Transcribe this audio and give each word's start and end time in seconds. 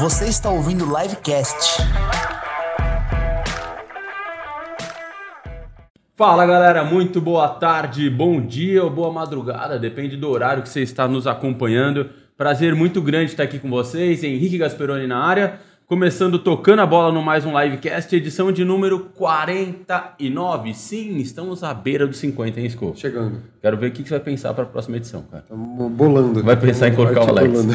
Você 0.00 0.28
está 0.28 0.48
ouvindo 0.48 0.86
o 0.86 0.98
Livecast. 0.98 1.82
Fala 6.16 6.46
galera, 6.46 6.82
muito 6.82 7.20
boa 7.20 7.46
tarde, 7.46 8.08
bom 8.08 8.40
dia 8.40 8.82
ou 8.82 8.88
boa 8.88 9.12
madrugada, 9.12 9.78
depende 9.78 10.16
do 10.16 10.26
horário 10.30 10.62
que 10.62 10.70
você 10.70 10.80
está 10.80 11.06
nos 11.06 11.26
acompanhando. 11.26 12.08
Prazer 12.34 12.74
muito 12.74 13.02
grande 13.02 13.32
estar 13.32 13.42
aqui 13.42 13.58
com 13.58 13.68
vocês, 13.68 14.24
Henrique 14.24 14.56
Gasperoni 14.56 15.06
na 15.06 15.18
área, 15.18 15.60
começando 15.86 16.38
tocando 16.38 16.80
a 16.80 16.86
bola 16.86 17.12
no 17.12 17.22
mais 17.22 17.44
um 17.44 17.60
livecast, 17.60 18.16
edição 18.16 18.50
de 18.50 18.64
número 18.64 19.00
49. 19.14 20.72
Sim, 20.72 21.18
estamos 21.18 21.62
à 21.62 21.74
beira 21.74 22.06
dos 22.06 22.16
50, 22.16 22.58
hein, 22.58 22.70
Sco? 22.70 22.94
Chegando. 22.96 23.42
Quero 23.60 23.76
ver 23.76 23.88
o 23.88 23.92
que 23.92 24.02
você 24.02 24.14
vai 24.14 24.20
pensar 24.20 24.54
para 24.54 24.64
a 24.64 24.66
próxima 24.66 24.96
edição, 24.96 25.22
cara. 25.30 25.42
Estamos 25.42 25.92
bolando. 25.92 26.42
Vai 26.42 26.56
pensar 26.56 26.88
em 26.88 26.94
colocar 26.94 27.26
o 27.26 27.28
Alex. 27.28 27.66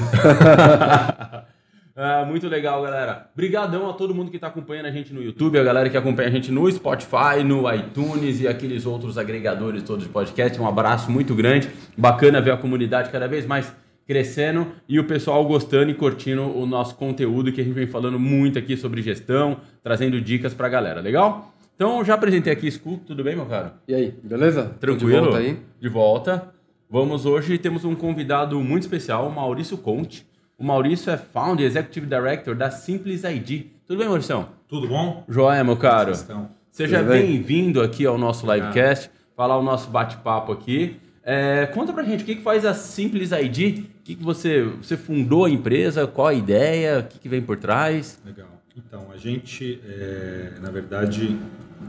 Ah, 1.98 2.26
muito 2.28 2.50
legal, 2.50 2.82
galera. 2.84 3.30
Obrigadão 3.34 3.90
a 3.90 3.94
todo 3.94 4.14
mundo 4.14 4.30
que 4.30 4.36
está 4.36 4.48
acompanhando 4.48 4.88
a 4.88 4.92
gente 4.92 5.14
no 5.14 5.24
YouTube, 5.24 5.58
a 5.58 5.64
galera 5.64 5.90
que 5.90 5.96
acompanha 5.96 6.28
a 6.28 6.32
gente 6.32 6.52
no 6.52 6.70
Spotify, 6.70 7.42
no 7.42 7.74
iTunes 7.74 8.42
e 8.42 8.48
aqueles 8.50 8.86
outros 8.86 9.18
agregadores 9.18 9.82
todos 9.82 10.04
de 10.04 10.10
podcast. 10.10 10.60
Um 10.60 10.68
abraço 10.68 11.10
muito 11.10 11.34
grande. 11.34 11.70
Bacana 11.98 12.42
ver 12.42 12.52
a 12.52 12.58
comunidade 12.58 13.10
cada 13.10 13.30
vez 13.30 13.46
mais 13.46 13.74
crescendo 14.06 14.68
e 14.90 15.00
o 15.00 15.06
pessoal 15.06 15.44
gostando 15.46 15.90
e 15.90 15.94
curtindo 15.94 16.42
o 16.42 16.66
nosso 16.66 16.96
conteúdo 16.96 17.50
que 17.54 17.62
a 17.62 17.64
gente 17.64 17.74
vem 17.74 17.88
falando 17.88 18.20
muito 18.20 18.60
aqui 18.60 18.76
sobre 18.76 19.02
gestão, 19.02 19.62
trazendo 19.82 20.20
dicas 20.20 20.54
pra 20.54 20.68
galera. 20.68 21.00
Legal? 21.00 21.54
Então, 21.78 22.04
já 22.04 22.16
apresentei 22.16 22.52
aqui, 22.52 22.70
Scoop. 22.70 23.06
Tudo 23.06 23.24
bem, 23.24 23.38
meu 23.38 23.46
cara? 23.46 23.76
E 23.88 23.96
aí, 23.96 24.14
beleza? 24.22 24.76
Tranquilo? 24.82 25.12
De 25.14 25.20
volta 25.22 25.38
aí. 25.38 25.60
De 25.80 25.88
volta. 25.88 26.54
Vamos 26.90 27.26
hoje, 27.26 27.58
temos 27.58 27.86
um 27.86 27.96
convidado 27.96 28.60
muito 28.62 28.84
especial, 28.84 29.30
Maurício 29.32 29.78
Conte. 29.78 30.28
O 30.58 30.64
Maurício 30.64 31.12
é 31.12 31.18
Founder 31.18 31.66
e 31.66 31.68
Executive 31.68 32.06
Director 32.06 32.56
da 32.56 32.72
Simples 32.72 33.26
ID. 33.26 33.66
Tudo 33.86 33.98
bem, 33.98 34.08
Maurício? 34.08 34.48
Tudo 34.70 34.88
bom? 34.88 35.26
Joia, 35.28 35.62
meu 35.66 35.76
caro. 35.76 36.16
Vocês 36.16 36.22
estão? 36.22 36.50
Seja 36.72 37.04
bem-vindo 37.04 37.82
aqui 37.82 38.06
ao 38.06 38.18
nosso 38.18 38.50
livecast, 38.50 39.12
falar 39.36 39.58
o 39.58 39.62
nosso 39.62 39.90
bate-papo 39.90 40.54
aqui. 40.54 40.96
É, 41.24 41.66
conta 41.66 41.92
pra 41.92 42.04
gente 42.04 42.24
o 42.24 42.26
que, 42.26 42.36
que 42.36 42.42
faz 42.42 42.64
a 42.66 42.74
Simples 42.74 43.32
ID, 43.34 43.80
o 43.80 44.04
que, 44.04 44.16
que 44.16 44.24
você, 44.24 44.64
você 44.64 44.96
fundou 44.96 45.44
a 45.44 45.50
empresa, 45.50 46.08
qual 46.08 46.28
a 46.28 46.34
ideia, 46.34 47.00
o 47.00 47.04
que, 47.04 47.20
que 47.20 47.28
vem 47.28 47.42
por 47.42 47.58
trás. 47.58 48.18
Legal. 48.26 48.48
Então, 48.78 49.08
a 49.14 49.18
gente, 49.18 49.82
é, 49.86 50.54
na 50.62 50.70
verdade, 50.70 51.38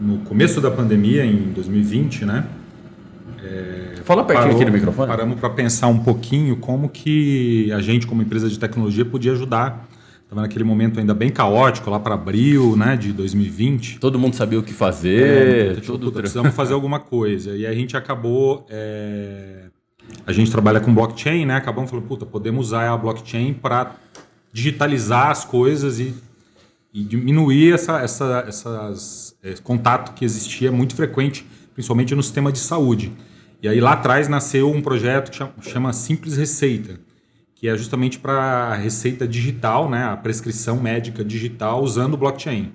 no 0.01 0.19
começo 0.21 0.61
da 0.61 0.73
pandemia, 0.73 1.25
em 1.25 1.53
2020, 1.53 2.25
né? 2.25 2.45
Fala 4.05 4.23
pertinho 4.25 4.55
aqui 4.55 4.65
do 4.65 4.73
microfone. 4.73 5.09
Paramos 5.09 5.41
para 5.41 5.51
pensar 5.51 5.89
um 5.89 5.99
pouquinho 5.99 6.57
como 6.57 6.89
que 6.89 7.73
a 7.73 7.81
gente, 7.81 8.07
como 8.07 8.23
empresa 8.23 8.49
de 8.49 8.59
tecnologia, 8.59 9.05
podia 9.05 9.33
ajudar. 9.33 9.89
Estava 10.23 10.43
naquele 10.43 10.65
momento 10.65 10.99
ainda 10.99 11.15
bem 11.15 11.31
caótico, 11.31 11.89
lá 11.89 12.01
para 12.01 12.15
abril 12.15 12.77
né, 12.77 12.97
de 12.97 13.13
2020. 13.13 14.01
Todo 14.01 14.19
mundo 14.19 14.35
sabia 14.35 14.59
o 14.59 14.63
que 14.63 14.73
É, 14.73 14.75
fazer, 14.75 15.75
tipo, 15.77 15.87
tudo 15.87 16.07
puta, 16.07 16.19
precisamos 16.19 16.55
fazer 16.55 16.75
alguma 16.75 16.99
coisa. 16.99 17.57
E 17.57 17.65
a 17.67 17.73
gente 17.73 17.97
acabou. 17.97 18.67
é, 18.69 19.67
A 20.27 20.33
gente 20.33 20.51
trabalha 20.51 20.81
com 20.81 20.93
blockchain, 20.93 21.47
né? 21.47 21.55
Acabamos 21.57 21.91
falando, 21.91 22.07
puta, 22.07 22.27
podemos 22.27 22.69
usar 22.69 22.89
a 22.89 22.97
blockchain 22.97 23.55
para 23.55 23.97
digitalizar 24.53 25.31
as 25.31 25.45
coisas 25.45 26.01
e, 26.01 26.15
e 26.93 27.03
diminuir 27.05 27.75
essa, 27.75 28.01
essa, 28.01 28.45
essas 28.49 29.37
é, 29.43 29.55
contato 29.63 30.15
que 30.15 30.25
existia 30.25 30.73
muito 30.73 30.95
frequente, 30.97 31.47
principalmente 31.75 32.15
no 32.15 32.23
sistema 32.23 32.51
de 32.51 32.59
saúde. 32.59 33.13
E 33.63 33.69
aí 33.69 33.81
lá 33.81 33.93
atrás 33.93 34.29
nasceu 34.29 34.71
um 34.71 34.83
projeto 34.83 35.31
que 35.31 35.69
chama, 35.71 35.93
Simples 35.93 36.37
Receita, 36.37 37.01
que 37.55 37.69
é 37.69 37.77
justamente 37.77 38.19
para 38.19 38.75
receita 38.75 39.27
digital, 39.27 39.89
né? 39.89 40.05
A 40.05 40.17
prescrição 40.17 40.81
médica 40.81 41.25
digital 41.25 41.83
usando 41.83 42.17
blockchain. 42.17 42.73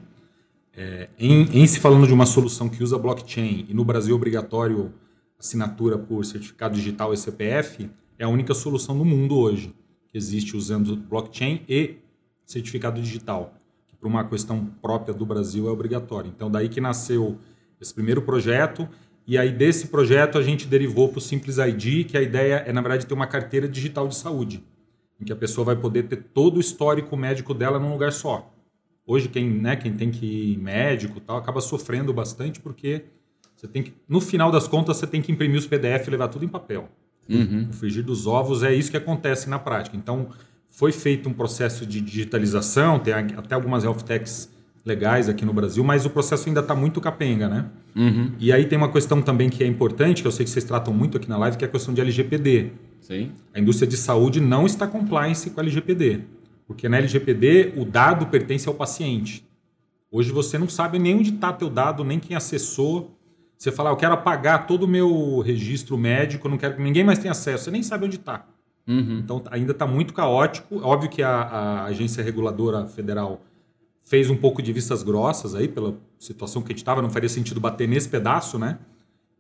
Em, 1.20 1.62
em 1.62 1.68
se 1.68 1.80
falando 1.80 2.08
de 2.08 2.14
uma 2.14 2.26
solução 2.26 2.68
que 2.68 2.84
usa 2.84 2.98
blockchain 2.98 3.68
e 3.70 3.74
no 3.74 3.86
Brasil 3.86 4.14
é 4.14 4.16
obrigatório 4.16 4.92
assinatura 5.38 5.98
por 5.98 6.26
certificado 6.26 6.76
digital 6.76 7.14
e 7.14 7.18
CPF, 7.18 7.90
é 8.18 8.24
a 8.24 8.30
única 8.30 8.54
solução 8.54 8.96
no 8.96 9.06
mundo 9.06 9.38
hoje 9.38 9.76
que 10.08 10.18
existe 10.18 10.56
usando 10.56 10.96
blockchain 10.96 11.64
e 11.68 11.98
certificado 12.46 13.02
digital, 13.02 13.54
que 13.88 13.96
para 13.96 14.08
uma 14.08 14.24
questão 14.24 14.66
própria 14.82 15.14
do 15.14 15.26
Brasil 15.26 15.68
é 15.68 15.72
obrigatório. 15.72 16.32
Então 16.36 16.50
daí 16.50 16.70
que 16.70 16.82
nasceu 16.82 17.38
esse 17.80 17.94
primeiro 17.94 18.22
projeto 18.22 18.88
e 19.28 19.38
aí 19.38 19.52
desse 19.52 19.88
projeto 19.88 20.38
a 20.38 20.42
gente 20.42 20.68
derivou 20.68 21.10
para 21.10 21.20
o 21.20 21.22
Simples 21.22 21.58
ID, 21.58 22.06
que 22.08 22.18
a 22.18 22.22
ideia 22.22 22.64
é 22.66 22.74
na 22.74 22.82
verdade 22.82 23.06
ter 23.06 23.14
uma 23.14 23.28
carteira 23.28 23.68
digital 23.68 24.08
de 24.08 24.16
saúde, 24.16 24.64
em 25.20 25.26
que 25.26 25.32
a 25.32 25.36
pessoa 25.36 25.66
vai 25.66 25.76
poder 25.76 26.04
ter 26.04 26.18
todo 26.34 26.58
o 26.58 26.60
histórico 26.60 27.16
médico 27.16 27.54
dela 27.54 27.80
num 27.80 27.92
lugar 27.92 28.12
só. 28.12 28.54
Hoje 29.06 29.28
quem, 29.28 29.50
né, 29.50 29.76
quem 29.76 29.94
tem 29.94 30.12
que 30.12 30.54
ir 30.54 30.58
médico 30.58 31.20
tal 31.20 31.38
acaba 31.38 31.62
sofrendo 31.62 32.14
bastante 32.14 32.60
porque 32.60 33.06
você 33.62 33.68
tem 33.68 33.84
que, 33.84 33.94
no 34.10 34.20
final 34.20 34.52
das 34.52 34.68
contas, 34.68 34.98
você 34.98 35.06
tem 35.06 35.22
que 35.22 35.32
imprimir 35.32 35.60
os 35.60 35.68
PDF 35.68 36.08
e 36.08 36.10
levar 36.10 36.30
tudo 36.30 36.44
em 36.44 36.48
papel. 36.48 36.90
O 37.70 37.74
frigir 37.74 38.04
dos 38.04 38.26
ovos 38.26 38.64
é 38.64 38.74
isso 38.74 38.90
que 38.90 38.98
acontece 38.98 39.48
na 39.48 39.60
prática. 39.60 39.96
Então, 39.96 40.30
foi 40.68 40.92
feito 40.92 41.30
um 41.30 41.34
processo 41.34 41.86
de 41.86 42.02
digitalização, 42.02 42.98
tem 42.98 43.14
até 43.14 43.54
algumas 43.54 43.84
health 43.84 44.02
techs 44.04 44.50
legais 44.86 45.30
aqui 45.30 45.46
no 45.46 45.54
Brasil, 45.54 45.84
mas 45.84 46.06
o 46.06 46.10
processo 46.10 46.48
ainda 46.48 46.60
está 46.62 46.74
muito 46.76 47.00
capenga, 47.00 47.48
né? 47.48 47.66
E 48.40 48.52
aí 48.52 48.66
tem 48.66 48.78
uma 48.78 48.92
questão 48.92 49.22
também 49.22 49.50
que 49.50 49.64
é 49.64 49.68
importante, 49.68 50.22
que 50.22 50.28
eu 50.28 50.32
sei 50.32 50.44
que 50.44 50.50
vocês 50.50 50.66
tratam 50.66 50.94
muito 50.94 51.18
aqui 51.18 51.30
na 51.30 51.38
live, 51.38 51.58
que 51.58 51.64
é 51.64 51.68
a 51.68 51.72
questão 51.72 51.94
de 51.94 52.02
LGPD. 52.02 52.72
Sim. 53.00 53.32
A 53.54 53.60
indústria 53.60 53.88
de 53.88 53.98
saúde 53.98 54.40
não 54.40 54.66
está 54.66 54.88
compliance 54.88 55.50
com 55.50 55.60
a 55.60 55.64
LGPD, 55.64 56.22
porque 56.66 56.90
na 56.90 56.98
LGPD 56.98 57.74
o 57.78 57.86
dado 57.86 58.26
pertence 58.28 58.68
ao 58.68 58.74
paciente. 58.74 59.46
Hoje 60.12 60.32
você 60.32 60.58
não 60.58 60.68
sabe 60.68 61.00
nem 61.00 61.16
onde 61.16 61.30
está 61.34 61.54
teu 61.54 61.70
dado, 61.70 62.04
nem 62.04 62.20
quem 62.20 62.36
acessou. 62.36 63.18
Você 63.58 63.72
fala, 63.72 63.92
"Ah, 63.92 63.94
eu 63.94 63.98
quero 63.98 64.14
apagar 64.14 64.66
todo 64.66 64.84
o 64.84 64.88
meu 64.88 65.40
registro 65.40 65.98
médico, 65.98 66.48
eu 66.48 66.52
não 66.52 66.58
quero 66.58 66.76
que 66.76 66.82
ninguém 66.82 67.04
mais 67.04 67.20
tenha 67.20 67.32
acesso. 67.32 67.66
Você 67.66 67.72
nem 67.72 67.84
sabe 67.84 68.06
onde 68.06 68.16
está. 68.18 68.46
Então 69.20 69.44
ainda 69.52 69.72
está 69.72 69.86
muito 69.86 70.14
caótico. 70.14 70.82
Óbvio 70.82 71.10
que 71.10 71.22
a, 71.22 71.30
a 71.42 71.84
agência 71.86 72.24
reguladora 72.24 72.88
federal 72.88 73.42
fez 74.12 74.30
um 74.30 74.36
pouco 74.36 74.62
de 74.62 74.74
vistas 74.74 75.04
grossas 75.04 75.56
aí 75.56 75.70
pela 75.70 75.98
situação 76.20 76.62
que 76.62 76.68
a 76.68 76.72
gente 76.74 76.80
estava. 76.80 77.02
Não 77.02 77.10
faria 77.10 77.30
sentido 77.30 77.62
bater 77.62 77.88
nesse 77.88 78.10
pedaço, 78.10 78.60
né? 78.60 78.78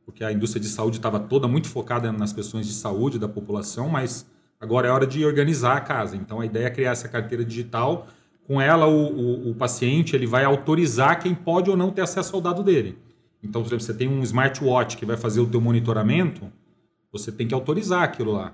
Porque 0.05 0.23
a 0.23 0.31
indústria 0.31 0.61
de 0.61 0.69
saúde 0.69 0.95
estava 0.95 1.19
toda 1.19 1.45
muito 1.45 1.67
focada 1.67 2.09
nas 2.09 2.31
questões 2.31 2.65
de 2.65 2.71
saúde 2.71 3.19
da 3.19 3.27
população, 3.27 3.89
mas 3.89 4.25
agora 4.61 4.87
é 4.87 4.91
hora 4.91 5.05
de 5.05 5.25
organizar 5.25 5.75
a 5.75 5.81
casa. 5.81 6.15
Então 6.15 6.39
a 6.39 6.45
ideia 6.45 6.67
é 6.67 6.69
criar 6.69 6.91
essa 6.91 7.09
carteira 7.09 7.43
digital. 7.43 8.07
Com 8.47 8.61
ela, 8.61 8.87
o, 8.87 9.07
o- 9.47 9.51
o 9.51 9.55
paciente 9.55 10.15
ele 10.15 10.25
vai 10.25 10.45
autorizar 10.45 11.19
quem 11.19 11.35
pode 11.35 11.69
ou 11.69 11.75
não 11.75 11.91
ter 11.91 12.01
acesso 12.03 12.33
ao 12.33 12.41
dado 12.41 12.63
dele. 12.63 12.97
Então, 13.43 13.61
por 13.61 13.67
exemplo, 13.67 13.83
você 13.83 13.93
tem 13.93 14.07
um 14.07 14.23
smartwatch 14.23 14.95
que 14.95 15.05
vai 15.05 15.17
fazer 15.17 15.41
o 15.41 15.47
teu 15.47 15.59
monitoramento, 15.59 16.49
você 17.11 17.29
tem 17.29 17.45
que 17.45 17.53
autorizar 17.53 18.03
aquilo 18.03 18.31
lá. 18.31 18.53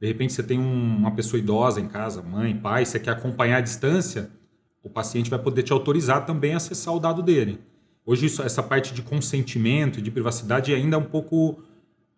De 0.00 0.06
repente, 0.06 0.32
você 0.32 0.44
tem 0.44 0.60
um- 0.60 0.96
uma 0.96 1.10
pessoa 1.10 1.40
idosa 1.40 1.80
em 1.80 1.88
casa, 1.88 2.22
mãe, 2.22 2.56
pai, 2.56 2.84
você 2.84 3.00
quer 3.00 3.10
acompanhar 3.10 3.56
a 3.56 3.60
distância, 3.60 4.30
o 4.86 4.88
paciente 4.88 5.28
vai 5.28 5.38
poder 5.38 5.64
te 5.64 5.72
autorizar 5.72 6.24
também 6.24 6.54
a 6.54 6.58
acessar 6.58 6.94
o 6.94 7.00
dado 7.00 7.20
dele. 7.22 7.58
Hoje, 8.04 8.26
isso- 8.26 8.40
essa 8.42 8.62
parte 8.62 8.94
de 8.94 9.02
consentimento 9.02 10.00
de 10.00 10.10
privacidade 10.12 10.72
ainda 10.72 10.96
é 10.96 10.98
um 10.98 11.04
pouco. 11.04 11.58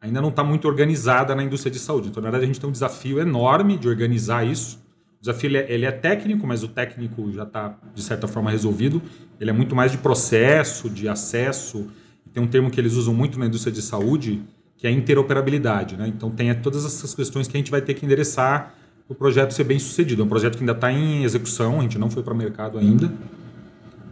ainda 0.01 0.21
não 0.21 0.29
está 0.29 0.45
muito 0.45 0.69
organizada 0.69 1.35
na 1.35 1.43
indústria 1.43 1.73
de 1.73 1.79
saúde. 1.81 2.07
Então, 2.09 2.23
na 2.23 2.29
verdade, 2.29 2.45
a 2.45 2.47
gente 2.47 2.61
tem 2.61 2.69
um 2.69 2.73
desafio 2.73 3.19
enorme 3.19 3.77
de 3.77 3.89
organizar 3.89 4.47
isso. 4.47 4.77
O 5.17 5.21
desafio 5.23 5.49
ele 5.49 5.57
é, 5.59 5.73
ele 5.73 5.85
é 5.85 5.91
técnico, 5.91 6.47
mas 6.47 6.63
o 6.63 6.69
técnico 6.69 7.33
já 7.33 7.43
está, 7.43 7.77
de 7.93 8.01
certa 8.01 8.29
forma, 8.29 8.49
resolvido. 8.49 9.03
Ele 9.41 9.51
é 9.51 9.53
muito 9.53 9.75
mais 9.75 9.91
de 9.91 9.99
processo, 9.99 10.89
de 10.89 11.09
acesso. 11.09 11.89
Tem 12.33 12.41
um 12.41 12.47
termo 12.47 12.71
que 12.71 12.79
eles 12.81 12.95
usam 12.95 13.13
muito 13.13 13.41
na 13.41 13.47
indústria 13.47 13.73
de 13.73 13.83
saúde, 13.83 14.41
que 14.77 14.87
é 14.87 14.91
interoperabilidade. 14.93 15.97
Né? 15.97 16.07
Então, 16.07 16.31
tem 16.31 16.55
todas 16.55 16.85
essas 16.85 17.13
questões 17.13 17.49
que 17.49 17.57
a 17.57 17.59
gente 17.59 17.73
vai 17.73 17.81
ter 17.83 17.95
que 17.95 18.07
endereçar 18.07 18.78
o 19.09 19.15
projeto 19.15 19.53
ser 19.53 19.65
bem 19.65 19.79
sucedido. 19.79 20.23
É 20.23 20.25
um 20.25 20.29
projeto 20.29 20.57
que 20.57 20.63
ainda 20.63 20.73
está 20.73 20.93
em 20.93 21.25
execução, 21.25 21.81
a 21.81 21.83
gente 21.83 21.99
não 21.99 22.11
foi 22.11 22.23
para 22.23 22.35
o 22.35 22.37
mercado 22.37 22.79
ainda. 22.79 23.11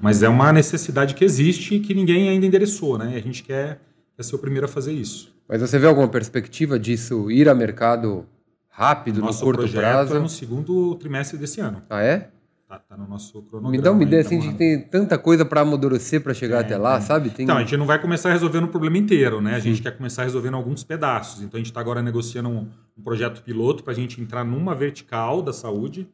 Mas 0.00 0.22
é 0.22 0.28
uma 0.28 0.52
necessidade 0.52 1.14
que 1.14 1.24
existe 1.24 1.76
e 1.76 1.80
que 1.80 1.94
ninguém 1.94 2.28
ainda 2.28 2.46
endereçou, 2.46 2.98
né? 2.98 3.12
E 3.14 3.16
a 3.16 3.22
gente 3.22 3.42
quer, 3.42 3.80
quer 4.16 4.22
ser 4.22 4.36
o 4.36 4.38
primeiro 4.38 4.66
a 4.66 4.68
fazer 4.68 4.92
isso. 4.92 5.34
Mas 5.48 5.60
você 5.60 5.78
vê 5.78 5.86
alguma 5.86 6.08
perspectiva 6.08 6.78
disso 6.78 7.30
ir 7.30 7.48
a 7.48 7.54
mercado 7.54 8.26
rápido, 8.68 9.20
Nosso 9.20 9.40
no 9.40 9.44
curto 9.46 9.60
projeto 9.60 9.80
prazo? 9.80 10.16
é 10.16 10.18
no 10.18 10.28
segundo 10.28 10.94
trimestre 10.96 11.38
desse 11.38 11.60
ano. 11.60 11.82
Ah, 11.88 12.02
é? 12.02 12.30
Tá, 12.68 12.80
tá 12.80 12.96
no 12.96 13.06
nosso 13.06 13.40
cronograma. 13.42 13.70
Me 13.70 13.78
dá 13.78 13.92
uma 13.92 14.02
ideia 14.02 14.22
então, 14.22 14.38
assim 14.38 14.40
que 14.40 14.52
né? 14.52 14.58
tem 14.58 14.80
tanta 14.80 15.16
coisa 15.16 15.44
para 15.44 15.60
amadurecer 15.60 16.20
para 16.20 16.34
chegar 16.34 16.60
até 16.60 16.76
lá, 16.76 17.00
sabe? 17.00 17.30
Tem... 17.30 17.44
Então, 17.44 17.56
a 17.56 17.60
gente 17.60 17.76
não 17.76 17.86
vai 17.86 18.00
começar 18.00 18.32
resolvendo 18.32 18.64
o 18.64 18.68
problema 18.68 18.98
inteiro, 18.98 19.40
né? 19.40 19.54
A 19.54 19.60
gente 19.60 19.80
quer 19.80 19.96
começar 19.96 20.24
resolvendo 20.24 20.54
alguns 20.54 20.82
pedaços. 20.82 21.42
Então, 21.42 21.56
a 21.56 21.58
gente 21.58 21.70
está 21.70 21.80
agora 21.80 22.02
negociando 22.02 22.48
um, 22.48 22.68
um 22.96 23.02
projeto 23.02 23.42
piloto 23.42 23.82
para 23.84 23.92
a 23.92 23.96
gente 23.96 24.20
entrar 24.20 24.44
numa 24.44 24.74
vertical 24.74 25.42
da 25.42 25.52
saúde 25.52 26.08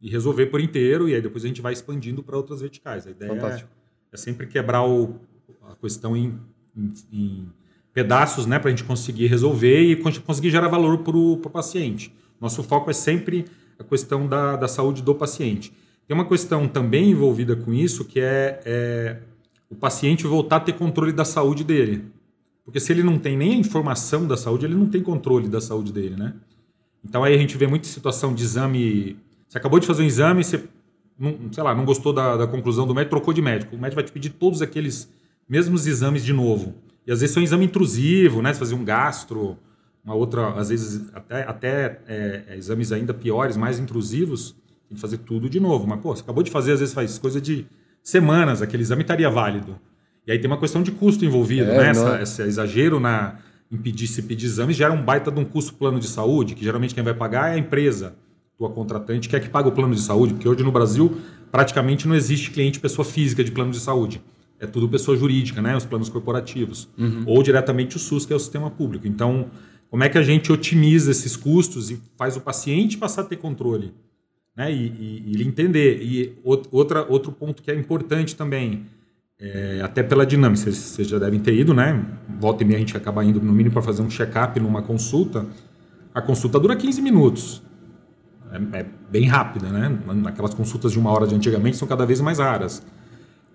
e 0.00 0.10
resolver 0.10 0.46
por 0.46 0.60
inteiro, 0.60 1.08
e 1.08 1.14
aí 1.14 1.20
depois 1.20 1.44
a 1.44 1.48
gente 1.48 1.60
vai 1.60 1.72
expandindo 1.72 2.22
para 2.22 2.36
outras 2.36 2.60
verticais. 2.60 3.06
A 3.06 3.10
ideia 3.10 3.30
é, 3.32 3.34
é 4.12 4.16
sempre 4.16 4.46
quebrar 4.46 4.84
o- 4.86 5.16
a 5.68 5.74
questão 5.76 6.16
em, 6.16 6.38
em- 6.76 6.92
em 7.12 7.48
pedaços, 7.92 8.46
né? 8.46 8.58
Para 8.58 8.68
a 8.68 8.70
gente 8.70 8.84
conseguir 8.84 9.26
resolver 9.26 9.80
e 9.80 9.96
con- 9.96 10.12
conseguir 10.24 10.50
gerar 10.50 10.68
valor 10.68 10.98
para 10.98 11.16
o 11.16 11.36
paciente. 11.38 12.12
Nosso 12.40 12.62
foco 12.62 12.90
é 12.90 12.94
sempre 12.94 13.44
a 13.78 13.84
questão 13.84 14.26
da, 14.26 14.56
da 14.56 14.68
saúde 14.68 15.02
do 15.02 15.14
paciente. 15.14 15.72
Tem 16.06 16.14
uma 16.14 16.26
questão 16.26 16.66
também 16.68 17.10
envolvida 17.10 17.54
com 17.56 17.72
isso, 17.72 18.04
que 18.04 18.20
é, 18.20 18.60
é 18.64 19.20
o 19.68 19.74
paciente 19.76 20.26
voltar 20.26 20.56
a 20.56 20.60
ter 20.60 20.72
controle 20.72 21.12
da 21.12 21.24
saúde 21.24 21.62
dele. 21.64 22.04
Porque 22.70 22.78
se 22.78 22.92
ele 22.92 23.02
não 23.02 23.18
tem 23.18 23.36
nem 23.36 23.54
a 23.54 23.56
informação 23.56 24.28
da 24.28 24.36
saúde, 24.36 24.64
ele 24.64 24.76
não 24.76 24.86
tem 24.86 25.02
controle 25.02 25.48
da 25.48 25.60
saúde 25.60 25.92
dele, 25.92 26.14
né? 26.14 26.34
Então 27.04 27.24
aí 27.24 27.34
a 27.34 27.36
gente 27.36 27.58
vê 27.58 27.66
muita 27.66 27.88
situação 27.88 28.32
de 28.32 28.44
exame. 28.44 29.16
Você 29.48 29.58
acabou 29.58 29.80
de 29.80 29.88
fazer 29.88 30.04
um 30.04 30.06
exame, 30.06 30.44
você, 30.44 30.62
não, 31.18 31.52
sei 31.52 31.64
lá, 31.64 31.74
não 31.74 31.84
gostou 31.84 32.12
da, 32.12 32.36
da 32.36 32.46
conclusão 32.46 32.86
do 32.86 32.94
médico, 32.94 33.10
trocou 33.10 33.34
de 33.34 33.42
médico. 33.42 33.74
O 33.74 33.78
médico 33.78 33.96
vai 33.96 34.04
te 34.04 34.12
pedir 34.12 34.30
todos 34.30 34.62
aqueles 34.62 35.12
mesmos 35.48 35.88
exames 35.88 36.24
de 36.24 36.32
novo. 36.32 36.76
E 37.04 37.10
às 37.10 37.22
vezes 37.22 37.34
são 37.34 37.42
exame 37.42 37.64
intrusivo, 37.64 38.40
né? 38.40 38.52
Você 38.52 38.60
fazer 38.60 38.76
um 38.76 38.84
gastro, 38.84 39.58
uma 40.04 40.14
outra, 40.14 40.50
às 40.54 40.68
vezes 40.68 41.10
até, 41.12 41.42
até 41.42 42.00
é, 42.06 42.44
é, 42.50 42.56
exames 42.56 42.92
ainda 42.92 43.12
piores, 43.12 43.56
mais 43.56 43.80
intrusivos, 43.80 44.54
tem 44.88 44.94
que 44.94 45.00
fazer 45.00 45.18
tudo 45.18 45.50
de 45.50 45.58
novo. 45.58 45.88
Mas, 45.88 45.98
pô, 46.00 46.14
você 46.14 46.22
acabou 46.22 46.44
de 46.44 46.52
fazer, 46.52 46.70
às 46.70 46.78
vezes 46.78 46.94
faz 46.94 47.18
coisa 47.18 47.40
de 47.40 47.66
semanas, 48.00 48.62
aquele 48.62 48.84
exame 48.84 49.02
estaria 49.02 49.28
válido. 49.28 49.76
E 50.30 50.34
aí 50.34 50.38
tem 50.38 50.48
uma 50.48 50.58
questão 50.58 50.80
de 50.80 50.92
custo 50.92 51.24
envolvido, 51.24 51.70
É, 51.72 51.76
né? 51.78 51.88
Essa, 51.90 52.22
esse 52.22 52.42
exagero 52.42 53.00
na 53.00 53.36
em 53.72 53.76
pedir, 53.76 54.06
se 54.06 54.22
pedir 54.22 54.46
exames 54.46 54.76
gera 54.76 54.92
um 54.92 55.02
baita 55.02 55.28
de 55.30 55.38
um 55.40 55.44
custo 55.44 55.74
plano 55.74 55.98
de 55.98 56.06
saúde, 56.06 56.54
que 56.54 56.62
geralmente 56.64 56.94
quem 56.94 57.02
vai 57.02 57.14
pagar 57.14 57.50
é 57.50 57.54
a 57.54 57.58
empresa, 57.58 58.14
tua 58.56 58.70
contratante, 58.70 59.28
que 59.28 59.34
é 59.34 59.40
que 59.40 59.48
paga 59.48 59.68
o 59.68 59.72
plano 59.72 59.92
de 59.94 60.00
saúde, 60.00 60.34
porque 60.34 60.48
hoje 60.48 60.62
no 60.62 60.70
Brasil 60.72 61.16
praticamente 61.50 62.06
não 62.06 62.14
existe 62.14 62.50
cliente 62.52 62.78
pessoa 62.78 63.04
física 63.04 63.42
de 63.42 63.50
plano 63.50 63.72
de 63.72 63.80
saúde. 63.80 64.20
É 64.60 64.66
tudo 64.66 64.88
pessoa 64.88 65.16
jurídica, 65.16 65.60
né? 65.62 65.76
Os 65.76 65.84
planos 65.84 66.08
corporativos. 66.08 66.88
Ou 67.26 67.42
diretamente 67.42 67.96
o 67.96 67.98
SUS, 67.98 68.24
que 68.26 68.32
é 68.32 68.36
o 68.36 68.38
sistema 68.38 68.70
público. 68.70 69.06
Então, 69.08 69.46
como 69.88 70.04
é 70.04 70.08
que 70.08 70.18
a 70.18 70.22
gente 70.22 70.52
otimiza 70.52 71.10
esses 71.10 71.34
custos 71.36 71.90
e 71.90 71.98
faz 72.16 72.36
o 72.36 72.40
paciente 72.40 72.96
passar 72.98 73.22
a 73.22 73.24
ter 73.24 73.36
controle? 73.36 73.92
Né? 74.56 74.70
E, 74.72 74.76
e- 74.76 75.22
e 75.28 75.32
ele 75.34 75.44
entender. 75.44 76.02
E 76.02 76.34
out- 76.44 76.68
outra, 76.70 77.04
outro 77.08 77.32
ponto 77.32 77.62
que 77.62 77.70
é 77.70 77.74
importante 77.74 78.36
também, 78.36 78.82
é, 79.40 79.80
até 79.82 80.02
pela 80.02 80.26
dinâmica, 80.26 80.70
vocês, 80.70 81.08
já 81.08 81.18
devem 81.18 81.40
ter 81.40 81.54
ido, 81.54 81.72
né? 81.72 82.04
Volta 82.38 82.62
e 82.62 82.66
meia 82.66 82.76
a 82.76 82.80
gente 82.80 82.96
acaba 82.96 83.24
indo 83.24 83.40
no 83.40 83.52
mínimo 83.52 83.72
para 83.72 83.82
fazer 83.82 84.02
um 84.02 84.10
check-up 84.10 84.60
numa 84.60 84.82
consulta. 84.82 85.46
A 86.14 86.20
consulta 86.20 86.60
dura 86.60 86.76
15 86.76 87.00
minutos. 87.00 87.62
É, 88.52 88.80
é 88.80 88.86
bem 89.10 89.26
rápida, 89.26 89.68
né? 89.70 89.98
Aquelas 90.26 90.52
consultas 90.52 90.92
de 90.92 90.98
uma 90.98 91.10
hora 91.10 91.26
de 91.26 91.34
antigamente 91.34 91.76
são 91.76 91.88
cada 91.88 92.04
vez 92.04 92.20
mais 92.20 92.38
raras. 92.38 92.84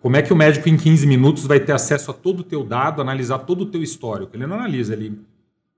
Como 0.02 0.16
é 0.16 0.22
que 0.22 0.34
o 0.34 0.36
médico 0.36 0.70
em 0.70 0.78
15 0.78 1.06
minutos 1.06 1.46
vai 1.46 1.60
ter 1.60 1.72
acesso 1.72 2.10
a 2.12 2.14
todo 2.14 2.40
o 2.40 2.44
teu 2.44 2.64
dado, 2.64 3.02
analisar 3.02 3.40
todo 3.40 3.62
o 3.62 3.66
teu 3.68 3.84
histórico? 3.84 4.36
Ele 4.36 4.48
não 4.48 4.56
analisa, 4.56 4.94
ele 4.94 5.20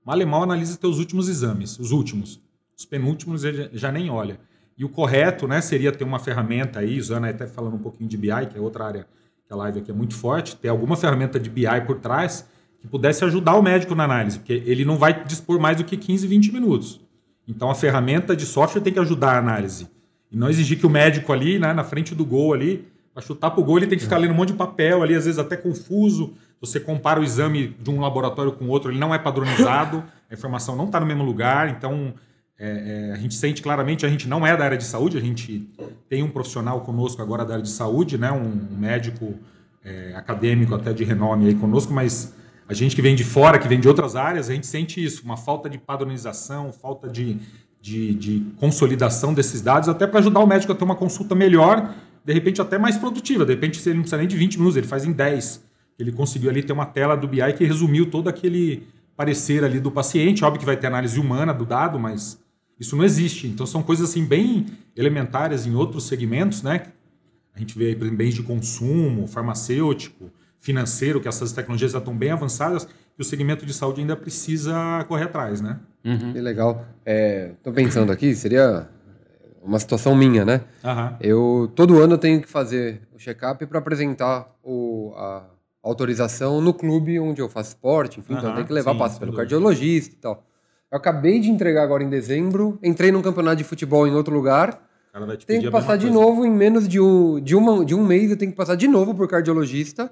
mal 0.04 0.18
e 0.20 0.24
mal 0.24 0.42
analisa 0.42 0.76
teus 0.78 0.98
últimos 0.98 1.28
exames, 1.28 1.78
os 1.78 1.90
últimos. 1.90 2.40
Os 2.76 2.84
penúltimos 2.86 3.44
ele 3.44 3.56
já- 3.64 3.68
já 3.72 3.92
nem 3.92 4.08
olha. 4.08 4.38
E 4.76 4.84
o 4.84 4.88
correto, 4.88 5.48
né, 5.48 5.60
seria 5.60 5.90
ter 5.92 6.04
uma 6.04 6.18
ferramenta 6.18 6.78
aí, 6.78 7.00
Zana 7.02 7.28
até 7.28 7.46
falando 7.46 7.74
um 7.74 7.78
pouquinho 7.78 8.08
de 8.08 8.16
BI, 8.16 8.46
que 8.46 8.56
é 8.56 8.60
outra 8.60 8.84
área 8.86 9.06
que 9.48 9.54
a 9.54 9.56
live 9.56 9.78
aqui 9.78 9.90
é 9.90 9.94
muito 9.94 10.14
forte, 10.14 10.54
ter 10.54 10.68
alguma 10.68 10.94
ferramenta 10.94 11.40
de 11.40 11.48
BI 11.48 11.80
por 11.86 11.96
trás 11.96 12.46
que 12.78 12.86
pudesse 12.86 13.24
ajudar 13.24 13.56
o 13.56 13.62
médico 13.62 13.94
na 13.94 14.04
análise, 14.04 14.38
porque 14.38 14.62
ele 14.66 14.84
não 14.84 14.96
vai 14.96 15.24
dispor 15.24 15.58
mais 15.58 15.78
do 15.78 15.84
que 15.84 15.96
15, 15.96 16.26
20 16.26 16.52
minutos. 16.52 17.00
Então 17.46 17.70
a 17.70 17.74
ferramenta 17.74 18.36
de 18.36 18.44
software 18.44 18.82
tem 18.82 18.92
que 18.92 18.98
ajudar 18.98 19.32
a 19.32 19.38
análise. 19.38 19.88
E 20.30 20.36
não 20.36 20.50
exigir 20.50 20.78
que 20.78 20.86
o 20.86 20.90
médico 20.90 21.32
ali, 21.32 21.58
né, 21.58 21.72
na 21.72 21.82
frente 21.82 22.14
do 22.14 22.26
gol 22.26 22.52
ali, 22.52 22.86
para 23.14 23.22
chutar 23.22 23.50
pro 23.50 23.64
gol, 23.64 23.78
ele 23.78 23.86
tem 23.86 23.96
que 23.96 24.04
ficar 24.04 24.18
lendo 24.18 24.32
um 24.32 24.36
monte 24.36 24.52
de 24.52 24.58
papel 24.58 25.02
ali, 25.02 25.14
às 25.14 25.24
vezes 25.24 25.38
até 25.38 25.56
confuso. 25.56 26.34
Você 26.60 26.78
compara 26.78 27.18
o 27.18 27.24
exame 27.24 27.68
de 27.80 27.88
um 27.88 28.00
laboratório 28.00 28.52
com 28.52 28.68
outro, 28.68 28.92
ele 28.92 28.98
não 28.98 29.14
é 29.14 29.18
padronizado, 29.18 30.04
a 30.30 30.34
informação 30.34 30.76
não 30.76 30.84
está 30.84 31.00
no 31.00 31.06
mesmo 31.06 31.24
lugar, 31.24 31.70
então 31.70 32.12
é, 32.58 33.10
é, 33.10 33.12
a 33.12 33.16
gente 33.16 33.34
sente 33.34 33.62
claramente, 33.62 34.04
a 34.04 34.08
gente 34.08 34.28
não 34.28 34.44
é 34.46 34.56
da 34.56 34.64
área 34.64 34.76
de 34.76 34.84
saúde, 34.84 35.16
a 35.16 35.20
gente 35.20 35.68
tem 36.08 36.22
um 36.22 36.28
profissional 36.28 36.80
conosco 36.80 37.22
agora 37.22 37.44
da 37.44 37.54
área 37.54 37.62
de 37.62 37.70
saúde, 37.70 38.18
né, 38.18 38.32
um 38.32 38.76
médico 38.76 39.34
é, 39.84 40.12
acadêmico 40.16 40.74
até 40.74 40.92
de 40.92 41.04
renome 41.04 41.46
aí 41.46 41.54
conosco, 41.54 41.92
mas 41.92 42.34
a 42.68 42.74
gente 42.74 42.96
que 42.96 43.00
vem 43.00 43.14
de 43.14 43.24
fora, 43.24 43.58
que 43.58 43.68
vem 43.68 43.78
de 43.78 43.86
outras 43.86 44.16
áreas, 44.16 44.50
a 44.50 44.54
gente 44.54 44.66
sente 44.66 45.02
isso, 45.02 45.24
uma 45.24 45.36
falta 45.36 45.70
de 45.70 45.78
padronização, 45.78 46.72
falta 46.72 47.08
de, 47.08 47.38
de, 47.80 48.14
de 48.14 48.46
consolidação 48.56 49.32
desses 49.32 49.62
dados, 49.62 49.88
até 49.88 50.06
para 50.06 50.18
ajudar 50.18 50.40
o 50.40 50.46
médico 50.46 50.72
a 50.72 50.74
ter 50.74 50.84
uma 50.84 50.96
consulta 50.96 51.34
melhor, 51.34 51.94
de 52.24 52.32
repente 52.32 52.60
até 52.60 52.76
mais 52.76 52.98
produtiva. 52.98 53.46
De 53.46 53.54
repente, 53.54 53.80
ele 53.88 53.94
não 53.94 54.02
precisa 54.02 54.18
nem 54.18 54.26
de 54.26 54.36
20 54.36 54.58
minutos, 54.58 54.76
ele 54.76 54.86
faz 54.86 55.04
em 55.04 55.12
10. 55.12 55.64
Ele 55.98 56.12
conseguiu 56.12 56.50
ali 56.50 56.62
ter 56.62 56.74
uma 56.74 56.84
tela 56.84 57.16
do 57.16 57.26
BI 57.26 57.52
que 57.56 57.64
resumiu 57.64 58.10
todo 58.10 58.28
aquele 58.28 58.86
parecer 59.16 59.64
ali 59.64 59.80
do 59.80 59.90
paciente. 59.90 60.44
Óbvio 60.44 60.60
que 60.60 60.66
vai 60.66 60.76
ter 60.76 60.88
análise 60.88 61.18
humana 61.18 61.54
do 61.54 61.64
dado, 61.64 61.98
mas 61.98 62.38
isso 62.78 62.96
não 62.96 63.04
existe. 63.04 63.46
Então 63.46 63.66
são 63.66 63.82
coisas 63.82 64.10
assim 64.10 64.24
bem 64.24 64.66
elementares 64.96 65.66
em 65.66 65.74
outros 65.74 66.06
segmentos, 66.06 66.62
né? 66.62 66.86
A 67.54 67.58
gente 67.58 67.76
vê 67.76 67.86
aí, 67.86 67.96
por 67.96 68.04
exemplo, 68.04 68.18
bens 68.18 68.34
de 68.34 68.42
consumo, 68.42 69.26
farmacêutico, 69.26 70.30
financeiro, 70.60 71.20
que 71.20 71.28
essas 71.28 71.52
tecnologias 71.52 71.92
já 71.92 71.98
estão 71.98 72.16
bem 72.16 72.30
avançadas, 72.30 72.86
e 73.18 73.22
o 73.22 73.24
segmento 73.24 73.66
de 73.66 73.74
saúde 73.74 74.00
ainda 74.00 74.16
precisa 74.16 75.04
correr 75.08 75.24
atrás, 75.24 75.60
né? 75.60 75.80
Que 76.32 76.40
legal. 76.40 76.86
Estou 77.04 77.72
pensando 77.72 78.12
aqui, 78.12 78.34
seria 78.34 78.88
uma 79.62 79.78
situação 79.78 80.14
minha, 80.14 80.44
né? 80.44 80.60
Aham. 80.84 81.16
Eu 81.20 81.70
todo 81.74 82.00
ano 82.00 82.14
eu 82.14 82.18
tenho 82.18 82.40
que 82.40 82.48
fazer 82.48 83.02
o 83.12 83.18
check-up 83.18 83.64
para 83.66 83.78
apresentar 83.78 84.48
o, 84.62 85.12
a 85.16 85.44
autorização 85.82 86.60
no 86.60 86.72
clube 86.72 87.18
onde 87.18 87.40
eu 87.40 87.48
faço 87.48 87.70
esporte, 87.70 88.20
enfim, 88.20 88.34
então 88.34 88.50
eu 88.50 88.54
tenho 88.54 88.66
que 88.66 88.72
levar, 88.72 88.92
sim, 88.92 88.98
passo 88.98 89.18
pelo 89.18 89.32
dúvida. 89.32 89.42
cardiologista 89.42 90.14
e 90.14 90.18
tal. 90.18 90.44
Eu 90.90 90.96
acabei 90.98 91.38
de 91.38 91.50
entregar 91.50 91.82
agora 91.82 92.02
em 92.02 92.08
dezembro, 92.08 92.78
entrei 92.82 93.10
num 93.12 93.22
campeonato 93.22 93.56
de 93.56 93.64
futebol 93.64 94.06
em 94.06 94.12
outro 94.14 94.34
lugar, 94.34 94.82
O 95.10 95.12
cara 95.12 95.26
vai 95.26 95.36
te 95.36 95.46
tenho 95.46 95.60
que 95.62 95.70
passar 95.70 95.96
de 95.96 96.06
coisa. 96.06 96.20
novo 96.20 96.44
em 96.46 96.50
menos 96.50 96.88
de 96.88 96.98
um, 97.00 97.40
de, 97.40 97.54
uma, 97.54 97.84
de 97.84 97.94
um 97.94 98.04
mês, 98.04 98.30
eu 98.30 98.36
tenho 98.36 98.50
que 98.50 98.56
passar 98.56 98.74
de 98.74 98.88
novo 98.88 99.14
por 99.14 99.28
cardiologista, 99.28 100.10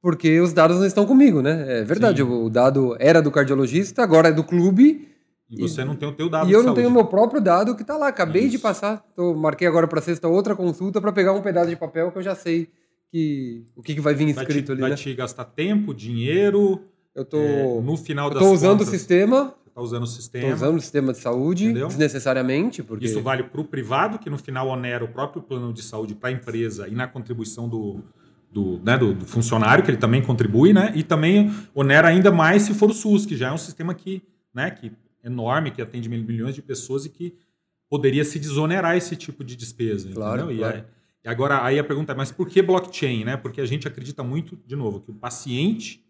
porque 0.00 0.40
os 0.40 0.52
dados 0.52 0.78
não 0.78 0.86
estão 0.86 1.04
comigo, 1.06 1.42
né? 1.42 1.80
É 1.80 1.84
verdade, 1.84 2.22
Sim. 2.22 2.28
o 2.28 2.48
dado 2.48 2.96
era 2.98 3.20
do 3.20 3.30
cardiologista, 3.30 4.02
agora 4.02 4.28
é 4.28 4.32
do 4.32 4.42
clube, 4.44 5.08
E 5.50 5.60
você 5.60 5.84
não 5.84 5.94
tem 5.94 6.08
o 6.08 6.12
teu 6.12 6.28
dado 6.30 6.48
e 6.48 6.52
eu 6.52 6.60
de 6.60 6.66
não 6.66 6.74
tenho 6.74 6.88
o 6.88 6.90
saúde. 6.90 7.02
meu 7.04 7.10
próprio 7.10 7.40
dado 7.40 7.76
que 7.76 7.84
tá 7.84 7.96
lá. 7.96 8.08
Acabei 8.08 8.48
de 8.48 8.56
Isso. 8.56 8.62
passar. 8.62 9.04
Tô, 9.14 9.34
marquei 9.34 9.66
agora 9.68 9.86
para 9.86 10.00
sexta 10.00 10.26
outra 10.28 10.56
consulta 10.56 11.00
para 11.00 11.12
pegar 11.12 11.32
um 11.34 11.42
pedaço 11.42 11.68
de 11.70 11.76
papel 11.76 12.10
que 12.10 12.18
eu 12.18 12.22
já 12.22 12.34
sei 12.34 12.68
que 13.12 13.64
o 13.76 13.82
que, 13.82 13.94
que 13.94 14.00
vai 14.00 14.12
vir 14.14 14.32
Vai 14.32 14.42
escrito 14.44 14.66
te, 14.66 14.72
ali, 14.72 14.80
vai 14.80 14.90
né? 14.90 14.96
te 14.96 15.14
gastar 15.14 15.44
tempo, 15.44 15.94
dinheiro. 15.94 16.80
Eu 17.14 17.24
tô, 17.24 17.38
é, 17.38 17.80
no 17.80 17.96
final 17.96 18.28
eu 18.28 18.34
das 18.34 18.42
tô 18.42 18.50
usando 18.52 18.78
contas, 18.78 18.88
o 18.88 18.90
sistema, 18.90 19.54
Você 19.76 19.80
tá 19.80 19.80
usando 19.82 20.02
o 20.04 20.06
sistema. 20.06 20.54
usando 20.54 20.76
o 20.76 20.80
sistema 20.80 21.12
de 21.12 21.18
saúde 21.18 21.64
Entendeu? 21.66 21.88
desnecessariamente, 21.88 22.82
porque 22.82 23.04
Isso 23.04 23.20
vale 23.20 23.42
para 23.42 23.60
o 23.60 23.64
privado, 23.64 24.18
que 24.18 24.30
no 24.30 24.38
final 24.38 24.68
onera 24.68 25.04
o 25.04 25.08
próprio 25.08 25.42
plano 25.42 25.70
de 25.72 25.82
saúde 25.82 26.14
para 26.14 26.30
a 26.30 26.32
empresa 26.32 26.88
e 26.88 26.94
na 26.94 27.06
contribuição 27.06 27.68
do, 27.68 28.02
do, 28.50 28.80
né, 28.82 28.96
do, 28.96 29.12
do 29.12 29.26
funcionário, 29.26 29.84
que 29.84 29.90
ele 29.90 29.98
também 29.98 30.22
contribui, 30.22 30.72
né? 30.72 30.92
E 30.94 31.02
também 31.02 31.52
onera 31.74 32.08
ainda 32.08 32.32
mais 32.32 32.62
se 32.62 32.72
for 32.72 32.90
o 32.90 32.94
SUS, 32.94 33.26
que 33.26 33.36
já 33.36 33.48
é 33.48 33.52
um 33.52 33.58
sistema 33.58 33.92
que, 33.94 34.22
né, 34.54 34.70
que 34.70 34.86
é 35.22 35.26
enorme, 35.26 35.70
que 35.70 35.82
atende 35.82 36.08
mil- 36.08 36.24
milhões 36.24 36.54
de 36.54 36.62
pessoas 36.62 37.04
e 37.04 37.10
que 37.10 37.34
poderia 37.90 38.24
se 38.24 38.38
desonerar 38.38 38.96
esse 38.96 39.14
tipo 39.14 39.44
de 39.44 39.54
despesa. 39.56 40.08
Claro, 40.10 40.36
entendeu? 40.44 40.56
E 40.56 40.58
claro. 40.58 40.76
aí- 40.78 40.84
e 41.24 41.28
agora 41.28 41.62
aí 41.64 41.78
a 41.78 41.84
pergunta 41.84 42.12
é, 42.12 42.16
mas 42.16 42.30
por 42.30 42.48
que 42.48 42.62
blockchain? 42.62 43.24
Né? 43.24 43.36
Porque 43.36 43.60
a 43.60 43.66
gente 43.66 43.86
acredita 43.86 44.22
muito, 44.22 44.56
de 44.64 44.74
novo, 44.76 45.00
que 45.00 45.10
o 45.10 45.14
paciente 45.14 46.02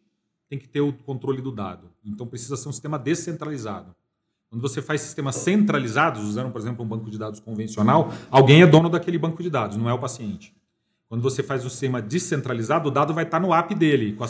tem 0.49 0.59
que 0.59 0.69
ter 0.69 0.81
o 0.81 0.93
controle 0.93 1.43
do 1.43 1.51
dado. 1.51 1.91
Então 2.05 2.27
precisa 2.27 2.57
ser 2.57 2.69
um 2.69 2.73
sistema 2.73 2.99
descentralizado. 2.99 3.95
Quando 4.49 4.63
você 4.63 4.81
faz 4.81 5.01
sistemas 5.01 5.37
centralizados, 5.37 6.23
usando, 6.23 6.51
por 6.51 6.61
exemplo, 6.61 6.85
um 6.85 6.89
banco 6.89 7.11
de 7.11 7.19
dados 7.19 7.41
convencional, 7.41 8.13
alguém 8.31 8.63
é 8.63 8.67
dono 8.67 8.89
daquele 8.89 9.19
banco 9.19 9.43
de 9.43 9.51
dados, 9.51 9.77
não 9.77 9.91
é 9.91 9.93
o 9.93 9.99
paciente. 9.99 10.55
Quando 11.09 11.21
você 11.21 11.43
faz 11.43 11.65
um 11.65 11.69
sistema 11.69 12.01
descentralizado, 12.01 12.89
o 12.89 12.93
dado 12.93 13.13
vai 13.13 13.25
estar 13.25 13.41
no 13.41 13.53
app 13.53 13.75
dele, 13.75 14.13
com 14.13 14.25
a 14.25 14.29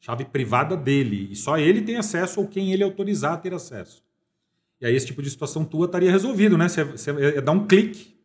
chave 0.00 0.24
privada 0.24 0.76
dele, 0.76 1.28
e 1.30 1.36
só 1.36 1.58
ele 1.58 1.82
tem 1.82 1.96
acesso 1.96 2.40
ou 2.40 2.46
quem 2.46 2.72
ele 2.72 2.82
autorizar 2.82 3.34
a 3.34 3.36
ter 3.36 3.52
acesso. 3.52 4.02
E 4.80 4.86
aí 4.86 4.94
esse 4.94 5.06
tipo 5.06 5.22
de 5.22 5.28
situação 5.28 5.64
tua 5.64 5.84
estaria 5.84 6.10
resolvido, 6.10 6.56
né? 6.56 6.68
Você, 6.68 6.84
você 6.84 7.12
ia 7.12 7.42
dar 7.42 7.52
um 7.52 7.66
clique. 7.66 8.18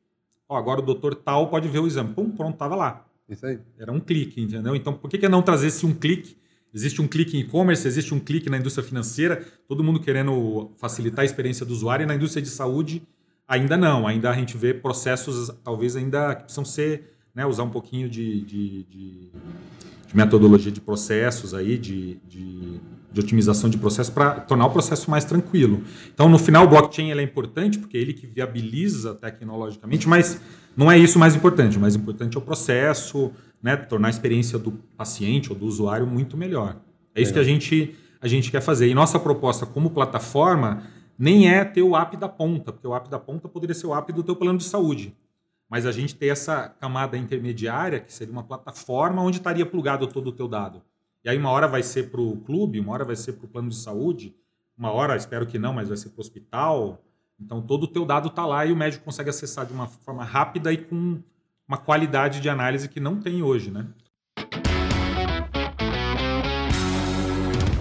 Ó, 0.48 0.56
agora 0.56 0.80
o 0.80 0.84
doutor 0.84 1.16
tal 1.16 1.50
pode 1.50 1.68
ver 1.68 1.80
o 1.80 1.88
exame. 1.88 2.14
Pum, 2.14 2.30
pronto, 2.32 2.58
tava 2.58 2.76
lá. 2.76 3.06
isso 3.28 3.46
aí. 3.46 3.60
Era 3.78 3.92
um 3.92 4.00
clique, 4.00 4.42
entendeu? 4.42 4.76
Então, 4.76 4.94
por 4.94 5.10
que, 5.10 5.18
que 5.18 5.28
não 5.28 5.42
trazer 5.42 5.68
esse 5.68 5.86
um 5.86 5.94
clique? 5.94 6.38
Existe 6.76 7.02
um 7.02 7.08
clique 7.08 7.38
em 7.38 7.40
e-commerce, 7.40 7.88
existe 7.88 8.14
um 8.14 8.20
clique 8.20 8.50
na 8.50 8.58
indústria 8.58 8.86
financeira, 8.86 9.42
todo 9.66 9.82
mundo 9.82 9.98
querendo 10.00 10.72
facilitar 10.78 11.22
a 11.22 11.26
experiência 11.26 11.66
do 11.66 11.72
usuário, 11.74 12.04
e 12.04 12.06
na 12.06 12.14
indústria 12.16 12.42
de 12.44 12.50
saúde 12.50 13.02
ainda 13.48 13.78
não. 13.78 14.06
Ainda 14.06 14.30
a 14.30 14.34
gente 14.34 14.58
vê 14.58 14.74
processos, 14.74 15.50
talvez 15.64 15.96
ainda 15.96 16.36
que 16.36 16.44
precisam 16.44 16.66
ser, 16.66 17.16
né, 17.34 17.46
usar 17.46 17.64
um 17.64 17.70
pouquinho 17.70 18.10
de, 18.10 18.42
de, 18.42 18.84
de- 18.84 19.30
de 20.08 20.16
metodologia 20.16 20.72
de 20.72 20.82
processos 20.82 21.54
aí, 21.54 21.78
de, 21.78 22.18
de, 22.28 22.80
otimização 23.18 23.70
de 23.70 23.78
processo 23.78 24.12
para 24.12 24.42
tornar 24.42 24.66
o 24.66 24.70
processo 24.70 25.10
mais 25.10 25.24
tranquilo. 25.24 25.82
Então, 26.14 26.28
no 26.28 26.38
final, 26.38 26.66
o 26.66 26.68
blockchain 26.68 27.10
ele 27.12 27.22
é 27.22 27.24
importante 27.24 27.80
porque 27.80 27.98
é 27.98 28.02
ele 28.02 28.14
que 28.14 28.28
viabiliza 28.28 29.16
tecnologicamente, 29.16 30.08
mas 30.10 30.42
não 30.76 30.92
é 30.92 30.98
isso 30.98 31.18
mais 31.18 31.34
importante. 31.36 31.78
O 31.78 31.80
mais 31.80 31.96
importante 31.96 32.36
é 32.36 32.40
o 32.40 32.42
processo, 32.42 33.32
né, 33.66 33.76
tornar 33.76 34.10
a 34.10 34.12
experiência 34.12 34.60
do 34.60 34.74
paciente 34.96 35.52
ou 35.52 35.58
do 35.58 35.66
usuário 35.66 36.06
muito 36.06 36.38
melhor. 36.38 36.78
É 37.16 37.22
isso 37.22 37.34
que 37.34 37.40
a 37.40 37.44
gente, 37.44 37.96
a 38.22 38.28
gente 38.28 38.52
quer 38.52 38.62
fazer. 38.62 38.88
E 38.88 38.94
nossa 38.94 39.20
proposta 39.20 39.66
como 39.66 39.90
plataforma 39.90 40.84
nem 41.18 41.50
é 41.52 41.66
ter 41.66 41.82
o 41.82 41.98
app 41.98 42.16
da 42.16 42.30
ponta, 42.30 42.72
porque 42.72 42.86
o 42.88 42.94
app 42.94 43.10
da 43.10 43.18
ponta 43.18 43.50
poderia 43.50 43.74
ser 43.74 43.88
o 43.88 43.96
app 43.96 44.14
do 44.14 44.22
teu 44.22 44.36
plano 44.36 44.60
de 44.60 44.66
saúde. 44.66 45.16
mas 45.68 45.88
a 45.88 45.92
gente 45.92 46.14
tem 46.14 46.30
essa 46.30 46.70
camada 46.80 47.18
intermediária, 47.18 48.00
que 48.00 48.14
seria 48.14 48.32
uma 48.32 48.44
plataforma 48.44 49.24
onde 49.24 49.38
estaria 49.38 49.66
plugado 49.66 50.06
todo 50.06 50.28
o 50.28 50.32
teu 50.32 50.48
dado. 50.48 50.84
E 51.24 51.30
aí 51.30 51.36
uma 51.36 51.50
hora 51.50 51.68
vai 51.68 51.82
ser 51.82 52.12
para 52.12 52.22
o 52.22 52.38
clube, 52.38 52.80
uma 52.80 52.94
hora 52.94 53.04
vai 53.04 53.16
ser 53.16 53.34
para 53.34 53.46
o 53.46 53.50
plano 53.50 53.70
de 53.70 53.78
saúde, 53.78 54.36
uma 54.78 54.92
hora, 54.92 55.16
espero 55.16 55.48
que 55.48 55.58
não, 55.58 55.74
mas 55.74 55.88
vai 55.88 55.98
ser 55.98 56.10
para 56.10 56.20
o 56.20 56.22
hospital. 56.22 57.04
Então 57.40 57.64
todo 57.64 57.86
o 57.86 57.88
teu 57.88 58.06
dado 58.06 58.28
está 58.28 58.46
lá 58.46 58.64
e 58.64 58.72
o 58.72 58.76
médico 58.76 59.04
consegue 59.04 59.32
acessar 59.32 59.66
de 59.66 59.74
uma 59.74 59.88
forma 59.88 60.24
rápida 60.24 60.72
e 60.72 60.78
com 60.78 61.20
uma 61.68 61.78
qualidade 61.78 62.40
de 62.40 62.50
análise 62.50 62.88
que 62.88 63.00
não 63.00 63.20
tem 63.20 63.42
hoje, 63.42 63.72
né? 63.72 63.88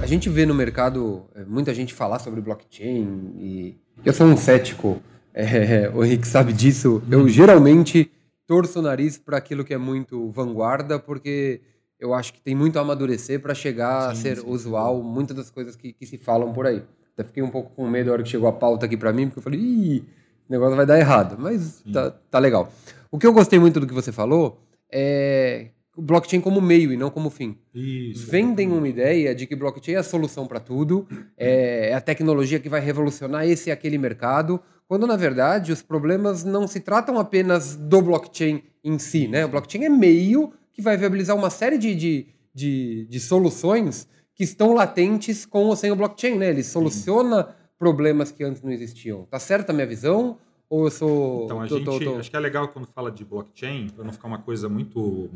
A 0.01 0.07
gente 0.07 0.29
vê 0.29 0.45
no 0.45 0.55
mercado 0.55 1.25
é, 1.35 1.45
muita 1.45 1.73
gente 1.75 1.95
falar 1.95 2.19
sobre 2.19 2.41
blockchain 2.41 3.35
e 3.39 3.77
eu 4.05 4.13
sou 4.13 4.27
um 4.27 4.37
cético, 4.37 5.01
é, 5.33 5.91
o 5.95 6.05
Henrique 6.05 6.27
sabe 6.27 6.53
disso. 6.53 7.03
Eu 7.11 7.21
uhum. 7.21 7.29
geralmente 7.29 8.11
torço 8.47 8.81
o 8.81 8.83
nariz 8.83 9.17
para 9.17 9.39
aquilo 9.39 9.65
que 9.65 9.73
é 9.73 9.79
muito 9.79 10.31
vanguarda, 10.31 10.99
porque 10.99 11.61
eu 11.99 12.13
acho 12.13 12.35
que 12.35 12.41
tem 12.41 12.55
muito 12.55 12.79
a 12.79 12.83
amadurecer 12.83 13.41
para 13.41 13.55
chegar 13.55 14.03
sim, 14.03 14.09
a 14.11 14.15
ser 14.15 14.37
sim, 14.39 14.47
usual 14.47 14.99
sim. 14.99 15.09
muitas 15.09 15.37
das 15.37 15.51
coisas 15.51 15.75
que, 15.75 15.93
que, 15.93 16.07
se 16.07 16.19
falam 16.19 16.53
por 16.53 16.67
aí. 16.67 16.83
Até 17.15 17.25
fiquei 17.25 17.43
um 17.43 17.51
pouco 17.51 17.71
com 17.75 17.89
medo 17.89 18.07
na 18.07 18.13
hora 18.13 18.23
que 18.23 18.29
chegou 18.29 18.49
a 18.49 18.53
pauta 18.53 18.87
aqui 18.87 18.97
para 18.97 19.13
mim, 19.13 19.27
porque 19.27 19.39
eu 19.39 19.43
falei, 19.43 19.61
ih, 19.61 20.05
o 20.49 20.53
negócio 20.53 20.77
vai 20.77 20.85
dar 20.85 20.99
errado, 20.99 21.37
mas 21.39 21.83
tá, 21.93 22.11
tá 22.31 22.39
legal. 22.39 22.71
O 23.15 23.19
que 23.19 23.29
eu 23.29 23.33
gostei 23.33 23.61
muito 23.61 23.79
do 23.79 23.87
que 23.87 23.95
você 23.95 24.11
falou 24.11 24.59
é 24.91 25.69
o 25.97 26.03
blockchain 26.03 26.41
como 26.41 26.61
meio 26.61 26.93
e 26.93 26.97
não 26.97 27.11
como 27.11 27.31
fim. 27.31 27.57
Isso, 27.73 28.29
Vendem 28.29 28.73
uma 28.73 28.89
ideia 28.89 29.33
de 29.33 29.47
que 29.47 29.55
blockchain 29.55 29.95
é 29.95 29.99
a 29.99 30.03
solução 30.03 30.49
para 30.49 30.59
tudo, 30.59 31.07
é, 31.39 31.91
é 31.91 31.95
a 31.95 32.01
tecnologia 32.01 32.59
que 32.59 32.69
vai 32.69 32.81
revolucionar 32.81 33.47
esse 33.47 33.69
e 33.69 33.73
aquele 33.73 33.99
mercado, 33.99 34.61
quando 34.89 35.07
na 35.07 35.15
verdade 35.15 35.71
os 35.71 35.81
problemas 35.81 36.43
não 36.43 36.67
se 36.67 36.81
tratam 36.81 37.17
apenas 37.17 37.77
do 37.77 38.03
blockchain 38.03 38.65
em 38.83 38.99
si, 38.99 39.29
né? 39.29 39.45
O 39.45 39.49
blockchain 39.49 39.85
é 39.85 39.89
meio 39.89 40.53
que 40.73 40.83
vai 40.83 40.97
viabilizar 40.97 41.37
uma 41.37 41.51
série 41.51 41.79
de, 41.79 41.95
de, 41.95 42.27
de, 42.53 43.07
de 43.09 43.21
soluções 43.21 44.09
que 44.35 44.43
estão 44.43 44.75
latentes 44.75 45.47
com 45.47 45.67
ou 45.67 45.77
sem 45.77 45.93
o 45.93 45.95
blockchain, 45.95 46.37
né? 46.37 46.51
Ele 46.51 46.65
soluciona 46.65 47.45
Sim. 47.45 47.49
problemas 47.79 48.33
que 48.33 48.43
antes 48.43 48.61
não 48.61 48.73
existiam. 48.73 49.25
Tá 49.31 49.39
certa 49.39 49.71
a 49.71 49.73
minha 49.73 49.87
visão? 49.87 50.37
Ou 50.75 50.87
eu 50.87 50.91
sou. 50.91 51.45
Então, 51.45 51.61
a 51.61 51.69
tô, 51.69 51.77
gente. 51.77 51.85
Tô, 51.85 52.01
tô... 52.01 52.19
Acho 52.19 52.29
que 52.29 52.37
é 52.37 52.41
legal 52.41 52.67
quando 52.67 52.89
fala 52.89 53.09
de 53.09 53.25
blockchain, 53.25 53.91
para 53.91 54.05
não 54.05 54.13
ficar 54.13 54.27
uma 54.27 54.39
coisa 54.39 54.69
muito 54.69 55.31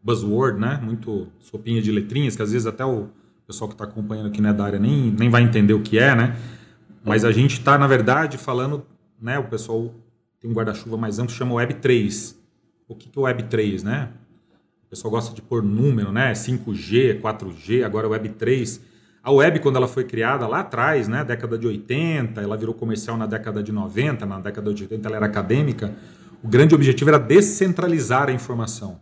buzzword, 0.00 0.60
né? 0.60 0.78
Muito 0.80 1.26
sopinha 1.40 1.82
de 1.82 1.90
letrinhas, 1.90 2.36
que 2.36 2.42
às 2.42 2.52
vezes 2.52 2.64
até 2.64 2.84
o 2.84 3.08
pessoal 3.44 3.66
que 3.66 3.74
está 3.74 3.82
acompanhando 3.82 4.28
aqui 4.28 4.40
né, 4.40 4.52
da 4.52 4.64
área 4.64 4.78
nem, 4.78 5.10
nem 5.10 5.28
vai 5.28 5.42
entender 5.42 5.74
o 5.74 5.82
que 5.82 5.98
é, 5.98 6.14
né? 6.14 6.38
Mas 7.04 7.24
a 7.24 7.32
gente 7.32 7.58
está, 7.58 7.76
na 7.76 7.88
verdade, 7.88 8.38
falando, 8.38 8.86
né? 9.20 9.36
O 9.36 9.48
pessoal 9.48 9.92
tem 10.40 10.48
um 10.48 10.54
guarda-chuva 10.54 10.96
mais 10.96 11.18
amplo, 11.18 11.34
chama 11.34 11.56
Web3. 11.56 12.36
O 12.86 12.94
que, 12.94 13.08
que 13.08 13.18
é 13.18 13.20
o 13.20 13.24
Web3, 13.24 13.82
né? 13.82 14.10
O 14.86 14.90
pessoal 14.90 15.10
gosta 15.10 15.34
de 15.34 15.42
pôr 15.42 15.60
número, 15.60 16.12
né? 16.12 16.32
5G, 16.34 17.20
4G, 17.20 17.84
agora 17.84 18.06
Web3. 18.08 18.80
A 19.24 19.32
web, 19.32 19.58
quando 19.60 19.76
ela 19.76 19.88
foi 19.88 20.04
criada 20.04 20.46
lá 20.46 20.60
atrás, 20.60 21.08
né, 21.08 21.24
década 21.24 21.56
de 21.56 21.66
80, 21.66 22.42
ela 22.42 22.58
virou 22.58 22.74
comercial 22.74 23.16
na 23.16 23.24
década 23.24 23.62
de 23.62 23.72
90, 23.72 24.26
na 24.26 24.38
década 24.38 24.74
de 24.74 24.82
80 24.82 25.08
ela 25.08 25.16
era 25.16 25.24
acadêmica, 25.24 25.94
o 26.42 26.46
grande 26.46 26.74
objetivo 26.74 27.08
era 27.08 27.18
descentralizar 27.18 28.28
a 28.28 28.32
informação. 28.32 29.00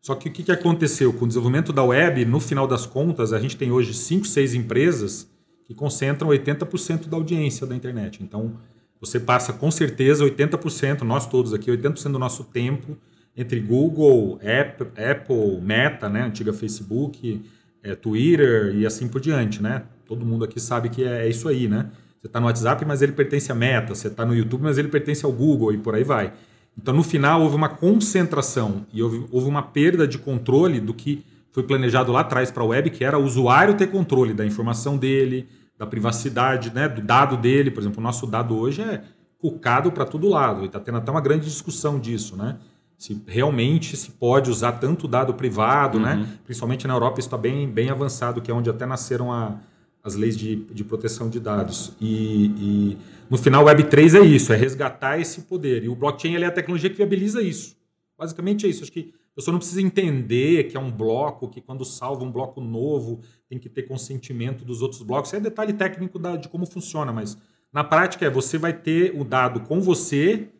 Só 0.00 0.14
que 0.14 0.30
o 0.30 0.32
que 0.32 0.50
aconteceu? 0.50 1.12
Com 1.12 1.26
o 1.26 1.28
desenvolvimento 1.28 1.74
da 1.74 1.84
web, 1.84 2.24
no 2.24 2.40
final 2.40 2.66
das 2.66 2.86
contas, 2.86 3.34
a 3.34 3.38
gente 3.38 3.54
tem 3.54 3.70
hoje 3.70 3.92
5, 3.92 4.26
6 4.26 4.54
empresas 4.54 5.30
que 5.66 5.74
concentram 5.74 6.30
80% 6.30 7.06
da 7.06 7.18
audiência 7.18 7.66
da 7.66 7.76
internet. 7.76 8.22
Então, 8.22 8.54
você 8.98 9.20
passa 9.20 9.52
com 9.52 9.70
certeza 9.70 10.24
80%, 10.24 11.02
nós 11.02 11.26
todos 11.26 11.52
aqui, 11.52 11.70
80% 11.70 12.12
do 12.12 12.18
nosso 12.18 12.44
tempo 12.44 12.96
entre 13.36 13.60
Google, 13.60 14.40
Apple, 14.42 15.60
Meta, 15.60 16.08
né, 16.08 16.22
antiga 16.22 16.50
Facebook, 16.50 17.42
é, 17.82 17.94
Twitter 17.94 18.74
e 18.74 18.86
assim 18.86 19.08
por 19.08 19.20
diante, 19.20 19.62
né? 19.62 19.84
Todo 20.06 20.24
mundo 20.24 20.44
aqui 20.44 20.60
sabe 20.60 20.88
que 20.88 21.04
é, 21.04 21.26
é 21.26 21.28
isso 21.28 21.48
aí, 21.48 21.68
né? 21.68 21.90
Você 22.20 22.26
está 22.26 22.38
no 22.38 22.46
WhatsApp, 22.46 22.84
mas 22.84 23.00
ele 23.00 23.12
pertence 23.12 23.50
à 23.50 23.54
Meta. 23.54 23.94
Você 23.94 24.08
está 24.08 24.24
no 24.26 24.34
YouTube, 24.34 24.62
mas 24.62 24.76
ele 24.76 24.88
pertence 24.88 25.24
ao 25.24 25.32
Google 25.32 25.72
e 25.72 25.78
por 25.78 25.94
aí 25.94 26.04
vai. 26.04 26.32
Então, 26.76 26.94
no 26.94 27.02
final, 27.02 27.42
houve 27.42 27.56
uma 27.56 27.68
concentração 27.68 28.86
e 28.92 29.02
houve, 29.02 29.26
houve 29.30 29.48
uma 29.48 29.62
perda 29.62 30.06
de 30.06 30.18
controle 30.18 30.80
do 30.80 30.92
que 30.92 31.24
foi 31.52 31.62
planejado 31.62 32.12
lá 32.12 32.20
atrás 32.20 32.50
para 32.50 32.62
a 32.62 32.66
web, 32.66 32.90
que 32.90 33.04
era 33.04 33.18
o 33.18 33.24
usuário 33.24 33.74
ter 33.74 33.88
controle 33.88 34.34
da 34.34 34.46
informação 34.46 34.96
dele, 34.96 35.48
da 35.78 35.86
privacidade, 35.86 36.72
né, 36.72 36.88
do 36.88 37.00
dado 37.00 37.36
dele. 37.36 37.70
Por 37.70 37.80
exemplo, 37.80 38.00
o 38.00 38.02
nosso 38.02 38.26
dado 38.26 38.56
hoje 38.56 38.82
é 38.82 39.02
cucado 39.38 39.90
para 39.90 40.04
todo 40.04 40.28
lado. 40.28 40.62
E 40.62 40.66
está 40.66 40.78
tendo 40.78 40.98
até 40.98 41.10
uma 41.10 41.20
grande 41.20 41.46
discussão 41.46 41.98
disso, 41.98 42.36
né? 42.36 42.58
Se 43.00 43.18
realmente 43.26 43.96
se 43.96 44.10
pode 44.10 44.50
usar 44.50 44.72
tanto 44.72 45.08
dado 45.08 45.32
privado, 45.32 45.98
né? 45.98 46.16
uhum. 46.16 46.20
né? 46.20 46.38
Principalmente 46.44 46.86
na 46.86 46.92
Europa 46.92 47.18
isso 47.18 47.28
está 47.28 47.38
bem, 47.38 47.66
bem 47.66 47.88
avançado, 47.88 48.42
que 48.42 48.50
é 48.50 48.54
onde 48.54 48.68
até 48.68 48.84
nasceram 48.84 49.32
a, 49.32 49.58
as 50.04 50.16
leis 50.16 50.36
de, 50.36 50.56
de 50.56 50.84
proteção 50.84 51.30
de 51.30 51.40
dados. 51.40 51.94
E, 51.98 52.44
e, 52.58 52.98
no 53.30 53.38
final, 53.38 53.64
o 53.64 53.68
Web3 53.68 54.20
é 54.20 54.20
isso, 54.20 54.52
é 54.52 54.56
resgatar 54.56 55.18
esse 55.18 55.40
poder. 55.40 55.82
E 55.82 55.88
o 55.88 55.96
blockchain 55.96 56.34
é 56.34 56.44
a 56.44 56.50
tecnologia 56.50 56.90
que 56.90 56.96
viabiliza 56.96 57.40
isso. 57.40 57.74
Basicamente 58.18 58.66
é 58.66 58.68
isso. 58.68 58.82
Acho 58.82 58.92
que 58.92 59.14
a 59.32 59.36
pessoa 59.36 59.52
não 59.52 59.60
precisa 59.60 59.80
entender 59.80 60.64
que 60.64 60.76
é 60.76 60.80
um 60.80 60.90
bloco, 60.90 61.48
que 61.48 61.62
quando 61.62 61.86
salva 61.86 62.22
um 62.22 62.30
bloco 62.30 62.60
novo 62.60 63.22
tem 63.48 63.58
que 63.58 63.70
ter 63.70 63.84
consentimento 63.84 64.62
dos 64.62 64.82
outros 64.82 65.00
blocos. 65.00 65.30
Isso 65.30 65.36
é 65.36 65.40
detalhe 65.40 65.72
técnico 65.72 66.18
da, 66.18 66.36
de 66.36 66.50
como 66.50 66.66
funciona, 66.66 67.14
mas 67.14 67.38
na 67.72 67.82
prática 67.82 68.26
é 68.26 68.30
você 68.30 68.58
vai 68.58 68.74
ter 68.74 69.18
o 69.18 69.24
dado 69.24 69.60
com 69.60 69.80
você 69.80 70.50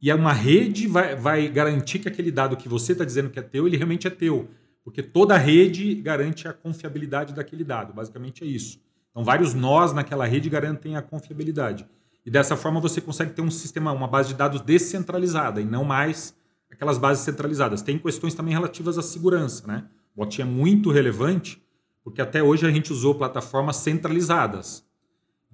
e 0.00 0.12
uma 0.12 0.32
rede 0.32 0.86
vai, 0.86 1.14
vai 1.14 1.48
garantir 1.48 1.98
que 1.98 2.08
aquele 2.08 2.30
dado 2.30 2.56
que 2.56 2.68
você 2.68 2.92
está 2.92 3.04
dizendo 3.04 3.30
que 3.30 3.38
é 3.38 3.42
teu, 3.42 3.66
ele 3.66 3.76
realmente 3.76 4.06
é 4.06 4.10
teu. 4.10 4.48
Porque 4.82 5.02
toda 5.02 5.36
rede 5.36 5.94
garante 5.96 6.48
a 6.48 6.52
confiabilidade 6.52 7.34
daquele 7.34 7.62
dado. 7.62 7.92
Basicamente 7.92 8.42
é 8.42 8.46
isso. 8.46 8.80
Então, 9.10 9.22
vários 9.22 9.52
nós 9.52 9.92
naquela 9.92 10.24
rede 10.24 10.48
garantem 10.48 10.96
a 10.96 11.02
confiabilidade. 11.02 11.86
E 12.24 12.30
dessa 12.30 12.56
forma 12.56 12.80
você 12.80 13.00
consegue 13.00 13.32
ter 13.32 13.42
um 13.42 13.50
sistema, 13.50 13.92
uma 13.92 14.08
base 14.08 14.30
de 14.30 14.34
dados 14.34 14.60
descentralizada 14.60 15.60
e 15.60 15.64
não 15.64 15.84
mais 15.84 16.34
aquelas 16.70 16.96
bases 16.96 17.24
centralizadas. 17.24 17.82
Tem 17.82 17.98
questões 17.98 18.34
também 18.34 18.54
relativas 18.54 18.96
à 18.96 19.02
segurança, 19.02 19.66
né? 19.66 19.84
O 20.14 20.24
bot 20.24 20.40
é 20.40 20.44
muito 20.44 20.90
relevante 20.90 21.62
porque 22.02 22.22
até 22.22 22.42
hoje 22.42 22.66
a 22.66 22.70
gente 22.70 22.92
usou 22.92 23.14
plataformas 23.14 23.76
centralizadas. 23.76 24.84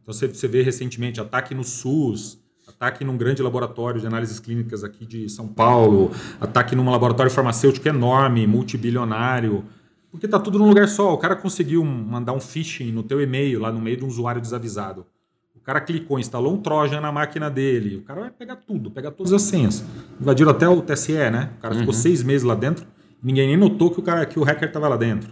Então 0.00 0.14
você 0.14 0.48
vê 0.48 0.62
recentemente 0.62 1.20
ataque 1.20 1.54
no 1.54 1.64
SUS, 1.64 2.40
ataque 2.66 3.04
num 3.04 3.16
grande 3.16 3.42
laboratório 3.42 4.00
de 4.00 4.06
análises 4.06 4.40
clínicas 4.40 4.82
aqui 4.82 5.06
de 5.06 5.28
São 5.28 5.46
Paulo, 5.46 6.10
ataque 6.40 6.74
num 6.74 6.90
laboratório 6.90 7.30
farmacêutico 7.30 7.86
enorme, 7.88 8.46
multibilionário, 8.46 9.64
porque 10.10 10.26
tá 10.26 10.38
tudo 10.38 10.58
num 10.58 10.68
lugar 10.68 10.88
só. 10.88 11.12
O 11.12 11.18
cara 11.18 11.36
conseguiu 11.36 11.84
mandar 11.84 12.32
um 12.32 12.40
phishing 12.40 12.90
no 12.90 13.02
teu 13.02 13.20
e-mail 13.20 13.60
lá 13.60 13.70
no 13.70 13.80
meio 13.80 13.96
de 13.98 14.04
um 14.04 14.08
usuário 14.08 14.40
desavisado. 14.40 15.06
O 15.54 15.60
cara 15.60 15.80
clicou, 15.80 16.18
instalou 16.18 16.54
um 16.54 16.56
Trojan 16.58 17.00
na 17.00 17.12
máquina 17.12 17.50
dele. 17.50 17.96
O 17.96 18.02
cara 18.02 18.20
vai 18.20 18.30
pegar 18.30 18.56
tudo, 18.56 18.90
pegar 18.90 19.10
todas 19.10 19.32
as 19.32 19.42
senhas. 19.42 19.84
Invadiram 20.20 20.50
até 20.50 20.68
o 20.68 20.80
TSE, 20.80 21.12
né? 21.12 21.50
O 21.58 21.60
cara 21.60 21.74
uhum. 21.74 21.80
ficou 21.80 21.92
seis 21.92 22.22
meses 22.22 22.44
lá 22.44 22.54
dentro. 22.54 22.86
Ninguém 23.22 23.48
nem 23.48 23.56
notou 23.56 23.90
que 23.90 23.98
o 23.98 24.02
cara, 24.02 24.24
que 24.24 24.38
o 24.38 24.44
hacker 24.44 24.68
estava 24.68 24.88
lá 24.88 24.96
dentro. 24.96 25.30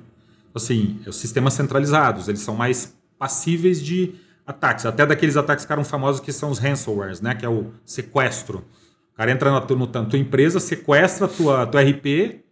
Assim, 0.54 0.98
os 1.06 1.16
sistemas 1.16 1.54
centralizados, 1.54 2.28
eles 2.28 2.40
são 2.40 2.56
mais 2.56 2.96
passíveis 3.18 3.82
de 3.82 4.14
ataques, 4.46 4.84
até 4.86 5.06
daqueles 5.06 5.36
ataques 5.36 5.64
que 5.64 5.72
eram 5.72 5.84
famosos 5.84 6.20
que 6.20 6.32
são 6.32 6.50
os 6.50 6.58
ransomwares, 6.58 7.20
né? 7.20 7.34
Que 7.34 7.44
é 7.44 7.48
o 7.48 7.72
sequestro. 7.84 8.64
O 9.12 9.16
cara 9.16 9.30
entra 9.30 9.50
na 9.50 9.60
tua, 9.60 9.76
no, 9.76 9.86
tua 9.86 10.18
empresa, 10.18 10.60
sequestra 10.60 11.26
a 11.26 11.28
tua, 11.28 11.66
tua 11.66 11.82
RP, 11.82 12.44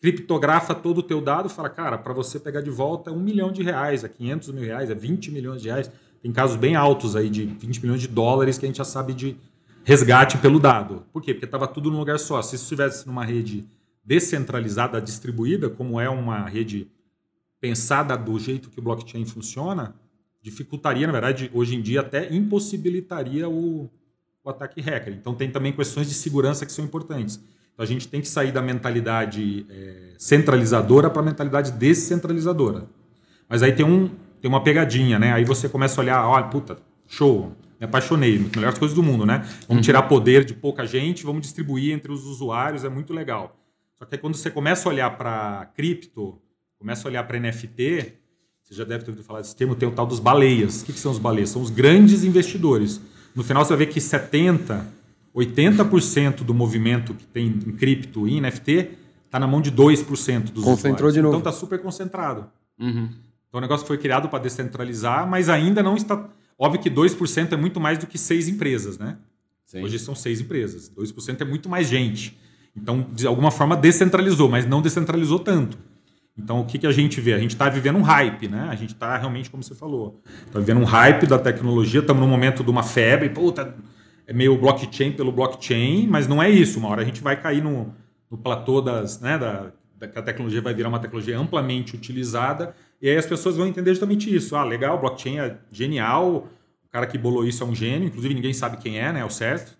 criptografa 0.00 0.74
todo 0.74 0.98
o 0.98 1.02
teu 1.02 1.20
dado, 1.20 1.48
fala, 1.48 1.68
cara, 1.68 1.98
para 1.98 2.12
você 2.12 2.38
pegar 2.38 2.60
de 2.60 2.70
volta 2.70 3.10
é 3.10 3.12
um 3.12 3.20
milhão 3.20 3.50
de 3.50 3.62
reais, 3.62 4.04
é 4.04 4.08
500 4.08 4.52
mil 4.52 4.64
reais, 4.64 4.90
é 4.90 4.94
20 4.94 5.30
milhões 5.30 5.60
de 5.60 5.68
reais. 5.68 5.90
Tem 6.22 6.32
casos 6.32 6.56
bem 6.56 6.76
altos 6.76 7.16
aí 7.16 7.28
de 7.28 7.44
20 7.44 7.82
milhões 7.82 8.00
de 8.00 8.08
dólares 8.08 8.58
que 8.58 8.64
a 8.64 8.68
gente 8.68 8.78
já 8.78 8.84
sabe 8.84 9.12
de 9.12 9.36
resgate 9.84 10.38
pelo 10.38 10.58
dado. 10.58 11.04
Por 11.12 11.22
quê? 11.22 11.32
Porque 11.32 11.44
estava 11.44 11.66
tudo 11.66 11.90
num 11.90 11.98
lugar 11.98 12.18
só. 12.18 12.40
Se 12.42 12.56
isso 12.56 12.64
estivesse 12.64 13.06
numa 13.06 13.24
rede 13.24 13.68
descentralizada, 14.04 15.00
distribuída, 15.00 15.68
como 15.68 16.00
é 16.00 16.08
uma 16.08 16.48
rede 16.48 16.88
pensada 17.60 18.16
do 18.16 18.38
jeito 18.38 18.70
que 18.70 18.78
o 18.78 18.82
blockchain 18.82 19.24
funciona, 19.24 19.94
dificultaria, 20.46 21.08
na 21.08 21.12
verdade, 21.12 21.50
hoje 21.52 21.74
em 21.74 21.82
dia 21.82 22.00
até 22.00 22.32
impossibilitaria 22.32 23.48
o, 23.48 23.90
o 24.44 24.50
ataque 24.50 24.80
hacker. 24.80 25.12
Então 25.12 25.34
tem 25.34 25.50
também 25.50 25.72
questões 25.72 26.08
de 26.08 26.14
segurança 26.14 26.64
que 26.64 26.70
são 26.70 26.84
importantes. 26.84 27.40
Então 27.74 27.82
a 27.82 27.86
gente 27.86 28.06
tem 28.06 28.20
que 28.20 28.28
sair 28.28 28.52
da 28.52 28.62
mentalidade 28.62 29.66
é, 29.68 30.14
centralizadora 30.16 31.10
para 31.10 31.20
a 31.20 31.24
mentalidade 31.24 31.72
descentralizadora. 31.72 32.86
Mas 33.48 33.60
aí 33.60 33.72
tem, 33.72 33.84
um, 33.84 34.08
tem 34.40 34.48
uma 34.48 34.62
pegadinha, 34.62 35.18
né? 35.18 35.32
Aí 35.32 35.44
você 35.44 35.68
começa 35.68 36.00
a 36.00 36.02
olhar, 36.02 36.28
olha, 36.28 36.44
puta, 36.44 36.78
show, 37.08 37.52
me 37.80 37.84
apaixonei, 37.84 38.38
melhores 38.54 38.78
coisas 38.78 38.94
do 38.94 39.02
mundo, 39.02 39.26
né? 39.26 39.38
Vamos 39.66 39.68
uhum. 39.68 39.80
tirar 39.80 40.02
poder 40.04 40.44
de 40.44 40.54
pouca 40.54 40.86
gente, 40.86 41.24
vamos 41.24 41.42
distribuir 41.42 41.92
entre 41.92 42.12
os 42.12 42.24
usuários, 42.24 42.84
é 42.84 42.88
muito 42.88 43.12
legal. 43.12 43.58
Só 43.96 44.04
que 44.04 44.14
aí 44.14 44.20
quando 44.20 44.36
você 44.36 44.48
começa 44.48 44.88
a 44.88 44.92
olhar 44.92 45.10
para 45.18 45.72
cripto, 45.74 46.40
começa 46.78 47.06
a 47.06 47.10
olhar 47.10 47.24
para 47.24 47.40
NFT, 47.40 48.14
você 48.66 48.74
já 48.74 48.82
deve 48.82 49.04
ter 49.04 49.12
ouvido 49.12 49.24
falar 49.24 49.40
desse 49.42 49.54
termo, 49.54 49.76
tem 49.76 49.88
o 49.88 49.92
tal 49.92 50.04
dos 50.06 50.18
baleias. 50.18 50.82
O 50.82 50.86
que, 50.86 50.92
que 50.92 50.98
são 50.98 51.12
os 51.12 51.18
baleias? 51.18 51.50
São 51.50 51.62
os 51.62 51.70
grandes 51.70 52.24
investidores. 52.24 53.00
No 53.32 53.44
final 53.44 53.64
você 53.64 53.76
vai 53.76 53.86
ver 53.86 53.92
que 53.92 54.00
70%, 54.00 54.82
80% 55.34 56.42
do 56.42 56.52
movimento 56.52 57.14
que 57.14 57.24
tem 57.26 57.46
em 57.46 57.72
cripto 57.72 58.26
e 58.26 58.40
NFT 58.40 58.90
está 59.24 59.38
na 59.38 59.46
mão 59.46 59.60
de 59.60 59.70
2% 59.70 60.50
dos 60.50 60.64
Concentrou 60.64 60.94
usuários. 61.08 61.14
de 61.14 61.22
novo. 61.22 61.36
Então 61.36 61.38
está 61.38 61.52
super 61.52 61.78
concentrado. 61.80 62.46
Então 62.76 63.58
o 63.58 63.60
negócio 63.60 63.86
foi 63.86 63.98
criado 63.98 64.28
para 64.28 64.40
descentralizar, 64.40 65.28
mas 65.28 65.48
ainda 65.48 65.80
não 65.80 65.94
está. 65.94 66.28
Óbvio 66.58 66.80
que 66.80 66.90
2% 66.90 67.52
é 67.52 67.56
muito 67.56 67.78
mais 67.78 67.98
do 67.98 68.06
que 68.06 68.18
seis 68.18 68.48
empresas, 68.48 68.98
né? 68.98 69.16
Sim. 69.64 69.84
Hoje 69.84 69.98
são 70.00 70.14
seis 70.16 70.40
empresas. 70.40 70.90
2% 70.90 71.40
é 71.40 71.44
muito 71.44 71.68
mais 71.68 71.86
gente. 71.86 72.36
Então, 72.74 73.06
de 73.12 73.26
alguma 73.28 73.50
forma, 73.52 73.76
descentralizou, 73.76 74.48
mas 74.48 74.66
não 74.66 74.82
descentralizou 74.82 75.38
tanto. 75.38 75.78
Então, 76.38 76.60
o 76.60 76.66
que, 76.66 76.78
que 76.78 76.86
a 76.86 76.92
gente 76.92 77.20
vê? 77.20 77.32
A 77.32 77.38
gente 77.38 77.52
está 77.52 77.68
vivendo 77.68 77.96
um 77.96 78.02
hype, 78.02 78.46
né? 78.46 78.68
A 78.70 78.74
gente 78.74 78.92
está 78.92 79.16
realmente, 79.16 79.48
como 79.48 79.62
você 79.62 79.74
falou, 79.74 80.20
está 80.46 80.58
vivendo 80.58 80.80
um 80.80 80.84
hype 80.84 81.26
da 81.26 81.38
tecnologia, 81.38 82.00
estamos 82.00 82.22
no 82.22 82.28
momento 82.28 82.62
de 82.62 82.70
uma 82.70 82.82
febre, 82.82 83.30
puta, 83.30 83.74
é 84.26 84.32
meio 84.32 84.56
blockchain 84.58 85.12
pelo 85.12 85.32
blockchain, 85.32 86.06
mas 86.06 86.28
não 86.28 86.42
é 86.42 86.50
isso. 86.50 86.78
Uma 86.78 86.88
hora 86.88 87.02
a 87.02 87.04
gente 87.04 87.22
vai 87.22 87.40
cair 87.40 87.62
no, 87.62 87.94
no 88.30 88.36
platô 88.36 88.82
das, 88.82 89.18
né, 89.20 89.38
da, 89.38 89.72
da, 89.98 90.08
que 90.08 90.18
a 90.18 90.22
tecnologia 90.22 90.60
vai 90.60 90.74
virar 90.74 90.90
uma 90.90 90.98
tecnologia 90.98 91.38
amplamente 91.38 91.96
utilizada, 91.96 92.74
e 93.00 93.08
aí 93.08 93.16
as 93.16 93.26
pessoas 93.26 93.56
vão 93.56 93.66
entender 93.66 93.90
justamente 93.90 94.34
isso. 94.34 94.54
Ah, 94.56 94.64
legal, 94.64 94.98
blockchain 95.00 95.38
é 95.38 95.56
genial, 95.72 96.48
o 96.84 96.88
cara 96.90 97.06
que 97.06 97.16
bolou 97.16 97.46
isso 97.46 97.62
é 97.62 97.66
um 97.66 97.74
gênio, 97.74 98.08
inclusive 98.08 98.34
ninguém 98.34 98.52
sabe 98.52 98.76
quem 98.76 98.98
é, 98.98 99.10
né? 99.10 99.20
É 99.20 99.24
o 99.24 99.30
certo. 99.30 99.76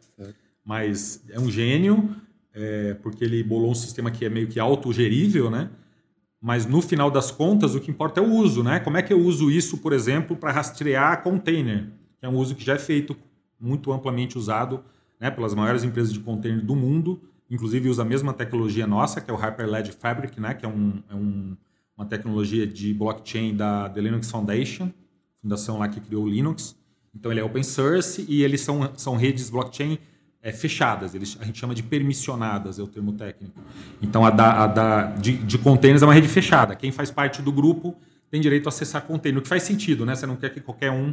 Mas 0.64 1.22
é 1.30 1.38
um 1.38 1.50
gênio, 1.50 2.16
é, 2.54 2.94
porque 3.02 3.22
ele 3.24 3.42
bolou 3.42 3.70
um 3.70 3.74
sistema 3.74 4.10
que 4.10 4.24
é 4.24 4.28
meio 4.28 4.48
que 4.48 4.58
autogerível, 4.58 5.50
né? 5.50 5.70
Mas 6.40 6.66
no 6.66 6.82
final 6.82 7.10
das 7.10 7.30
contas, 7.30 7.74
o 7.74 7.80
que 7.80 7.90
importa 7.90 8.20
é 8.20 8.22
o 8.22 8.30
uso, 8.30 8.62
né? 8.62 8.78
Como 8.80 8.96
é 8.96 9.02
que 9.02 9.12
eu 9.12 9.20
uso 9.20 9.50
isso, 9.50 9.78
por 9.78 9.92
exemplo, 9.92 10.36
para 10.36 10.52
rastrear 10.52 11.22
container? 11.22 11.90
Que 12.18 12.26
é 12.26 12.28
um 12.28 12.36
uso 12.36 12.54
que 12.54 12.64
já 12.64 12.74
é 12.74 12.78
feito, 12.78 13.16
muito 13.58 13.92
amplamente 13.92 14.36
usado 14.36 14.84
né, 15.18 15.30
pelas 15.30 15.54
maiores 15.54 15.82
empresas 15.82 16.12
de 16.12 16.20
container 16.20 16.64
do 16.64 16.76
mundo. 16.76 17.20
Inclusive 17.50 17.88
usa 17.88 18.02
a 18.02 18.04
mesma 18.04 18.32
tecnologia 18.32 18.86
nossa, 18.86 19.20
que 19.20 19.30
é 19.30 19.34
o 19.34 19.36
Hyperledger 19.36 19.94
Fabric, 19.94 20.40
né? 20.40 20.54
Que 20.54 20.66
é, 20.66 20.68
um, 20.68 21.02
é 21.08 21.14
um, 21.14 21.56
uma 21.96 22.06
tecnologia 22.06 22.66
de 22.66 22.92
blockchain 22.92 23.56
da 23.56 23.88
The 23.88 24.00
Linux 24.00 24.30
Foundation, 24.30 24.90
fundação 25.40 25.78
lá 25.78 25.88
que 25.88 26.00
criou 26.00 26.24
o 26.24 26.28
Linux. 26.28 26.76
Então 27.14 27.30
ele 27.30 27.40
é 27.40 27.44
open 27.44 27.62
source 27.62 28.26
e 28.28 28.42
eles 28.42 28.60
são, 28.60 28.92
são 28.96 29.16
redes 29.16 29.48
blockchain 29.48 29.98
é, 30.46 30.52
fechadas, 30.52 31.12
eles, 31.12 31.36
a 31.40 31.44
gente 31.44 31.58
chama 31.58 31.74
de 31.74 31.82
permissionadas, 31.82 32.78
é 32.78 32.82
o 32.82 32.86
termo 32.86 33.12
técnico. 33.14 33.58
Então 34.00 34.24
a, 34.24 34.30
da, 34.30 34.62
a 34.62 34.66
da, 34.68 35.02
de, 35.16 35.38
de 35.38 35.58
containers 35.58 36.02
é 36.02 36.06
uma 36.06 36.14
rede 36.14 36.28
fechada. 36.28 36.76
Quem 36.76 36.92
faz 36.92 37.10
parte 37.10 37.42
do 37.42 37.50
grupo 37.50 37.96
tem 38.30 38.40
direito 38.40 38.66
a 38.66 38.68
acessar 38.68 39.02
container, 39.02 39.40
o 39.40 39.42
que 39.42 39.48
faz 39.48 39.64
sentido, 39.64 40.06
né? 40.06 40.14
Você 40.14 40.24
não 40.24 40.36
quer 40.36 40.50
que 40.50 40.60
qualquer 40.60 40.92
um 40.92 41.12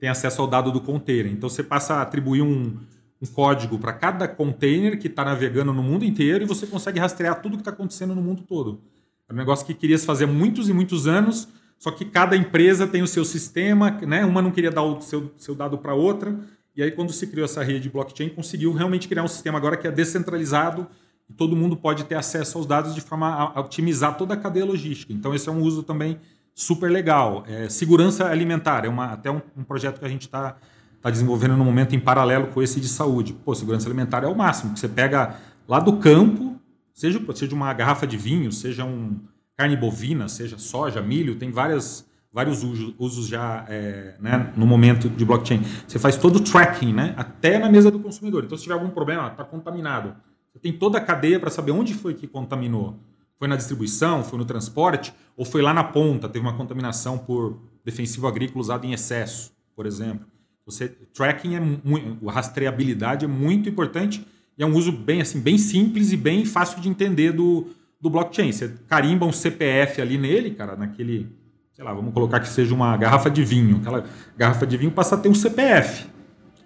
tenha 0.00 0.10
acesso 0.10 0.42
ao 0.42 0.48
dado 0.48 0.72
do 0.72 0.80
container. 0.80 1.30
Então 1.30 1.48
você 1.48 1.62
passa 1.62 1.94
a 1.94 2.02
atribuir 2.02 2.42
um, 2.42 2.76
um 3.22 3.26
código 3.32 3.78
para 3.78 3.92
cada 3.92 4.26
container 4.26 4.98
que 4.98 5.06
está 5.06 5.24
navegando 5.24 5.72
no 5.72 5.82
mundo 5.82 6.04
inteiro 6.04 6.42
e 6.42 6.46
você 6.46 6.66
consegue 6.66 6.98
rastrear 6.98 7.40
tudo 7.40 7.52
que 7.56 7.60
está 7.60 7.70
acontecendo 7.70 8.16
no 8.16 8.20
mundo 8.20 8.42
todo. 8.42 8.80
É 9.28 9.32
um 9.32 9.36
negócio 9.36 9.64
que 9.64 9.74
queria 9.74 9.96
se 9.96 10.04
fazer 10.04 10.24
há 10.24 10.26
muitos 10.26 10.68
e 10.68 10.72
muitos 10.72 11.06
anos, 11.06 11.46
só 11.78 11.92
que 11.92 12.04
cada 12.04 12.34
empresa 12.34 12.84
tem 12.84 13.00
o 13.00 13.06
seu 13.06 13.24
sistema, 13.24 13.92
né? 14.04 14.24
uma 14.24 14.42
não 14.42 14.50
queria 14.50 14.72
dar 14.72 14.82
o 14.82 15.00
seu, 15.00 15.32
seu 15.38 15.54
dado 15.54 15.78
para 15.78 15.94
outra, 15.94 16.36
e 16.76 16.82
aí 16.82 16.90
quando 16.90 17.12
se 17.12 17.26
criou 17.26 17.44
essa 17.44 17.62
rede 17.62 17.80
de 17.80 17.90
blockchain, 17.90 18.28
conseguiu 18.30 18.72
realmente 18.72 19.08
criar 19.08 19.22
um 19.22 19.28
sistema 19.28 19.58
agora 19.58 19.76
que 19.76 19.86
é 19.86 19.90
descentralizado 19.90 20.86
e 21.28 21.32
todo 21.32 21.56
mundo 21.56 21.76
pode 21.76 22.04
ter 22.04 22.14
acesso 22.14 22.58
aos 22.58 22.66
dados 22.66 22.94
de 22.94 23.00
forma 23.00 23.28
a 23.28 23.60
otimizar 23.60 24.16
toda 24.16 24.34
a 24.34 24.36
cadeia 24.36 24.64
logística. 24.64 25.12
Então 25.12 25.34
esse 25.34 25.48
é 25.48 25.52
um 25.52 25.60
uso 25.60 25.82
também 25.82 26.18
super 26.54 26.90
legal. 26.90 27.44
É, 27.46 27.68
segurança 27.68 28.26
alimentar 28.26 28.84
é 28.84 28.88
uma, 28.88 29.06
até 29.12 29.30
um, 29.30 29.40
um 29.56 29.64
projeto 29.64 29.98
que 29.98 30.04
a 30.04 30.08
gente 30.08 30.22
está 30.22 30.56
tá 31.00 31.10
desenvolvendo 31.10 31.56
no 31.56 31.64
momento 31.64 31.94
em 31.94 32.00
paralelo 32.00 32.46
com 32.48 32.62
esse 32.62 32.80
de 32.80 32.88
saúde. 32.88 33.32
Pô, 33.32 33.54
segurança 33.54 33.88
alimentar 33.88 34.22
é 34.22 34.26
o 34.26 34.34
máximo, 34.34 34.72
que 34.72 34.80
você 34.80 34.88
pega 34.88 35.36
lá 35.66 35.80
do 35.80 35.96
campo, 35.96 36.56
seja, 36.94 37.20
seja 37.34 37.54
uma 37.54 37.72
garrafa 37.72 38.06
de 38.06 38.16
vinho, 38.16 38.52
seja 38.52 38.84
um 38.84 39.18
carne 39.56 39.76
bovina, 39.76 40.28
seja 40.28 40.58
soja, 40.58 41.02
milho, 41.02 41.36
tem 41.36 41.50
várias, 41.50 42.06
vários 42.32 42.62
usos, 42.62 42.94
usos 42.98 43.28
já 43.28 43.66
é, 43.68 44.16
né, 44.18 44.52
no 44.56 44.66
momento 44.66 45.08
de 45.08 45.24
blockchain. 45.24 45.62
Você 45.86 45.98
faz 45.98 46.16
todo 46.16 46.36
o 46.36 46.40
tracking, 46.40 46.92
né, 46.92 47.14
até 47.16 47.58
na 47.58 47.68
mesa 47.68 47.90
do 47.90 47.98
consumidor. 47.98 48.44
Então, 48.44 48.56
se 48.56 48.64
tiver 48.64 48.74
algum 48.74 48.90
problema, 48.90 49.28
está 49.28 49.44
contaminado. 49.44 50.14
Você 50.52 50.58
tem 50.58 50.72
toda 50.72 50.98
a 50.98 51.00
cadeia 51.00 51.38
para 51.38 51.50
saber 51.50 51.72
onde 51.72 51.94
foi 51.94 52.14
que 52.14 52.26
contaminou. 52.26 52.98
Foi 53.38 53.48
na 53.48 53.56
distribuição, 53.56 54.22
foi 54.22 54.38
no 54.38 54.44
transporte, 54.44 55.12
ou 55.36 55.44
foi 55.44 55.62
lá 55.62 55.74
na 55.74 55.84
ponta, 55.84 56.28
teve 56.28 56.44
uma 56.44 56.56
contaminação 56.56 57.18
por 57.18 57.58
defensivo 57.84 58.26
agrícola 58.26 58.60
usado 58.60 58.86
em 58.86 58.92
excesso, 58.92 59.52
por 59.74 59.84
exemplo. 59.84 60.26
Você, 60.64 60.88
tracking 60.88 61.56
é 61.56 61.60
muito, 61.60 62.24
rastreabilidade 62.26 63.24
é 63.24 63.28
muito 63.28 63.68
importante 63.68 64.24
e 64.56 64.62
é 64.62 64.66
um 64.66 64.74
uso 64.76 64.92
bem 64.92 65.20
assim, 65.20 65.40
bem 65.40 65.58
simples 65.58 66.12
e 66.12 66.16
bem 66.16 66.44
fácil 66.44 66.80
de 66.80 66.88
entender 66.88 67.32
do, 67.32 67.68
do 68.00 68.08
blockchain. 68.08 68.52
Você 68.52 68.74
carimba 68.86 69.26
um 69.26 69.32
CPF 69.32 70.00
ali 70.00 70.16
nele, 70.16 70.52
cara, 70.52 70.76
naquele, 70.76 71.28
sei 71.72 71.84
lá, 71.84 71.92
vamos 71.92 72.12
colocar 72.14 72.40
que 72.40 72.48
seja 72.48 72.74
uma 72.74 72.96
garrafa 72.96 73.30
de 73.30 73.44
vinho. 73.44 73.78
Aquela 73.78 74.04
garrafa 74.36 74.66
de 74.66 74.76
vinho 74.76 74.90
passa 74.90 75.14
a 75.14 75.18
ter 75.18 75.28
um 75.28 75.34
CPF. 75.34 76.06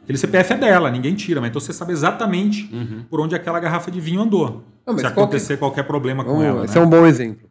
Aquele 0.03 0.19
CPF 0.19 0.53
é 0.53 0.57
dela, 0.57 0.91
ninguém 0.91 1.15
tira, 1.15 1.41
mas 1.41 1.51
então 1.51 1.61
você 1.61 1.73
sabe 1.73 1.93
exatamente 1.93 2.73
Uhum. 2.73 3.05
por 3.11 3.21
onde 3.21 3.35
aquela 3.35 3.59
garrafa 3.59 3.91
de 3.91 4.01
vinho 4.01 4.21
andou. 4.21 4.63
Não, 4.87 4.97
se 4.97 5.05
acontecer 5.07 5.57
qualquer 5.59 5.83
problema 5.85 6.23
com 6.25 6.31
Vamos- 6.31 6.45
ela. 6.47 6.65
esse 6.65 6.77
né? 6.77 6.81
é 6.81 6.85
um 6.85 6.89
bom 6.89 7.05
exemplo, 7.07 7.49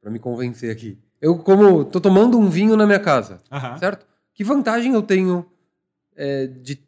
para 0.00 0.10
me 0.10 0.18
convencer 0.18 0.70
aqui. 0.70 0.98
Eu, 1.20 1.36
como 1.38 1.84
tô 1.84 2.00
tomando 2.00 2.38
um 2.38 2.48
vinho 2.48 2.74
na 2.76 2.86
minha 2.86 2.98
casa, 3.00 3.38
Aham. 3.52 3.76
certo? 3.76 4.06
Que 4.34 4.42
vantagem 4.42 4.94
eu 4.94 5.02
tenho 5.02 5.44
é, 6.16 6.46
de 6.46 6.78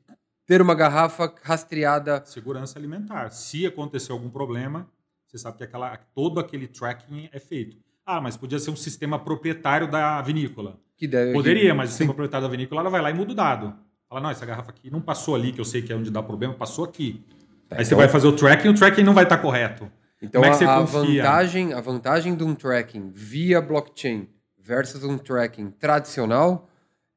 ter 0.46 0.62
uma 0.62 0.74
garrafa 0.74 1.30
rastreada? 1.42 2.22
Segurança 2.24 2.78
alimentar. 2.78 3.30
Se 3.30 3.66
acontecer 3.66 4.12
algum 4.12 4.30
problema, 4.30 4.88
você 5.26 5.36
sabe 5.36 5.58
que 5.58 5.64
aquela, 5.64 5.94
todo 6.14 6.40
aquele 6.40 6.66
tracking 6.66 7.28
é 7.30 7.38
feito. 7.38 7.76
Ah, 8.16 8.20
mas 8.20 8.36
podia 8.36 8.58
ser 8.58 8.70
um 8.70 8.76
sistema 8.76 9.18
proprietário 9.18 9.90
da 9.90 10.20
vinícola. 10.22 10.78
Que 10.96 11.06
deve, 11.06 11.32
Poderia, 11.32 11.74
mas 11.74 11.88
o 11.88 11.92
sistema 11.92 12.12
proprietário 12.12 12.46
da 12.46 12.50
vinícola 12.50 12.80
ela 12.82 12.90
vai 12.90 13.00
lá 13.00 13.10
e 13.10 13.14
muda 13.14 13.32
o 13.32 13.34
dado. 13.34 13.74
Fala, 14.08 14.20
não, 14.20 14.30
essa 14.30 14.44
garrafa 14.46 14.70
aqui 14.70 14.90
não 14.90 15.00
passou 15.00 15.34
ali, 15.34 15.52
que 15.52 15.60
eu 15.60 15.64
sei 15.64 15.82
que 15.82 15.92
é 15.92 15.96
onde 15.96 16.10
dá 16.10 16.22
problema, 16.22 16.52
passou 16.54 16.84
aqui. 16.84 17.24
Aí 17.70 17.78
você 17.84 17.88
então- 17.94 17.98
vai 17.98 18.08
fazer 18.08 18.26
o 18.26 18.32
tracking, 18.32 18.68
o 18.68 18.74
tracking 18.74 19.02
não 19.02 19.14
vai 19.14 19.24
estar 19.24 19.38
correto. 19.38 19.90
Então 20.20 20.40
Como 20.40 20.52
é 20.52 20.56
que 20.56 20.58
você 20.58 20.64
a, 20.64 20.76
a 20.76 20.80
confia? 20.80 21.22
vantagem, 21.22 21.72
a 21.72 21.80
vantagem 21.80 22.34
de 22.36 22.44
um 22.44 22.54
tracking 22.54 23.10
via 23.14 23.60
blockchain 23.60 24.28
versus 24.58 25.02
um 25.02 25.18
tracking 25.18 25.70
tradicional, 25.70 26.68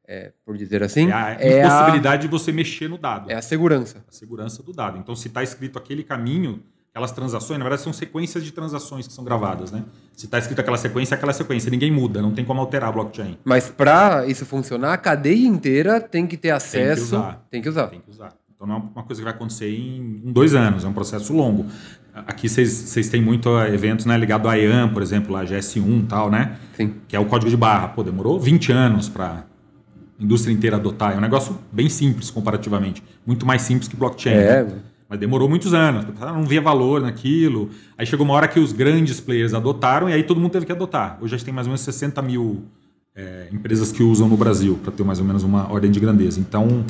é, 0.07 0.31
por 0.45 0.57
dizer 0.57 0.81
assim, 0.81 1.09
É 1.09 1.13
a 1.13 1.29
é 1.39 1.61
a, 1.61 1.65
impossibilidade 1.67 2.21
de 2.23 2.27
você 2.29 2.51
mexer 2.51 2.87
no 2.87 2.97
dado. 2.97 3.29
é 3.29 3.35
a 3.35 3.41
segurança. 3.41 4.03
a 4.07 4.11
segurança 4.11 4.63
do 4.63 4.71
dado. 4.73 4.97
Então, 4.97 5.15
se 5.15 5.27
está 5.27 5.43
escrito 5.43 5.77
aquele 5.77 6.03
caminho, 6.03 6.63
aquelas 6.95 7.11
transações, 7.11 7.59
na 7.59 7.65
verdade 7.65 7.81
são 7.81 7.91
sequências 7.91 8.41
de 8.41 8.53
transações 8.53 9.05
que 9.05 9.11
são 9.11 9.25
gravadas, 9.25 9.69
né? 9.69 9.83
Se 10.13 10.27
está 10.27 10.39
escrito 10.39 10.59
aquela 10.59 10.77
sequência, 10.77 11.13
é 11.13 11.17
aquela 11.17 11.33
sequência, 11.33 11.69
ninguém 11.69 11.91
muda, 11.91 12.21
não 12.21 12.31
tem 12.31 12.45
como 12.45 12.61
alterar 12.61 12.87
a 12.87 12.91
blockchain. 12.93 13.37
Mas 13.43 13.67
para 13.69 14.25
isso 14.27 14.45
funcionar, 14.45 14.93
a 14.93 14.97
cadeia 14.97 15.45
inteira 15.45 15.99
tem 15.99 16.25
que 16.25 16.37
ter 16.37 16.51
acesso. 16.51 17.03
usar. 17.03 17.45
Tem 17.51 17.61
que 17.61 17.67
usar. 17.67 17.87
Tem 17.87 17.99
que 17.99 18.09
usar. 18.09 18.33
Então 18.55 18.65
não 18.65 18.75
é 18.75 18.77
uma 18.77 19.03
coisa 19.03 19.21
que 19.21 19.25
vai 19.25 19.33
acontecer 19.33 19.69
em, 19.69 20.31
dois 20.31 20.55
anos, 20.55 20.85
é 20.85 20.87
um 20.87 20.93
processo 20.93 21.33
longo. 21.33 21.65
Aqui 22.13 22.47
vocês 22.47 23.09
têm 23.09 23.21
muito 23.21 23.49
eh, 23.59 23.73
eventos 23.73 24.05
né, 24.05 24.17
ligados 24.17 24.49
à 24.49 24.55
IAM, 24.55 24.93
por 24.93 25.01
exemplo, 25.01 25.33
lá 25.33 25.43
GS1 25.43 25.99
e 25.99 26.03
tal, 26.03 26.31
né? 26.31 26.57
Sim. 26.77 26.93
Que 27.09 27.17
é 27.17 27.19
o 27.19 27.25
código 27.25 27.49
de 27.49 27.57
barra. 27.57 27.89
Pô, 27.89 28.03
demorou 28.03 28.39
20 28.39 28.71
anos 28.71 29.09
para 29.09 29.25
a 29.25 29.43
indústria 30.17 30.53
inteira 30.53 30.77
adotar. 30.77 31.11
É 31.11 31.17
um 31.17 31.21
negócio 31.21 31.59
bem 31.73 31.89
simples 31.89 32.31
comparativamente. 32.31 33.03
Muito 33.25 33.45
mais 33.45 33.63
simples 33.63 33.89
que 33.89 33.97
blockchain. 33.97 34.33
É, 34.33 34.63
né? 34.63 34.75
Mas 35.07 35.19
demorou 35.19 35.47
muitos 35.47 35.73
anos. 35.73 36.05
Não 36.19 36.45
via 36.45 36.61
valor 36.61 37.01
naquilo. 37.01 37.69
Aí 37.97 38.05
chegou 38.05 38.25
uma 38.25 38.33
hora 38.33 38.47
que 38.47 38.59
os 38.59 38.71
grandes 38.71 39.19
players 39.19 39.53
adotaram 39.53 40.09
e 40.09 40.13
aí 40.13 40.23
todo 40.23 40.39
mundo 40.39 40.51
teve 40.51 40.65
que 40.65 40.71
adotar. 40.71 41.17
Hoje 41.21 41.35
a 41.35 41.37
gente 41.37 41.45
tem 41.45 41.53
mais 41.53 41.67
ou 41.67 41.71
menos 41.71 41.81
60 41.81 42.21
mil 42.21 42.63
é, 43.15 43.47
empresas 43.51 43.91
que 43.91 44.03
usam 44.03 44.27
no 44.27 44.35
Brasil, 44.35 44.79
para 44.83 44.91
ter 44.91 45.03
mais 45.03 45.19
ou 45.19 45.25
menos 45.25 45.43
uma 45.43 45.71
ordem 45.71 45.89
de 45.89 45.99
grandeza. 45.99 46.39
Então, 46.39 46.83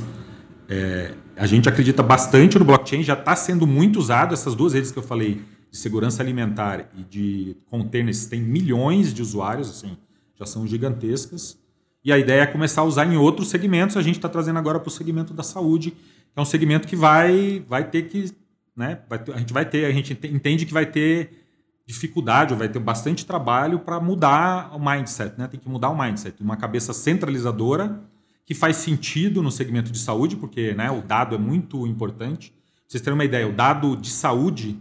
é, 0.68 1.14
a 1.36 1.46
gente 1.46 1.70
acredita 1.70 2.02
bastante 2.02 2.58
no 2.58 2.66
blockchain, 2.66 3.04
já 3.04 3.14
está 3.14 3.36
sendo 3.36 3.68
muito 3.68 4.00
usado. 4.00 4.34
Essas 4.34 4.56
duas 4.56 4.74
redes 4.74 4.92
que 4.92 4.98
eu 4.98 5.04
falei, 5.04 5.42
de 5.70 5.78
segurança 5.78 6.24
alimentar 6.24 6.90
e 6.98 7.04
de 7.04 7.58
containers, 7.70 8.26
tem 8.26 8.42
milhões 8.42 9.14
de 9.14 9.22
usuários, 9.22 9.70
assim, 9.70 9.98
já 10.40 10.46
são 10.46 10.66
gigantescas. 10.66 11.58
E 12.04 12.12
a 12.12 12.18
ideia 12.20 12.42
é 12.42 12.46
começar 12.46 12.82
a 12.82 12.86
usar 12.86 13.06
em 13.06 13.18
outros 13.18 13.50
segmentos. 13.50 13.98
A 13.98 14.02
gente 14.02 14.16
está 14.16 14.30
trazendo 14.30 14.60
agora 14.60 14.80
para 14.80 14.88
o 14.88 14.92
segmento 14.92 15.34
da 15.34 15.44
saúde, 15.44 15.94
é 16.36 16.42
um 16.42 16.46
segmento 16.46 16.88
que 16.88 16.96
vai, 16.96 17.64
vai 17.68 17.90
ter 17.90 18.04
que. 18.04 18.32
Né, 18.76 19.00
vai 19.08 19.20
ter- 19.20 19.34
a 19.34 19.38
gente 19.38 19.54
vai 19.54 19.66
ter, 19.66 19.86
a 19.86 19.92
gente 19.92 20.12
ente- 20.14 20.28
entende 20.28 20.66
que 20.66 20.74
vai 20.74 20.86
ter 20.86 21.46
dificuldade, 21.88 22.52
ou 22.52 22.60
vai 22.60 22.68
ter 22.68 22.80
bastante 22.80 23.26
trabalho 23.26 23.80
para 23.80 24.00
mudar 24.00 24.76
o 24.76 24.80
mindset. 24.80 25.38
Né? 25.38 25.48
Tem 25.48 25.60
que 25.60 25.70
mudar 25.70 25.90
o 25.90 25.98
mindset. 25.98 26.42
Uma 26.42 26.58
cabeça 26.58 26.94
centralizadora 26.94 28.02
que 28.46 28.54
faz 28.54 28.78
sentido 28.78 29.42
no 29.42 29.52
segmento 29.52 29.92
de 29.92 30.00
saúde, 30.00 30.36
porque 30.36 30.74
né, 30.74 30.92
o 30.92 31.02
dado 31.02 31.36
é 31.36 31.38
muito 31.38 31.88
importante. 31.88 32.50
Pra 32.52 32.60
vocês 32.88 33.02
terem 33.02 33.18
uma 33.18 33.24
ideia, 33.26 33.48
o 33.48 33.52
dado 33.54 33.96
de 33.96 34.10
saúde 34.10 34.78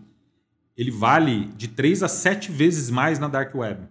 ele 0.76 0.90
vale 0.90 1.46
de 1.56 1.68
3 1.68 2.02
a 2.02 2.08
7 2.08 2.50
vezes 2.50 2.90
mais 2.90 3.18
na 3.18 3.28
dark 3.28 3.54
web. 3.54 3.86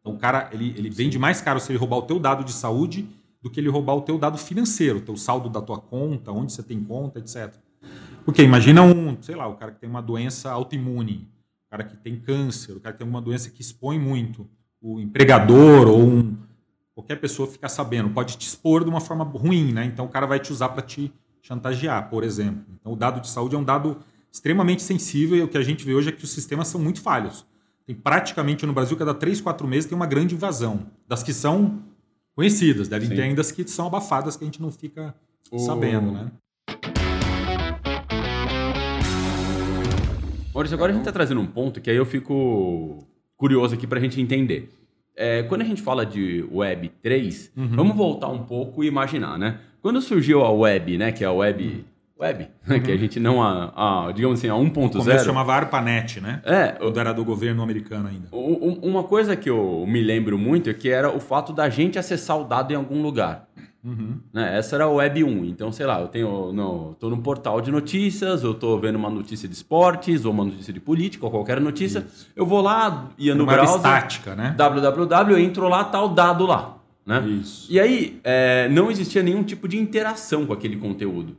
Então, 0.00 0.14
o 0.14 0.18
cara 0.18 0.48
ele, 0.52 0.74
ele 0.76 0.88
vende 0.88 1.18
mais 1.18 1.40
caro 1.40 1.60
se 1.60 1.70
ele 1.70 1.78
roubar 1.78 1.98
o 1.98 2.02
teu 2.02 2.18
dado 2.18 2.42
de 2.42 2.52
saúde 2.52 3.06
do 3.42 3.50
que 3.50 3.58
ele 3.58 3.68
roubar 3.68 3.94
o 3.94 4.02
teu 4.02 4.18
dado 4.18 4.38
financeiro, 4.38 4.98
o 4.98 5.02
teu 5.02 5.16
saldo 5.16 5.48
da 5.48 5.60
tua 5.60 5.78
conta, 5.78 6.30
onde 6.30 6.52
você 6.52 6.62
tem 6.62 6.82
conta, 6.82 7.18
etc. 7.18 7.52
Porque 8.24 8.42
imagina 8.42 8.82
um, 8.82 9.20
sei 9.20 9.34
lá, 9.34 9.48
o 9.48 9.56
cara 9.56 9.72
que 9.72 9.80
tem 9.80 9.90
uma 9.90 10.00
doença 10.00 10.50
autoimune, 10.50 11.28
o 11.66 11.70
cara 11.70 11.82
que 11.82 11.96
tem 11.96 12.16
câncer, 12.16 12.76
o 12.76 12.80
cara 12.80 12.92
que 12.92 13.00
tem 13.00 13.08
uma 13.08 13.20
doença 13.20 13.50
que 13.50 13.60
expõe 13.60 13.98
muito, 13.98 14.48
o 14.80 15.00
empregador 15.00 15.88
ou 15.88 16.00
um, 16.00 16.36
qualquer 16.94 17.16
pessoa 17.16 17.48
ficar 17.48 17.68
sabendo, 17.68 18.10
pode 18.10 18.36
te 18.36 18.46
expor 18.46 18.84
de 18.84 18.90
uma 18.90 19.00
forma 19.00 19.24
ruim, 19.24 19.72
né? 19.72 19.84
Então 19.84 20.04
o 20.04 20.08
cara 20.08 20.26
vai 20.26 20.38
te 20.38 20.52
usar 20.52 20.68
para 20.68 20.82
te 20.82 21.12
chantagear, 21.40 22.08
por 22.08 22.22
exemplo. 22.22 22.64
Então 22.80 22.92
o 22.92 22.96
dado 22.96 23.20
de 23.20 23.28
saúde 23.28 23.56
é 23.56 23.58
um 23.58 23.64
dado 23.64 23.98
extremamente 24.30 24.82
sensível 24.82 25.36
e 25.36 25.42
o 25.42 25.48
que 25.48 25.58
a 25.58 25.62
gente 25.62 25.84
vê 25.84 25.94
hoje 25.94 26.10
é 26.10 26.12
que 26.12 26.24
os 26.24 26.30
sistemas 26.30 26.68
são 26.68 26.80
muito 26.80 27.00
falhos. 27.02 27.44
Tem 27.84 27.94
praticamente 27.96 28.64
no 28.64 28.72
Brasil, 28.72 28.96
cada 28.96 29.12
3, 29.12 29.40
4 29.40 29.66
meses 29.66 29.88
tem 29.88 29.96
uma 29.96 30.06
grande 30.06 30.36
invasão. 30.36 30.86
Das 31.08 31.22
que 31.22 31.32
são 31.32 31.82
conhecidas, 32.34 32.88
devem 32.88 33.08
Sim. 33.08 33.16
ter 33.16 33.22
ainda 33.22 33.40
as 33.40 33.50
que 33.50 33.66
são 33.68 33.86
abafadas 33.86 34.36
que 34.36 34.44
a 34.44 34.46
gente 34.46 34.60
não 34.60 34.70
fica 34.70 35.14
sabendo, 35.58 36.12
né? 36.12 36.30
Maurício, 40.54 40.74
agora 40.74 40.92
a 40.92 40.94
gente 40.94 41.02
está 41.02 41.12
trazendo 41.12 41.40
um 41.40 41.46
ponto 41.46 41.80
que 41.80 41.90
aí 41.90 41.96
eu 41.96 42.04
fico 42.04 43.06
curioso 43.36 43.74
aqui 43.74 43.86
para 43.86 43.98
a 43.98 44.02
gente 44.02 44.20
entender. 44.20 44.70
É, 45.16 45.42
quando 45.44 45.62
a 45.62 45.64
gente 45.64 45.82
fala 45.82 46.04
de 46.06 46.46
Web 46.50 46.90
3, 47.02 47.52
uhum. 47.56 47.68
vamos 47.68 47.96
voltar 47.96 48.28
um 48.28 48.44
pouco 48.44 48.84
e 48.84 48.86
imaginar, 48.86 49.38
né? 49.38 49.60
Quando 49.80 50.00
surgiu 50.00 50.42
a 50.42 50.50
Web, 50.50 50.96
né, 50.96 51.10
que 51.10 51.24
é 51.24 51.26
a 51.26 51.32
Web 51.32 51.84
web, 52.22 52.48
uhum. 52.68 52.80
que 52.80 52.92
a 52.92 52.96
gente 52.96 53.18
não 53.18 53.42
a, 53.42 54.06
a 54.08 54.12
digamos 54.12 54.38
assim, 54.38 54.48
a 54.48 54.54
1.0. 54.54 54.86
O 54.86 54.98
começo 54.98 55.24
chamava 55.24 55.54
ARPANET, 55.54 56.20
né? 56.20 56.40
É. 56.44 56.68
Quando 56.72 56.98
era 56.98 57.12
do 57.12 57.24
governo 57.24 57.62
americano 57.62 58.08
ainda. 58.08 58.28
Uma 58.32 59.02
coisa 59.04 59.36
que 59.36 59.50
eu 59.50 59.84
me 59.86 60.00
lembro 60.02 60.38
muito 60.38 60.70
é 60.70 60.74
que 60.74 60.88
era 60.88 61.14
o 61.14 61.20
fato 61.20 61.52
da 61.52 61.68
gente 61.68 61.98
acessar 61.98 62.38
o 62.38 62.44
dado 62.44 62.72
em 62.72 62.76
algum 62.76 63.02
lugar. 63.02 63.48
Uhum. 63.84 64.20
Né? 64.32 64.58
Essa 64.58 64.76
era 64.76 64.84
a 64.84 64.88
Web 64.88 65.24
1. 65.24 65.44
Então, 65.46 65.72
sei 65.72 65.86
lá, 65.86 66.00
eu 66.00 66.06
tenho 66.06 66.52
no, 66.52 66.94
tô 67.00 67.10
no 67.10 67.18
portal 67.18 67.60
de 67.60 67.70
notícias, 67.70 68.44
eu 68.44 68.52
estou 68.52 68.78
vendo 68.78 68.94
uma 68.94 69.10
notícia 69.10 69.48
de 69.48 69.54
esportes, 69.54 70.24
ou 70.24 70.32
uma 70.32 70.44
notícia 70.44 70.72
de 70.72 70.78
política, 70.78 71.24
ou 71.24 71.30
qualquer 71.30 71.60
notícia. 71.60 71.98
Isso. 71.98 72.28
Eu 72.36 72.46
vou 72.46 72.60
lá, 72.60 73.08
ia 73.18 73.34
no 73.34 73.44
browser. 73.44 73.76
estática, 73.76 74.36
né? 74.36 74.54
www, 74.56 75.32
eu 75.32 75.38
entro 75.38 75.68
lá, 75.68 75.82
tá 75.82 76.00
o 76.00 76.08
dado 76.08 76.46
lá. 76.46 76.78
Né? 77.04 77.20
Isso. 77.40 77.66
E 77.72 77.80
aí, 77.80 78.20
é, 78.22 78.68
não 78.68 78.88
existia 78.88 79.22
nenhum 79.22 79.42
tipo 79.42 79.66
de 79.66 79.76
interação 79.76 80.46
com 80.46 80.52
aquele 80.52 80.76
conteúdo. 80.76 81.36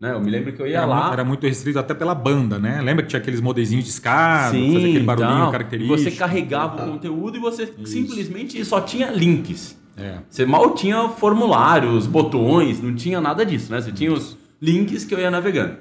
Né? 0.00 0.12
Eu 0.12 0.20
me 0.20 0.30
lembro 0.30 0.52
que 0.52 0.60
eu 0.60 0.66
ia 0.66 0.78
era 0.78 0.86
lá. 0.86 1.00
Muito, 1.00 1.12
era 1.12 1.24
muito 1.24 1.46
restrito 1.46 1.78
até 1.78 1.94
pela 1.94 2.14
banda, 2.14 2.58
né? 2.58 2.80
Lembra 2.82 3.02
que 3.02 3.10
tinha 3.10 3.20
aqueles 3.20 3.40
modezinhos 3.40 3.84
de 3.84 3.90
escada, 3.90 4.52
fazia 4.52 4.78
aquele 4.78 5.00
barulhinho 5.00 5.36
então, 5.38 5.52
característico. 5.52 5.98
Você 5.98 6.10
carregava 6.10 6.84
o 6.84 6.92
conteúdo 6.92 7.36
e 7.36 7.40
você 7.40 7.64
Isso. 7.64 7.86
simplesmente 7.86 8.62
só 8.64 8.80
tinha 8.80 9.10
links. 9.10 9.78
É. 9.96 10.18
Você 10.28 10.44
mal 10.44 10.74
tinha 10.74 11.08
formulários, 11.08 12.06
botões, 12.06 12.82
não 12.82 12.94
tinha 12.94 13.20
nada 13.20 13.46
disso, 13.46 13.70
né? 13.70 13.80
Você 13.80 13.92
tinha 13.92 14.12
os 14.12 14.36
links 14.60 15.04
que 15.04 15.14
eu 15.14 15.18
ia 15.18 15.30
navegando. 15.30 15.78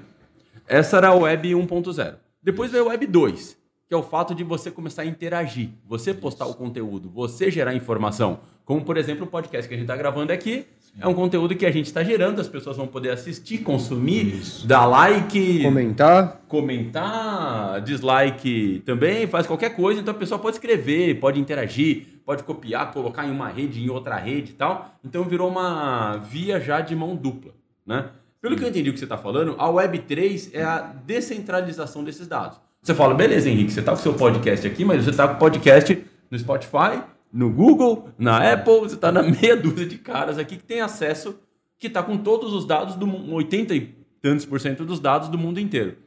Essa 0.68 0.98
era 0.98 1.10
a 1.10 1.16
Web 1.16 1.50
1.0. 1.50 2.16
Depois 2.42 2.72
veio 2.72 2.86
a 2.86 2.88
Web 2.90 3.08
2, 3.08 3.58
que 3.88 3.94
é 3.94 3.98
o 3.98 4.04
fato 4.04 4.36
de 4.36 4.44
você 4.44 4.70
começar 4.70 5.02
a 5.02 5.06
interagir, 5.06 5.70
você 5.86 6.14
postar 6.14 6.46
o 6.46 6.54
conteúdo, 6.54 7.10
você 7.10 7.50
gerar 7.50 7.74
informação. 7.74 8.40
Como, 8.66 8.82
por 8.82 8.98
exemplo, 8.98 9.26
o 9.26 9.28
podcast 9.28 9.68
que 9.68 9.74
a 9.74 9.78
gente 9.78 9.86
está 9.86 9.98
gravando 9.98 10.32
aqui. 10.32 10.66
É 11.00 11.08
um 11.08 11.14
conteúdo 11.14 11.56
que 11.56 11.66
a 11.66 11.72
gente 11.72 11.88
está 11.88 12.04
gerando, 12.04 12.40
as 12.40 12.48
pessoas 12.48 12.78
vão 12.78 12.86
poder 12.86 13.10
assistir, 13.10 13.60
consumir, 13.60 14.36
Isso. 14.36 14.68
dar 14.68 14.86
like, 14.86 15.64
comentar, 15.64 16.42
comentar, 16.48 17.82
dislike 17.82 18.84
também, 18.86 19.26
faz 19.26 19.48
qualquer 19.48 19.76
coisa. 19.76 20.00
Então 20.00 20.14
a 20.14 20.18
pessoa 20.18 20.38
pode 20.40 20.58
escrever, 20.58 21.20
pode 21.20 21.40
interagir, 21.40 22.22
pode 22.24 22.44
copiar, 22.44 22.92
colocar 22.92 23.26
em 23.26 23.32
uma 23.32 23.50
rede, 23.50 23.84
em 23.84 23.90
outra 23.90 24.18
rede 24.18 24.52
e 24.52 24.54
tal. 24.54 24.96
Então 25.04 25.24
virou 25.24 25.50
uma 25.50 26.18
via 26.18 26.60
já 26.60 26.80
de 26.80 26.96
mão 26.96 27.16
dupla, 27.16 27.54
né? 27.86 28.10
Pelo 28.40 28.56
que 28.56 28.64
eu 28.64 28.68
entendi 28.68 28.90
o 28.90 28.94
que 28.94 29.00
você 29.00 29.06
está 29.06 29.18
falando, 29.18 29.56
a 29.58 29.68
Web3 29.70 30.50
é 30.54 30.64
a 30.64 30.80
descentralização 30.80 32.04
desses 32.04 32.28
dados. 32.28 32.60
Você 32.82 32.94
fala, 32.94 33.16
beleza, 33.16 33.50
Henrique, 33.50 33.72
você 33.72 33.80
está 33.80 33.94
com 33.94 34.00
o 34.00 34.02
seu 34.02 34.14
podcast 34.14 34.68
aqui, 34.68 34.84
mas 34.84 35.06
você 35.06 35.12
está 35.12 35.28
com 35.28 35.36
o 35.36 35.40
podcast 35.40 36.06
no 36.30 36.38
Spotify, 36.38 37.02
no 37.34 37.50
Google, 37.50 38.10
na 38.18 38.54
Apple, 38.54 38.82
você 38.82 38.94
está 38.94 39.12
na 39.12 39.24
meia 39.26 39.58
dúzia 39.58 39.88
de 39.88 39.98
caras 39.98 40.38
aqui 40.38 40.56
que 40.56 40.64
tem 40.64 40.82
acesso, 40.82 41.36
que 41.80 41.88
está 41.88 42.04
com 42.04 42.16
todos 42.16 42.54
os 42.54 42.66
dados 42.66 42.96
do 42.96 43.34
80 43.34 43.76
e 43.76 43.96
tantos 44.22 44.46
por 44.46 44.62
cento 44.62 44.86
dos 44.86 45.00
dados 45.00 45.28
do 45.28 45.38
mundo 45.38 45.60
inteiro. 45.60 45.98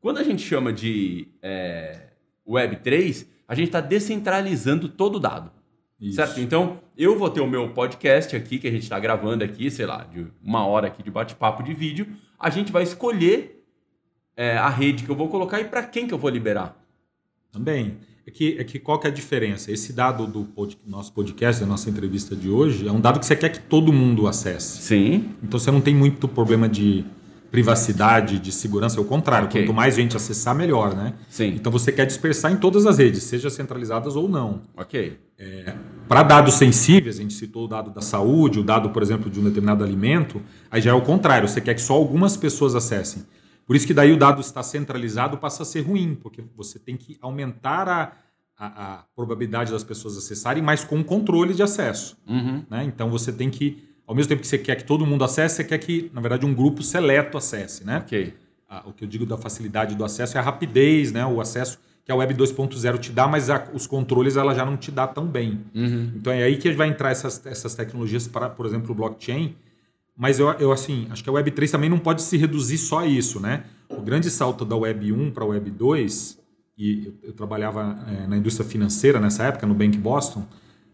Quando 0.00 0.18
a 0.18 0.22
gente 0.22 0.42
chama 0.42 0.72
de 0.72 1.26
é, 1.42 2.10
Web3, 2.48 3.26
a 3.46 3.54
gente 3.54 3.66
está 3.66 3.80
descentralizando 3.80 4.88
todo 4.88 5.16
o 5.16 5.20
dado. 5.20 5.50
Isso. 6.00 6.16
Certo? 6.16 6.40
Então, 6.40 6.80
eu 6.96 7.18
vou 7.18 7.28
ter 7.28 7.40
o 7.40 7.46
meu 7.46 7.68
podcast 7.74 8.34
aqui, 8.34 8.58
que 8.58 8.66
a 8.66 8.70
gente 8.70 8.84
está 8.84 8.98
gravando 8.98 9.44
aqui, 9.44 9.70
sei 9.70 9.84
lá, 9.84 10.04
de 10.04 10.26
uma 10.42 10.64
hora 10.64 10.86
aqui 10.86 11.02
de 11.02 11.10
bate-papo 11.10 11.62
de 11.62 11.74
vídeo. 11.74 12.06
A 12.38 12.48
gente 12.48 12.72
vai 12.72 12.82
escolher 12.82 13.62
é, 14.34 14.56
a 14.56 14.70
rede 14.70 15.04
que 15.04 15.10
eu 15.10 15.16
vou 15.16 15.28
colocar 15.28 15.60
e 15.60 15.64
para 15.64 15.82
quem 15.82 16.06
que 16.06 16.14
eu 16.14 16.18
vou 16.18 16.30
liberar. 16.30 16.74
Também. 17.52 17.98
É 18.30 18.32
que, 18.32 18.56
é 18.60 18.62
que 18.62 18.78
qual 18.78 18.96
que 18.96 19.08
é 19.08 19.10
a 19.10 19.12
diferença? 19.12 19.72
Esse 19.72 19.92
dado 19.92 20.24
do 20.24 20.44
pod, 20.44 20.78
nosso 20.86 21.12
podcast, 21.12 21.60
da 21.60 21.66
nossa 21.66 21.90
entrevista 21.90 22.36
de 22.36 22.48
hoje, 22.48 22.86
é 22.86 22.92
um 22.92 23.00
dado 23.00 23.18
que 23.18 23.26
você 23.26 23.34
quer 23.34 23.48
que 23.48 23.58
todo 23.58 23.92
mundo 23.92 24.28
acesse. 24.28 24.82
Sim. 24.82 25.30
Então 25.42 25.58
você 25.58 25.68
não 25.72 25.80
tem 25.80 25.96
muito 25.96 26.28
problema 26.28 26.68
de 26.68 27.04
privacidade, 27.50 28.38
de 28.38 28.52
segurança, 28.52 28.98
é 28.98 29.00
o 29.00 29.04
contrário. 29.04 29.48
Okay. 29.48 29.64
Quanto 29.64 29.74
mais 29.74 29.96
gente 29.96 30.16
acessar, 30.16 30.54
melhor, 30.54 30.94
né? 30.94 31.14
Sim. 31.28 31.54
Então 31.56 31.72
você 31.72 31.90
quer 31.90 32.06
dispersar 32.06 32.52
em 32.52 32.56
todas 32.56 32.86
as 32.86 32.98
redes, 32.98 33.24
seja 33.24 33.50
centralizadas 33.50 34.14
ou 34.14 34.28
não. 34.28 34.60
Ok. 34.76 35.18
É, 35.36 35.74
Para 36.06 36.22
dados 36.22 36.54
sensíveis, 36.54 37.18
a 37.18 37.22
gente 37.22 37.34
citou 37.34 37.64
o 37.64 37.68
dado 37.68 37.90
da 37.90 38.00
saúde, 38.00 38.60
o 38.60 38.62
dado, 38.62 38.90
por 38.90 39.02
exemplo, 39.02 39.28
de 39.28 39.40
um 39.40 39.42
determinado 39.42 39.82
alimento, 39.82 40.40
aí 40.70 40.80
já 40.80 40.92
é 40.92 40.94
o 40.94 41.02
contrário, 41.02 41.48
você 41.48 41.60
quer 41.60 41.74
que 41.74 41.82
só 41.82 41.94
algumas 41.94 42.36
pessoas 42.36 42.76
acessem. 42.76 43.24
Por 43.70 43.76
isso 43.76 43.86
que 43.86 43.94
daí 43.94 44.10
o 44.10 44.16
dado 44.16 44.40
está 44.40 44.64
centralizado 44.64 45.38
passa 45.38 45.62
a 45.62 45.64
ser 45.64 45.82
ruim, 45.82 46.16
porque 46.20 46.42
você 46.56 46.76
tem 46.76 46.96
que 46.96 47.16
aumentar 47.20 47.88
a, 47.88 48.12
a, 48.58 48.94
a 48.94 49.04
probabilidade 49.14 49.70
das 49.70 49.84
pessoas 49.84 50.16
acessarem, 50.16 50.60
mas 50.60 50.82
com 50.82 51.04
controle 51.04 51.54
de 51.54 51.62
acesso. 51.62 52.18
Uhum. 52.26 52.64
Né? 52.68 52.82
Então 52.82 53.08
você 53.08 53.32
tem 53.32 53.48
que, 53.48 53.80
ao 54.04 54.12
mesmo 54.12 54.28
tempo 54.28 54.40
que 54.40 54.48
você 54.48 54.58
quer 54.58 54.74
que 54.74 54.82
todo 54.82 55.06
mundo 55.06 55.22
acesse, 55.22 55.54
você 55.54 55.62
quer 55.62 55.78
que, 55.78 56.10
na 56.12 56.20
verdade, 56.20 56.44
um 56.44 56.52
grupo 56.52 56.82
seleto 56.82 57.38
acesse. 57.38 57.86
Né? 57.86 57.98
Okay. 57.98 58.34
o 58.86 58.92
que 58.92 59.04
eu 59.04 59.08
digo 59.08 59.24
da 59.24 59.36
facilidade 59.36 59.94
do 59.94 60.04
acesso 60.04 60.36
é 60.36 60.40
a 60.40 60.42
rapidez, 60.42 61.12
né? 61.12 61.24
o 61.24 61.40
acesso 61.40 61.78
que 62.04 62.10
a 62.10 62.16
Web 62.16 62.34
2.0 62.34 62.98
te 62.98 63.12
dá, 63.12 63.28
mas 63.28 63.50
a, 63.50 63.68
os 63.72 63.86
controles 63.86 64.36
ela 64.36 64.52
já 64.52 64.66
não 64.66 64.76
te 64.76 64.90
dá 64.90 65.06
tão 65.06 65.28
bem. 65.28 65.60
Uhum. 65.72 66.10
Então 66.16 66.32
é 66.32 66.42
aí 66.42 66.56
que 66.56 66.72
vai 66.72 66.88
entrar 66.88 67.12
essas, 67.12 67.46
essas 67.46 67.72
tecnologias 67.76 68.26
para, 68.26 68.50
por 68.50 68.66
exemplo, 68.66 68.90
o 68.90 68.94
blockchain, 68.96 69.54
mas 70.20 70.38
eu, 70.38 70.50
eu 70.58 70.70
assim, 70.70 71.06
acho 71.08 71.24
que 71.24 71.30
a 71.30 71.32
Web 71.32 71.50
3 71.50 71.70
também 71.70 71.88
não 71.88 71.98
pode 71.98 72.20
se 72.20 72.36
reduzir 72.36 72.76
só 72.76 72.98
a 72.98 73.06
isso, 73.06 73.40
né? 73.40 73.64
O 73.88 74.02
grande 74.02 74.30
salto 74.30 74.66
da 74.66 74.76
Web 74.76 75.10
1 75.10 75.30
para 75.30 75.44
a 75.44 75.46
Web 75.46 75.70
2, 75.70 76.38
e 76.76 77.06
eu, 77.06 77.14
eu 77.28 77.32
trabalhava 77.32 77.98
é, 78.06 78.26
na 78.26 78.36
indústria 78.36 78.68
financeira 78.68 79.18
nessa 79.18 79.44
época, 79.44 79.66
no 79.66 79.72
Bank 79.72 79.96
Boston, 79.96 80.46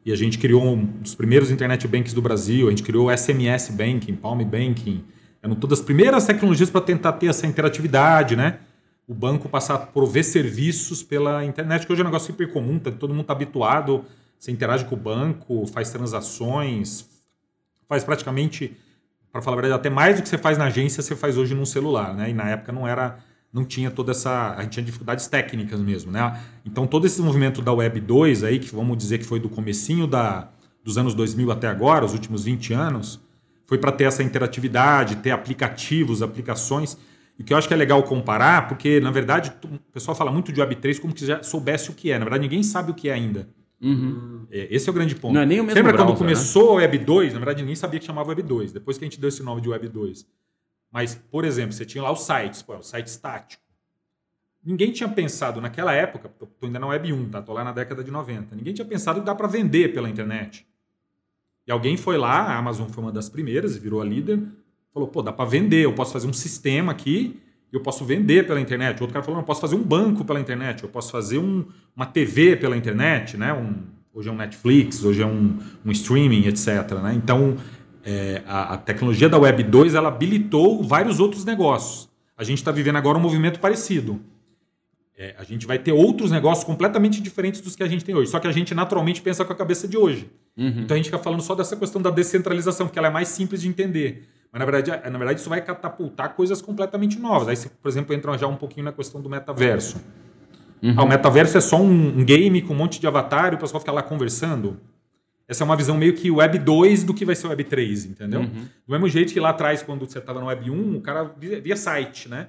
e 0.05 0.13
a 0.13 0.15
gente 0.15 0.39
criou 0.39 0.65
um 0.65 0.85
dos 0.85 1.17
primeiros 1.17 1.51
internet 1.51 1.89
banks 1.89 2.13
do 2.13 2.23
Brasil, 2.23 2.69
a 2.69 2.71
gente 2.71 2.85
criou 2.85 3.09
o 3.09 3.19
SMS 3.19 3.69
Banking, 3.71 4.15
Palm 4.15 4.45
Banking, 4.45 5.03
eram 5.43 5.57
todas 5.57 5.81
as 5.81 5.85
primeiras 5.85 6.25
tecnologias 6.25 6.71
para 6.71 6.83
tentar 6.83 7.15
ter 7.15 7.27
essa 7.27 7.49
interatividade, 7.49 8.37
né? 8.37 8.61
O 9.09 9.13
banco 9.13 9.49
passar 9.49 9.75
a 9.75 9.79
prover 9.79 10.25
serviços 10.25 11.03
pela 11.03 11.45
internet, 11.45 11.85
que 11.85 11.93
hoje 11.93 12.01
é 12.01 12.05
um 12.05 12.07
negócio 12.07 12.29
super 12.29 12.53
comum, 12.53 12.79
tá, 12.79 12.93
todo 12.93 13.11
mundo 13.11 13.23
está 13.23 13.33
habituado, 13.33 14.05
você 14.39 14.53
interage 14.53 14.85
com 14.85 14.95
o 14.95 14.99
banco, 14.99 15.67
faz 15.67 15.91
transações, 15.91 17.09
faz 17.89 18.05
praticamente 18.05 18.77
para 19.37 19.43
falar 19.43 19.59
a 19.59 19.61
verdade, 19.61 19.81
até 19.81 19.91
mais 19.91 20.17
do 20.17 20.23
que 20.23 20.29
você 20.29 20.39
faz 20.39 20.57
na 20.57 20.65
agência, 20.65 21.03
você 21.03 21.15
faz 21.15 21.37
hoje 21.37 21.55
num 21.55 21.67
celular, 21.67 22.15
né? 22.15 22.31
E 22.31 22.33
na 22.33 22.49
época 22.49 22.73
não 22.73 22.89
era, 22.89 23.19
não 23.53 23.65
tinha 23.65 23.91
toda 23.91 24.13
essa, 24.13 24.55
a 24.57 24.63
gente 24.63 24.73
tinha 24.73 24.85
dificuldades 24.85 25.27
técnicas 25.27 25.81
mesmo, 25.81 26.11
né? 26.11 26.41
Então 26.65 26.87
todo 26.87 27.07
esse 27.07 27.21
movimento 27.21 27.61
da 27.61 27.73
Web 27.73 28.01
2 28.01 28.45
aí, 28.45 28.59
que 28.59 28.75
vamos 28.75 28.97
dizer 28.97 29.19
que 29.19 29.25
foi 29.25 29.39
do 29.39 29.49
comecinho 29.49 30.07
da, 30.07 30.49
dos 30.83 30.97
anos 30.97 31.15
2000 31.15 31.51
até 31.51 31.69
agora, 31.69 32.05
os 32.05 32.13
últimos 32.13 32.45
20 32.45 32.73
anos, 32.73 33.21
foi 33.67 33.79
para 33.79 33.93
ter 33.93 34.05
essa 34.05 34.23
interatividade, 34.23 35.17
ter 35.17 35.33
aplicativos, 35.33 36.23
aplicações. 36.23 36.97
E 37.39 37.45
que 37.45 37.53
eu 37.53 37.59
acho 37.59 37.69
que 37.69 37.75
é 37.75 37.77
legal 37.77 38.03
comparar, 38.03 38.67
porque 38.67 38.99
na 39.01 39.11
verdade 39.11 39.53
o 39.65 39.79
pessoal 39.93 40.17
fala 40.17 40.33
muito 40.33 40.51
de 40.51 40.61
Web 40.61 40.77
3 40.77 40.99
como 40.99 41.13
que 41.13 41.27
já 41.27 41.43
soubesse 41.43 41.91
o 41.91 41.93
que 41.93 42.11
é. 42.11 42.19
Na 42.19 42.25
verdade, 42.25 42.43
ninguém 42.43 42.63
sabe 42.63 42.91
o 42.91 42.95
que 42.95 43.11
é 43.11 43.13
ainda. 43.13 43.47
Uhum. 43.81 44.47
É, 44.51 44.75
esse 44.75 44.89
é 44.89 44.91
o 44.91 44.95
grande 44.95 45.15
ponto. 45.15 45.35
Não 45.35 45.41
é 45.41 45.47
nem 45.47 45.61
o 45.61 45.65
mesmo 45.65 45.77
Lembra 45.77 45.93
browser, 45.93 46.15
quando 46.15 46.19
começou 46.19 46.79
né? 46.79 46.85
a 46.85 46.87
Web 46.87 46.99
2? 46.99 47.33
Na 47.35 47.39
verdade, 47.39 47.63
ninguém 47.63 47.77
sabia 47.77 48.01
que 48.01 48.07
chamava 48.07 48.29
Web 48.31 48.43
2. 48.43 48.73
Depois 48.73 48.97
que 48.99 49.05
a 49.05 49.07
gente 49.07 49.21
deu 49.21 49.29
esse 49.29 49.43
nome 49.43 49.61
de 49.61 49.69
Web 49.69 49.89
2. 49.89 50.27
Mas, 50.91 51.15
por 51.15 51.45
exemplo, 51.45 51.73
você 51.73 51.85
tinha 51.85 52.03
lá 52.03 52.11
os 52.11 52.21
sites, 52.21 52.63
pô, 52.63 52.77
o 52.77 52.83
site 52.83 53.07
estático. 53.07 53.63
Ninguém 54.65 54.91
tinha 54.91 55.09
pensado 55.09 55.61
naquela 55.61 55.93
época, 55.93 56.29
estou 56.29 56.51
ainda 56.63 56.79
na 56.79 56.89
Web 56.89 57.13
1, 57.13 57.31
tá? 57.31 57.43
Tô 57.43 57.53
lá 57.53 57.63
na 57.63 57.73
década 57.73 58.03
de 58.03 58.11
90. 58.11 58.57
Ninguém 58.57 58.75
tinha 58.75 58.85
pensado 58.85 59.21
que 59.21 59.27
dá 59.27 59.35
para 59.35 59.47
vender 59.47 59.93
pela 59.93 60.09
internet. 60.09 60.67
E 61.67 61.71
alguém 61.71 61.97
foi 61.97 62.17
lá, 62.17 62.43
a 62.43 62.57
Amazon 62.57 62.89
foi 62.89 63.05
uma 63.05 63.13
das 63.13 63.29
primeiras 63.29 63.77
virou 63.77 64.01
a 64.01 64.05
líder, 64.05 64.41
falou, 64.93 65.09
pô, 65.09 65.23
dá 65.23 65.33
para 65.33 65.45
vender, 65.45 65.85
eu 65.85 65.95
posso 65.95 66.13
fazer 66.13 66.27
um 66.27 66.33
sistema 66.33 66.93
aqui 66.93 67.41
eu 67.77 67.83
posso 67.83 68.05
vender 68.05 68.47
pela 68.47 68.61
internet. 68.61 69.01
Outro 69.01 69.13
cara 69.13 69.25
falou, 69.25 69.41
eu 69.41 69.45
posso 69.45 69.61
fazer 69.61 69.75
um 69.75 69.83
banco 69.83 70.25
pela 70.25 70.41
internet, 70.41 70.83
eu 70.83 70.89
posso 70.89 71.11
fazer 71.11 71.39
um, 71.39 71.65
uma 71.95 72.07
TV 72.07 72.57
pela 72.57 72.77
internet, 72.77 73.37
né? 73.37 73.53
Um, 73.53 73.75
hoje 74.15 74.29
é 74.29 74.33
um 74.33 74.37
Netflix, 74.37 75.05
hoje 75.05 75.23
é 75.23 75.27
um, 75.27 75.59
um 75.85 75.91
streaming, 75.91 76.47
etc. 76.47 76.93
Né? 77.03 77.15
Então, 77.15 77.57
é, 78.05 78.43
a, 78.47 78.75
a, 78.75 78.77
tecnologia 78.79 79.29
da 79.29 79.39
Web 79.39 79.63
2 79.65 79.95
ela 79.95 80.09
habilitou 80.09 80.83
vários 80.83 81.21
outros 81.21 81.45
negócios. 81.45 82.09
A 82.37 82.45
gente 82.45 82.59
está 82.59 82.71
vivendo 82.71 82.97
agora 82.97 83.19
um 83.19 83.21
movimento 83.21 83.61
parecido. 83.61 84.21
É, 85.19 85.35
a 85.39 85.45
gente 85.45 85.67
vai 85.67 85.79
ter 85.79 85.93
outros 85.93 86.31
negócios 86.31 86.63
completamente 86.65 87.21
diferentes 87.23 87.61
dos 87.61 87.75
que 87.75 87.83
a 87.83 87.89
gente 87.89 88.05
tem 88.05 88.15
hoje. 88.15 88.31
Só 88.31 88.39
que 88.39 88.47
a 88.47 88.53
gente 88.53 88.75
naturalmente 88.75 89.23
pensa 89.23 89.45
com 89.45 89.53
a 89.53 89.57
cabeça 89.57 89.89
de 89.89 89.97
hoje. 89.97 90.31
Uhum. 90.57 90.83
Então 90.83 90.95
a 90.95 90.99
gente 90.99 91.07
fica 91.07 91.19
falando 91.19 91.43
só 91.43 91.55
dessa 91.55 91.75
questão 91.75 92.01
da 92.01 92.11
descentralização, 92.11 92.87
porque 92.87 92.99
ela 92.99 93.09
é 93.09 93.11
mais 93.11 93.29
simples 93.29 93.63
de 93.63 93.69
entender. 93.69 94.29
Mas 94.57 94.61
na 94.61 94.65
verdade, 94.65 95.11
na 95.11 95.19
verdade 95.19 95.41
isso 95.41 95.51
vai 95.51 95.61
catapultar 95.61 96.35
coisas 96.35 96.63
completamente 96.63 97.19
novas. 97.19 97.49
Aí 97.49 97.57
você, 97.57 97.69
por 97.69 97.89
exemplo, 97.91 98.15
entra 98.15 98.39
já 98.39 98.47
um 98.47 98.57
pouquinho 98.57 98.87
na 98.87 98.93
questão 98.93 99.21
do 99.21 99.29
metaverso. 99.29 100.03
Uhum. 100.83 100.95
Ah, 100.97 101.05
o 101.05 101.07
metaverso 101.07 101.59
é 101.59 101.61
só 101.61 101.77
um, 101.77 102.21
um 102.21 102.25
game 102.25 102.63
com 102.63 102.73
um 102.73 102.77
monte 102.77 102.99
de 102.99 103.07
avatar 103.07 103.53
e 103.53 103.57
o 103.57 103.59
pessoal 103.59 103.81
fica 103.81 103.93
lá 103.93 104.03
conversando. 104.03 104.81
Essa 105.47 105.63
é 105.63 105.65
uma 105.67 105.77
visão 105.77 105.99
meio 105.99 106.15
que 106.15 106.31
Web 106.31 106.59
2 106.59 107.05
do 107.05 107.13
que 107.13 107.27
vai 107.27 107.37
ser 107.37 107.49
Web 107.49 107.65
3, 107.65 108.07
entendeu? 108.07 108.41
Uhum. 108.41 108.67
Do 108.87 108.93
mesmo 108.93 109.09
jeito 109.11 109.31
que 109.31 109.39
lá 109.39 109.51
atrás, 109.51 109.83
quando 109.83 110.09
você 110.09 110.19
estava 110.19 110.41
no 110.41 110.47
Web 110.47 110.71
1, 110.71 110.97
o 110.97 111.03
cara 111.03 111.25
via, 111.39 111.61
via 111.61 111.77
site, 111.77 112.27
né? 112.27 112.49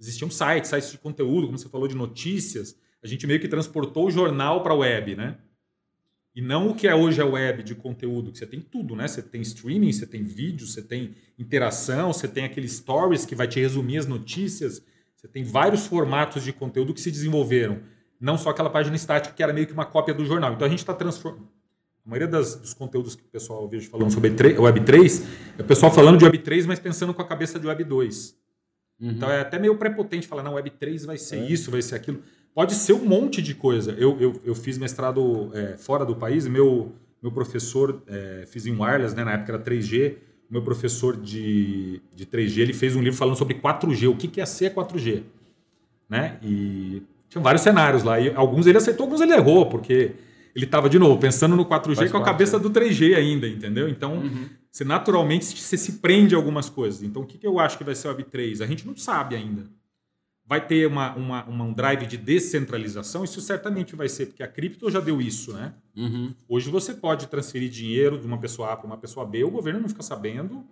Existiam 0.00 0.30
sites, 0.30 0.70
sites 0.70 0.92
de 0.92 0.98
conteúdo, 0.98 1.46
como 1.46 1.58
você 1.58 1.68
falou, 1.68 1.88
de 1.88 1.96
notícias. 1.96 2.76
A 3.02 3.08
gente 3.08 3.26
meio 3.26 3.40
que 3.40 3.48
transportou 3.48 4.06
o 4.06 4.10
jornal 4.12 4.62
para 4.62 4.72
a 4.72 4.76
web, 4.76 5.16
né? 5.16 5.38
E 6.38 6.40
não 6.40 6.68
o 6.68 6.74
que 6.76 6.86
é 6.86 6.94
hoje 6.94 7.20
a 7.20 7.26
web 7.26 7.64
de 7.64 7.74
conteúdo, 7.74 8.30
que 8.30 8.38
você 8.38 8.46
tem 8.46 8.60
tudo, 8.60 8.94
né? 8.94 9.08
Você 9.08 9.20
tem 9.20 9.40
streaming, 9.40 9.90
você 9.90 10.06
tem 10.06 10.22
vídeo, 10.22 10.68
você 10.68 10.80
tem 10.80 11.16
interação, 11.36 12.12
você 12.12 12.28
tem 12.28 12.44
aqueles 12.44 12.74
stories 12.74 13.26
que 13.26 13.34
vai 13.34 13.48
te 13.48 13.58
resumir 13.58 13.98
as 13.98 14.06
notícias. 14.06 14.80
Você 15.16 15.26
tem 15.26 15.42
vários 15.42 15.88
formatos 15.88 16.44
de 16.44 16.52
conteúdo 16.52 16.94
que 16.94 17.00
se 17.00 17.10
desenvolveram. 17.10 17.80
Não 18.20 18.38
só 18.38 18.50
aquela 18.50 18.70
página 18.70 18.94
estática 18.94 19.34
que 19.34 19.42
era 19.42 19.52
meio 19.52 19.66
que 19.66 19.72
uma 19.72 19.84
cópia 19.84 20.14
do 20.14 20.24
jornal. 20.24 20.52
Então 20.52 20.64
a 20.64 20.70
gente 20.70 20.78
está 20.78 20.94
transformando. 20.94 21.48
A 22.06 22.08
maioria 22.08 22.28
das, 22.28 22.54
dos 22.54 22.72
conteúdos 22.72 23.16
que 23.16 23.22
o 23.22 23.28
pessoal 23.28 23.68
vejo 23.68 23.90
falando 23.90 24.12
sobre 24.12 24.30
Web 24.60 24.80
3 24.82 25.22
é 25.58 25.62
o 25.62 25.64
pessoal 25.64 25.92
falando 25.92 26.18
de 26.18 26.24
Web 26.24 26.38
3, 26.38 26.66
mas 26.66 26.78
pensando 26.78 27.12
com 27.12 27.20
a 27.20 27.26
cabeça 27.26 27.58
de 27.58 27.66
Web 27.66 27.82
2. 27.82 28.36
Uhum. 29.00 29.10
Então 29.10 29.28
é 29.28 29.40
até 29.40 29.58
meio 29.58 29.76
prepotente 29.76 30.28
falar, 30.28 30.44
não, 30.44 30.54
Web 30.54 30.70
3 30.70 31.04
vai 31.04 31.18
ser 31.18 31.38
é. 31.38 31.50
isso, 31.50 31.68
vai 31.68 31.82
ser 31.82 31.96
aquilo. 31.96 32.22
Pode 32.54 32.74
ser 32.74 32.92
um 32.92 33.04
monte 33.04 33.40
de 33.40 33.54
coisa. 33.54 33.92
Eu, 33.92 34.18
eu, 34.20 34.40
eu 34.44 34.54
fiz 34.54 34.78
mestrado 34.78 35.50
é, 35.54 35.76
fora 35.76 36.04
do 36.04 36.16
país, 36.16 36.46
meu, 36.46 36.92
meu 37.22 37.30
professor, 37.30 38.02
é, 38.06 38.44
fiz 38.46 38.66
em 38.66 38.72
wireless, 38.72 39.14
né, 39.14 39.24
na 39.24 39.32
época 39.32 39.52
era 39.52 39.62
3G, 39.62 40.16
o 40.50 40.52
meu 40.52 40.62
professor 40.62 41.16
de, 41.16 42.00
de 42.14 42.26
3G, 42.26 42.58
ele 42.58 42.72
fez 42.72 42.96
um 42.96 43.02
livro 43.02 43.18
falando 43.18 43.36
sobre 43.36 43.54
4G, 43.54 44.08
o 44.08 44.16
que, 44.16 44.26
que 44.26 44.40
é 44.40 44.46
ser 44.46 44.74
4G. 44.74 45.22
Né? 46.08 46.38
E 46.42 47.02
tinha 47.28 47.42
vários 47.42 47.62
cenários 47.62 48.02
lá, 48.02 48.18
e 48.18 48.34
alguns 48.34 48.66
ele 48.66 48.78
acertou, 48.78 49.04
alguns 49.04 49.20
ele 49.20 49.34
errou, 49.34 49.66
porque 49.66 50.14
ele 50.54 50.64
estava, 50.64 50.88
de 50.88 50.98
novo, 50.98 51.20
pensando 51.20 51.54
no 51.54 51.64
4G 51.64 51.94
Faz 51.94 52.10
com 52.10 52.18
a 52.18 52.24
cabeça 52.24 52.56
é. 52.56 52.58
do 52.58 52.70
3G 52.70 53.14
ainda, 53.14 53.46
entendeu? 53.46 53.88
Então, 53.88 54.14
uhum. 54.14 54.48
você 54.70 54.84
naturalmente 54.84 55.44
você 55.44 55.76
se 55.76 55.92
prende 55.92 56.34
a 56.34 56.38
algumas 56.38 56.68
coisas. 56.68 57.02
Então, 57.02 57.22
o 57.22 57.26
que, 57.26 57.38
que 57.38 57.46
eu 57.46 57.60
acho 57.60 57.78
que 57.78 57.84
vai 57.84 57.94
ser 57.94 58.08
o 58.08 58.16
Web3? 58.16 58.62
A 58.62 58.66
gente 58.66 58.86
não 58.86 58.96
sabe 58.96 59.36
ainda. 59.36 59.66
Vai 60.48 60.66
ter 60.66 60.86
uma, 60.86 61.14
uma, 61.14 61.44
uma, 61.44 61.64
um 61.64 61.72
drive 61.74 62.06
de 62.06 62.16
descentralização? 62.16 63.22
Isso 63.22 63.38
certamente 63.40 63.94
vai 63.94 64.08
ser, 64.08 64.26
porque 64.26 64.42
a 64.42 64.48
cripto 64.48 64.90
já 64.90 64.98
deu 64.98 65.20
isso, 65.20 65.52
né? 65.52 65.74
Uhum. 65.94 66.32
Hoje 66.48 66.70
você 66.70 66.94
pode 66.94 67.26
transferir 67.26 67.68
dinheiro 67.68 68.18
de 68.18 68.26
uma 68.26 68.38
pessoa 68.38 68.72
A 68.72 68.76
para 68.76 68.86
uma 68.86 68.96
pessoa 68.96 69.26
B, 69.26 69.44
o 69.44 69.50
governo 69.50 69.80
não 69.80 69.88
fica 69.90 70.02
sabendo, 70.02 70.64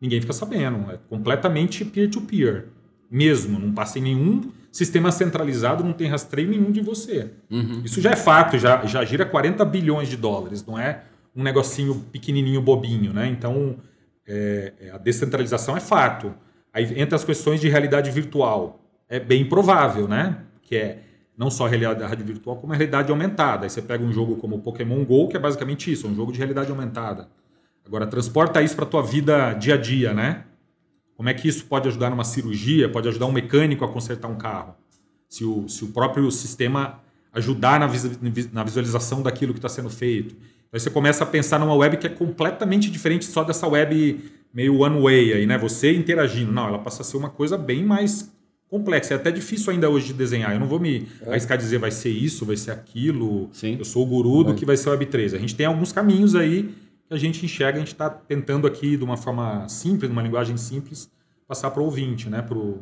ninguém 0.00 0.22
fica 0.22 0.32
sabendo. 0.32 0.90
É 0.90 0.98
completamente 1.08 1.84
peer-to-peer. 1.84 2.62
-peer, 2.62 2.80
mesmo, 3.10 3.58
não 3.58 3.72
passa 3.72 3.98
em 3.98 4.02
nenhum 4.02 4.52
sistema 4.70 5.10
centralizado, 5.10 5.82
não 5.82 5.92
tem 5.92 6.08
rastreio 6.08 6.48
nenhum 6.48 6.70
de 6.70 6.80
você. 6.80 7.32
Uhum. 7.50 7.82
Isso 7.84 8.00
já 8.00 8.12
é 8.12 8.16
fato, 8.16 8.56
já, 8.56 8.86
já 8.86 9.04
gira 9.04 9.26
40 9.26 9.64
bilhões 9.64 10.08
de 10.08 10.16
dólares, 10.16 10.64
não 10.64 10.78
é 10.78 11.02
um 11.34 11.42
negocinho 11.42 12.06
pequenininho, 12.12 12.62
bobinho, 12.62 13.12
né? 13.12 13.28
Então, 13.28 13.76
é, 14.26 14.90
a 14.92 14.98
descentralização 14.98 15.76
é 15.76 15.80
fato. 15.80 16.32
Aí 16.72 16.98
entra 17.00 17.16
as 17.16 17.24
questões 17.24 17.60
de 17.60 17.68
realidade 17.68 18.10
virtual 18.12 18.79
é 19.10 19.20
bem 19.20 19.44
provável, 19.44 20.08
né? 20.08 20.38
Que 20.62 20.76
é 20.76 21.02
não 21.36 21.50
só 21.50 21.66
a 21.66 21.68
realidade 21.68 22.22
virtual, 22.22 22.56
como 22.56 22.72
a 22.72 22.76
realidade 22.76 23.10
aumentada. 23.10 23.66
Aí 23.66 23.70
você 23.70 23.82
pega 23.82 24.04
um 24.04 24.12
jogo 24.12 24.36
como 24.36 24.60
Pokémon 24.60 25.04
GO, 25.04 25.28
que 25.28 25.36
é 25.36 25.40
basicamente 25.40 25.90
isso, 25.90 26.06
é 26.06 26.10
um 26.10 26.14
jogo 26.14 26.30
de 26.32 26.38
realidade 26.38 26.70
aumentada. 26.70 27.28
Agora, 27.84 28.06
transporta 28.06 28.62
isso 28.62 28.76
para 28.76 28.84
a 28.84 28.88
tua 28.88 29.02
vida 29.02 29.52
dia 29.54 29.74
a 29.74 29.76
dia, 29.76 30.14
né? 30.14 30.44
Como 31.16 31.28
é 31.28 31.34
que 31.34 31.48
isso 31.48 31.64
pode 31.64 31.88
ajudar 31.88 32.08
numa 32.08 32.24
cirurgia, 32.24 32.88
pode 32.88 33.08
ajudar 33.08 33.26
um 33.26 33.32
mecânico 33.32 33.84
a 33.84 33.88
consertar 33.88 34.28
um 34.28 34.36
carro? 34.36 34.74
Se 35.28 35.44
o, 35.44 35.68
se 35.68 35.84
o 35.84 35.88
próprio 35.88 36.30
sistema 36.30 37.00
ajudar 37.32 37.80
na, 37.80 37.88
na 38.52 38.64
visualização 38.64 39.22
daquilo 39.22 39.52
que 39.52 39.58
está 39.58 39.68
sendo 39.68 39.90
feito. 39.90 40.34
Aí 40.72 40.78
você 40.78 40.90
começa 40.90 41.24
a 41.24 41.26
pensar 41.26 41.58
numa 41.58 41.74
web 41.74 41.96
que 41.96 42.06
é 42.06 42.10
completamente 42.10 42.90
diferente 42.90 43.24
só 43.24 43.42
dessa 43.42 43.66
web 43.66 44.30
meio 44.52 44.78
one 44.80 45.00
way 45.00 45.32
aí, 45.32 45.46
né? 45.46 45.58
Você 45.58 45.92
interagindo. 45.94 46.52
Não, 46.52 46.68
ela 46.68 46.78
passa 46.78 47.02
a 47.02 47.04
ser 47.04 47.16
uma 47.16 47.30
coisa 47.30 47.56
bem 47.56 47.84
mais 47.84 48.32
complexa. 48.70 49.14
É 49.14 49.16
até 49.16 49.30
difícil 49.30 49.72
ainda 49.72 49.90
hoje 49.90 50.06
de 50.06 50.12
desenhar. 50.14 50.52
Eu 50.52 50.60
não 50.60 50.68
vou 50.68 50.78
me 50.78 51.08
é. 51.22 51.30
arriscar 51.30 51.58
dizer 51.58 51.78
vai 51.78 51.90
ser 51.90 52.10
isso, 52.10 52.46
vai 52.46 52.56
ser 52.56 52.70
aquilo. 52.70 53.50
Sim. 53.52 53.76
Eu 53.78 53.84
sou 53.84 54.04
o 54.04 54.06
guru 54.06 54.44
do 54.44 54.54
que 54.54 54.64
vai 54.64 54.76
ser 54.76 54.88
o 54.88 54.96
Web3. 54.96 55.34
A 55.34 55.38
gente 55.38 55.56
tem 55.56 55.66
alguns 55.66 55.92
caminhos 55.92 56.36
aí 56.36 56.72
que 57.08 57.12
a 57.12 57.18
gente 57.18 57.44
enxerga, 57.44 57.76
a 57.76 57.80
gente 57.80 57.92
está 57.92 58.08
tentando 58.08 58.66
aqui 58.66 58.96
de 58.96 59.02
uma 59.02 59.16
forma 59.16 59.68
simples, 59.68 60.10
uma 60.10 60.22
linguagem 60.22 60.56
simples, 60.56 61.10
passar 61.48 61.72
para 61.72 61.82
o 61.82 61.84
ouvinte, 61.84 62.30
né? 62.30 62.40
para 62.40 62.56
o 62.56 62.78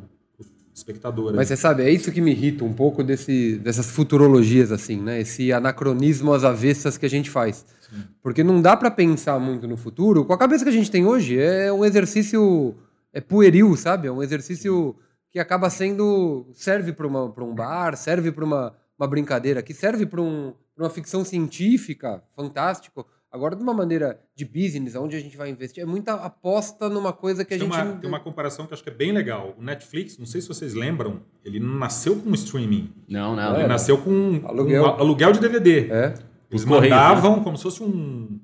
espectador. 0.74 1.32
Mas 1.34 1.48
você 1.48 1.56
sabe, 1.56 1.82
é 1.82 1.90
isso 1.90 2.12
que 2.12 2.20
me 2.20 2.30
irrita 2.30 2.64
um 2.64 2.72
pouco 2.72 3.02
desse, 3.02 3.56
dessas 3.58 3.90
futurologias, 3.90 4.70
assim, 4.70 5.00
né? 5.02 5.20
Esse 5.20 5.52
anacronismo 5.52 6.32
às 6.32 6.44
avessas 6.44 6.96
que 6.96 7.04
a 7.04 7.10
gente 7.10 7.28
faz. 7.30 7.66
Sim. 7.80 8.04
Porque 8.22 8.44
não 8.44 8.62
dá 8.62 8.76
para 8.76 8.88
pensar 8.90 9.40
muito 9.40 9.66
no 9.66 9.76
futuro. 9.76 10.24
Com 10.24 10.32
a 10.32 10.38
cabeça 10.38 10.62
que 10.62 10.70
a 10.70 10.72
gente 10.72 10.88
tem 10.88 11.04
hoje, 11.04 11.36
é 11.36 11.72
um 11.72 11.84
exercício 11.84 12.76
é 13.12 13.20
pueril, 13.20 13.74
sabe? 13.76 14.06
É 14.06 14.12
um 14.12 14.22
exercício... 14.22 14.94
Sim 14.96 15.07
que 15.30 15.38
acaba 15.38 15.70
sendo. 15.70 16.48
serve 16.54 16.92
para 16.92 17.06
um 17.06 17.54
bar, 17.54 17.96
serve 17.96 18.32
para 18.32 18.44
uma, 18.44 18.74
uma 18.98 19.08
brincadeira, 19.08 19.62
que 19.62 19.74
serve 19.74 20.06
para 20.06 20.20
um, 20.20 20.54
uma 20.76 20.90
ficção 20.90 21.24
científica, 21.24 22.22
fantástico. 22.34 23.06
Agora, 23.30 23.54
de 23.54 23.62
uma 23.62 23.74
maneira 23.74 24.18
de 24.34 24.46
business, 24.46 24.94
onde 24.94 25.14
a 25.14 25.20
gente 25.20 25.36
vai 25.36 25.50
investir, 25.50 25.82
é 25.82 25.86
muita 25.86 26.14
aposta 26.14 26.88
numa 26.88 27.12
coisa 27.12 27.44
que 27.44 27.52
a 27.52 27.58
tem 27.58 27.70
gente. 27.70 27.78
Uma, 27.78 27.96
tem 27.96 28.08
uma 28.08 28.20
comparação 28.20 28.66
que 28.66 28.72
eu 28.72 28.74
acho 28.74 28.82
que 28.82 28.88
é 28.88 28.94
bem 28.94 29.12
legal. 29.12 29.54
O 29.58 29.62
Netflix, 29.62 30.16
não 30.16 30.24
sei 30.24 30.40
se 30.40 30.48
vocês 30.48 30.72
lembram, 30.72 31.20
ele 31.44 31.60
não 31.60 31.74
nasceu 31.74 32.16
com 32.16 32.32
streaming. 32.32 32.90
Não, 33.06 33.36
não. 33.36 33.58
Ele 33.58 33.68
nasceu 33.68 33.98
com 33.98 34.40
aluguel, 34.46 34.82
um 34.82 34.86
aluguel 34.86 35.32
de 35.32 35.40
DVD. 35.40 35.90
É. 35.90 36.14
Eles 36.50 36.64
mandavam 36.64 37.36
né? 37.36 37.44
como 37.44 37.58
se 37.58 37.64
fosse 37.64 37.82
um, 37.82 38.40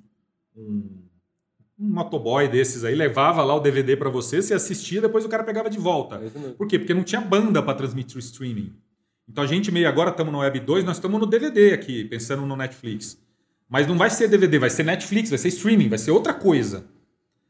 um 0.54 0.93
um 1.78 1.88
motoboy 1.88 2.48
desses 2.48 2.84
aí 2.84 2.94
levava 2.94 3.42
lá 3.42 3.54
o 3.54 3.60
DVD 3.60 3.96
para 3.96 4.08
você, 4.08 4.40
você 4.40 4.54
assistia, 4.54 5.00
depois 5.00 5.24
o 5.24 5.28
cara 5.28 5.42
pegava 5.42 5.68
de 5.68 5.78
volta. 5.78 6.20
Por 6.56 6.66
quê? 6.66 6.78
Porque 6.78 6.94
não 6.94 7.02
tinha 7.02 7.20
banda 7.20 7.62
para 7.62 7.74
transmitir 7.74 8.16
o 8.16 8.20
streaming. 8.20 8.72
Então 9.28 9.42
a 9.42 9.46
gente 9.46 9.72
meio 9.72 9.88
agora 9.88 10.10
estamos 10.10 10.32
no 10.32 10.38
Web 10.38 10.60
2, 10.60 10.84
nós 10.84 10.96
estamos 10.96 11.18
no 11.18 11.26
DVD 11.26 11.72
aqui, 11.72 12.04
pensando 12.04 12.46
no 12.46 12.56
Netflix. 12.56 13.18
Mas 13.68 13.86
não 13.86 13.96
vai 13.96 14.10
ser 14.10 14.28
DVD, 14.28 14.58
vai 14.58 14.70
ser 14.70 14.84
Netflix, 14.84 15.30
vai 15.30 15.38
ser 15.38 15.48
streaming, 15.48 15.88
vai 15.88 15.98
ser 15.98 16.10
outra 16.10 16.32
coisa. 16.32 16.84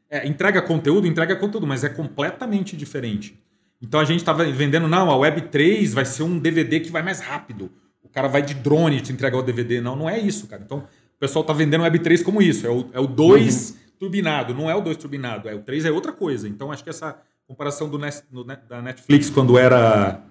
É, 0.09 0.25
entrega 0.27 0.61
conteúdo, 0.61 1.05
entrega 1.05 1.35
conteúdo, 1.35 1.67
mas 1.67 1.83
é 1.83 1.89
completamente 1.89 2.75
diferente. 2.75 3.37
Então 3.81 3.99
a 3.99 4.05
gente 4.05 4.19
estava 4.19 4.45
vendendo, 4.45 4.87
não, 4.87 5.11
a 5.11 5.17
Web 5.17 5.41
3 5.49 5.93
vai 5.93 6.05
ser 6.05 6.23
um 6.23 6.39
DVD 6.39 6.79
que 6.79 6.89
vai 6.89 7.03
mais 7.03 7.19
rápido. 7.19 7.69
O 8.01 8.09
cara 8.09 8.27
vai 8.27 8.41
de 8.41 8.53
drone 8.53 9.01
te 9.01 9.11
entregar 9.11 9.37
o 9.37 9.43
DVD. 9.43 9.81
Não, 9.81 9.95
não 9.95 10.09
é 10.09 10.17
isso, 10.17 10.47
cara. 10.47 10.63
Então 10.65 10.79
o 10.79 11.19
pessoal 11.19 11.41
está 11.41 11.53
vendendo 11.53 11.81
Web 11.81 11.99
3 11.99 12.23
como 12.23 12.41
isso. 12.41 12.65
É 12.65 12.69
o, 12.69 12.89
é 12.93 12.99
o 12.99 13.05
2 13.05 13.71
uhum 13.71 13.84
turbinado, 13.99 14.53
não 14.53 14.69
é 14.69 14.75
o 14.75 14.81
2 14.81 14.97
turbinado, 14.97 15.49
é 15.49 15.55
o 15.55 15.61
3 15.61 15.85
é 15.85 15.91
outra 15.91 16.11
coisa. 16.11 16.47
Então 16.47 16.71
acho 16.71 16.83
que 16.83 16.89
essa 16.89 17.19
comparação 17.47 17.89
do, 17.89 17.99
no, 18.31 18.43
da 18.43 18.81
Netflix 18.81 19.29
quando 19.29 19.57
era 19.57 20.21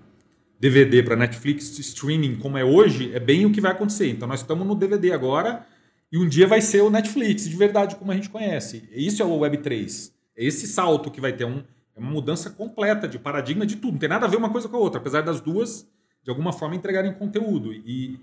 DVD 0.59 1.03
para 1.03 1.17
Netflix 1.17 1.79
streaming 1.79 2.37
como 2.37 2.57
é 2.57 2.65
hoje, 2.65 3.13
é 3.15 3.21
bem 3.21 3.47
o 3.47 3.53
que 3.53 3.61
vai 3.61 3.73
acontecer. 3.73 4.09
Então 4.09 4.29
nós 4.29 4.41
estamos 4.41 4.67
no 4.67 4.75
DVD 4.75 5.13
agora 5.13 5.67
e 6.11 6.19
um 6.19 6.29
dia 6.29 6.47
vai 6.47 6.61
ser 6.61 6.81
o 6.83 6.91
Netflix 6.91 7.49
de 7.49 7.57
verdade 7.57 7.97
como 7.97 8.11
a 8.13 8.15
gente 8.15 8.31
conhece. 8.31 8.89
Isso 8.93 9.23
é 9.23 9.25
o 9.25 9.39
Web 9.39 9.59
3. 9.59 10.13
É 10.37 10.45
esse 10.45 10.67
salto 10.67 11.11
que 11.11 11.21
vai 11.21 11.33
ter 11.33 11.45
um, 11.45 11.63
é 11.97 12.01
uma 12.01 12.11
mudança 12.11 12.51
completa 12.51 13.07
de 13.07 13.19
paradigma 13.19 13.67
de 13.67 13.77
tudo. 13.77 13.93
Não 13.93 13.99
tem 13.99 14.09
nada 14.09 14.27
a 14.27 14.29
ver 14.29 14.37
uma 14.37 14.51
coisa 14.51 14.69
com 14.69 14.77
a 14.77 14.81
outra, 14.81 15.01
apesar 15.01 15.23
das 15.23 15.41
duas 15.41 15.87
de 16.23 16.31
alguma 16.31 16.53
forma 16.53 16.75
entregarem 16.75 17.13
conteúdo. 17.13 17.73
E 17.73 18.19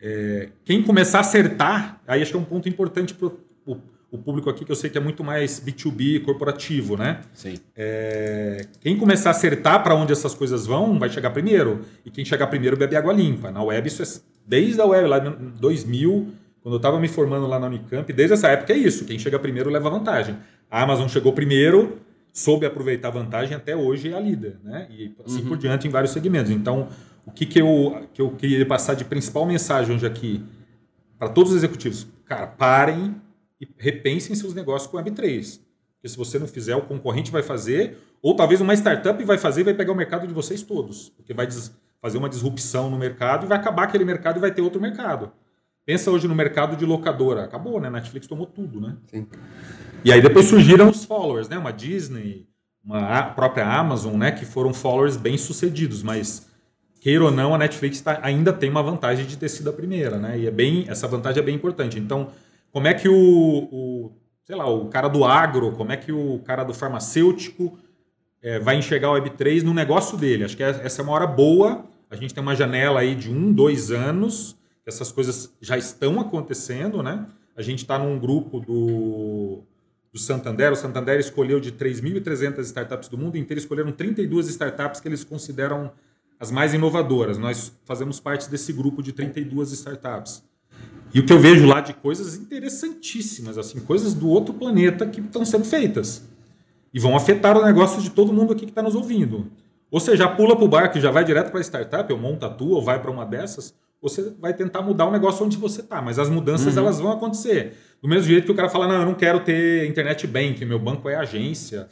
é, 0.00 0.50
quem 0.64 0.82
começar 0.82 1.18
a 1.18 1.20
acertar, 1.20 2.00
aí 2.06 2.22
acho 2.22 2.32
que 2.32 2.36
é 2.36 2.40
um 2.40 2.44
ponto 2.44 2.68
importante 2.68 3.14
para 3.14 3.28
o 3.66 3.80
público 4.18 4.50
aqui 4.50 4.64
que 4.64 4.70
eu 4.70 4.76
sei 4.76 4.90
que 4.90 4.98
é 4.98 5.00
muito 5.00 5.24
mais 5.24 5.58
B2B 5.58 6.22
corporativo, 6.22 6.96
né? 6.96 7.22
Sim. 7.32 7.54
É, 7.74 8.66
quem 8.80 8.96
começar 8.96 9.30
a 9.30 9.32
acertar 9.32 9.82
para 9.82 9.94
onde 9.94 10.12
essas 10.12 10.34
coisas 10.34 10.66
vão, 10.66 10.98
vai 10.98 11.08
chegar 11.08 11.30
primeiro. 11.30 11.80
E 12.04 12.10
quem 12.10 12.24
chegar 12.24 12.46
primeiro 12.48 12.76
bebe 12.76 12.94
água 12.94 13.12
limpa. 13.12 13.50
Na 13.50 13.62
web, 13.62 13.88
isso 13.88 14.02
é 14.02 14.06
desde 14.46 14.80
a 14.80 14.84
web, 14.84 15.08
lá 15.08 15.18
em 15.18 15.52
2000, 15.58 16.28
quando 16.62 16.74
eu 16.74 16.76
estava 16.76 17.00
me 17.00 17.08
formando 17.08 17.46
lá 17.46 17.58
na 17.58 17.66
Unicamp, 17.66 18.12
desde 18.12 18.34
essa 18.34 18.48
época 18.48 18.72
é 18.72 18.76
isso. 18.76 19.04
Quem 19.04 19.18
chega 19.18 19.38
primeiro 19.38 19.70
leva 19.70 19.88
vantagem. 19.88 20.36
A 20.70 20.82
Amazon 20.82 21.08
chegou 21.08 21.32
primeiro, 21.32 21.98
soube 22.32 22.66
aproveitar 22.66 23.08
a 23.08 23.12
vantagem, 23.12 23.56
até 23.56 23.74
hoje 23.74 24.10
é 24.10 24.14
a 24.14 24.20
líder, 24.20 24.56
né? 24.62 24.86
E 24.90 25.12
assim 25.24 25.42
uhum. 25.42 25.48
por 25.48 25.56
diante 25.56 25.88
em 25.88 25.90
vários 25.90 26.12
segmentos. 26.12 26.50
Então, 26.50 26.88
o 27.26 27.30
que, 27.30 27.46
que, 27.46 27.60
eu, 27.60 28.06
que 28.12 28.20
eu 28.20 28.30
queria 28.30 28.64
passar 28.66 28.94
de 28.94 29.04
principal 29.04 29.46
mensagem 29.46 29.94
hoje 29.94 30.06
aqui 30.06 30.42
para 31.18 31.28
todos 31.28 31.52
os 31.52 31.58
executivos? 31.58 32.06
Cara, 32.26 32.46
parem 32.46 33.14
e 33.62 33.68
repensem 33.78 34.34
seus 34.34 34.54
negócios 34.54 34.90
com 34.90 34.96
Web3. 34.96 35.60
Porque 35.94 36.08
se 36.08 36.16
você 36.16 36.36
não 36.36 36.48
fizer, 36.48 36.74
o 36.74 36.82
concorrente 36.82 37.30
vai 37.30 37.44
fazer, 37.44 37.96
ou 38.20 38.34
talvez 38.34 38.60
uma 38.60 38.74
startup 38.74 39.22
vai 39.22 39.38
fazer 39.38 39.60
e 39.60 39.64
vai 39.64 39.74
pegar 39.74 39.92
o 39.92 39.94
mercado 39.94 40.26
de 40.26 40.34
vocês 40.34 40.60
todos. 40.60 41.10
Porque 41.10 41.32
vai 41.32 41.46
fazer 42.00 42.18
uma 42.18 42.28
disrupção 42.28 42.90
no 42.90 42.98
mercado 42.98 43.46
e 43.46 43.48
vai 43.48 43.56
acabar 43.56 43.84
aquele 43.84 44.04
mercado 44.04 44.38
e 44.38 44.40
vai 44.40 44.52
ter 44.52 44.62
outro 44.62 44.80
mercado. 44.80 45.30
Pensa 45.86 46.10
hoje 46.10 46.26
no 46.26 46.34
mercado 46.34 46.76
de 46.76 46.84
locadora. 46.84 47.44
Acabou, 47.44 47.80
né? 47.80 47.88
Netflix 47.88 48.26
tomou 48.26 48.46
tudo, 48.46 48.80
né? 48.80 48.96
Sim. 49.06 49.28
E 50.04 50.10
aí 50.10 50.20
depois 50.20 50.46
surgiram 50.46 50.90
os 50.90 51.04
followers, 51.04 51.48
né? 51.48 51.56
Uma 51.56 51.72
Disney, 51.72 52.48
uma 52.84 53.22
própria 53.30 53.64
Amazon, 53.64 54.16
né? 54.16 54.32
Que 54.32 54.44
foram 54.44 54.74
followers 54.74 55.16
bem 55.16 55.38
sucedidos, 55.38 56.02
mas 56.02 56.50
queira 57.00 57.24
ou 57.24 57.30
não, 57.30 57.54
a 57.54 57.58
Netflix 57.58 58.00
tá, 58.00 58.18
ainda 58.22 58.52
tem 58.52 58.70
uma 58.70 58.82
vantagem 58.82 59.26
de 59.26 59.36
ter 59.36 59.48
sido 59.48 59.70
a 59.70 59.72
primeira, 59.72 60.18
né? 60.18 60.38
E 60.38 60.46
é 60.48 60.50
bem, 60.50 60.84
essa 60.88 61.06
vantagem 61.06 61.40
é 61.40 61.44
bem 61.44 61.54
importante. 61.54 61.98
Então, 61.98 62.30
como 62.72 62.86
é 62.86 62.94
que 62.94 63.08
o, 63.08 63.14
o 63.14 64.12
sei 64.44 64.56
lá, 64.56 64.68
o 64.68 64.86
cara 64.88 65.08
do 65.08 65.24
agro, 65.24 65.72
como 65.72 65.92
é 65.92 65.96
que 65.96 66.10
o 66.10 66.38
cara 66.40 66.64
do 66.64 66.74
farmacêutico 66.74 67.78
é, 68.42 68.58
vai 68.58 68.76
enxergar 68.76 69.10
o 69.10 69.14
Web3 69.14 69.62
no 69.62 69.72
negócio 69.72 70.16
dele? 70.16 70.44
Acho 70.44 70.56
que 70.56 70.62
essa 70.62 71.00
é 71.00 71.04
uma 71.04 71.12
hora 71.12 71.26
boa. 71.26 71.84
A 72.10 72.16
gente 72.16 72.34
tem 72.34 72.42
uma 72.42 72.56
janela 72.56 73.00
aí 73.00 73.14
de 73.14 73.30
um, 73.30 73.52
dois 73.52 73.90
anos, 73.90 74.56
essas 74.84 75.12
coisas 75.12 75.54
já 75.60 75.78
estão 75.78 76.20
acontecendo, 76.20 77.02
né? 77.02 77.26
A 77.56 77.62
gente 77.62 77.78
está 77.80 77.98
num 77.98 78.18
grupo 78.18 78.58
do, 78.58 79.62
do 80.12 80.18
Santander. 80.18 80.72
O 80.72 80.76
Santander 80.76 81.18
escolheu 81.20 81.60
de 81.60 81.72
3.300 81.72 82.58
startups 82.60 83.08
do 83.08 83.16
mundo 83.16 83.36
inteiro, 83.36 83.60
escolheram 83.60 83.92
32 83.92 84.48
startups 84.48 85.00
que 85.00 85.08
eles 85.08 85.22
consideram 85.22 85.92
as 86.40 86.50
mais 86.50 86.74
inovadoras. 86.74 87.38
Nós 87.38 87.72
fazemos 87.84 88.18
parte 88.18 88.50
desse 88.50 88.72
grupo 88.72 89.02
de 89.02 89.12
32 89.12 89.72
startups. 89.72 90.42
E 91.14 91.20
o 91.20 91.26
que 91.26 91.32
eu 91.32 91.38
vejo 91.38 91.66
lá 91.66 91.80
de 91.80 91.92
coisas 91.92 92.36
interessantíssimas, 92.36 93.58
assim, 93.58 93.80
coisas 93.80 94.14
do 94.14 94.28
outro 94.28 94.54
planeta 94.54 95.06
que 95.06 95.20
estão 95.20 95.44
sendo 95.44 95.64
feitas. 95.64 96.26
E 96.92 96.98
vão 96.98 97.16
afetar 97.16 97.56
o 97.56 97.64
negócio 97.64 98.00
de 98.00 98.10
todo 98.10 98.32
mundo 98.32 98.52
aqui 98.52 98.64
que 98.64 98.70
está 98.70 98.82
nos 98.82 98.94
ouvindo. 98.94 99.46
Ou 99.90 100.00
seja, 100.00 100.28
pula 100.28 100.56
para 100.56 100.64
o 100.64 100.68
barco 100.68 100.96
e 100.96 101.00
já 101.00 101.10
vai 101.10 101.24
direto 101.24 101.50
para 101.50 101.60
a 101.60 101.62
startup, 101.62 102.10
ou 102.12 102.18
monta 102.18 102.46
a 102.46 102.50
tua, 102.50 102.76
ou 102.76 102.82
vai 102.82 103.00
para 103.00 103.10
uma 103.10 103.26
dessas, 103.26 103.74
você 104.00 104.32
vai 104.40 104.54
tentar 104.54 104.80
mudar 104.82 105.06
o 105.06 105.10
negócio 105.10 105.44
onde 105.44 105.56
você 105.56 105.80
está. 105.82 106.00
Mas 106.00 106.18
as 106.18 106.30
mudanças 106.30 106.74
uhum. 106.74 106.82
elas 106.82 106.98
vão 106.98 107.12
acontecer. 107.12 107.76
Do 108.00 108.08
mesmo 108.08 108.24
jeito 108.24 108.46
que 108.46 108.52
o 108.52 108.54
cara 108.54 108.68
fala, 108.68 108.88
não, 108.88 109.00
eu 109.00 109.06
não 109.06 109.14
quero 109.14 109.40
ter 109.40 109.86
internet 109.86 110.26
bank, 110.26 110.64
meu 110.64 110.78
banco 110.78 111.08
é 111.08 111.14
agência 111.14 111.88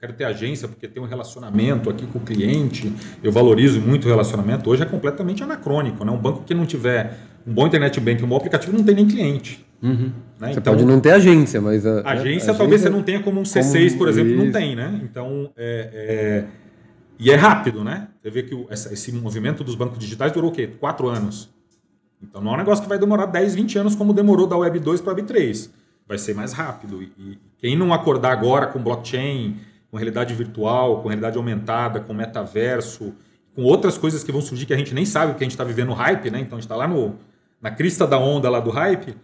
quero 0.00 0.14
ter 0.14 0.24
agência 0.24 0.66
porque 0.66 0.88
tem 0.88 1.02
um 1.02 1.06
relacionamento 1.06 1.90
aqui 1.90 2.06
com 2.06 2.18
o 2.18 2.22
cliente, 2.22 2.90
eu 3.22 3.30
valorizo 3.30 3.80
muito 3.80 4.06
o 4.06 4.08
relacionamento. 4.08 4.70
Hoje 4.70 4.82
é 4.82 4.86
completamente 4.86 5.42
anacrônico, 5.42 6.02
né? 6.04 6.10
Um 6.10 6.16
banco 6.16 6.42
que 6.42 6.54
não 6.54 6.64
tiver 6.64 7.18
um 7.46 7.52
bom 7.52 7.66
internet 7.66 7.98
bank, 8.00 8.22
um 8.22 8.28
bom 8.28 8.36
aplicativo, 8.36 8.76
não 8.76 8.84
tem 8.84 8.94
nem 8.94 9.06
cliente. 9.06 9.64
Uhum. 9.82 10.12
Né? 10.38 10.52
Você 10.52 10.58
então, 10.58 10.74
pode 10.74 10.84
não 10.84 11.00
ter 11.00 11.12
agência, 11.12 11.60
mas... 11.60 11.86
A, 11.86 12.00
agência, 12.00 12.12
agência 12.12 12.54
talvez 12.54 12.80
você 12.82 12.90
não 12.90 13.02
tenha 13.02 13.20
como 13.22 13.40
um 13.40 13.44
C6, 13.44 13.88
como 13.88 13.98
por 13.98 14.08
exemplo, 14.08 14.32
isso. 14.32 14.44
não 14.44 14.52
tem, 14.52 14.76
né? 14.76 15.00
Então, 15.02 15.50
é, 15.56 15.90
é, 15.92 16.44
e 17.18 17.30
é 17.30 17.36
rápido, 17.36 17.84
né? 17.84 18.08
Você 18.22 18.30
vê 18.30 18.42
que 18.42 18.54
o, 18.54 18.66
essa, 18.70 18.92
esse 18.92 19.12
movimento 19.12 19.62
dos 19.62 19.74
bancos 19.74 19.98
digitais 19.98 20.32
durou 20.32 20.50
o 20.50 20.52
quê? 20.52 20.66
Quatro 20.66 21.08
anos. 21.08 21.50
Então 22.22 22.40
não 22.40 22.52
é 22.52 22.54
um 22.54 22.58
negócio 22.58 22.82
que 22.82 22.88
vai 22.88 22.98
demorar 22.98 23.26
10, 23.26 23.54
20 23.54 23.78
anos 23.78 23.94
como 23.94 24.12
demorou 24.12 24.46
da 24.46 24.56
Web 24.56 24.78
2 24.78 25.00
para 25.00 25.12
a 25.12 25.14
Web 25.14 25.26
3. 25.26 25.70
Vai 26.06 26.18
ser 26.18 26.34
mais 26.34 26.52
rápido. 26.52 27.02
E, 27.02 27.12
e 27.18 27.38
quem 27.58 27.76
não 27.76 27.92
acordar 27.92 28.32
agora 28.32 28.66
com 28.66 28.82
blockchain, 28.82 29.56
com 29.90 29.96
realidade 29.96 30.34
virtual, 30.34 31.02
com 31.02 31.08
realidade 31.08 31.36
aumentada, 31.36 32.00
com 32.00 32.12
metaverso, 32.12 33.14
com 33.54 33.62
outras 33.62 33.98
coisas 33.98 34.22
que 34.22 34.30
vão 34.30 34.40
surgir 34.40 34.66
que 34.66 34.74
a 34.74 34.76
gente 34.76 34.94
nem 34.94 35.04
sabe, 35.04 35.32
porque 35.32 35.44
a 35.44 35.46
gente 35.46 35.52
está 35.52 35.64
vivendo 35.64 35.92
hype, 35.92 36.30
né? 36.30 36.40
Então 36.40 36.56
a 36.56 36.60
gente 36.60 36.66
está 36.66 36.76
lá 36.76 36.86
no, 36.86 37.16
na 37.60 37.70
crista 37.70 38.06
da 38.06 38.18
onda 38.18 38.48
lá 38.48 38.60
do 38.60 38.70
hype. 38.70 39.14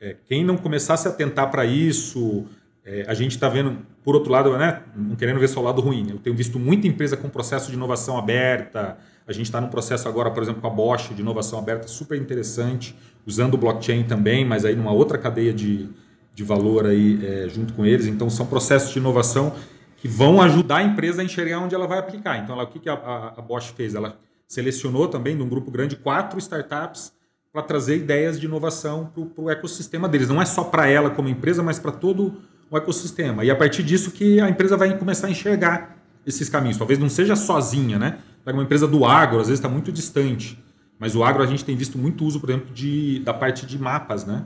É, 0.00 0.16
quem 0.26 0.44
não 0.44 0.56
começar 0.56 0.94
a 0.94 0.96
se 0.96 1.08
atentar 1.08 1.50
para 1.50 1.64
isso, 1.64 2.44
é, 2.84 3.04
a 3.08 3.14
gente 3.14 3.32
está 3.32 3.48
vendo, 3.48 3.78
por 4.04 4.14
outro 4.14 4.30
lado, 4.30 4.56
né? 4.56 4.82
Não 4.94 5.16
querendo 5.16 5.40
ver 5.40 5.48
só 5.48 5.60
o 5.60 5.64
lado 5.64 5.80
ruim. 5.80 6.10
Eu 6.10 6.18
tenho 6.18 6.36
visto 6.36 6.58
muita 6.58 6.86
empresa 6.86 7.16
com 7.16 7.28
processo 7.28 7.68
de 7.68 7.76
inovação 7.76 8.16
aberta. 8.16 8.98
A 9.26 9.32
gente 9.32 9.46
está 9.46 9.60
num 9.60 9.68
processo 9.68 10.08
agora, 10.08 10.30
por 10.30 10.42
exemplo, 10.42 10.60
com 10.60 10.66
a 10.66 10.70
Bosch 10.70 11.14
de 11.14 11.20
inovação 11.20 11.58
aberta, 11.58 11.88
super 11.88 12.16
interessante, 12.16 12.96
usando 13.26 13.54
o 13.54 13.58
blockchain 13.58 14.04
também, 14.04 14.44
mas 14.44 14.64
aí 14.64 14.74
numa 14.74 14.92
outra 14.92 15.18
cadeia 15.18 15.52
de, 15.52 15.88
de 16.34 16.44
valor 16.44 16.86
aí 16.86 17.18
é, 17.24 17.48
junto 17.48 17.74
com 17.74 17.84
eles. 17.84 18.06
Então 18.06 18.30
são 18.30 18.46
processos 18.46 18.92
de 18.92 18.98
inovação 18.98 19.54
que 19.98 20.06
vão 20.06 20.40
ajudar 20.40 20.76
a 20.76 20.82
empresa 20.82 21.22
a 21.22 21.24
enxergar 21.24 21.58
onde 21.58 21.74
ela 21.74 21.86
vai 21.86 21.98
aplicar. 21.98 22.38
Então, 22.38 22.54
ela, 22.54 22.64
o 22.64 22.68
que, 22.68 22.78
que 22.78 22.88
a, 22.88 22.94
a, 22.94 23.34
a 23.36 23.42
Bosch 23.42 23.72
fez? 23.72 23.96
Ela 23.96 24.16
selecionou 24.46 25.08
também, 25.08 25.34
num 25.34 25.48
grupo 25.48 25.70
grande, 25.70 25.96
quatro 25.96 26.38
startups 26.38 27.12
para 27.52 27.62
trazer 27.62 27.96
ideias 27.96 28.38
de 28.38 28.46
inovação 28.46 29.10
para 29.34 29.44
o 29.44 29.50
ecossistema 29.50 30.08
deles. 30.08 30.28
Não 30.28 30.40
é 30.40 30.44
só 30.44 30.64
para 30.64 30.88
ela 30.88 31.10
como 31.10 31.28
empresa, 31.28 31.62
mas 31.62 31.78
para 31.78 31.92
todo 31.92 32.34
o 32.70 32.76
ecossistema. 32.76 33.44
E 33.44 33.50
a 33.50 33.56
partir 33.56 33.82
disso 33.82 34.10
que 34.10 34.40
a 34.40 34.48
empresa 34.48 34.76
vai 34.76 34.96
começar 34.98 35.26
a 35.26 35.30
enxergar 35.30 35.96
esses 36.26 36.48
caminhos. 36.48 36.76
Talvez 36.76 36.98
não 36.98 37.08
seja 37.08 37.34
sozinha, 37.34 37.98
né? 37.98 38.18
Uma 38.46 38.62
empresa 38.62 38.86
do 38.86 39.04
agro, 39.04 39.40
às 39.40 39.48
vezes 39.48 39.58
está 39.58 39.68
muito 39.68 39.92
distante. 39.92 40.62
Mas 40.98 41.14
o 41.14 41.22
agro 41.22 41.42
a 41.42 41.46
gente 41.46 41.64
tem 41.64 41.76
visto 41.76 41.98
muito 41.98 42.24
uso, 42.24 42.40
por 42.40 42.50
exemplo, 42.50 42.72
de, 42.72 43.20
da 43.20 43.32
parte 43.32 43.64
de 43.66 43.78
mapas, 43.78 44.24
né? 44.26 44.44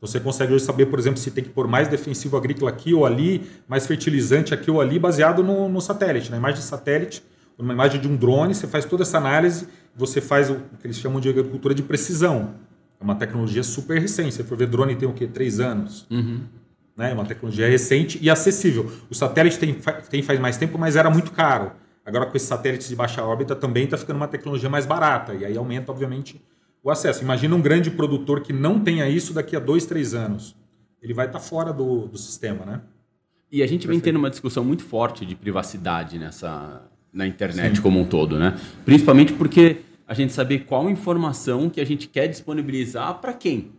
Você 0.00 0.18
consegue 0.18 0.54
hoje 0.54 0.64
saber, 0.64 0.86
por 0.86 0.98
exemplo, 0.98 1.18
se 1.18 1.30
tem 1.30 1.44
que 1.44 1.50
pôr 1.50 1.68
mais 1.68 1.88
defensivo 1.88 2.36
agrícola 2.36 2.70
aqui 2.70 2.94
ou 2.94 3.04
ali, 3.04 3.46
mais 3.68 3.86
fertilizante 3.86 4.54
aqui 4.54 4.70
ou 4.70 4.80
ali, 4.80 4.98
baseado 4.98 5.42
no, 5.42 5.68
no 5.68 5.80
satélite. 5.80 6.30
Na 6.30 6.38
imagem 6.38 6.60
de 6.60 6.64
satélite, 6.64 7.22
numa 7.60 7.72
imagem 7.72 8.00
de 8.00 8.08
um 8.08 8.16
drone, 8.16 8.54
você 8.54 8.66
faz 8.66 8.84
toda 8.84 9.02
essa 9.02 9.18
análise, 9.18 9.68
você 9.94 10.20
faz 10.20 10.50
o 10.50 10.56
que 10.80 10.86
eles 10.86 10.98
chamam 10.98 11.20
de 11.20 11.28
agricultura 11.28 11.74
de 11.74 11.82
precisão. 11.82 12.54
É 13.00 13.04
uma 13.04 13.14
tecnologia 13.14 13.62
super 13.62 14.00
recente. 14.00 14.34
Se 14.34 14.44
for 14.44 14.56
ver 14.56 14.68
drone, 14.68 14.94
tem 14.94 15.08
o 15.08 15.12
quê? 15.12 15.26
Três 15.26 15.60
anos. 15.60 16.06
Uhum. 16.10 16.42
Né? 16.96 17.10
É 17.10 17.14
uma 17.14 17.24
tecnologia 17.24 17.68
recente 17.68 18.18
e 18.20 18.28
acessível. 18.28 18.90
O 19.08 19.14
satélite 19.14 19.58
tem, 19.58 19.76
tem 20.10 20.22
faz 20.22 20.38
mais 20.38 20.56
tempo, 20.56 20.78
mas 20.78 20.96
era 20.96 21.08
muito 21.08 21.32
caro. 21.32 21.72
Agora, 22.04 22.26
com 22.26 22.36
esses 22.36 22.48
satélites 22.48 22.88
de 22.88 22.96
baixa 22.96 23.22
órbita, 23.22 23.54
também 23.54 23.84
está 23.84 23.96
ficando 23.96 24.16
uma 24.16 24.28
tecnologia 24.28 24.68
mais 24.68 24.84
barata. 24.84 25.34
E 25.34 25.44
aí 25.44 25.56
aumenta, 25.56 25.92
obviamente, 25.92 26.42
o 26.82 26.90
acesso. 26.90 27.22
Imagina 27.22 27.54
um 27.54 27.60
grande 27.60 27.90
produtor 27.90 28.40
que 28.40 28.52
não 28.52 28.80
tenha 28.80 29.08
isso 29.08 29.32
daqui 29.32 29.56
a 29.56 29.60
dois, 29.60 29.86
três 29.86 30.14
anos. 30.14 30.56
Ele 31.00 31.14
vai 31.14 31.26
estar 31.26 31.38
tá 31.38 31.44
fora 31.44 31.72
do, 31.72 32.06
do 32.06 32.18
sistema, 32.18 32.64
né? 32.66 32.80
E 33.50 33.62
a 33.62 33.66
gente 33.66 33.86
Perfeito. 33.86 33.88
vem 33.88 34.00
tendo 34.00 34.16
uma 34.18 34.30
discussão 34.30 34.64
muito 34.64 34.84
forte 34.84 35.26
de 35.26 35.34
privacidade 35.34 36.18
nessa, 36.18 36.82
na 37.12 37.26
internet 37.26 37.76
Sim. 37.76 37.82
como 37.82 38.00
um 38.00 38.04
todo, 38.04 38.38
né? 38.38 38.56
Principalmente 38.84 39.32
porque 39.32 39.78
a 40.06 40.14
gente 40.14 40.32
saber 40.32 40.60
qual 40.60 40.90
informação 40.90 41.70
que 41.70 41.80
a 41.80 41.86
gente 41.86 42.08
quer 42.08 42.26
disponibilizar 42.26 43.20
para 43.20 43.32
quem. 43.32 43.70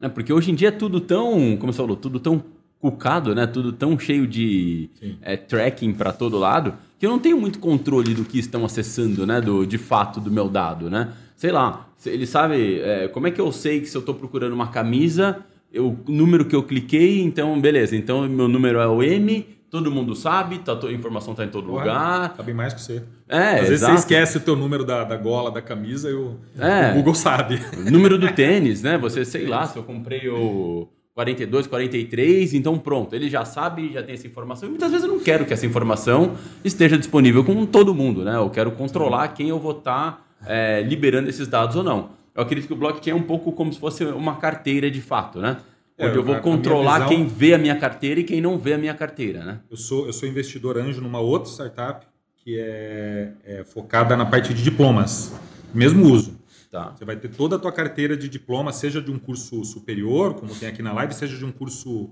Né? 0.00 0.08
Porque 0.08 0.32
hoje 0.32 0.50
em 0.50 0.54
dia 0.54 0.68
é 0.68 0.72
tudo 0.72 1.00
tão, 1.00 1.56
como 1.56 1.72
você 1.72 1.78
falou, 1.78 1.96
tudo 1.96 2.18
tão 2.18 2.42
cucado, 2.80 3.34
né? 3.34 3.46
Tudo 3.46 3.72
tão 3.72 3.98
cheio 3.98 4.26
de 4.26 4.88
é, 5.20 5.36
tracking 5.36 5.92
para 5.92 6.12
todo 6.12 6.38
lado 6.38 6.74
que 6.98 7.06
eu 7.06 7.10
não 7.10 7.18
tenho 7.18 7.40
muito 7.40 7.58
controle 7.58 8.12
do 8.12 8.26
que 8.26 8.38
estão 8.38 8.62
acessando, 8.64 9.26
né? 9.26 9.40
Do, 9.40 9.66
de 9.66 9.78
fato 9.78 10.20
do 10.20 10.30
meu 10.30 10.48
dado, 10.48 10.90
né? 10.90 11.12
Sei 11.34 11.50
lá, 11.50 11.88
ele 12.04 12.26
sabe 12.26 12.78
é, 12.80 13.08
como 13.08 13.26
é 13.26 13.30
que 13.30 13.40
eu 13.40 13.50
sei 13.50 13.80
que 13.80 13.86
se 13.86 13.96
eu 13.96 14.00
estou 14.00 14.14
procurando 14.14 14.52
uma 14.52 14.68
camisa, 14.68 15.38
o 15.74 15.96
número 16.06 16.44
que 16.44 16.54
eu 16.54 16.62
cliquei, 16.62 17.22
então 17.22 17.58
beleza, 17.58 17.96
então 17.96 18.28
meu 18.28 18.48
número 18.48 18.78
é 18.78 18.86
o 18.86 19.02
M, 19.02 19.46
todo 19.70 19.90
mundo 19.90 20.16
sabe, 20.16 20.58
tá, 20.58 20.72
a 20.72 20.92
informação 20.92 21.32
está 21.32 21.44
em 21.44 21.48
todo 21.48 21.72
Ué, 21.72 21.78
lugar. 21.78 22.34
Sabe 22.36 22.52
mais 22.52 22.74
que 22.74 22.82
você. 22.82 23.02
É, 23.28 23.60
Às 23.60 23.68
vezes 23.68 23.80
você 23.80 23.94
esquece 23.94 24.36
o 24.38 24.40
teu 24.40 24.56
número 24.56 24.84
da, 24.84 25.04
da 25.04 25.16
gola, 25.16 25.50
da 25.50 25.62
camisa 25.62 26.10
e 26.10 26.14
o, 26.14 26.36
é, 26.58 26.90
o 26.90 26.94
Google 26.96 27.14
sabe. 27.14 27.60
Número 27.90 28.18
do 28.18 28.30
tênis, 28.32 28.82
né? 28.82 28.98
Você, 28.98 29.24
sei 29.24 29.46
lá, 29.46 29.66
se 29.66 29.76
eu 29.76 29.84
comprei 29.84 30.28
o 30.28 30.88
42, 31.14 31.68
43, 31.68 32.54
então 32.54 32.78
pronto, 32.78 33.14
ele 33.14 33.28
já 33.28 33.44
sabe, 33.44 33.92
já 33.92 34.02
tem 34.02 34.14
essa 34.14 34.26
informação. 34.26 34.68
E 34.68 34.70
muitas 34.70 34.90
vezes 34.90 35.06
eu 35.06 35.12
não 35.12 35.20
quero 35.20 35.46
que 35.46 35.52
essa 35.52 35.66
informação 35.66 36.32
esteja 36.64 36.98
disponível 36.98 37.44
com 37.44 37.64
todo 37.64 37.94
mundo, 37.94 38.24
né? 38.24 38.36
Eu 38.36 38.50
quero 38.50 38.72
controlar 38.72 39.28
quem 39.28 39.50
eu 39.50 39.58
vou 39.58 39.72
estar 39.78 40.12
tá 40.12 40.24
é, 40.46 40.82
liberando 40.82 41.28
esses 41.28 41.46
dados 41.46 41.76
ou 41.76 41.84
não. 41.84 42.10
Eu 42.34 42.42
acredito 42.42 42.66
que 42.66 42.72
o 42.72 42.76
blockchain 42.76 43.12
é 43.12 43.16
um 43.16 43.22
pouco 43.22 43.52
como 43.52 43.72
se 43.72 43.78
fosse 43.78 44.04
uma 44.04 44.36
carteira 44.36 44.90
de 44.90 45.00
fato, 45.00 45.40
né? 45.40 45.58
É, 46.00 46.06
Onde 46.08 46.16
eu 46.16 46.24
vou 46.24 46.34
a, 46.34 46.40
controlar 46.40 46.96
a 46.96 46.98
visão... 47.00 47.08
quem 47.08 47.26
vê 47.26 47.54
a 47.54 47.58
minha 47.58 47.76
carteira 47.76 48.20
e 48.20 48.24
quem 48.24 48.40
não 48.40 48.58
vê 48.58 48.72
a 48.72 48.78
minha 48.78 48.94
carteira, 48.94 49.44
né? 49.44 49.60
Eu 49.70 49.76
sou, 49.76 50.06
eu 50.06 50.12
sou 50.12 50.28
investidor 50.28 50.78
anjo 50.78 51.00
numa 51.00 51.20
outra 51.20 51.50
startup 51.50 52.06
que 52.36 52.58
é, 52.58 53.32
é 53.44 53.64
focada 53.64 54.16
na 54.16 54.24
parte 54.24 54.54
de 54.54 54.62
diplomas, 54.62 55.32
mesmo 55.74 56.06
uso. 56.06 56.40
Tá. 56.70 56.94
Você 56.96 57.04
vai 57.04 57.16
ter 57.16 57.28
toda 57.28 57.56
a 57.56 57.58
tua 57.58 57.70
carteira 57.70 58.16
de 58.16 58.28
diploma, 58.28 58.72
seja 58.72 59.02
de 59.02 59.10
um 59.10 59.18
curso 59.18 59.62
superior, 59.64 60.34
como 60.34 60.54
tem 60.54 60.68
aqui 60.68 60.82
na 60.82 60.92
live, 60.92 61.12
seja 61.12 61.36
de 61.36 61.44
um 61.44 61.52
curso 61.52 62.10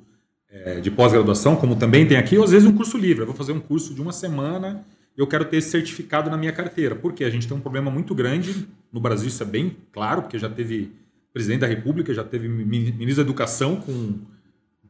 é, 0.50 0.80
de 0.80 0.90
pós-graduação, 0.90 1.56
como 1.56 1.76
também 1.76 2.06
tem 2.06 2.18
aqui, 2.18 2.36
ou 2.36 2.44
às 2.44 2.50
vezes 2.50 2.68
um 2.68 2.76
curso 2.76 2.98
livre. 2.98 3.22
Eu 3.22 3.26
vou 3.26 3.34
fazer 3.34 3.52
um 3.52 3.60
curso 3.60 3.94
de 3.94 4.02
uma 4.02 4.12
semana 4.12 4.84
eu 5.18 5.26
quero 5.26 5.44
ter 5.44 5.56
esse 5.56 5.70
certificado 5.70 6.30
na 6.30 6.36
minha 6.36 6.52
carteira. 6.52 6.94
Porque 6.94 7.24
a 7.24 7.30
gente 7.30 7.48
tem 7.48 7.56
um 7.56 7.60
problema 7.60 7.90
muito 7.90 8.14
grande, 8.14 8.68
no 8.92 9.00
Brasil 9.00 9.26
isso 9.26 9.42
é 9.42 9.46
bem 9.46 9.76
claro, 9.92 10.22
porque 10.22 10.38
já 10.38 10.48
teve 10.48 10.92
presidente 11.38 11.60
da 11.60 11.68
República, 11.68 12.12
já 12.12 12.24
teve 12.24 12.48
ministro 12.48 13.14
da 13.14 13.22
Educação 13.22 13.76
com 13.76 14.14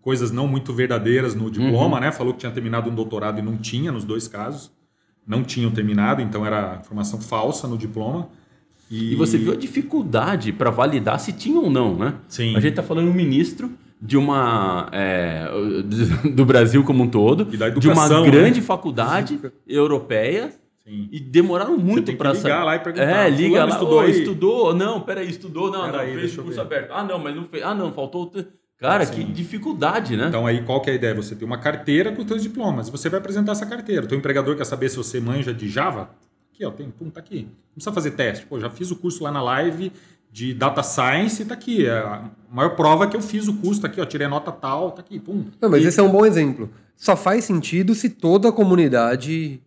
coisas 0.01 0.31
não 0.31 0.49
muito 0.49 0.73
verdadeiras 0.73 1.35
no 1.35 1.51
diploma, 1.51 1.97
uhum. 1.97 2.01
né? 2.01 2.11
Falou 2.11 2.33
que 2.33 2.41
tinha 2.41 2.51
terminado 2.51 2.89
um 2.89 2.95
doutorado 2.95 3.39
e 3.39 3.43
não 3.43 3.59
tinha 3.59 3.93
nos 3.93 4.03
dois 4.03 4.27
casos. 4.27 4.71
Não 5.27 5.45
tinham 5.45 5.71
terminado, 5.71 6.23
então 6.23 6.47
era 6.47 6.79
informação 6.81 7.21
falsa 7.21 7.69
no 7.69 7.77
diploma. 7.77 8.31
E, 8.91 9.13
e 9.13 9.15
você 9.15 9.37
viu 9.37 9.53
a 9.53 9.57
dificuldade 9.57 10.51
para 10.55 10.71
validar 10.71 11.21
se 11.21 11.35
tinha 11.35 11.61
ou 11.61 11.69
não, 11.69 11.95
né? 11.99 12.15
Sim. 12.29 12.57
A 12.57 12.61
gente 12.61 12.71
está 12.71 12.83
falando 12.83 13.11
um 13.11 13.13
ministro 13.13 13.71
de 14.01 14.17
uma 14.17 14.89
é, 14.91 15.47
do 16.35 16.47
Brasil 16.47 16.83
como 16.83 17.03
um 17.03 17.11
todo, 17.11 17.45
de 17.45 17.59
uma 17.59 17.67
educação, 17.67 18.25
né? 18.25 18.31
grande 18.31 18.63
faculdade 18.63 19.39
europeia 19.67 20.51
Sim. 20.89 21.09
e 21.13 21.21
demoraram 21.21 21.77
muito 21.77 22.07
tem 22.07 22.15
que 22.15 22.19
para 22.19 22.33
ligar 22.33 22.65
lá 22.65 22.77
e 22.77 22.79
perguntar, 22.79 23.27
É, 23.27 23.29
liga 23.29 23.49
"Fulano 23.51 23.67
lá, 23.69 23.75
estudou 23.77 23.79
estudou, 23.79 24.01
aí?" 24.01 24.11
estudou, 24.11 24.75
não, 24.75 25.01
peraí, 25.03 25.29
estudou, 25.29 25.71
não, 25.71 25.81
Pera 25.83 25.93
não, 25.93 25.99
aí, 26.01 26.15
fez 26.15 26.33
o 26.39 26.43
curso 26.43 26.55
ver. 26.57 26.61
aberto. 26.63 26.91
Ah, 26.93 27.05
não, 27.05 27.19
mas 27.19 27.37
não 27.37 27.45
fez. 27.45 27.63
Ah, 27.63 27.75
não, 27.75 27.93
faltou. 27.93 28.33
Cara, 28.79 29.05
Sim. 29.05 29.13
que 29.13 29.25
dificuldade, 29.25 30.17
né? 30.17 30.29
Então 30.29 30.47
aí 30.47 30.63
qual 30.63 30.81
que 30.81 30.89
é 30.89 30.93
a 30.95 30.97
ideia? 30.97 31.15
Você 31.15 31.35
tem 31.35 31.45
uma 31.47 31.59
carteira 31.59 32.13
com 32.13 32.23
os 32.23 32.29
seus 32.29 32.43
diplomas. 32.43 32.89
E 32.89 32.91
você 32.91 33.09
vai 33.11 33.19
apresentar 33.21 33.53
essa 33.53 33.67
carteira. 33.67 34.05
O 34.05 34.09
teu 34.09 34.17
empregador 34.17 34.57
quer 34.57 34.65
saber 34.65 34.89
se 34.89 34.97
você 34.97 35.21
manja 35.21 35.53
de 35.53 35.69
Java? 35.69 36.11
Aqui, 36.55 36.65
ó, 36.65 36.71
tem, 36.71 36.89
pum, 36.91 37.11
tá 37.11 37.21
aqui. 37.21 37.43
Não 37.43 37.75
precisa 37.75 37.93
fazer 37.93 38.13
teste. 38.13 38.47
Pô, 38.47 38.59
já 38.59 38.71
fiz 38.71 38.91
o 38.91 38.97
curso 38.97 39.23
lá 39.25 39.31
na 39.33 39.43
live 39.43 39.93
de 40.31 40.55
Data 40.55 40.83
Science, 40.83 41.45
tá 41.45 41.55
aqui. 41.55 41.87
É 41.87 41.91
a 41.99 42.31
maior 42.51 42.71
prova 42.77 43.07
que 43.09 43.17
eu 43.17 43.21
fiz 43.21 43.49
o 43.49 43.55
curso, 43.55 43.81
tá 43.81 43.89
aqui, 43.89 44.01
ó, 44.01 44.05
tirei 44.05 44.29
nota 44.29 44.53
tal, 44.53 44.93
tá 44.93 45.01
aqui, 45.01 45.19
pum. 45.19 45.45
Não, 45.61 45.69
mas 45.69 45.83
E- 45.85 45.89
esse 45.89 45.99
é 45.99 46.03
um 46.03 46.11
bom 46.11 46.25
exemplo. 46.25 46.71
Só 46.97 47.17
faz 47.17 47.45
sentido 47.45 47.95
se 47.95 48.09
toda 48.09 48.49
a 48.49 48.53
comunidade 48.53 49.61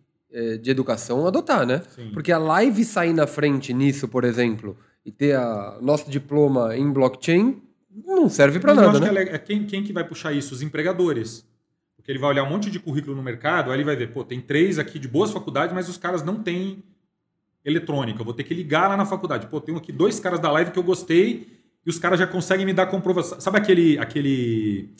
de 0.58 0.70
educação 0.70 1.26
adotar, 1.26 1.66
né? 1.66 1.82
Sim. 1.94 2.10
Porque 2.12 2.32
a 2.32 2.38
live 2.38 2.84
sair 2.84 3.12
na 3.12 3.26
frente 3.26 3.72
nisso, 3.72 4.08
por 4.08 4.24
exemplo, 4.24 4.76
e 5.04 5.10
ter 5.10 5.36
a 5.36 5.78
nosso 5.80 6.10
diploma 6.10 6.76
em 6.76 6.90
blockchain, 6.90 7.60
não 8.06 8.28
serve 8.28 8.58
para 8.58 8.74
nada, 8.74 8.90
acho 8.90 9.00
né? 9.00 9.24
que 9.24 9.30
é 9.30 9.34
é 9.34 9.38
quem, 9.38 9.66
quem 9.66 9.82
que 9.82 9.92
vai 9.92 10.04
puxar 10.04 10.32
isso? 10.32 10.54
Os 10.54 10.62
empregadores. 10.62 11.46
Porque 11.96 12.10
ele 12.10 12.18
vai 12.18 12.30
olhar 12.30 12.42
um 12.42 12.50
monte 12.50 12.70
de 12.70 12.80
currículo 12.80 13.14
no 13.14 13.22
mercado, 13.22 13.70
aí 13.70 13.76
ele 13.76 13.84
vai 13.84 13.94
ver, 13.94 14.12
pô, 14.12 14.24
tem 14.24 14.40
três 14.40 14.78
aqui 14.78 14.98
de 14.98 15.06
boas 15.06 15.30
faculdades, 15.30 15.74
mas 15.74 15.88
os 15.88 15.96
caras 15.96 16.22
não 16.22 16.42
têm 16.42 16.82
eletrônica. 17.64 18.20
Eu 18.20 18.24
vou 18.24 18.34
ter 18.34 18.44
que 18.44 18.54
ligar 18.54 18.88
lá 18.88 18.96
na 18.96 19.06
faculdade. 19.06 19.46
Pô, 19.46 19.60
tem 19.60 19.76
aqui 19.76 19.92
dois 19.92 20.18
caras 20.18 20.40
da 20.40 20.50
live 20.50 20.72
que 20.72 20.78
eu 20.78 20.82
gostei 20.82 21.46
e 21.84 21.90
os 21.90 21.98
caras 21.98 22.18
já 22.18 22.26
conseguem 22.26 22.66
me 22.66 22.72
dar 22.72 22.86
comprovação. 22.86 23.40
Sabe 23.40 23.58
aquele 23.58 23.98
aquele 23.98 24.90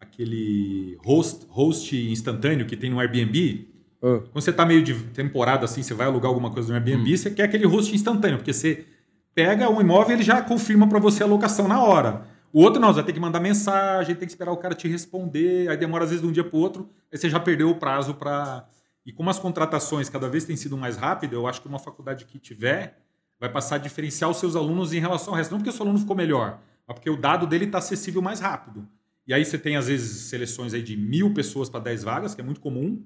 aquele 0.00 0.96
host, 1.04 1.44
host 1.48 1.94
instantâneo 2.10 2.66
que 2.66 2.76
tem 2.76 2.90
no 2.90 3.00
Airbnb? 3.00 3.68
Ah, 4.06 4.20
Quando 4.30 4.40
você 4.40 4.52
tá 4.52 4.64
meio 4.64 4.82
de 4.84 4.94
temporada 5.10 5.64
assim, 5.64 5.82
você 5.82 5.92
vai 5.92 6.06
alugar 6.06 6.28
alguma 6.28 6.50
coisa 6.50 6.68
no 6.68 6.74
Airbnb, 6.74 7.18
você 7.18 7.28
quer 7.28 7.42
aquele 7.42 7.66
host 7.66 7.92
instantâneo, 7.92 8.38
porque 8.38 8.52
você 8.52 8.86
pega 9.34 9.68
o 9.68 9.80
imóvel 9.80 10.10
e 10.10 10.12
ele 10.14 10.22
já 10.22 10.40
confirma 10.40 10.88
para 10.88 11.00
você 11.00 11.24
a 11.24 11.26
locação 11.26 11.66
na 11.66 11.82
hora. 11.82 12.24
O 12.52 12.62
outro 12.62 12.80
não, 12.80 12.88
você 12.88 12.96
vai 12.96 13.04
ter 13.04 13.12
que 13.12 13.20
mandar 13.20 13.40
mensagem, 13.40 14.14
tem 14.14 14.26
que 14.26 14.32
esperar 14.32 14.52
o 14.52 14.56
cara 14.56 14.74
te 14.76 14.86
responder, 14.86 15.68
aí 15.68 15.76
demora 15.76 16.04
às 16.04 16.10
vezes 16.10 16.22
de 16.22 16.28
um 16.28 16.32
dia 16.32 16.44
para 16.44 16.56
outro, 16.56 16.88
aí 17.12 17.18
você 17.18 17.28
já 17.28 17.40
perdeu 17.40 17.68
o 17.68 17.74
prazo 17.74 18.14
para. 18.14 18.64
E 19.04 19.12
como 19.12 19.28
as 19.28 19.38
contratações 19.38 20.08
cada 20.08 20.28
vez 20.28 20.44
têm 20.44 20.56
sido 20.56 20.76
mais 20.76 20.96
rápidas, 20.96 21.36
eu 21.36 21.46
acho 21.46 21.60
que 21.60 21.68
uma 21.68 21.78
faculdade 21.78 22.24
que 22.24 22.38
tiver 22.38 22.98
vai 23.38 23.50
passar 23.50 23.76
a 23.76 23.78
diferenciar 23.78 24.30
os 24.30 24.38
seus 24.38 24.56
alunos 24.56 24.92
em 24.92 25.00
relação 25.00 25.32
ao 25.32 25.36
resto. 25.36 25.50
Não 25.50 25.58
porque 25.58 25.70
o 25.70 25.72
seu 25.72 25.84
aluno 25.84 25.98
ficou 25.98 26.16
melhor, 26.16 26.60
mas 26.86 26.94
porque 26.94 27.10
o 27.10 27.16
dado 27.16 27.46
dele 27.46 27.66
está 27.66 27.78
acessível 27.78 28.22
mais 28.22 28.40
rápido. 28.40 28.88
E 29.26 29.34
aí 29.34 29.44
você 29.44 29.58
tem, 29.58 29.76
às 29.76 29.88
vezes, 29.88 30.28
seleções 30.28 30.72
aí 30.72 30.82
de 30.82 30.96
mil 30.96 31.34
pessoas 31.34 31.68
para 31.68 31.80
10 31.80 32.04
vagas, 32.04 32.34
que 32.34 32.40
é 32.40 32.44
muito 32.44 32.60
comum. 32.60 33.04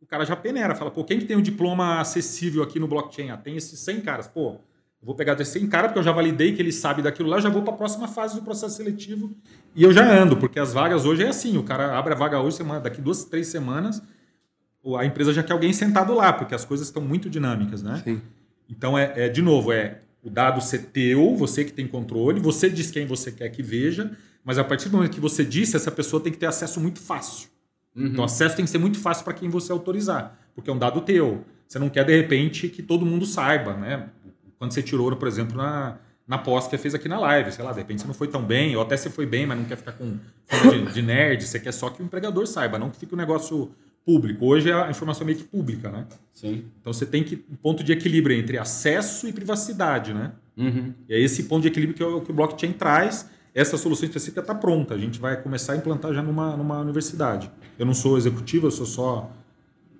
O 0.00 0.06
cara 0.06 0.24
já 0.24 0.36
peneira, 0.36 0.74
fala, 0.74 0.90
pô, 0.90 1.04
quem 1.04 1.18
que 1.18 1.24
tem 1.24 1.36
um 1.36 1.42
diploma 1.42 2.00
acessível 2.00 2.62
aqui 2.62 2.78
no 2.78 2.86
blockchain? 2.86 3.30
Ah, 3.30 3.36
tem 3.36 3.56
esses 3.56 3.78
100 3.80 4.00
caras. 4.00 4.28
Pô, 4.28 4.60
eu 5.00 5.06
vou 5.06 5.14
pegar 5.14 5.34
desses 5.34 5.52
100 5.52 5.68
caras, 5.68 5.88
porque 5.88 5.98
eu 5.98 6.02
já 6.02 6.12
validei 6.12 6.54
que 6.54 6.60
ele 6.60 6.72
sabe 6.72 7.02
daquilo 7.02 7.28
lá, 7.28 7.40
já 7.40 7.48
vou 7.48 7.62
para 7.62 7.72
a 7.72 7.76
próxima 7.76 8.08
fase 8.08 8.34
do 8.34 8.42
processo 8.42 8.76
seletivo 8.76 9.36
e 9.74 9.84
eu 9.84 9.92
já 9.92 10.04
ando, 10.10 10.36
porque 10.36 10.58
as 10.58 10.72
vagas 10.72 11.04
hoje 11.04 11.22
é 11.22 11.28
assim, 11.28 11.56
o 11.56 11.62
cara 11.62 11.96
abre 11.96 12.14
a 12.14 12.16
vaga 12.16 12.40
hoje, 12.40 12.56
semana, 12.56 12.80
daqui 12.80 13.00
duas, 13.00 13.24
três 13.24 13.46
semanas, 13.46 14.02
a 14.98 15.04
empresa 15.04 15.32
já 15.32 15.42
quer 15.42 15.52
alguém 15.52 15.72
sentado 15.72 16.14
lá, 16.14 16.32
porque 16.32 16.54
as 16.54 16.64
coisas 16.64 16.88
estão 16.88 17.02
muito 17.02 17.30
dinâmicas, 17.30 17.82
né? 17.82 18.00
sim. 18.04 18.20
Então, 18.68 18.98
é, 18.98 19.12
é, 19.16 19.28
de 19.28 19.40
novo, 19.40 19.72
é 19.72 20.00
o 20.22 20.28
dado 20.28 20.60
ser 20.60 20.86
teu, 20.86 21.34
você 21.36 21.64
que 21.64 21.72
tem 21.72 21.86
controle, 21.86 22.38
você 22.38 22.68
diz 22.68 22.90
quem 22.90 23.06
você 23.06 23.32
quer 23.32 23.48
que 23.48 23.62
veja, 23.62 24.10
mas 24.44 24.58
a 24.58 24.64
partir 24.64 24.88
do 24.88 24.96
momento 24.96 25.12
que 25.12 25.20
você 25.20 25.44
disse, 25.44 25.76
essa 25.76 25.90
pessoa 25.90 26.22
tem 26.22 26.32
que 26.32 26.38
ter 26.38 26.46
acesso 26.46 26.80
muito 26.80 26.98
fácil. 26.98 27.48
Então, 28.06 28.22
o 28.22 28.24
acesso 28.24 28.56
tem 28.56 28.64
que 28.64 28.70
ser 28.70 28.78
muito 28.78 28.98
fácil 28.98 29.24
para 29.24 29.34
quem 29.34 29.48
você 29.48 29.72
autorizar, 29.72 30.38
porque 30.54 30.70
é 30.70 30.72
um 30.72 30.78
dado 30.78 31.00
teu. 31.00 31.44
Você 31.66 31.78
não 31.78 31.88
quer, 31.88 32.04
de 32.04 32.16
repente, 32.16 32.68
que 32.68 32.82
todo 32.82 33.04
mundo 33.04 33.26
saiba, 33.26 33.74
né? 33.74 34.08
Quando 34.58 34.72
você 34.72 34.82
tirou, 34.82 35.14
por 35.16 35.28
exemplo, 35.28 35.56
na, 35.56 35.98
na 36.26 36.38
pós 36.38 36.64
que 36.64 36.70
você 36.70 36.78
fez 36.78 36.94
aqui 36.94 37.08
na 37.08 37.18
live, 37.18 37.52
sei 37.52 37.64
lá, 37.64 37.72
de 37.72 37.78
repente 37.78 38.02
você 38.02 38.06
não 38.06 38.14
foi 38.14 38.28
tão 38.28 38.42
bem, 38.42 38.74
ou 38.76 38.82
até 38.82 38.96
você 38.96 39.10
foi 39.10 39.26
bem, 39.26 39.46
mas 39.46 39.58
não 39.58 39.64
quer 39.64 39.76
ficar 39.76 39.92
com 39.92 40.18
de, 40.70 40.92
de 40.92 41.02
nerd, 41.02 41.42
você 41.44 41.60
quer 41.60 41.72
só 41.72 41.90
que 41.90 42.02
o 42.02 42.04
empregador 42.04 42.46
saiba, 42.46 42.78
não 42.78 42.90
que 42.90 42.98
fique 42.98 43.14
um 43.14 43.18
negócio 43.18 43.70
público. 44.04 44.46
Hoje 44.46 44.72
a 44.72 44.90
informação 44.90 45.22
é 45.22 45.26
meio 45.26 45.38
que 45.38 45.44
pública, 45.44 45.90
né? 45.90 46.06
Sim. 46.32 46.64
Então 46.80 46.92
você 46.92 47.04
tem 47.04 47.22
que 47.22 47.44
um 47.50 47.56
ponto 47.56 47.84
de 47.84 47.92
equilíbrio 47.92 48.36
entre 48.36 48.56
acesso 48.56 49.28
e 49.28 49.32
privacidade, 49.32 50.14
né? 50.14 50.32
Uhum. 50.56 50.94
E 51.08 51.14
é 51.14 51.20
esse 51.20 51.44
ponto 51.44 51.62
de 51.62 51.68
equilíbrio 51.68 51.94
que 51.94 52.02
o, 52.02 52.20
que 52.22 52.30
o 52.30 52.34
blockchain 52.34 52.72
traz. 52.72 53.28
Essa 53.58 53.76
solução 53.76 54.06
específica 54.06 54.40
está 54.40 54.54
pronta. 54.54 54.94
A 54.94 54.98
gente 54.98 55.18
vai 55.18 55.36
começar 55.36 55.72
a 55.72 55.76
implantar 55.76 56.14
já 56.14 56.22
numa, 56.22 56.56
numa 56.56 56.78
universidade. 56.78 57.50
Eu 57.76 57.84
não 57.84 57.92
sou 57.92 58.16
executivo, 58.16 58.68
eu 58.68 58.70
sou 58.70 58.86
só 58.86 59.32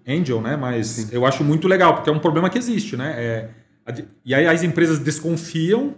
angel, 0.07 0.41
né? 0.41 0.57
Mas 0.57 1.13
eu 1.13 1.27
acho 1.27 1.43
muito 1.43 1.67
legal, 1.67 1.97
porque 1.97 2.09
é 2.09 2.13
um 2.13 2.21
problema 2.21 2.49
que 2.49 2.57
existe, 2.57 2.97
né? 2.97 3.15
É, 3.17 3.51
e 4.25 4.33
aí 4.33 4.47
as 4.47 4.63
empresas 4.63 5.01
desconfiam 5.01 5.97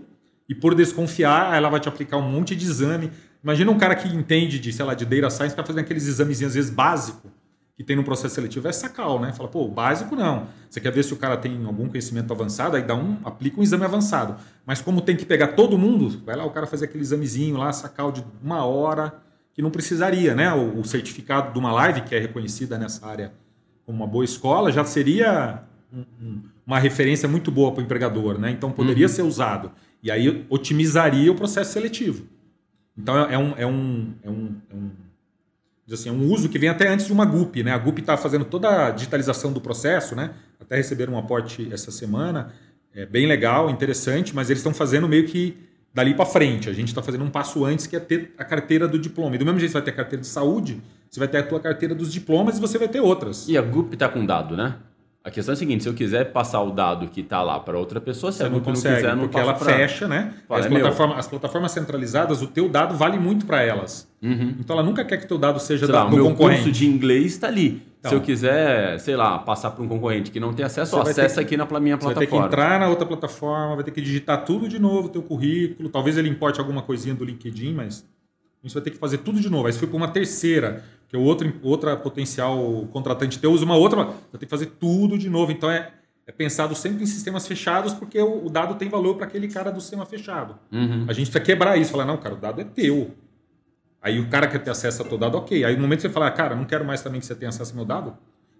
e 0.48 0.54
por 0.54 0.74
desconfiar, 0.74 1.54
ela 1.54 1.68
vai 1.68 1.78
te 1.78 1.88
aplicar 1.88 2.16
um 2.16 2.30
monte 2.30 2.56
de 2.56 2.64
exame. 2.64 3.11
Imagina 3.44 3.70
um 3.70 3.76
cara 3.76 3.94
que 3.94 4.08
entende 4.08 4.58
de, 4.58 4.72
sei 4.72 4.84
lá, 4.86 4.94
de 4.94 5.04
data 5.04 5.28
science, 5.28 5.54
para 5.54 5.64
fazer 5.64 5.80
aqueles 5.80 6.06
examezinhos, 6.06 6.52
às 6.52 6.54
vezes, 6.54 6.70
básico 6.70 7.30
que 7.81 7.85
tem 7.85 7.97
no 7.97 8.05
processo 8.05 8.35
seletivo 8.35 8.68
é 8.68 8.72
sacal, 8.72 9.18
né? 9.18 9.33
Fala, 9.33 9.49
pô, 9.49 9.66
básico 9.66 10.14
não. 10.14 10.49
Você 10.68 10.78
quer 10.83 10.93
ver 10.93 11.03
se 11.03 11.14
o 11.14 11.16
cara 11.16 11.35
tem 11.39 11.64
algum 11.64 11.89
conhecimento 11.89 12.31
avançado, 12.31 12.76
aí 12.76 12.83
dá 12.83 12.95
um, 12.95 13.16
aplica 13.24 13.59
um 13.59 13.62
exame 13.62 13.87
avançado. 13.87 14.37
Mas 14.66 14.83
como 14.83 15.01
tem 15.01 15.16
que 15.16 15.24
pegar 15.24 15.47
todo 15.55 15.78
mundo, 15.78 16.20
vai 16.26 16.37
lá 16.37 16.45
o 16.45 16.51
cara 16.51 16.66
fazer 16.66 16.85
aquele 16.85 17.03
examezinho 17.03 17.57
lá, 17.57 17.72
sacal 17.72 18.12
de 18.12 18.22
uma 18.45 18.66
hora, 18.66 19.14
que 19.55 19.62
não 19.62 19.70
precisaria, 19.70 20.35
né? 20.35 20.53
O, 20.53 20.81
o 20.81 20.85
certificado 20.85 21.55
de 21.55 21.59
uma 21.59 21.72
live, 21.72 22.03
que 22.03 22.14
é 22.14 22.18
reconhecida 22.18 22.76
nessa 22.76 23.07
área 23.07 23.33
como 23.87 23.97
uma 23.97 24.07
boa 24.07 24.26
escola, 24.26 24.70
já 24.70 24.85
seria 24.85 25.62
um- 25.91 26.05
um- 26.22 26.43
uma 26.66 26.78
referência 26.78 27.26
muito 27.26 27.51
boa 27.51 27.72
para 27.72 27.81
o 27.81 27.85
empregador, 27.85 28.39
né? 28.39 28.51
Então 28.51 28.70
poderia 28.70 29.09
ser 29.09 29.22
usado. 29.22 29.72
E 30.03 30.11
aí 30.11 30.45
otimizaria 30.51 31.33
o 31.33 31.35
processo 31.35 31.72
seletivo. 31.72 32.26
Então 32.95 33.16
é, 33.24 33.33
é 33.33 33.39
um, 33.39 33.55
é 33.57 33.66
um, 33.66 34.14
é 34.22 34.28
um, 34.31 34.57
é 34.70 34.74
um 34.74 34.91
assim, 35.95 36.09
é 36.09 36.12
um 36.12 36.30
uso 36.30 36.49
que 36.49 36.59
vem 36.59 36.68
até 36.68 36.88
antes 36.88 37.07
de 37.07 37.12
uma 37.12 37.24
GUP, 37.24 37.62
né? 37.62 37.72
A 37.72 37.78
GUP 37.78 38.01
está 38.01 38.16
fazendo 38.16 38.45
toda 38.45 38.86
a 38.86 38.91
digitalização 38.91 39.53
do 39.53 39.61
processo, 39.61 40.14
né? 40.14 40.30
Até 40.61 40.76
receberam 40.76 41.14
um 41.14 41.18
aporte 41.18 41.68
essa 41.72 41.91
semana, 41.91 42.53
é 42.95 43.07
bem 43.07 43.26
legal, 43.26 43.70
interessante, 43.70 44.34
mas 44.34 44.51
eles 44.51 44.61
estão 44.61 44.74
fazendo 44.74 45.09
meio 45.09 45.26
que 45.26 45.57
dali 45.93 46.14
para 46.14 46.26
frente. 46.26 46.68
A 46.68 46.72
gente 46.72 46.88
está 46.88 47.03
fazendo 47.03 47.24
um 47.24 47.30
passo 47.30 47.64
antes 47.64 47.86
que 47.86 47.97
é 47.97 48.01
ter 48.01 48.34
a 48.38 48.45
carteira 48.45 48.86
do 48.86 48.99
diploma. 48.99 49.34
E 49.34 49.38
do 49.38 49.45
mesmo 49.45 49.59
jeito 49.59 49.72
você 49.72 49.78
vai 49.78 49.84
ter 49.84 49.91
a 49.91 49.95
carteira 49.95 50.20
de 50.20 50.28
saúde, 50.28 50.80
você 51.09 51.18
vai 51.18 51.28
ter 51.28 51.38
a 51.38 51.43
tua 51.43 51.61
carteira 51.61 51.95
dos 51.95 52.12
diplomas 52.12 52.59
e 52.59 52.61
você 52.61 52.78
vai 52.78 52.88
ter 52.88 53.01
outras. 53.01 53.49
E 53.49 53.57
a 53.59 53.62
GUP 53.62 53.97
tá 53.97 54.09
com 54.09 54.24
dado, 54.24 54.57
né? 54.57 54.76
A 55.23 55.31
questão 55.31 55.53
é 55.53 55.55
a 55.55 55.57
seguinte, 55.57 55.83
se 55.83 55.89
eu 55.89 55.93
quiser 55.93 56.33
passar 56.33 56.62
o 56.62 56.71
dado 56.71 57.07
que 57.09 57.23
tá 57.23 57.43
lá 57.43 57.61
para 57.61 57.79
outra 57.79 58.01
pessoa, 58.01 58.33
se 58.33 58.39
Você 58.39 58.45
a 58.45 58.49
não 58.49 58.55
GUP 58.55 58.66
não 58.68 58.75
consegue, 58.75 58.97
quiser, 58.97 59.14
não 59.14 59.23
porque 59.25 59.39
ela 59.39 59.53
pra- 59.53 59.75
fecha, 59.75 60.09
né? 60.09 60.33
Fala, 60.49 60.61
as, 60.61 60.66
é 60.66 60.68
plataformas, 60.71 61.18
as 61.18 61.27
plataformas 61.29 61.73
centralizadas, 61.73 62.41
o 62.41 62.47
teu 62.47 62.71
dado 62.71 62.97
vale 62.97 63.18
muito 63.18 63.45
para 63.45 63.61
elas. 63.61 64.09
Uhum. 64.23 64.55
Então 64.59 64.75
ela 64.77 64.83
nunca 64.85 65.05
quer 65.05 65.18
que 65.18 65.27
o 65.27 65.29
teu 65.29 65.37
dado 65.37 65.61
seja 65.61 65.85
Sei 65.85 65.93
da, 65.93 66.05
lá, 66.05 66.09
do 66.11 66.16
meu 66.16 66.25
concorrente. 66.25 66.62
curso 66.62 66.73
de 66.73 66.87
inglês 66.87 67.33
está 67.35 67.49
ali. 67.49 67.83
Então. 67.99 68.12
Se 68.12 68.16
eu 68.16 68.23
quiser, 68.23 68.99
sei 68.99 69.14
lá, 69.14 69.39
passar 69.39 69.73
para 69.73 69.85
um 69.85 69.89
concorrente 69.89 70.31
que 70.31 70.41
não 70.41 70.55
tem 70.55 70.64
acesso, 70.64 70.97
ó, 70.97 71.03
acessa 71.03 71.45
que- 71.45 71.55
aqui 71.55 71.57
na 71.59 71.66
minha 71.79 71.97
Você 71.99 72.07
vai 72.07 72.14
ter 72.14 72.21
que 72.21 72.27
plataforma. 72.29 72.47
entrar 72.47 72.81
na 72.81 72.89
outra 72.89 73.05
plataforma, 73.05 73.75
vai 73.75 73.85
ter 73.85 73.91
que 73.91 74.01
digitar 74.01 74.43
tudo 74.47 74.66
de 74.71 74.79
novo, 74.79 75.09
o 75.09 75.11
teu 75.11 75.23
currículo. 75.23 75.91
Talvez 75.91 76.16
ele 76.16 76.31
importe 76.31 76.59
alguma 76.59 76.81
coisinha 76.81 77.14
do 77.14 77.27
LinkedIn, 77.27 77.75
mas 77.75 78.09
você 78.68 78.74
vai 78.74 78.82
ter 78.82 78.90
que 78.90 78.98
fazer 78.98 79.18
tudo 79.18 79.40
de 79.40 79.48
novo. 79.48 79.66
Aí 79.66 79.72
se 79.72 79.78
for 79.78 79.88
para 79.88 79.96
uma 79.96 80.08
terceira, 80.08 80.84
que 81.08 81.16
o 81.16 81.22
outro, 81.22 81.52
outra 81.62 81.96
potencial 81.96 82.86
contratante 82.92 83.38
teu 83.38 83.52
usa 83.52 83.64
uma 83.64 83.76
outra, 83.76 84.04
vai 84.04 84.14
ter 84.38 84.46
que 84.46 84.50
fazer 84.50 84.66
tudo 84.78 85.18
de 85.18 85.30
novo. 85.30 85.50
Então 85.50 85.70
é, 85.70 85.90
é 86.26 86.32
pensado 86.32 86.74
sempre 86.74 87.02
em 87.02 87.06
sistemas 87.06 87.46
fechados, 87.46 87.94
porque 87.94 88.20
o, 88.20 88.46
o 88.46 88.50
dado 88.50 88.74
tem 88.74 88.88
valor 88.88 89.16
para 89.16 89.26
aquele 89.26 89.48
cara 89.48 89.70
do 89.70 89.80
sistema 89.80 90.04
fechado. 90.04 90.58
Uhum. 90.70 91.06
A 91.08 91.12
gente 91.12 91.30
precisa 91.30 91.40
quebrar 91.40 91.76
isso, 91.76 91.90
falar, 91.90 92.04
não, 92.04 92.16
cara, 92.16 92.34
o 92.34 92.38
dado 92.38 92.61
é 92.61 92.64
teu. 92.64 93.11
Aí 94.02 94.18
o 94.18 94.28
cara 94.28 94.46
quer 94.46 94.58
ter 94.58 94.70
acesso 94.70 95.02
a 95.02 95.04
teu 95.04 95.18
dado, 95.18 95.36
ok. 95.36 95.64
Aí 95.64 95.74
no 95.74 95.82
momento 95.82 95.98
que 95.98 96.08
você 96.08 96.12
fala, 96.12 96.30
cara, 96.30 96.54
não 96.54 96.64
quero 96.64 96.84
mais 96.84 97.02
também 97.02 97.20
que 97.20 97.26
você 97.26 97.34
tenha 97.34 97.48
acesso 97.48 97.72
ao 97.72 97.76
meu 97.76 97.84
dado, 97.84 98.16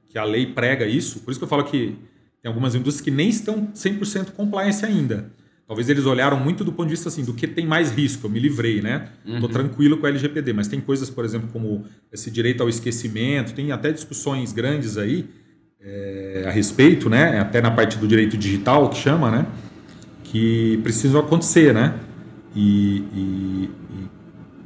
que 0.09 0.18
a 0.18 0.24
lei 0.24 0.46
prega 0.46 0.86
isso, 0.86 1.20
por 1.20 1.30
isso 1.30 1.38
que 1.38 1.44
eu 1.44 1.48
falo 1.48 1.64
que 1.64 1.98
tem 2.42 2.48
algumas 2.48 2.74
indústrias 2.74 3.01
que 3.03 3.11
nem 3.11 3.28
estão 3.28 3.68
100% 3.68 4.32
compliance 4.32 4.84
ainda. 4.84 5.30
Talvez 5.71 5.89
eles 5.89 6.05
olharam 6.05 6.37
muito 6.37 6.64
do 6.64 6.73
ponto 6.73 6.87
de 6.89 6.95
vista 6.95 7.09
assim, 7.09 7.25
do 7.25 7.33
que 7.33 7.47
tem 7.47 7.64
mais 7.64 7.93
risco, 7.93 8.27
eu 8.27 8.31
me 8.33 8.41
livrei, 8.41 8.83
né? 8.83 9.07
Tô 9.39 9.47
tranquilo 9.49 9.99
com 9.99 10.05
a 10.07 10.09
LGPD, 10.09 10.53
mas 10.53 10.66
tem 10.66 10.81
coisas, 10.81 11.09
por 11.09 11.25
exemplo, 11.25 11.49
como 11.53 11.85
esse 12.12 12.29
direito 12.29 12.61
ao 12.61 12.68
esquecimento, 12.68 13.55
tem 13.55 13.71
até 13.71 13.93
discussões 13.93 14.53
grandes 14.53 14.99
aí 14.99 15.29
é, 15.81 16.43
a 16.45 16.51
respeito, 16.51 17.09
né? 17.09 17.39
Até 17.39 17.61
na 17.62 17.71
parte 17.71 17.97
do 17.99 18.09
direito 18.09 18.37
digital, 18.37 18.89
que 18.91 18.97
chama, 18.97 19.31
né? 19.31 19.47
Que 20.25 20.79
precisam 20.83 21.21
acontecer, 21.21 21.73
né? 21.73 21.95
E, 22.53 22.97
e- 23.14 23.71
e 23.93 24.09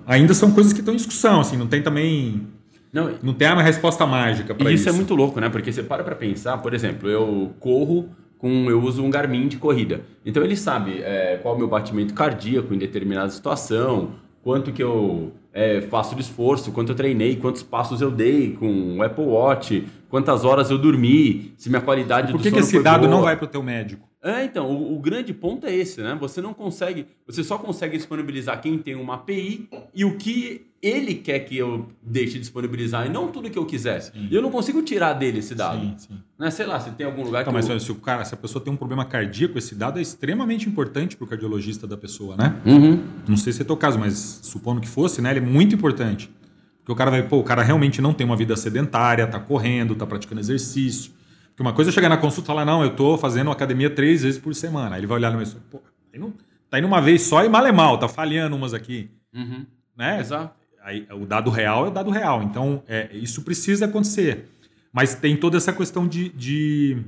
ainda 0.07 0.33
são 0.33 0.53
coisas 0.53 0.73
que 0.73 0.79
estão 0.81 0.95
em 0.95 0.97
discussão, 0.97 1.39
assim, 1.41 1.59
não 1.59 1.67
tem 1.67 1.83
também. 1.83 2.47
Não, 2.91 3.13
Não 3.23 3.35
tem 3.35 3.53
uma 3.53 3.63
resposta 3.63 4.07
mágica 4.07 4.55
para 4.55 4.71
E 4.71 4.75
isso. 4.75 4.85
isso 4.85 4.89
é 4.89 4.93
muito 4.93 5.15
louco, 5.15 5.39
né? 5.39 5.51
Porque 5.51 5.71
você 5.71 5.83
para 5.83 6.03
pra 6.03 6.15
pensar, 6.15 6.57
por 6.63 6.73
exemplo, 6.73 7.11
eu 7.11 7.53
corro 7.61 8.09
com. 8.39 8.71
Eu 8.71 8.83
uso 8.83 9.03
um 9.03 9.11
Garmin 9.11 9.49
de 9.49 9.57
corrida. 9.57 10.03
Então 10.25 10.43
ele 10.43 10.57
sabe 10.57 11.01
é, 11.03 11.39
qual 11.43 11.55
é 11.55 11.57
o 11.57 11.59
meu 11.59 11.69
batimento 11.69 12.15
cardíaco 12.15 12.75
em 12.75 12.79
determinada 12.79 13.31
situação, 13.31 14.13
quanto 14.43 14.73
que 14.73 14.83
eu 14.83 15.33
é, 15.53 15.81
faço 15.83 16.15
de 16.15 16.21
esforço, 16.21 16.73
quanto 16.73 16.91
eu 16.91 16.97
treinei, 16.97 17.37
quantos 17.37 17.63
passos 17.63 18.01
eu 18.01 18.11
dei 18.11 18.53
com 18.53 18.99
o 18.99 19.03
Apple 19.03 19.25
Watch, 19.25 19.87
quantas 20.11 20.45
horas 20.45 20.71
eu 20.71 20.79
dormi, 20.79 21.53
se 21.57 21.71
minha 21.71 21.81
qualidade 21.81 22.33
Por 22.33 22.39
do 22.39 22.43
que, 22.43 22.51
que 22.51 22.51
sono 22.51 22.63
esse 22.63 22.73
foi 22.73 22.83
dado 22.83 23.01
boa. 23.01 23.11
não 23.11 23.23
vai 23.23 23.37
para 23.37 23.45
o 23.45 23.49
teu 23.49 23.63
médico? 23.63 24.09
É, 24.25 24.43
então, 24.43 24.71
o, 24.71 24.97
o 24.97 24.99
grande 24.99 25.35
ponto 25.35 25.67
é 25.67 25.75
esse, 25.75 26.01
né? 26.01 26.17
Você 26.19 26.41
não 26.41 26.55
consegue, 26.55 27.07
você 27.27 27.45
só 27.45 27.59
consegue 27.59 27.95
disponibilizar 27.99 28.59
quem 28.59 28.79
tem 28.79 28.95
uma 28.95 29.17
API 29.17 29.69
e 29.95 30.03
o 30.03 30.17
que 30.17 30.67
ele 30.83 31.15
quer 31.15 31.41
que 31.41 31.59
eu 31.59 31.89
deixe 32.03 32.39
disponibilizar 32.39 33.07
e 33.07 33.11
não 33.11 33.29
tudo 33.29 33.51
que 33.51 33.59
eu 33.59 33.67
quiser. 33.67 34.01
Sim. 34.01 34.29
Eu 34.31 34.41
não 34.41 34.51
consigo 34.51 34.81
tirar 34.81 35.13
dele 35.13 35.41
esse 35.41 35.55
dado. 35.55 35.79
Sim, 35.79 35.95
sim. 35.99 36.15
Né? 36.39 36.51
Sei 36.51 36.65
lá, 36.65 36.81
se 36.81 36.91
tem 36.93 37.05
algum 37.05 37.23
lugar 37.23 37.43
Então, 37.43 37.53
que 37.53 37.59
mas 37.59 37.69
eu... 37.69 37.79
se, 37.79 37.93
o 37.93 37.97
cara, 37.97 38.25
se 38.25 38.33
a 38.33 38.37
pessoa 38.37 38.65
tem 38.65 38.73
um 38.73 38.77
problema 38.77 39.05
cardíaco, 39.05 39.59
esse 39.59 39.75
dado 39.75 39.99
é 39.99 40.03
extremamente 40.03 40.69
importante 40.71 41.19
para 41.19 41.25
o 41.25 41.29
cardiologista 41.29 41.87
da 41.87 41.97
pessoa, 41.97 42.35
né? 42.35 42.57
Uhum. 42.65 43.03
Não 43.29 43.37
sei 43.37 43.53
se 43.53 43.61
é 43.61 43.65
teu 43.65 43.77
caso, 43.77 43.99
mas 43.99 44.41
supondo 44.43 44.81
que 44.81 44.89
fosse, 44.89 45.21
né? 45.21 45.33
Ele 45.33 45.41
é 45.41 45.43
muito 45.43 45.75
importante. 45.75 46.31
Porque 46.79 46.93
o 46.93 46.97
cara 46.97 47.11
vai, 47.11 47.23
pô, 47.23 47.39
o 47.39 47.45
cara 47.45 47.63
realmente 47.63 48.01
não 48.01 48.15
tem 48.15 48.27
uma 48.27 48.37
vida 48.37 48.57
sedentária, 48.57 49.27
tá 49.27 49.39
correndo, 49.39 49.95
tá 49.95 50.07
praticando 50.07 50.41
exercício. 50.41 51.13
Porque 51.55 51.63
uma 51.63 51.73
coisa 51.73 51.91
é 51.91 51.93
chegar 51.93 52.09
na 52.09 52.17
consulta 52.17 52.47
e 52.47 52.49
falar, 52.49 52.65
não, 52.65 52.83
eu 52.83 52.97
tô 52.97 53.17
fazendo 53.17 53.49
academia 53.49 53.89
três 53.89 54.25
vezes 54.25 54.41
por 54.41 54.53
semana. 54.57 54.97
Aí 54.97 55.01
ele 55.01 55.07
vai 55.07 55.19
olhar 55.19 55.31
no 55.31 55.39
meu 55.39 55.47
pô, 55.71 55.79
tá 55.79 56.19
indo, 56.19 56.35
tá 56.69 56.79
indo 56.81 56.89
uma 56.89 57.01
vez 57.01 57.23
só 57.23 57.45
e 57.45 57.49
mal 57.49 57.65
é 57.65 57.71
mal, 57.71 57.97
tá 57.97 58.09
falhando 58.09 58.57
umas 58.57 58.75
aqui. 58.75 59.09
Uhum. 59.33 59.65
Né? 59.97 60.19
Exato. 60.19 60.53
Aí, 60.83 61.07
o 61.13 61.25
dado 61.25 61.51
real 61.51 61.87
é 61.87 61.89
o 61.89 61.93
dado 61.93 62.11
real. 62.11 62.43
Então, 62.43 62.83
é, 62.89 63.09
isso 63.13 63.43
precisa 63.43 63.85
acontecer. 63.85 64.49
Mas 64.93 65.15
tem 65.15 65.37
toda 65.37 65.57
essa 65.57 65.73
questão 65.73 66.09
de, 66.09 66.29
de, 66.31 67.03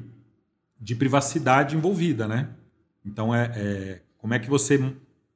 de 0.80 0.94
privacidade 0.94 1.76
envolvida, 1.76 2.28
né? 2.28 2.49
Então, 3.05 3.34
é, 3.34 3.53
é- 3.57 4.01
como 4.18 4.32
é 4.32 4.38
que 4.38 4.49
você, 4.49 4.78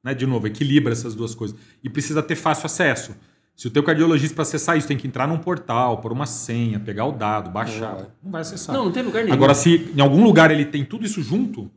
né, 0.01 0.13
de 0.13 0.25
novo, 0.25 0.47
equilibra 0.47 0.93
essas 0.93 1.13
duas 1.13 1.35
coisas? 1.35 1.57
E 1.83 1.89
precisa 1.89 2.23
ter 2.23 2.35
fácil 2.35 2.65
acesso. 2.65 3.15
Se 3.61 3.67
o 3.67 3.69
teu 3.69 3.83
cardiologista, 3.83 4.33
para 4.33 4.41
acessar 4.41 4.75
isso, 4.75 4.87
tem 4.87 4.97
que 4.97 5.05
entrar 5.05 5.27
num 5.27 5.37
portal, 5.37 5.99
pôr 5.99 6.11
uma 6.11 6.25
senha, 6.25 6.79
pegar 6.79 7.05
o 7.05 7.11
dado, 7.11 7.51
baixar. 7.51 7.91
Não 7.91 7.95
vai. 7.97 8.07
Não 8.23 8.31
vai 8.31 8.41
acessar. 8.41 8.75
Não, 8.75 8.85
não 8.85 8.91
tem 8.91 9.03
lugar 9.03 9.23
nenhum. 9.23 9.35
Agora, 9.35 9.53
se 9.53 9.91
em 9.95 10.01
algum 10.01 10.23
lugar 10.23 10.49
ele 10.49 10.65
tem 10.65 10.83
tudo 10.83 11.05
isso 11.05 11.21
junto, 11.21 11.69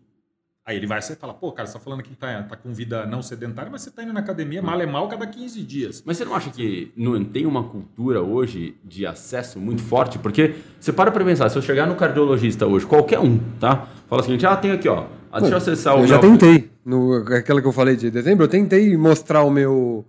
aí 0.67 0.79
ele 0.79 0.87
vai 0.87 1.03
você 1.03 1.15
fala, 1.15 1.35
pô, 1.35 1.53
cara, 1.53 1.67
você 1.69 1.75
tá 1.75 1.81
falando 1.81 2.03
que 2.03 2.17
tá, 2.17 2.43
tá 2.45 2.57
com 2.57 2.73
vida 2.73 3.05
não 3.05 3.21
sedentária, 3.21 3.71
mas 3.71 3.83
você 3.83 3.91
tá 3.91 4.03
indo 4.03 4.15
na 4.15 4.21
academia 4.21 4.63
mal 4.63 4.81
é 4.81 4.87
mal 4.87 5.07
cada 5.09 5.27
15 5.27 5.61
dias. 5.63 6.03
Mas 6.07 6.17
você 6.17 6.25
não 6.25 6.35
acha 6.35 6.49
que 6.49 6.91
não 6.97 7.23
tem 7.23 7.45
uma 7.45 7.65
cultura 7.65 8.23
hoje 8.23 8.77
de 8.83 9.05
acesso 9.05 9.61
muito 9.61 9.83
forte? 9.83 10.19
Porque 10.19 10.55
você 10.81 10.91
para 10.91 11.11
pra 11.11 11.23
pensar, 11.23 11.51
se 11.51 11.59
eu 11.59 11.61
chegar 11.61 11.87
no 11.87 11.97
cardiologista 11.97 12.67
hoje, 12.67 12.87
qualquer 12.87 13.19
um, 13.19 13.39
tá? 13.61 13.87
Fala 14.09 14.23
o 14.23 14.25
seguinte, 14.25 14.47
ah, 14.47 14.57
tem 14.57 14.71
aqui, 14.71 14.89
ó. 14.89 15.05
Ah, 15.31 15.39
deixa 15.39 15.53
eu 15.53 15.59
acessar 15.59 15.99
o 15.99 16.01
Eu 16.01 16.07
já 16.07 16.19
meu- 16.19 16.31
tentei. 16.31 16.71
No, 16.83 17.13
aquela 17.35 17.61
que 17.61 17.69
eu 17.69 17.73
falei 17.73 17.95
de 17.95 18.11
dezembro, 18.11 18.45
eu 18.45 18.49
tentei 18.49 18.97
mostrar 18.97 19.43
o 19.43 19.51
meu, 19.51 20.03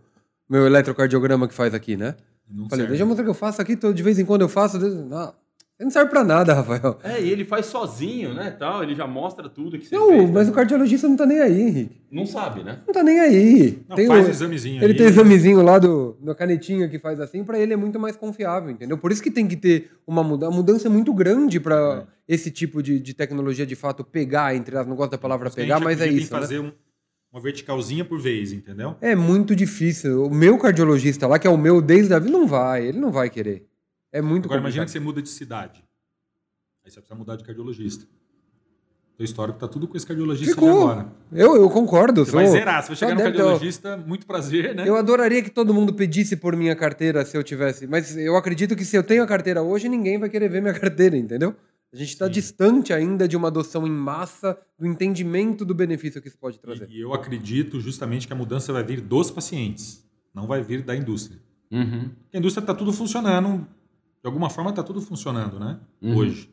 meu 0.50 0.66
eletrocardiograma 0.66 1.48
que 1.48 1.54
faz 1.54 1.74
aqui, 1.74 1.96
né? 1.98 2.16
Não 2.50 2.66
Falei, 2.70 2.82
serve. 2.86 2.88
deixa 2.90 3.04
eu 3.04 3.08
mostrar 3.08 3.24
que 3.24 3.30
eu 3.30 3.34
faço 3.34 3.62
aqui, 3.62 3.76
de 3.76 4.04
vez 4.04 4.20
em 4.20 4.26
quando 4.26 4.42
eu 4.42 4.50
faço. 4.50 4.78
Não, 4.80 5.34
não 5.80 5.90
serve 5.90 6.10
pra 6.12 6.24
nada, 6.24 6.54
Rafael. 6.54 7.00
É, 7.04 7.20
e 7.22 7.30
ele 7.30 7.44
faz 7.44 7.66
sozinho, 7.66 8.34
né, 8.34 8.52
tal, 8.52 8.84
ele 8.84 8.94
já 8.96 9.08
mostra 9.08 9.50
tudo 9.50 9.78
que 9.80 9.86
você 9.88 9.96
Não, 9.96 10.10
fez. 10.10 10.30
mas 10.30 10.46
tá? 10.46 10.52
o 10.52 10.56
cardiologista 10.56 11.08
não 11.08 11.18
tá 11.18 11.26
nem 11.26 11.40
aí, 11.42 11.62
Henrique. 11.62 12.02
Não 12.12 12.26
sabe, 12.26 12.64
né? 12.64 12.80
Não 12.86 12.94
tá 12.94 13.02
nem 13.04 13.20
aí. 13.20 13.80
Não, 13.90 13.96
Tem 13.96 14.08
faz 14.08 14.28
o- 14.28 14.30
examezinho 14.30 14.78
Ele 14.84 14.94
aí. 14.94 14.98
tem 14.98 15.08
examezinho 15.08 15.62
lá 15.64 15.80
do, 15.80 16.16
da 16.22 16.36
canetinha 16.36 16.88
que 16.88 17.00
faz 17.00 17.20
assim, 17.20 17.44
pra 17.44 17.60
ele 17.60 17.74
é 17.74 17.76
muito 17.76 18.00
mais 18.00 18.16
confiável, 18.16 18.70
entendeu? 18.70 18.98
Por 18.98 19.12
isso 19.12 19.24
que 19.24 19.32
tem 19.32 19.48
que 19.48 19.58
ter 19.58 19.90
uma 20.08 20.24
mudança. 20.24 20.54
A 20.54 20.56
mudança 20.56 20.88
é 20.88 20.90
muito 20.92 21.14
grande 21.14 21.60
pra 21.60 22.06
esse 22.28 22.52
tipo 22.52 22.82
de, 22.84 23.00
de 23.00 23.14
tecnologia 23.16 23.66
de 23.66 23.76
fato 23.76 24.04
pegar, 24.04 24.56
entre 24.56 24.78
as. 24.78 24.86
Não 24.88 24.96
gosto 24.96 25.12
da 25.12 25.18
palavra 25.18 25.48
isso 25.48 25.56
que 25.58 25.64
pegar, 25.64 25.80
mas 25.80 26.00
é 26.00 26.04
acredita 26.06 26.22
em 26.22 26.24
isso. 26.24 26.34
né? 26.34 26.40
fazer 26.40 26.60
um- 26.60 26.72
uma 27.36 27.42
verticalzinha 27.42 28.06
por 28.06 28.18
vez, 28.18 28.54
entendeu? 28.54 28.96
É 29.02 29.14
muito 29.14 29.54
difícil. 29.54 30.24
O 30.26 30.34
meu 30.34 30.58
cardiologista 30.58 31.28
lá, 31.28 31.38
que 31.38 31.46
é 31.46 31.50
o 31.50 31.58
meu 31.58 31.82
desde 31.82 32.14
a 32.14 32.20
vida, 32.20 32.32
não 32.32 32.48
vai. 32.48 32.88
Ele 32.88 32.98
não 32.98 33.12
vai 33.12 33.30
querer. 33.30 33.68
É 34.12 34.22
muito 34.22 34.46
Agora 34.46 34.62
imagina 34.62 34.86
que 34.86 34.92
complicado. 34.94 35.04
você 35.04 35.06
muda 35.06 35.22
de 35.22 35.28
cidade. 35.30 35.84
Aí 36.86 36.90
você 36.92 37.02
precisa 37.02 37.16
mudar 37.20 37.36
de 37.36 37.44
cardiologista. 37.44 38.06
Teu 39.18 39.26
histórico 39.26 39.60
tá 39.60 39.68
tudo 39.68 39.86
com 39.88 39.98
esse 39.98 40.06
cardiologista 40.08 40.54
Ficou. 40.56 40.90
agora. 40.90 41.08
Eu, 41.32 41.56
eu 41.58 41.70
concordo. 41.70 42.24
Você 42.24 42.32
sou- 42.32 42.40
vai 42.40 42.48
zerar. 42.50 42.82
Você 42.84 42.88
vai 42.90 42.96
chegar 42.96 43.12
no 43.12 43.18
deve 43.18 43.32
ter- 43.32 43.38
cardiologista, 43.38 43.98
muito 43.98 44.26
prazer, 44.26 44.74
né? 44.74 44.88
Eu 44.88 44.96
adoraria 44.96 45.42
que 45.42 45.50
todo 45.50 45.74
mundo 45.74 45.94
pedisse 45.94 46.38
por 46.38 46.56
minha 46.56 46.76
carteira 46.76 47.26
se 47.26 47.36
eu 47.38 47.44
tivesse. 47.44 47.86
Mas 47.86 48.16
eu 48.16 48.38
acredito 48.38 48.76
que 48.78 48.86
se 48.86 48.96
eu 48.96 49.04
tenho 49.04 49.24
a 49.24 49.28
carteira 49.28 49.62
hoje, 49.62 49.90
ninguém 49.90 50.18
vai 50.18 50.30
querer 50.30 50.48
ver 50.50 50.62
minha 50.62 50.74
carteira, 50.80 51.18
entendeu? 51.18 51.54
A 51.96 51.98
gente 51.98 52.10
está 52.10 52.28
distante 52.28 52.92
ainda 52.92 53.26
de 53.26 53.38
uma 53.38 53.48
adoção 53.48 53.88
em 53.88 53.90
massa 53.90 54.60
do 54.78 54.86
entendimento 54.86 55.64
do 55.64 55.74
benefício 55.74 56.22
que 56.22 56.28
isso 56.28 56.38
pode 56.38 56.60
trazer. 56.60 56.90
E, 56.90 56.98
e 56.98 57.00
eu 57.00 57.14
acredito 57.14 57.80
justamente 57.80 58.28
que 58.28 58.34
a 58.34 58.36
mudança 58.36 58.74
vai 58.74 58.84
vir 58.84 59.00
dos 59.00 59.32
pacientes, 59.32 60.06
não 60.34 60.46
vai 60.46 60.62
vir 60.62 60.82
da 60.82 60.94
indústria. 60.94 61.40
Uhum. 61.72 62.10
Porque 62.10 62.36
a 62.36 62.40
indústria 62.40 62.64
está 62.64 62.74
tudo 62.74 62.92
funcionando, 62.92 63.66
de 64.22 64.26
alguma 64.26 64.50
forma 64.50 64.72
está 64.72 64.84
tudo 64.84 65.00
funcionando, 65.00 65.58
né? 65.58 65.80
Uhum. 66.02 66.18
Hoje. 66.18 66.50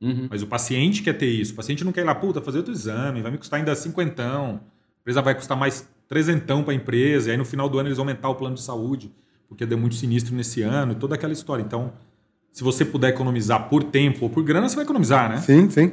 Uhum. 0.00 0.28
Mas 0.30 0.42
o 0.42 0.46
paciente 0.46 1.02
quer 1.02 1.14
ter 1.14 1.26
isso. 1.26 1.54
O 1.54 1.56
paciente 1.56 1.82
não 1.82 1.90
quer 1.90 2.02
ir 2.02 2.04
lá, 2.04 2.14
puta, 2.14 2.40
fazer 2.40 2.58
outro 2.58 2.72
exame, 2.72 3.20
vai 3.20 3.32
me 3.32 3.38
custar 3.38 3.58
ainda 3.58 3.74
cinquentão. 3.74 4.60
A 4.60 5.00
empresa 5.00 5.20
vai 5.22 5.34
custar 5.34 5.58
mais 5.58 5.88
trezentão 6.06 6.62
para 6.62 6.72
a 6.72 6.76
empresa, 6.76 7.30
e 7.30 7.32
aí 7.32 7.36
no 7.36 7.44
final 7.44 7.68
do 7.68 7.80
ano 7.80 7.88
eles 7.88 7.96
vão 7.96 8.06
aumentar 8.06 8.28
o 8.28 8.36
plano 8.36 8.54
de 8.54 8.62
saúde, 8.62 9.12
porque 9.48 9.66
deu 9.66 9.76
muito 9.76 9.96
sinistro 9.96 10.36
nesse 10.36 10.62
ano, 10.62 10.92
e 10.92 10.94
toda 10.94 11.16
aquela 11.16 11.32
história. 11.32 11.64
Então, 11.64 11.92
se 12.54 12.62
você 12.62 12.84
puder 12.84 13.08
economizar 13.08 13.68
por 13.68 13.82
tempo 13.82 14.20
ou 14.22 14.30
por 14.30 14.44
grana, 14.44 14.68
você 14.68 14.76
vai 14.76 14.84
economizar, 14.84 15.28
né? 15.28 15.38
Sim, 15.38 15.68
sim. 15.68 15.92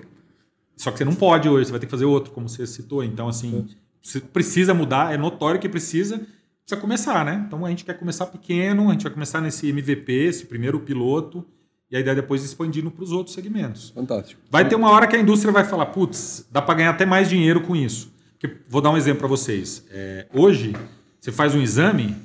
Só 0.78 0.92
que 0.92 1.00
você 1.00 1.04
não 1.04 1.16
pode 1.16 1.50
hoje, 1.50 1.66
você 1.66 1.72
vai 1.72 1.80
ter 1.80 1.88
que 1.88 1.92
fazer 1.92 2.06
outro, 2.06 2.32
como 2.32 2.48
você 2.48 2.68
citou. 2.68 3.04
Então, 3.04 3.28
assim, 3.28 3.68
você 4.00 4.20
precisa 4.20 4.72
mudar, 4.72 5.12
é 5.12 5.18
notório 5.18 5.60
que 5.60 5.68
precisa, 5.68 6.20
precisa 6.64 6.80
começar, 6.80 7.26
né? 7.26 7.44
Então 7.48 7.66
a 7.66 7.70
gente 7.72 7.84
quer 7.84 7.96
começar 7.96 8.28
pequeno, 8.28 8.90
a 8.90 8.92
gente 8.92 9.02
vai 9.02 9.12
começar 9.12 9.42
nesse 9.42 9.68
MVP, 9.70 10.14
esse 10.14 10.46
primeiro 10.46 10.80
piloto, 10.80 11.44
e 11.90 11.98
a 11.98 12.00
ideia 12.00 12.14
é 12.14 12.16
depois 12.18 12.44
expandindo 12.44 12.92
para 12.92 13.04
os 13.04 13.12
outros 13.12 13.34
segmentos. 13.34 13.90
Fantástico. 13.90 14.40
Vai 14.48 14.70
ter 14.70 14.76
uma 14.76 14.92
hora 14.92 15.08
que 15.08 15.16
a 15.16 15.20
indústria 15.20 15.52
vai 15.52 15.64
falar, 15.64 15.88
putz, 15.88 16.46
dá 16.52 16.62
para 16.62 16.76
ganhar 16.76 16.92
até 16.92 17.08
mais 17.08 17.28
dinheiro 17.28 17.62
com 17.62 17.76
isso. 17.76 18.14
Porque, 18.40 18.56
vou 18.70 18.82
dar 18.82 18.92
um 18.92 18.98
exemplo 18.98 19.22
para 19.22 19.28
vocês. 19.28 19.84
É, 19.90 20.28
hoje, 20.32 20.76
você 21.20 21.32
faz 21.32 21.56
um 21.56 21.62
exame, 21.62 22.16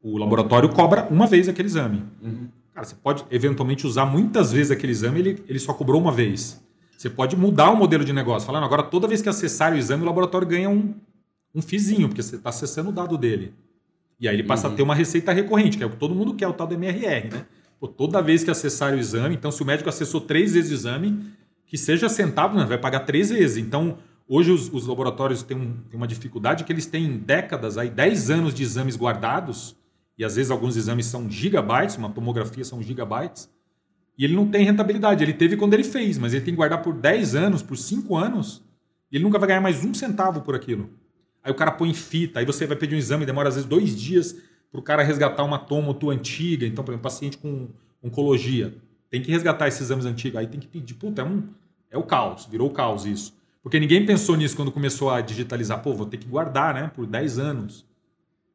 o 0.00 0.16
laboratório 0.16 0.68
cobra 0.68 1.08
uma 1.10 1.26
vez 1.26 1.48
aquele 1.48 1.66
exame. 1.66 2.04
Cara, 2.74 2.84
você 2.84 2.94
pode 2.96 3.24
eventualmente 3.30 3.86
usar 3.86 4.04
muitas 4.04 4.52
vezes 4.52 4.70
aquele 4.72 4.92
exame, 4.92 5.20
ele, 5.20 5.44
ele 5.48 5.58
só 5.60 5.72
cobrou 5.72 6.00
uma 6.00 6.10
vez. 6.10 6.60
Você 6.98 7.08
pode 7.08 7.36
mudar 7.36 7.70
o 7.70 7.76
modelo 7.76 8.04
de 8.04 8.12
negócio, 8.12 8.46
falando 8.46 8.64
agora 8.64 8.82
toda 8.82 9.06
vez 9.06 9.22
que 9.22 9.28
acessar 9.28 9.72
o 9.72 9.76
exame, 9.76 10.02
o 10.02 10.06
laboratório 10.06 10.46
ganha 10.46 10.68
um, 10.68 10.94
um 11.54 11.62
fizinho, 11.62 12.08
porque 12.08 12.22
você 12.22 12.36
está 12.36 12.48
acessando 12.50 12.88
o 12.90 12.92
dado 12.92 13.16
dele. 13.16 13.54
E 14.18 14.28
aí 14.28 14.34
ele 14.34 14.42
passa 14.44 14.68
a 14.68 14.70
ter 14.70 14.82
uma 14.82 14.94
receita 14.94 15.32
recorrente, 15.32 15.76
que 15.76 15.82
é 15.84 15.86
o 15.86 15.90
que 15.90 15.96
todo 15.96 16.14
mundo 16.14 16.34
quer, 16.34 16.48
o 16.48 16.52
tal 16.52 16.66
do 16.66 16.74
MRR, 16.74 17.28
né? 17.30 17.46
Pô, 17.78 17.86
toda 17.86 18.20
vez 18.22 18.42
que 18.42 18.50
acessar 18.50 18.92
o 18.94 18.98
exame, 18.98 19.34
então 19.34 19.50
se 19.50 19.62
o 19.62 19.66
médico 19.66 19.88
acessou 19.88 20.20
três 20.20 20.54
vezes 20.54 20.70
o 20.70 20.74
exame, 20.74 21.24
que 21.66 21.76
seja 21.76 22.08
centavo, 22.08 22.56
né? 22.56 22.64
vai 22.64 22.78
pagar 22.78 23.00
três 23.00 23.30
vezes. 23.30 23.56
Então, 23.58 23.98
hoje 24.28 24.50
os, 24.50 24.72
os 24.72 24.86
laboratórios 24.86 25.42
têm, 25.42 25.56
um- 25.56 25.74
têm 25.90 25.96
uma 25.98 26.06
dificuldade 26.06 26.64
que 26.64 26.72
eles 26.72 26.86
têm 26.86 27.18
décadas, 27.18 27.76
aí 27.76 27.90
10 27.90 28.30
anos 28.30 28.54
de 28.54 28.62
exames 28.62 28.96
guardados, 28.96 29.76
e 30.18 30.24
às 30.24 30.36
vezes 30.36 30.50
alguns 30.50 30.76
exames 30.76 31.06
são 31.06 31.30
gigabytes, 31.30 31.96
uma 31.96 32.10
tomografia 32.10 32.64
são 32.64 32.82
gigabytes, 32.82 33.48
e 34.16 34.24
ele 34.24 34.34
não 34.34 34.48
tem 34.48 34.64
rentabilidade. 34.64 35.24
Ele 35.24 35.32
teve 35.32 35.56
quando 35.56 35.74
ele 35.74 35.84
fez, 35.84 36.18
mas 36.18 36.32
ele 36.32 36.44
tem 36.44 36.54
que 36.54 36.58
guardar 36.58 36.82
por 36.82 36.94
10 36.94 37.34
anos, 37.34 37.62
por 37.62 37.76
5 37.76 38.16
anos, 38.16 38.62
e 39.10 39.16
ele 39.16 39.24
nunca 39.24 39.38
vai 39.38 39.48
ganhar 39.48 39.60
mais 39.60 39.84
um 39.84 39.92
centavo 39.92 40.40
por 40.42 40.54
aquilo. 40.54 40.90
Aí 41.42 41.52
o 41.52 41.54
cara 41.54 41.70
põe 41.72 41.92
fita, 41.92 42.40
aí 42.40 42.46
você 42.46 42.66
vai 42.66 42.76
pedir 42.76 42.94
um 42.94 42.98
exame, 42.98 43.26
demora 43.26 43.48
às 43.48 43.56
vezes 43.56 43.68
dois 43.68 43.94
dias 43.94 44.36
para 44.70 44.80
o 44.80 44.82
cara 44.82 45.02
resgatar 45.02 45.44
uma 45.44 45.58
toma 45.58 45.92
tua 45.92 46.14
antiga. 46.14 46.66
Então, 46.66 46.82
por 46.82 46.92
exemplo, 46.92 47.02
paciente 47.02 47.36
com 47.36 47.68
oncologia, 48.02 48.74
tem 49.10 49.20
que 49.20 49.30
resgatar 49.30 49.68
esses 49.68 49.82
exames 49.82 50.06
antigos. 50.06 50.38
Aí 50.38 50.46
tem 50.46 50.58
que 50.58 50.66
pedir, 50.66 50.94
puta, 50.94 51.22
é, 51.22 51.24
um, 51.24 51.44
é 51.90 51.98
o 51.98 52.02
caos, 52.02 52.46
virou 52.46 52.68
o 52.68 52.72
caos 52.72 53.04
isso. 53.04 53.34
Porque 53.62 53.78
ninguém 53.78 54.04
pensou 54.04 54.36
nisso 54.36 54.56
quando 54.56 54.72
começou 54.72 55.10
a 55.10 55.20
digitalizar. 55.20 55.82
Pô, 55.82 55.92
vou 55.94 56.06
ter 56.06 56.18
que 56.18 56.26
guardar, 56.26 56.74
né, 56.74 56.90
por 56.94 57.06
10 57.06 57.38
anos. 57.38 57.84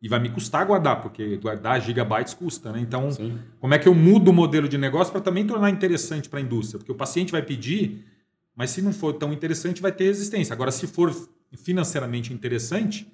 E 0.02 0.08
vai 0.08 0.20
me 0.20 0.30
custar 0.30 0.66
guardar, 0.66 1.02
porque 1.02 1.36
guardar 1.38 1.82
gigabytes 1.82 2.34
custa, 2.34 2.72
né? 2.72 2.80
Então, 2.80 3.12
Sim. 3.12 3.38
como 3.60 3.74
é 3.74 3.78
que 3.80 3.88
eu 3.88 3.94
mudo 3.94 4.32
o 4.32 4.34
modelo 4.34 4.68
de 4.70 4.78
negócio 4.78 5.12
para 5.12 5.20
também 5.22 5.46
tornar 5.46 5.70
interessante 5.70 6.30
para 6.30 6.40
a 6.40 6.42
indústria? 6.42 6.78
Porque 6.80 6.92
o 6.92 6.96
paciente 6.96 7.32
vai 7.34 7.42
pedir, 7.42 8.06
mas 8.56 8.70
se 8.70 8.82
não 8.82 8.94
for 8.94 9.12
tão 9.14 9.34
interessante, 9.34 9.82
vai 9.82 9.92
ter 9.92 10.06
resistência. 10.06 10.54
Agora, 10.54 10.72
se 10.72 10.88
for 10.88 11.14
financeiramente 11.64 12.34
interessante, 12.34 13.12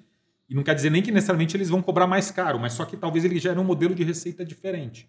e 0.48 0.54
não 0.54 0.62
quer 0.62 0.74
dizer 0.76 0.90
nem 0.90 1.02
que 1.02 1.10
necessariamente 1.10 1.56
eles 1.56 1.68
vão 1.68 1.82
cobrar 1.82 2.06
mais 2.06 2.30
caro, 2.30 2.58
mas 2.60 2.72
só 2.74 2.84
que 2.84 2.96
talvez 2.96 3.24
ele 3.24 3.38
gere 3.40 3.58
um 3.58 3.64
modelo 3.64 3.92
de 3.94 4.04
receita 4.04 4.44
diferente. 4.44 5.08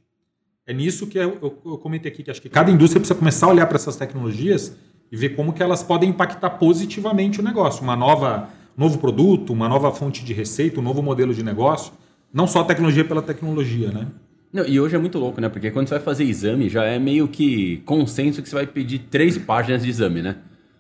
É 0.66 0.74
nisso 0.74 1.06
que 1.06 1.18
eu, 1.20 1.38
eu- 1.42 1.62
eu 1.64 1.78
comentei 1.78 2.12
aqui, 2.12 2.24
que 2.24 2.32
acho 2.32 2.42
que 2.42 2.50
cada 2.50 2.72
indústria 2.72 3.00
precisa 3.00 3.18
começar 3.18 3.46
a 3.46 3.50
olhar 3.50 3.68
para 3.68 3.76
essas 3.76 3.96
tecnologias 3.96 4.76
e 5.12 5.16
ver 5.16 5.30
como 5.36 5.54
que 5.54 5.62
elas 5.62 5.84
podem 5.84 6.10
impactar 6.10 6.50
positivamente 6.52 7.40
o 7.40 7.44
negócio. 7.44 7.84
Uma 7.84 7.96
nova, 7.96 8.50
novo 8.78 9.00
produto, 9.00 9.52
uma 9.52 9.68
nova 9.68 9.92
fonte 9.92 10.24
de 10.24 10.34
receita, 10.34 10.80
um 10.80 10.84
novo 10.84 11.02
modelo 11.02 11.34
de 11.34 11.44
negócio. 11.44 11.92
Não 12.32 12.46
só 12.46 12.62
a 12.62 12.64
tecnologia 12.64 13.04
pela 13.04 13.22
tecnologia, 13.22 13.90
né? 13.92 14.08
Não, 14.54 14.66
e 14.66 14.80
hoje 14.80 14.96
é 14.96 15.00
muito 15.00 15.18
louco, 15.18 15.42
né? 15.42 15.50
Porque 15.50 15.72
quando 15.72 15.88
você 15.88 15.96
vai 15.96 16.04
fazer 16.04 16.24
exame, 16.24 16.70
já 16.70 16.84
é 16.86 16.98
meio 17.00 17.28
que 17.28 17.78
consenso 17.86 18.42
que 18.42 18.48
você 18.48 18.56
vai 18.56 18.68
pedir 18.68 19.00
três 19.00 19.38
páginas 19.38 19.84
de 19.84 19.90
exame, 19.90 20.22
né? 20.22 20.38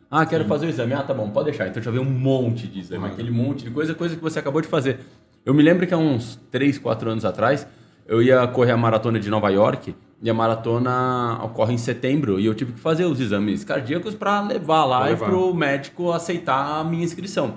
Ah, 0.09 0.25
quero 0.25 0.45
fazer 0.45 0.67
o 0.67 0.69
exame. 0.69 0.93
Ah, 0.93 1.01
tá 1.03 1.13
bom, 1.13 1.29
pode 1.31 1.49
deixar. 1.49 1.67
Então 1.67 1.81
já 1.83 1.91
vem 1.91 1.99
um 1.99 2.05
monte 2.09 2.67
de 2.67 2.79
exame, 2.79 3.05
Uhum. 3.05 3.11
aquele 3.11 3.31
monte 3.31 3.65
de 3.65 3.71
coisa, 3.71 3.93
coisa 3.93 4.15
que 4.15 4.21
você 4.21 4.39
acabou 4.39 4.61
de 4.61 4.67
fazer. 4.67 4.99
Eu 5.45 5.53
me 5.53 5.61
lembro 5.63 5.85
que 5.87 5.93
há 5.93 5.97
uns 5.97 6.39
3, 6.51 6.77
4 6.77 7.09
anos 7.09 7.25
atrás, 7.25 7.67
eu 8.07 8.21
ia 8.21 8.45
correr 8.47 8.71
a 8.71 8.77
maratona 8.77 9.19
de 9.19 9.29
Nova 9.29 9.49
York 9.49 9.93
e 10.21 10.29
a 10.29 10.33
maratona 10.33 11.39
ocorre 11.43 11.73
em 11.73 11.77
setembro 11.77 12.39
e 12.39 12.45
eu 12.45 12.53
tive 12.55 12.73
que 12.73 12.79
fazer 12.79 13.05
os 13.05 13.19
exames 13.19 13.63
cardíacos 13.63 14.15
para 14.15 14.41
levar 14.41 14.85
lá 14.85 14.99
Pra 14.99 15.07
e 15.07 15.09
levar. 15.11 15.25
para 15.25 15.37
o 15.37 15.53
médico 15.53 16.11
aceitar 16.11 16.79
a 16.79 16.83
minha 16.83 17.03
inscrição. 17.03 17.55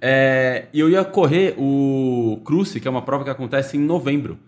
É, 0.00 0.66
e 0.72 0.80
eu 0.80 0.88
ia 0.88 1.04
correr 1.04 1.54
o 1.58 2.40
Cruce, 2.44 2.80
que 2.80 2.86
é 2.86 2.90
uma 2.90 3.02
prova 3.02 3.24
que 3.24 3.30
acontece 3.30 3.76
em 3.76 3.80
novembro. 3.80 4.38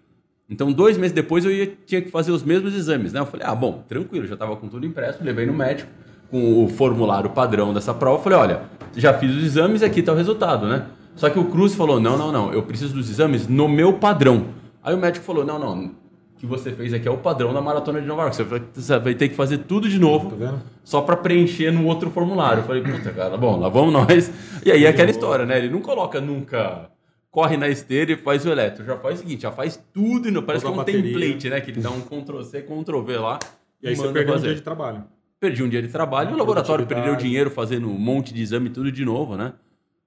Então, 0.49 0.73
dois 0.73 0.99
meses 0.99 1.13
depois, 1.13 1.45
eu 1.45 1.53
ia, 1.53 1.73
tinha 1.87 2.03
que 2.03 2.11
fazer 2.11 2.33
os 2.33 2.43
mesmos 2.43 2.75
exames, 2.75 3.13
né? 3.13 3.21
Eu 3.21 3.27
falei, 3.27 3.47
ah, 3.47 3.55
bom, 3.55 3.85
tranquilo, 3.89 4.27
já 4.27 4.35
estava 4.35 4.57
com 4.57 4.69
tudo 4.69 4.85
impresso, 4.85 5.23
levei 5.23 5.47
no 5.47 5.53
médico 5.53 5.91
com 6.31 6.65
o 6.65 6.69
formulário 6.69 7.31
padrão 7.31 7.75
dessa 7.75 7.93
prova. 7.93 8.23
Falei, 8.23 8.39
olha, 8.39 8.63
já 8.97 9.13
fiz 9.15 9.35
os 9.35 9.45
exames, 9.45 9.83
aqui 9.83 10.01
está 10.01 10.13
o 10.13 10.17
resultado, 10.17 10.67
né? 10.67 10.87
Só 11.15 11.29
que 11.29 11.39
o 11.39 11.45
Cruz 11.47 11.75
falou, 11.75 12.01
não, 12.01 12.17
não, 12.17 12.33
não, 12.33 12.53
eu 12.53 12.63
preciso 12.63 12.95
dos 12.95 13.11
exames 13.11 13.47
no 13.47 13.69
meu 13.69 13.95
padrão. 13.95 14.47
Aí 14.83 14.95
o 14.95 14.99
médico 14.99 15.25
falou, 15.25 15.45
não, 15.45 15.59
não, 15.59 15.93
que 16.41 16.47
você 16.47 16.73
fez 16.73 16.95
aqui 16.95 17.07
é 17.07 17.11
o 17.11 17.19
padrão 17.19 17.53
da 17.53 17.61
maratona 17.61 18.01
de 18.01 18.07
Nova 18.07 18.23
York. 18.23 18.35
Você 18.35 18.45
vai, 18.45 18.63
você 18.73 18.99
vai 18.99 19.15
ter 19.15 19.29
que 19.29 19.35
fazer 19.35 19.59
tudo 19.59 19.91
de 19.91 19.99
novo 19.99 20.35
Tá 20.39 20.59
só 20.83 21.03
para 21.03 21.15
preencher 21.15 21.71
no 21.71 21.85
outro 21.87 22.11
formulário. 22.11 22.63
Eu 22.63 22.67
falei, 22.67 22.83
puta, 22.83 23.11
cara, 23.13 23.37
bom, 23.37 23.61
lá 23.61 23.69
vamos 23.69 23.93
nós. 23.93 24.33
E 24.65 24.73
aí 24.73 24.87
é 24.87 24.89
aquela 24.89 25.11
história, 25.11 25.45
né? 25.45 25.59
Ele 25.59 25.69
não 25.69 25.83
coloca 25.83 26.19
nunca. 26.19 26.91
Corre 27.31 27.59
na 27.59 27.69
esteira 27.69 28.13
e 28.13 28.17
faz 28.17 28.47
o 28.47 28.49
eletro. 28.49 28.85
Já 28.87 28.97
faz 28.97 29.17
o 29.17 29.19
seguinte, 29.23 29.43
já 29.43 29.53
faz 29.53 29.79
tudo 29.93 30.29
e 30.29 30.31
não. 30.31 30.43
Parece 30.43 30.65
que 30.65 30.71
é 30.71 30.75
um 30.75 30.77
bateria. 30.77 31.03
template, 31.03 31.51
né? 31.51 31.61
Que 31.61 31.71
ele 31.71 31.81
dá 31.81 31.91
um 31.91 32.01
Ctrl 32.01 32.43
C, 32.43 32.63
Ctrl 32.63 33.03
V 33.03 33.19
lá. 33.19 33.39
E 33.83 33.89
aí 33.89 33.95
você 33.95 34.09
perdeu 34.09 34.35
um 34.35 34.37
fazer. 34.37 34.47
dia 34.47 34.57
de 34.57 34.63
trabalho. 34.63 35.05
Perdi 35.39 35.63
um 35.63 35.69
dia 35.69 35.83
de 35.83 35.89
trabalho, 35.89 36.35
o 36.35 36.39
laboratório 36.39 36.87
perdeu 36.87 37.15
dinheiro 37.17 37.51
fazendo 37.51 37.89
um 37.89 37.99
monte 37.99 38.33
de 38.35 38.43
exame 38.43 38.69
tudo 38.71 38.91
de 38.91 39.05
novo, 39.05 39.37
né? 39.37 39.53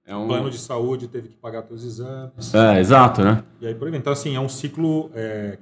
É 0.06 0.16
um. 0.16 0.28
Plano 0.28 0.50
de 0.50 0.58
saúde 0.58 1.08
teve 1.08 1.30
que 1.30 1.36
pagar 1.36 1.62
teus 1.62 1.84
exames. 1.84 2.54
É, 2.54 2.80
exato, 2.80 3.24
né? 3.24 3.44
E 3.62 3.68
aí 3.68 3.76
por 3.76 3.90
vai. 3.90 4.00
Então, 4.00 4.12
assim, 4.12 4.36
é 4.36 4.40
um 4.40 4.50
ciclo 4.50 5.10
é, 5.16 5.58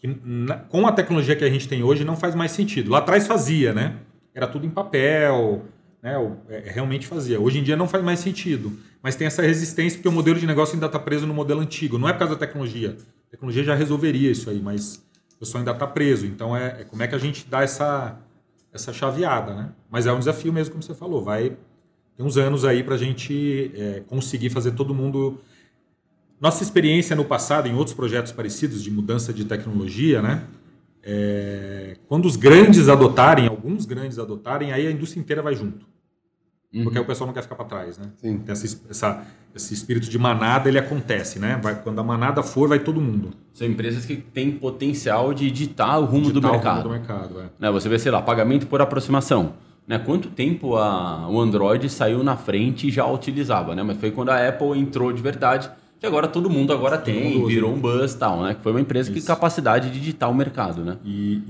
que 0.00 0.08
com 0.68 0.86
a 0.86 0.92
tecnologia 0.92 1.36
que 1.36 1.44
a 1.44 1.50
gente 1.50 1.68
tem 1.68 1.82
hoje 1.82 2.04
não 2.04 2.16
faz 2.16 2.34
mais 2.34 2.52
sentido. 2.52 2.90
Lá 2.90 2.98
atrás 2.98 3.26
fazia, 3.26 3.72
né? 3.74 3.96
Era 4.34 4.46
tudo 4.46 4.66
em 4.66 4.70
papel, 4.70 5.64
né? 6.02 6.16
O- 6.18 6.36
é, 6.48 6.62
realmente 6.72 7.06
fazia. 7.06 7.38
Hoje 7.40 7.58
em 7.58 7.62
dia 7.62 7.76
não 7.76 7.86
faz 7.86 8.02
mais 8.02 8.20
sentido. 8.20 8.72
Mas 9.02 9.16
tem 9.16 9.26
essa 9.26 9.42
resistência 9.42 9.98
porque 9.98 10.08
o 10.08 10.12
modelo 10.12 10.38
de 10.38 10.46
negócio 10.46 10.74
ainda 10.74 10.86
está 10.86 10.98
preso 10.98 11.26
no 11.26 11.34
modelo 11.34 11.60
antigo. 11.60 11.98
Não 11.98 12.08
é 12.08 12.12
por 12.12 12.20
causa 12.20 12.34
da 12.34 12.40
tecnologia. 12.40 12.96
A 13.28 13.30
tecnologia 13.30 13.62
já 13.64 13.74
resolveria 13.74 14.30
isso 14.30 14.48
aí, 14.50 14.60
mas 14.60 14.96
o 15.36 15.38
pessoal 15.38 15.60
ainda 15.60 15.72
está 15.72 15.86
preso. 15.86 16.26
Então, 16.26 16.56
é, 16.56 16.80
é 16.80 16.84
como 16.84 17.02
é 17.02 17.06
que 17.08 17.14
a 17.14 17.18
gente 17.18 17.46
dá 17.48 17.62
essa, 17.62 18.18
essa 18.72 18.92
chaveada, 18.92 19.54
né? 19.54 19.70
Mas 19.90 20.06
é 20.06 20.12
um 20.12 20.18
desafio 20.18 20.52
mesmo, 20.52 20.72
como 20.72 20.82
você 20.82 20.94
falou. 20.94 21.22
Vai 21.22 21.56
tem 22.16 22.26
uns 22.26 22.36
anos 22.36 22.64
aí 22.66 22.82
para 22.82 22.94
a 22.96 22.98
gente 22.98 23.70
é, 23.74 24.02
conseguir 24.06 24.50
fazer 24.50 24.72
todo 24.72 24.94
mundo 24.94 25.40
nossa 26.40 26.62
experiência 26.62 27.14
no 27.14 27.24
passado, 27.24 27.68
em 27.68 27.74
outros 27.74 27.94
projetos 27.94 28.32
parecidos 28.32 28.82
de 28.82 28.90
mudança 28.90 29.32
de 29.32 29.44
tecnologia, 29.44 30.22
né? 30.22 30.42
é, 31.02 31.96
quando 32.08 32.26
os 32.26 32.36
grandes 32.36 32.88
adotarem, 32.88 33.46
alguns 33.48 33.86
grandes 33.86 34.18
adotarem, 34.18 34.72
aí 34.72 34.86
a 34.86 34.90
indústria 34.90 35.20
inteira 35.20 35.42
vai 35.42 35.54
junto. 35.54 35.86
Porque 36.84 36.98
aí 36.98 37.02
o 37.02 37.06
pessoal 37.06 37.26
não 37.26 37.34
quer 37.34 37.42
ficar 37.42 37.56
para 37.56 37.64
trás, 37.64 37.98
né? 37.98 38.06
Sim. 38.18 38.38
Tem 38.38 38.52
essa, 38.52 38.80
essa- 38.88 39.22
esse 39.52 39.74
espírito 39.74 40.08
de 40.08 40.16
manada, 40.16 40.68
ele 40.68 40.78
acontece, 40.78 41.40
né? 41.40 41.58
Vai, 41.60 41.74
quando 41.82 41.98
a 41.98 42.04
manada 42.04 42.44
for, 42.44 42.68
vai 42.68 42.78
todo 42.78 43.00
mundo. 43.00 43.30
São 43.52 43.66
empresas 43.66 44.04
que 44.06 44.14
têm 44.16 44.52
potencial 44.52 45.34
de 45.34 45.50
ditar 45.50 45.98
o 45.98 46.04
rumo 46.04 46.26
do 46.30 46.40
Digital, 46.40 46.52
mercado. 46.52 46.82
Do 46.84 46.90
mercado 46.90 47.40
é. 47.40 47.44
Né, 47.58 47.70
você 47.72 47.88
vê, 47.88 47.98
sei 47.98 48.12
lá, 48.12 48.22
pagamento 48.22 48.68
por 48.68 48.80
aproximação. 48.80 49.54
Né, 49.88 49.98
quanto 49.98 50.28
tempo 50.30 50.76
a- 50.76 51.28
o 51.28 51.40
Android 51.40 51.88
saiu 51.88 52.22
na 52.22 52.36
frente 52.36 52.86
e 52.86 52.90
já 52.92 53.04
utilizava, 53.04 53.74
né? 53.74 53.82
Mas 53.82 53.98
foi 53.98 54.12
quando 54.12 54.28
a 54.28 54.48
Apple 54.48 54.78
entrou 54.78 55.12
de 55.12 55.20
verdade, 55.20 55.68
que 56.00 56.06
agora 56.06 56.26
todo 56.26 56.48
mundo 56.48 56.72
agora 56.72 56.96
tem, 56.96 57.34
mundo 57.34 57.48
virou 57.48 57.74
um 57.74 57.78
buzz 57.78 58.14
e 58.14 58.16
tal, 58.16 58.42
né? 58.42 58.54
Que 58.54 58.62
foi 58.62 58.72
uma 58.72 58.80
empresa 58.80 59.12
que 59.12 59.18
Isso. 59.18 59.26
capacidade 59.26 59.90
de 59.90 60.00
digitar 60.00 60.30
o 60.30 60.34
mercado, 60.34 60.82
né? 60.82 60.96
E, 61.04 61.42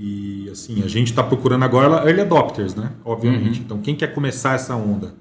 e, 0.45 0.49
assim, 0.51 0.83
a 0.83 0.89
gente 0.89 1.07
está 1.07 1.23
procurando 1.23 1.63
agora 1.63 2.05
early 2.05 2.19
adopters, 2.19 2.75
né? 2.75 2.91
Obviamente. 3.05 3.59
Uhum. 3.59 3.65
Então, 3.65 3.81
quem 3.81 3.95
quer 3.95 4.13
começar 4.13 4.55
essa 4.55 4.75
onda? 4.75 5.13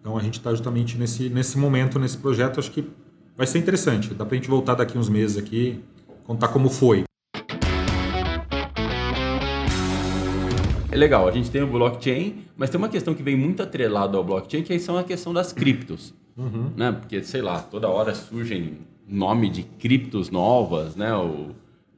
Então, 0.00 0.16
a 0.16 0.22
gente 0.22 0.34
está 0.34 0.50
justamente 0.50 0.96
nesse, 0.96 1.28
nesse 1.28 1.58
momento, 1.58 1.98
nesse 1.98 2.16
projeto. 2.16 2.60
Acho 2.60 2.70
que 2.70 2.88
vai 3.36 3.44
ser 3.44 3.58
interessante. 3.58 4.14
Dá 4.14 4.24
para 4.24 4.36
a 4.36 4.38
gente 4.38 4.48
voltar 4.48 4.76
daqui 4.76 4.96
uns 4.96 5.08
meses 5.08 5.36
aqui, 5.36 5.80
contar 6.22 6.46
como 6.46 6.70
foi. 6.70 7.02
É 10.92 10.96
legal, 10.96 11.26
a 11.26 11.32
gente 11.32 11.50
tem 11.50 11.60
o 11.60 11.66
blockchain, 11.66 12.44
mas 12.56 12.70
tem 12.70 12.78
uma 12.78 12.88
questão 12.88 13.14
que 13.14 13.22
vem 13.24 13.34
muito 13.34 13.60
atrelada 13.64 14.16
ao 14.16 14.22
blockchain, 14.22 14.62
que 14.62 14.72
aí 14.72 14.78
são 14.78 14.96
a 14.96 15.02
questão 15.02 15.34
das 15.34 15.52
criptos. 15.52 16.14
Né? 16.76 16.92
Porque, 16.92 17.22
sei 17.22 17.42
lá, 17.42 17.60
toda 17.60 17.88
hora 17.88 18.14
surgem 18.14 18.78
nome 19.08 19.48
de 19.48 19.62
criptos 19.62 20.30
novas, 20.30 20.96
né? 20.96 21.14
O 21.14 21.50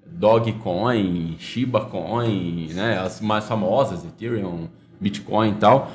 Dogecoin, 0.07 1.37
Shiba 1.39 1.87
Coin, 1.87 2.69
né? 2.73 2.99
As 2.99 3.21
mais 3.21 3.47
famosas, 3.47 4.05
Ethereum, 4.05 4.69
Bitcoin 5.01 5.51
e 5.51 5.55
tal. 5.55 5.91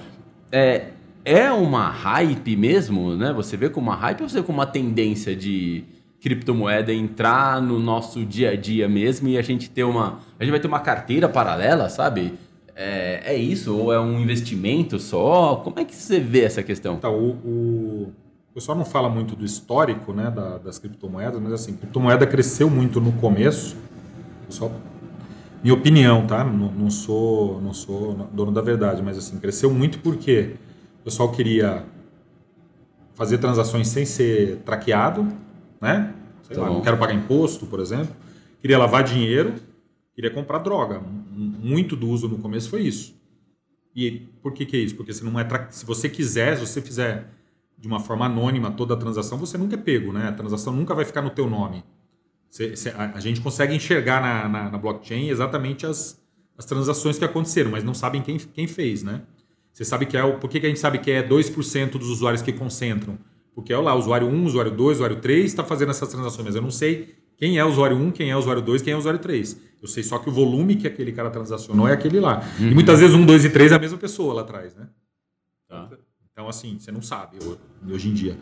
É, 0.51 0.87
é 1.23 1.51
uma 1.51 1.89
hype 1.89 2.55
mesmo, 2.55 3.15
né? 3.15 3.31
Você 3.33 3.55
vê 3.55 3.69
como 3.69 3.89
uma 3.89 3.95
hype 3.95 4.21
ou 4.21 4.29
você 4.29 4.39
vê 4.39 4.45
como 4.45 4.57
uma 4.57 4.65
tendência 4.65 5.35
de 5.35 5.83
criptomoeda 6.19 6.93
entrar 6.93 7.61
no 7.61 7.79
nosso 7.79 8.23
dia 8.23 8.51
a 8.51 8.55
dia 8.55 8.87
mesmo 8.87 9.27
e 9.27 9.37
a 9.37 9.41
gente 9.41 9.69
ter 9.69 9.83
uma. 9.83 10.19
A 10.39 10.43
gente 10.43 10.51
vai 10.51 10.59
ter 10.59 10.67
uma 10.67 10.79
carteira 10.79 11.27
paralela, 11.27 11.89
sabe? 11.89 12.33
É, 12.75 13.33
é 13.33 13.35
isso? 13.35 13.75
Ou 13.75 13.91
é 13.91 13.99
um 13.99 14.19
investimento 14.19 14.99
só? 14.99 15.57
Como 15.57 15.79
é 15.79 15.85
que 15.85 15.95
você 15.95 16.19
vê 16.19 16.41
essa 16.41 16.63
questão? 16.63 16.97
Tá, 16.97 17.09
o, 17.09 17.31
o, 17.31 18.13
o 18.51 18.53
pessoal 18.53 18.77
não 18.77 18.85
fala 18.85 19.09
muito 19.09 19.35
do 19.35 19.45
histórico 19.45 20.13
né, 20.13 20.29
da- 20.29 20.57
das 20.57 20.77
criptomoedas, 20.77 21.41
mas 21.41 21.53
assim, 21.53 21.73
criptomoeda 21.73 22.27
cresceu 22.27 22.69
muito 22.69 22.99
no 22.99 23.13
começo. 23.13 23.77
Só 24.49 24.69
minha 25.63 25.73
opinião, 25.73 26.27
tá? 26.27 26.43
Não, 26.43 26.71
não 26.71 26.89
sou 26.91 27.61
não 27.61 27.73
sou 27.73 28.13
dono 28.33 28.51
da 28.51 28.61
verdade, 28.61 29.01
mas 29.01 29.17
assim, 29.17 29.39
cresceu 29.39 29.71
muito 29.73 29.99
porque 29.99 30.55
o 30.99 31.03
pessoal 31.05 31.31
queria 31.31 31.85
fazer 33.15 33.37
transações 33.37 33.87
sem 33.87 34.05
ser 34.05 34.57
traqueado, 34.65 35.27
né? 35.79 36.13
Sei 36.43 36.55
Tá 36.55 36.63
lá, 36.63 36.69
não 36.69 36.81
quero 36.81 36.97
pagar 36.97 37.13
imposto, 37.13 37.65
por 37.65 37.79
exemplo. 37.79 38.13
Queria 38.59 38.77
lavar 38.77 39.03
dinheiro, 39.03 39.55
queria 40.13 40.29
comprar 40.31 40.59
droga. 40.59 41.01
Muito 41.33 41.95
do 41.95 42.07
uso 42.09 42.27
no 42.27 42.37
começo 42.37 42.69
foi 42.69 42.81
isso. 42.81 43.15
E 43.95 44.27
por 44.41 44.53
que, 44.53 44.65
que 44.65 44.75
é 44.75 44.79
isso? 44.79 44.95
Porque 44.95 45.13
se 45.13 45.23
não 45.23 45.39
é 45.39 45.43
tra- 45.43 45.67
se 45.69 45.85
você 45.85 46.09
quiser, 46.09 46.57
se 46.57 46.65
você 46.67 46.81
fizer 46.81 47.27
de 47.81 47.87
uma 47.87 47.99
forma 47.99 48.25
anônima 48.27 48.69
toda 48.71 48.93
a 48.93 48.97
transação, 48.97 49.37
você 49.39 49.57
nunca 49.57 49.73
é 49.73 49.77
pego, 49.77 50.13
né? 50.13 50.27
A 50.27 50.31
transação 50.31 50.71
nunca 50.71 50.93
vai 50.93 51.03
ficar 51.03 51.21
no 51.23 51.31
teu 51.31 51.49
nome. 51.49 51.83
Você- 52.49 52.75
você- 52.75 52.89
a, 52.91 53.13
a 53.15 53.19
gente 53.19 53.41
consegue 53.41 53.75
enxergar 53.75 54.21
na, 54.21 54.47
na, 54.47 54.69
na 54.71 54.77
blockchain 54.77 55.29
exatamente 55.29 55.85
as, 55.85 56.21
as 56.57 56.63
transações 56.65 57.17
que 57.17 57.25
aconteceram, 57.25 57.71
mas 57.71 57.83
não 57.83 57.93
sabem 57.95 58.21
quem, 58.21 58.37
quem 58.37 58.67
fez, 58.67 59.01
né? 59.03 59.23
Você 59.73 59.83
sabe 59.83 60.05
que 60.05 60.15
é 60.15 60.23
o. 60.23 60.37
Por 60.37 60.49
que, 60.49 60.59
que 60.59 60.65
a 60.65 60.69
gente 60.69 60.79
sabe 60.79 60.99
que 60.99 61.09
é 61.09 61.23
2% 61.27 61.91
dos 61.97 62.09
usuários 62.09 62.41
que 62.43 62.53
concentram? 62.53 63.17
Porque 63.55 63.73
é 63.73 63.77
lá, 63.77 63.95
usuário 63.95 64.27
1, 64.27 64.45
usuário 64.45 64.71
2, 64.71 64.97
usuário 64.97 65.15
3 65.19 65.45
está 65.45 65.63
fazendo 65.63 65.89
essas 65.89 66.07
transações, 66.09 66.45
mas 66.45 66.55
eu 66.55 66.61
não 66.61 66.69
sei 66.71 67.15
quem 67.37 67.57
é 67.57 67.65
o 67.65 67.69
usuário 67.69 67.97
1, 67.97 68.11
quem 68.11 68.29
é 68.29 68.35
o 68.35 68.39
usuário 68.39 68.61
2, 68.61 68.81
quem 68.81 68.93
é 68.93 68.95
o 68.95 68.99
usuário 68.99 69.19
3. 69.19 69.59
Eu 69.81 69.87
sei 69.87 70.03
só 70.03 70.19
que 70.19 70.29
o 70.29 70.31
volume 70.31 70.75
que 70.75 70.85
aquele 70.87 71.11
cara 71.11 71.29
transacionou 71.31 71.87
é 71.87 71.93
aquele 71.93 72.19
lá. 72.19 72.43
E 72.59 72.73
muitas 72.73 72.99
vezes 72.99 73.15
1, 73.15 73.25
2 73.25 73.45
e 73.45 73.49
3 73.49 73.71
é 73.71 73.75
a 73.75 73.79
mesma 73.79 73.97
pessoa 73.97 74.33
lá 74.35 74.41
atrás, 74.41 74.75
né? 74.75 74.87
Tá. 75.67 75.89
Então, 76.33 76.47
assim, 76.47 76.77
você 76.79 76.91
não 76.91 77.01
sabe 77.01 77.37
ho- 77.43 77.57
hoje 77.93 78.09
em 78.09 78.13
dia. 78.13 78.37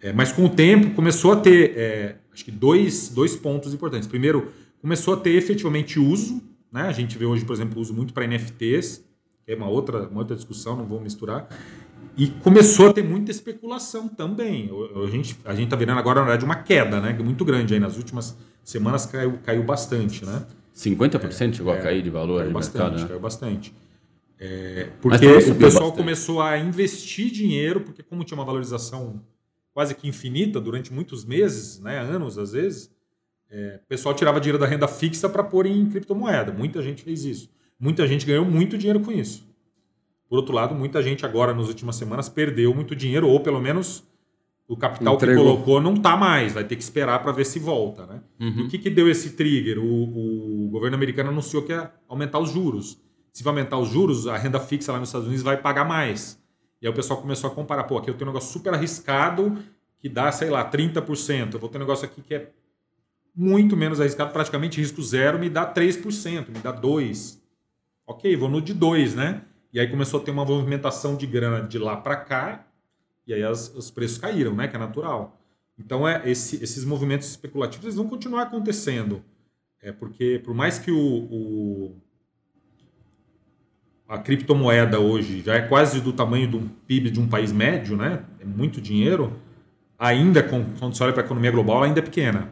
É, 0.00 0.12
mas 0.12 0.32
com 0.32 0.44
o 0.44 0.48
tempo 0.48 0.90
começou 0.94 1.32
a 1.32 1.36
ter, 1.36 1.76
é, 1.76 2.16
acho 2.32 2.44
que 2.44 2.50
dois, 2.50 3.08
dois 3.08 3.36
pontos 3.36 3.72
importantes. 3.74 4.08
Primeiro, 4.08 4.52
começou 4.80 5.14
a 5.14 5.16
ter 5.16 5.30
efetivamente 5.30 5.98
uso. 5.98 6.42
Né? 6.72 6.82
A 6.82 6.92
gente 6.92 7.18
vê 7.18 7.24
hoje, 7.24 7.44
por 7.44 7.52
exemplo, 7.52 7.80
uso 7.80 7.92
muito 7.94 8.12
para 8.12 8.24
NFTs, 8.24 9.04
que 9.44 9.52
é 9.52 9.56
uma 9.56 9.68
outra, 9.68 10.08
uma 10.08 10.20
outra 10.20 10.34
discussão, 10.36 10.76
não 10.76 10.86
vou 10.86 11.00
misturar. 11.00 11.48
E 12.16 12.28
começou 12.28 12.88
a 12.90 12.92
ter 12.92 13.02
muita 13.02 13.30
especulação 13.30 14.06
também. 14.08 14.70
A 15.04 15.10
gente 15.10 15.36
a 15.44 15.54
gente 15.54 15.64
está 15.64 15.76
vendo 15.76 15.92
agora, 15.92 16.20
na 16.20 16.26
verdade, 16.26 16.44
uma 16.44 16.56
queda 16.56 17.00
né? 17.00 17.12
muito 17.22 17.44
grande 17.44 17.74
aí. 17.74 17.80
Nas 17.80 17.96
últimas 17.96 18.36
semanas 18.62 19.06
caiu, 19.06 19.38
caiu 19.44 19.62
bastante. 19.64 20.24
Né? 20.24 20.44
50% 20.74 21.54
chegou 21.56 21.72
a 21.72 21.76
É, 21.76 21.80
cair 21.82 22.02
de 22.02 22.10
valor 22.10 22.38
Caiu 22.38 22.48
de 22.48 22.54
bastante, 22.54 22.78
mercado, 22.82 23.00
né? 23.02 23.08
caiu 23.08 23.20
bastante. 23.20 23.74
É, 24.44 24.88
porque 25.00 25.24
o 25.24 25.54
pessoal 25.54 25.60
bastante. 25.60 25.96
começou 25.96 26.42
a 26.42 26.58
investir 26.58 27.30
dinheiro, 27.30 27.82
porque 27.82 28.02
como 28.02 28.24
tinha 28.24 28.36
uma 28.36 28.44
valorização 28.44 29.22
quase 29.72 29.94
que 29.94 30.08
infinita 30.08 30.60
durante 30.60 30.92
muitos 30.92 31.24
meses, 31.24 31.78
né, 31.78 32.00
anos 32.00 32.36
às 32.36 32.50
vezes, 32.50 32.92
é, 33.48 33.78
o 33.84 33.86
pessoal 33.86 34.12
tirava 34.16 34.40
dinheiro 34.40 34.58
da 34.58 34.66
renda 34.66 34.88
fixa 34.88 35.28
para 35.28 35.44
pôr 35.44 35.66
em 35.66 35.88
criptomoeda. 35.88 36.50
Muita 36.50 36.82
gente 36.82 37.04
fez 37.04 37.24
isso. 37.24 37.48
Muita 37.78 38.04
gente 38.04 38.26
ganhou 38.26 38.44
muito 38.44 38.76
dinheiro 38.76 38.98
com 38.98 39.12
isso. 39.12 39.46
Por 40.28 40.38
outro 40.38 40.52
lado, 40.52 40.74
muita 40.74 41.00
gente 41.00 41.24
agora, 41.24 41.54
nas 41.54 41.68
últimas 41.68 41.94
semanas, 41.94 42.28
perdeu 42.28 42.74
muito 42.74 42.96
dinheiro, 42.96 43.28
ou 43.28 43.38
pelo 43.38 43.60
menos 43.60 44.02
o 44.66 44.76
capital 44.76 45.14
Entregou. 45.14 45.36
que 45.36 45.50
colocou 45.50 45.80
não 45.80 45.94
está 45.94 46.16
mais, 46.16 46.52
vai 46.52 46.64
ter 46.64 46.74
que 46.74 46.82
esperar 46.82 47.22
para 47.22 47.30
ver 47.30 47.44
se 47.44 47.60
volta. 47.60 48.06
Né? 48.06 48.20
E 48.40 48.62
o 48.62 48.68
que, 48.68 48.78
que 48.78 48.90
deu 48.90 49.08
esse 49.08 49.30
trigger? 49.36 49.78
O, 49.78 50.66
o 50.66 50.68
governo 50.70 50.96
americano 50.96 51.28
anunciou 51.28 51.62
que 51.62 51.70
ia 51.70 51.92
aumentar 52.08 52.40
os 52.40 52.50
juros. 52.50 52.98
Se 53.32 53.42
vai 53.42 53.52
aumentar 53.52 53.78
os 53.78 53.88
juros, 53.88 54.26
a 54.26 54.36
renda 54.36 54.60
fixa 54.60 54.92
lá 54.92 54.98
nos 54.98 55.08
Estados 55.08 55.26
Unidos 55.26 55.42
vai 55.42 55.56
pagar 55.56 55.84
mais. 55.84 56.38
E 56.80 56.86
aí 56.86 56.92
o 56.92 56.94
pessoal 56.94 57.20
começou 57.20 57.50
a 57.50 57.54
comparar. 57.54 57.84
Pô, 57.84 57.98
aqui 57.98 58.10
eu 58.10 58.14
tenho 58.14 58.30
um 58.30 58.32
negócio 58.32 58.52
super 58.52 58.74
arriscado 58.74 59.56
que 59.98 60.08
dá, 60.08 60.30
sei 60.32 60.50
lá, 60.50 60.68
30%. 60.68 61.54
Eu 61.54 61.60
vou 61.60 61.68
ter 61.68 61.78
um 61.78 61.80
negócio 61.80 62.04
aqui 62.04 62.20
que 62.20 62.34
é 62.34 62.50
muito 63.34 63.76
menos 63.76 64.00
arriscado, 64.00 64.32
praticamente 64.32 64.80
risco 64.80 65.00
zero, 65.02 65.38
me 65.38 65.48
dá 65.48 65.72
3%, 65.72 66.48
me 66.48 66.58
dá 66.58 66.72
2%. 66.72 67.38
Ok, 68.06 68.36
vou 68.36 68.48
no 68.48 68.60
de 68.60 68.74
2, 68.74 69.14
né? 69.14 69.42
E 69.72 69.80
aí 69.80 69.88
começou 69.88 70.20
a 70.20 70.22
ter 70.22 70.30
uma 70.30 70.44
movimentação 70.44 71.16
de 71.16 71.26
grana 71.26 71.66
de 71.66 71.78
lá 71.78 71.96
para 71.96 72.16
cá, 72.16 72.66
e 73.26 73.32
aí 73.32 73.42
as, 73.42 73.72
os 73.74 73.90
preços 73.90 74.18
caíram, 74.18 74.54
né? 74.54 74.68
Que 74.68 74.76
é 74.76 74.78
natural. 74.78 75.40
Então, 75.78 76.06
é, 76.06 76.28
esse, 76.28 76.62
esses 76.62 76.84
movimentos 76.84 77.28
especulativos 77.28 77.84
eles 77.86 77.96
vão 77.96 78.08
continuar 78.08 78.42
acontecendo. 78.42 79.24
É 79.80 79.92
porque, 79.92 80.40
por 80.44 80.52
mais 80.52 80.78
que 80.78 80.90
o, 80.90 80.98
o, 80.98 82.01
a 84.12 84.18
criptomoeda 84.18 85.00
hoje 85.00 85.40
já 85.40 85.54
é 85.54 85.62
quase 85.62 85.98
do 86.02 86.12
tamanho 86.12 86.46
do 86.46 86.60
PIB 86.86 87.10
de 87.10 87.18
um 87.18 87.26
país 87.26 87.50
médio, 87.50 87.96
né? 87.96 88.22
É 88.38 88.44
muito 88.44 88.78
dinheiro. 88.78 89.32
Ainda, 89.98 90.42
quando 90.42 90.94
você 90.94 91.02
olha 91.02 91.14
para 91.14 91.22
a 91.22 91.24
economia 91.24 91.50
global, 91.50 91.78
ela 91.78 91.86
ainda 91.86 92.00
é 92.00 92.02
pequena. 92.02 92.50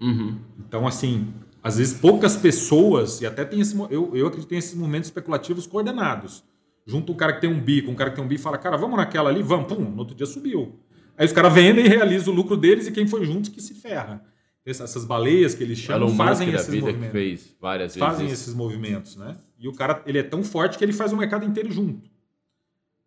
Uhum. 0.00 0.38
Então, 0.58 0.86
assim, 0.86 1.28
às 1.62 1.76
vezes 1.76 1.92
poucas 1.92 2.38
pessoas, 2.38 3.20
e 3.20 3.26
até 3.26 3.44
tem 3.44 3.60
esse, 3.60 3.78
eu, 3.90 4.16
eu 4.16 4.28
acredito 4.28 4.50
em 4.54 4.56
esses 4.56 4.74
movimentos 4.74 5.08
especulativos 5.08 5.66
coordenados. 5.66 6.42
Junto 6.86 7.12
um 7.12 7.16
cara 7.16 7.34
que 7.34 7.42
tem 7.42 7.50
um 7.50 7.60
bi 7.60 7.82
com 7.82 7.92
um 7.92 7.94
cara 7.94 8.08
que 8.08 8.16
tem 8.16 8.24
um 8.24 8.28
bi 8.28 8.36
e 8.36 8.38
fala, 8.38 8.56
cara, 8.56 8.78
vamos 8.78 8.96
naquela 8.96 9.28
ali, 9.28 9.42
vamos, 9.42 9.66
pum, 9.66 9.82
no 9.82 9.98
outro 9.98 10.14
dia 10.14 10.24
subiu. 10.24 10.74
Aí 11.18 11.26
os 11.26 11.32
caras 11.32 11.52
vendem 11.52 11.84
e 11.84 11.88
realizam 11.88 12.32
o 12.32 12.36
lucro 12.36 12.56
deles 12.56 12.86
e 12.86 12.92
quem 12.92 13.06
foi 13.06 13.26
junto 13.26 13.50
que 13.50 13.60
se 13.60 13.74
ferra. 13.74 14.24
Essas 14.64 15.04
baleias 15.04 15.54
que 15.54 15.62
eles 15.62 15.78
chamam 15.78 16.08
Elon 16.08 16.16
fazem 16.16 16.46
Musk 16.46 16.56
da 16.56 16.62
esses 16.62 16.74
vida 16.74 16.86
que 16.86 16.92
movimentos. 16.92 17.12
fez 17.12 17.56
várias 17.60 17.94
vezes. 17.94 18.08
Fazem 18.08 18.30
esses 18.30 18.54
movimentos, 18.54 19.16
né? 19.16 19.36
E 19.58 19.66
o 19.68 19.72
cara, 19.72 20.02
ele 20.06 20.18
é 20.18 20.22
tão 20.22 20.44
forte 20.44 20.78
que 20.78 20.84
ele 20.84 20.92
faz 20.92 21.12
o 21.12 21.16
mercado 21.16 21.44
inteiro 21.44 21.70
junto. 21.70 22.08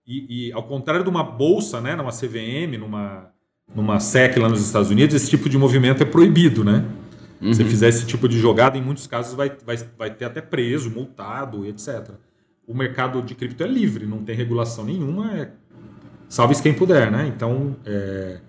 E, 0.06 0.48
e 0.48 0.52
ao 0.52 0.64
contrário 0.64 1.04
de 1.04 1.10
uma 1.10 1.24
bolsa, 1.24 1.80
né, 1.80 1.96
numa 1.96 2.12
CVM, 2.12 2.78
numa, 2.78 3.32
numa 3.74 4.00
SEC 4.00 4.38
lá 4.38 4.50
nos 4.50 4.66
Estados 4.66 4.90
Unidos, 4.90 5.16
esse 5.16 5.30
tipo 5.30 5.48
de 5.48 5.58
movimento 5.58 6.04
é 6.04 6.06
proibido, 6.06 6.64
né? 6.64 6.86
Uhum. 7.42 7.54
Se 7.54 7.64
fizer 7.64 7.88
esse 7.88 8.06
tipo 8.06 8.28
de 8.28 8.38
jogada, 8.38 8.78
em 8.78 8.82
muitos 8.82 9.08
casos 9.08 9.34
vai, 9.34 9.52
vai, 9.66 9.78
vai 9.98 10.14
ter 10.14 10.26
até 10.26 10.42
preso, 10.42 10.92
multado, 10.92 11.66
etc. 11.66 12.12
O 12.68 12.74
mercado 12.74 13.22
de 13.22 13.34
cripto 13.34 13.64
é 13.64 13.68
livre, 13.68 14.06
não 14.06 14.24
tem 14.24 14.36
regulação 14.36 14.84
nenhuma, 14.84 15.34
é 15.34 15.52
salve-se 16.30 16.62
quem 16.62 16.74
puder, 16.74 17.12
né? 17.12 17.32
Então, 17.34 17.76
é, 17.86 18.40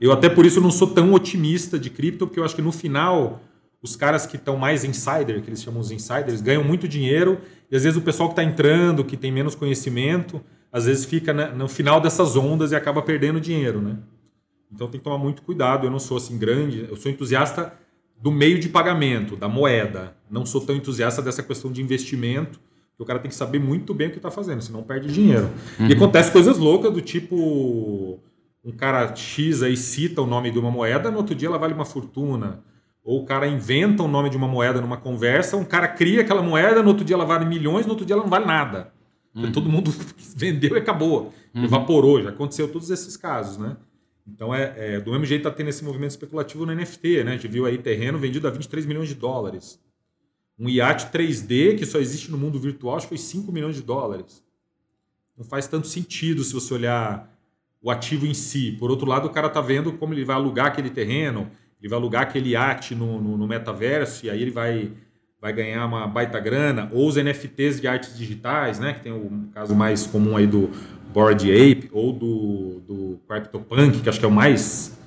eu 0.00 0.12
até 0.12 0.28
por 0.28 0.44
isso 0.44 0.60
não 0.60 0.70
sou 0.70 0.88
tão 0.88 1.12
otimista 1.12 1.78
de 1.78 1.90
cripto, 1.90 2.26
porque 2.26 2.38
eu 2.38 2.44
acho 2.44 2.54
que 2.54 2.62
no 2.62 2.72
final 2.72 3.40
os 3.84 3.94
caras 3.94 4.24
que 4.26 4.36
estão 4.36 4.56
mais 4.56 4.82
insider, 4.82 5.42
que 5.42 5.48
eles 5.50 5.62
chamam 5.62 5.78
os 5.80 5.90
insiders, 5.90 6.40
ganham 6.40 6.64
muito 6.64 6.88
dinheiro 6.88 7.38
e 7.70 7.76
às 7.76 7.84
vezes 7.84 7.98
o 7.98 8.00
pessoal 8.02 8.30
que 8.30 8.32
está 8.32 8.42
entrando, 8.42 9.04
que 9.04 9.14
tem 9.16 9.30
menos 9.30 9.54
conhecimento, 9.54 10.40
às 10.72 10.86
vezes 10.86 11.04
fica 11.04 11.32
na- 11.34 11.50
no 11.52 11.68
final 11.68 12.00
dessas 12.00 12.34
ondas 12.34 12.72
e 12.72 12.76
acaba 12.76 13.02
perdendo 13.02 13.38
dinheiro, 13.38 13.80
né? 13.82 13.98
Então 14.72 14.88
tem 14.88 14.98
que 14.98 15.04
tomar 15.04 15.18
muito 15.18 15.42
cuidado. 15.42 15.86
Eu 15.86 15.90
não 15.90 15.98
sou 16.00 16.16
assim 16.16 16.38
grande, 16.38 16.86
eu 16.88 16.96
sou 16.96 17.12
entusiasta 17.12 17.74
do 18.20 18.30
meio 18.32 18.58
de 18.58 18.68
pagamento, 18.70 19.36
da 19.36 19.48
moeda. 19.48 20.16
Não 20.30 20.46
sou 20.46 20.62
tão 20.62 20.74
entusiasta 20.74 21.20
dessa 21.20 21.42
questão 21.42 21.70
de 21.70 21.82
investimento, 21.82 22.58
que 22.96 23.02
o 23.02 23.04
cara 23.04 23.18
tem 23.18 23.28
que 23.28 23.34
saber 23.36 23.58
muito 23.60 23.92
bem 23.92 24.08
o 24.08 24.10
que 24.10 24.16
está 24.16 24.30
fazendo, 24.30 24.62
senão 24.62 24.82
perde 24.82 25.12
dinheiro. 25.12 25.50
E 25.78 25.92
acontece 25.92 26.30
coisas 26.32 26.56
loucas 26.58 26.90
do 26.92 27.00
tipo 27.02 28.18
um 28.64 28.72
cara 28.72 29.14
X 29.14 29.62
aí 29.62 29.76
cita 29.76 30.22
o 30.22 30.26
nome 30.26 30.50
de 30.50 30.58
uma 30.58 30.70
moeda, 30.70 31.10
no 31.10 31.18
outro 31.18 31.34
dia 31.34 31.48
ela 31.48 31.58
vale 31.58 31.74
uma 31.74 31.84
fortuna. 31.84 32.64
Ou 33.04 33.22
o 33.22 33.26
cara 33.26 33.46
inventa 33.46 34.02
o 34.02 34.08
nome 34.08 34.30
de 34.30 34.36
uma 34.36 34.48
moeda 34.48 34.80
numa 34.80 34.96
conversa, 34.96 35.58
um 35.58 35.64
cara 35.64 35.86
cria 35.86 36.22
aquela 36.22 36.42
moeda, 36.42 36.82
no 36.82 36.88
outro 36.88 37.04
dia 37.04 37.14
ela 37.14 37.26
vale 37.26 37.44
milhões, 37.44 37.84
no 37.84 37.92
outro 37.92 38.06
dia 38.06 38.14
ela 38.14 38.22
não 38.22 38.30
vale 38.30 38.46
nada. 38.46 38.92
Porque 39.32 39.50
Todo 39.50 39.68
mundo 39.68 39.92
vendeu 40.34 40.74
e 40.74 40.78
acabou. 40.78 41.34
Evaporou, 41.54 42.22
já 42.22 42.30
aconteceu 42.30 42.66
todos 42.66 42.90
esses 42.90 43.16
casos, 43.16 43.58
né? 43.58 43.76
Então, 44.26 44.54
é, 44.54 44.72
é, 44.76 45.00
do 45.00 45.10
mesmo 45.10 45.26
jeito 45.26 45.46
está 45.46 45.54
tendo 45.54 45.68
esse 45.68 45.84
movimento 45.84 46.12
especulativo 46.12 46.64
no 46.64 46.74
NFT, 46.74 47.24
né? 47.24 47.32
A 47.32 47.34
gente 47.34 47.46
viu 47.46 47.66
aí 47.66 47.76
terreno 47.76 48.18
vendido 48.18 48.48
a 48.48 48.50
23 48.50 48.86
milhões 48.86 49.08
de 49.08 49.14
dólares. 49.14 49.78
Um 50.58 50.68
iate 50.68 51.06
3D 51.06 51.76
que 51.76 51.84
só 51.84 51.98
existe 51.98 52.30
no 52.30 52.38
mundo 52.38 52.58
virtual, 52.58 52.96
acho 52.96 53.06
que 53.06 53.16
foi 53.16 53.18
5 53.18 53.52
milhões 53.52 53.76
de 53.76 53.82
dólares. 53.82 54.42
Não 55.36 55.44
faz 55.44 55.66
tanto 55.66 55.88
sentido 55.88 56.42
se 56.42 56.54
você 56.54 56.72
olhar 56.72 57.30
o 57.82 57.90
ativo 57.90 58.24
em 58.24 58.32
si. 58.32 58.72
Por 58.78 58.90
outro 58.90 59.06
lado, 59.06 59.26
o 59.26 59.30
cara 59.30 59.50
tá 59.50 59.60
vendo 59.60 59.92
como 59.92 60.14
ele 60.14 60.24
vai 60.24 60.36
alugar 60.36 60.66
aquele 60.66 60.88
terreno, 60.88 61.50
ele 61.84 61.90
vai 61.90 61.98
alugar 61.98 62.22
aquele 62.22 62.50
iate 62.50 62.94
no, 62.94 63.20
no, 63.20 63.36
no 63.36 63.46
metaverso 63.46 64.24
e 64.24 64.30
aí 64.30 64.40
ele 64.40 64.50
vai, 64.50 64.90
vai 65.38 65.52
ganhar 65.52 65.84
uma 65.84 66.06
baita 66.06 66.40
grana. 66.40 66.88
Ou 66.94 67.06
os 67.06 67.16
NFTs 67.16 67.78
de 67.78 67.86
artes 67.86 68.16
digitais, 68.16 68.78
né? 68.78 68.94
Que 68.94 69.00
tem 69.00 69.12
o 69.12 69.48
caso 69.52 69.74
mais 69.74 70.06
comum 70.06 70.34
aí 70.34 70.46
do 70.46 70.70
Bored 71.12 71.44
Ape 71.52 71.90
ou 71.92 72.10
do, 72.10 72.80
do 72.80 73.20
CryptoPunk, 73.28 74.00
que 74.00 74.08
acho 74.08 74.18
que 74.18 74.24
é 74.24 74.28
o 74.28 74.32
mais 74.32 74.98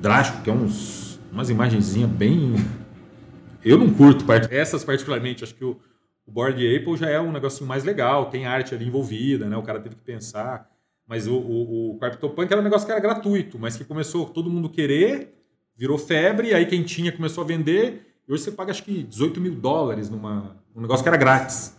drástico, 0.00 0.42
que 0.42 0.48
é 0.48 0.52
uns, 0.54 1.20
umas 1.30 1.50
imagenzinhas 1.50 2.10
bem... 2.10 2.54
Eu 3.64 3.78
não 3.78 3.92
curto 3.92 4.24
part- 4.24 4.52
essas 4.52 4.82
particularmente, 4.82 5.44
acho 5.44 5.54
que 5.54 5.64
o, 5.64 5.78
o 6.26 6.32
Bored 6.32 6.76
Apple 6.76 6.96
já 6.96 7.08
é 7.08 7.20
um 7.20 7.30
negocinho 7.30 7.68
mais 7.68 7.84
legal, 7.84 8.26
tem 8.30 8.44
arte 8.46 8.74
ali 8.74 8.86
envolvida, 8.88 9.48
né? 9.48 9.56
O 9.56 9.62
cara 9.62 9.78
teve 9.78 9.94
que 9.94 10.02
pensar. 10.02 10.68
Mas 11.06 11.28
o, 11.28 11.34
o, 11.34 11.90
o 11.90 11.98
CryptoPunk 11.98 12.50
era 12.50 12.60
um 12.60 12.64
negócio 12.64 12.86
que 12.86 12.90
era 12.90 13.00
gratuito, 13.00 13.58
mas 13.60 13.76
que 13.76 13.84
começou 13.84 14.24
todo 14.26 14.50
mundo 14.50 14.68
querer, 14.68 15.41
virou 15.76 15.98
febre, 15.98 16.54
aí 16.54 16.66
quem 16.66 16.82
tinha 16.82 17.10
começou 17.12 17.42
a 17.44 17.46
vender, 17.46 18.14
e 18.28 18.32
hoje 18.32 18.44
você 18.44 18.50
paga 18.52 18.70
acho 18.70 18.82
que 18.84 19.02
18 19.02 19.40
mil 19.40 19.54
dólares 19.54 20.08
numa, 20.08 20.56
num 20.74 20.82
negócio 20.82 21.02
que 21.02 21.08
era 21.08 21.16
grátis. 21.16 21.76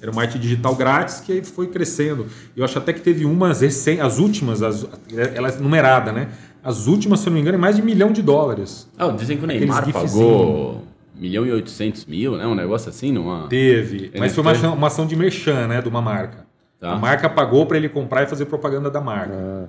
Era 0.00 0.10
uma 0.10 0.22
arte 0.22 0.38
digital 0.38 0.74
grátis 0.76 1.20
que 1.20 1.32
aí 1.32 1.44
foi 1.44 1.66
crescendo. 1.66 2.26
Eu 2.56 2.64
acho 2.64 2.78
até 2.78 2.92
que 2.92 3.00
teve 3.00 3.24
umas 3.24 3.60
recém, 3.60 4.00
as 4.00 4.18
últimas, 4.18 4.62
as, 4.62 4.86
ela 5.34 5.48
é 5.48 5.56
numerada, 5.58 6.12
né? 6.12 6.28
As 6.62 6.86
últimas, 6.86 7.20
se 7.20 7.26
eu 7.26 7.30
não 7.30 7.34
me 7.36 7.40
engano, 7.40 7.56
é 7.56 7.60
mais 7.60 7.76
de 7.76 7.82
um 7.82 7.84
milhão 7.84 8.12
de 8.12 8.22
dólares. 8.22 8.88
Ah, 8.96 9.08
dizem 9.08 9.36
que 9.36 9.44
o 9.44 9.46
Neymar 9.46 9.90
pagou 9.92 10.84
1 11.16 11.20
milhão 11.20 11.46
e 11.46 11.50
800 11.52 12.06
mil, 12.06 12.36
né? 12.36 12.46
Um 12.46 12.54
negócio 12.54 12.88
assim, 12.88 13.10
numa... 13.10 13.48
Teve, 13.48 14.12
mas 14.18 14.32
foi 14.32 14.42
uma, 14.42 14.52
NFT. 14.52 14.66
ação- 14.66 14.76
uma 14.76 14.86
ação 14.86 15.06
de 15.06 15.16
merchan, 15.16 15.66
né, 15.66 15.82
de 15.82 15.88
uma 15.88 16.00
marca. 16.02 16.46
Tá. 16.78 16.92
A 16.92 16.96
marca 16.96 17.28
pagou 17.28 17.66
para 17.66 17.76
ele 17.76 17.88
comprar 17.88 18.22
e 18.22 18.26
fazer 18.26 18.46
propaganda 18.46 18.90
da 18.90 19.00
marca. 19.00 19.34
Ah, 19.34 19.68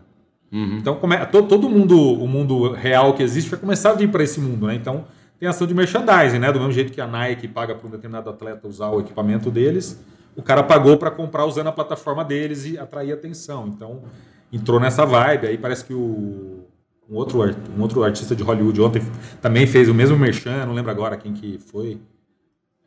Uhum. 0.51 0.77
Então, 0.77 0.95
come, 0.95 1.17
to- 1.27 1.43
todo 1.43 1.69
mundo, 1.69 1.97
o 1.97 2.27
mundo 2.27 2.71
real 2.73 3.13
que 3.13 3.23
existe 3.23 3.49
vai 3.49 3.59
começar 3.59 3.91
a 3.91 3.93
vir 3.93 4.09
para 4.09 4.23
esse 4.23 4.39
mundo, 4.39 4.67
né? 4.67 4.75
Então, 4.75 5.05
tem 5.39 5.47
ação 5.47 5.65
de 5.65 5.73
merchandising, 5.73 6.39
né? 6.39 6.51
Do 6.51 6.59
mesmo 6.59 6.73
jeito 6.73 6.91
que 6.91 6.99
a 6.99 7.07
Nike 7.07 7.47
paga 7.47 7.73
para 7.73 7.87
um 7.87 7.91
determinado 7.91 8.29
atleta 8.29 8.67
usar 8.67 8.89
o 8.89 8.99
equipamento 8.99 9.49
deles, 9.49 10.03
o 10.35 10.41
cara 10.41 10.61
pagou 10.61 10.97
para 10.97 11.09
comprar 11.09 11.45
usando 11.45 11.67
a 11.67 11.71
plataforma 11.71 12.23
deles 12.23 12.65
e 12.65 12.77
atrair 12.77 13.13
atenção. 13.13 13.67
Então, 13.67 14.03
entrou 14.51 14.79
nessa 14.79 15.05
vibe. 15.05 15.47
Aí 15.47 15.57
parece 15.57 15.85
que 15.85 15.93
o 15.93 16.65
um 17.11 17.15
outro, 17.15 17.41
um 17.77 17.81
outro 17.81 18.03
artista 18.03 18.33
de 18.33 18.41
Hollywood 18.41 18.81
ontem 18.81 19.01
também 19.41 19.67
fez 19.67 19.89
o 19.89 19.93
mesmo 19.93 20.17
merchan, 20.17 20.65
não 20.65 20.73
lembro 20.73 20.91
agora 20.91 21.17
quem 21.17 21.33
que 21.33 21.57
foi. 21.57 21.99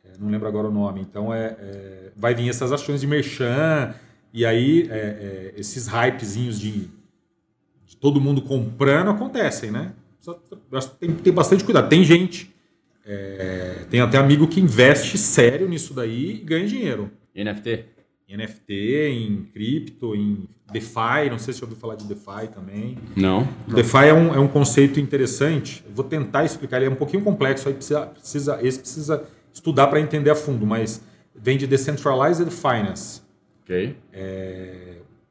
É, 0.03 0.17
não 0.19 0.29
lembro 0.29 0.47
agora 0.47 0.67
o 0.67 0.71
nome. 0.71 1.01
Então 1.01 1.31
é, 1.31 1.55
é, 1.59 2.11
vai 2.15 2.33
vir 2.33 2.49
essas 2.49 2.71
ações 2.71 3.01
de 3.01 3.07
merchan 3.07 3.93
e 4.33 4.43
aí 4.43 4.87
é, 4.89 4.95
é, 4.95 5.53
esses 5.57 5.87
hypezinhos 5.87 6.59
de 6.59 6.89
todo 8.05 8.21
mundo 8.21 8.39
comprando 8.39 9.09
acontecem, 9.09 9.71
né? 9.71 9.93
Tem 10.99 11.11
que 11.11 11.23
ter 11.23 11.31
bastante 11.31 11.63
cuidado. 11.63 11.89
Tem 11.89 12.03
gente, 12.03 12.53
é, 13.03 13.83
tem 13.89 13.99
até 13.99 14.19
amigo 14.19 14.47
que 14.47 14.61
investe 14.61 15.17
sério 15.17 15.67
nisso 15.67 15.91
daí 15.91 16.35
e 16.35 16.37
ganha 16.37 16.67
dinheiro. 16.67 17.09
NFT? 17.43 17.85
Em 18.29 18.37
NFT, 18.37 19.07
em 19.09 19.49
cripto, 19.51 20.15
em 20.15 20.47
DeFi. 20.71 21.31
Não 21.31 21.39
sei 21.39 21.51
se 21.51 21.57
você 21.57 21.65
ouviu 21.65 21.79
falar 21.79 21.95
de 21.95 22.05
DeFi 22.05 22.47
também. 22.53 22.95
Não. 23.15 23.47
DeFi 23.67 24.05
é 24.05 24.13
um, 24.13 24.35
é 24.35 24.39
um 24.39 24.47
conceito 24.47 24.99
interessante. 24.99 25.83
Eu 25.87 25.95
vou 25.95 26.05
tentar 26.05 26.45
explicar. 26.45 26.77
Ele 26.77 26.85
é 26.85 26.89
um 26.91 26.95
pouquinho 26.95 27.23
complexo. 27.23 27.67
Aí 27.67 27.73
precisa, 27.73 28.05
precisa, 28.05 28.59
esse 28.61 28.77
precisa 28.81 29.23
estudar 29.51 29.87
para 29.87 29.99
entender 29.99 30.29
a 30.29 30.35
fundo. 30.35 30.63
Mas 30.63 31.01
vem 31.35 31.57
de 31.57 31.65
Decentralized 31.65 32.51
Finance. 32.51 33.23
Ok. 33.63 33.95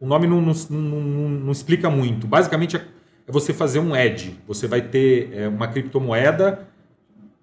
O 0.00 0.06
nome 0.06 0.26
não, 0.26 0.40
não, 0.40 0.52
não- 0.70 1.28
não- 1.28 1.52
explica 1.52 1.88
muito. 1.90 2.26
Basicamente 2.26 2.76
é 2.76 2.84
é 3.26 3.32
você 3.32 3.54
fazer 3.54 3.78
um 3.78 3.96
edge. 3.96 4.38
Você 4.46 4.66
vai 4.68 4.82
ter 4.82 5.32
é, 5.32 5.48
uma 5.48 5.66
criptomoeda, 5.66 6.68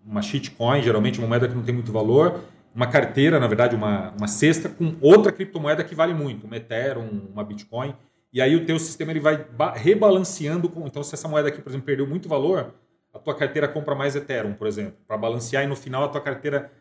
uma 0.06 0.22
shitcoin, 0.22 0.80
geralmente 0.84 1.18
uma 1.18 1.28
moeda 1.28 1.48
que 1.48 1.56
não 1.56 1.64
tem 1.64 1.74
muito 1.74 1.92
valor, 1.92 2.42
uma 2.76 2.86
carteira, 2.86 3.40
na 3.40 3.48
verdade, 3.48 3.76
uma, 3.76 4.12
uma 4.16 4.28
cesta 4.28 4.70
com 4.70 4.96
outra 5.02 5.32
criptomoeda 5.32 5.84
que 5.84 5.96
vale 5.96 6.14
muito, 6.14 6.46
uma 6.46 6.56
Ethereum, 6.56 7.28
uma 7.34 7.44
Bitcoin. 7.44 7.96
E 8.32 8.40
aí 8.40 8.56
o 8.56 8.64
teu 8.64 8.78
sistema 8.78 9.12
ele 9.12 9.20
vai 9.20 9.38
ba- 9.38 9.74
rebalanceando. 9.74 10.70
Com, 10.70 10.86
então, 10.86 11.02
se 11.02 11.16
essa 11.16 11.28
moeda 11.28 11.48
aqui, 11.50 11.60
por 11.60 11.70
exemplo, 11.70 11.86
perdeu 11.88 12.06
muito 12.06 12.30
valor, 12.30 12.76
a 13.12 13.18
tua 13.18 13.34
carteira 13.36 13.68
compra 13.68 13.96
mais 13.96 14.16
Ethereum, 14.16 14.54
por 14.54 14.68
exemplo, 14.68 14.94
para 15.08 15.18
balancear 15.18 15.64
e 15.64 15.68
no 15.68 15.76
final 15.76 16.04
a 16.04 16.10
tua 16.10 16.22
carteira 16.22 16.72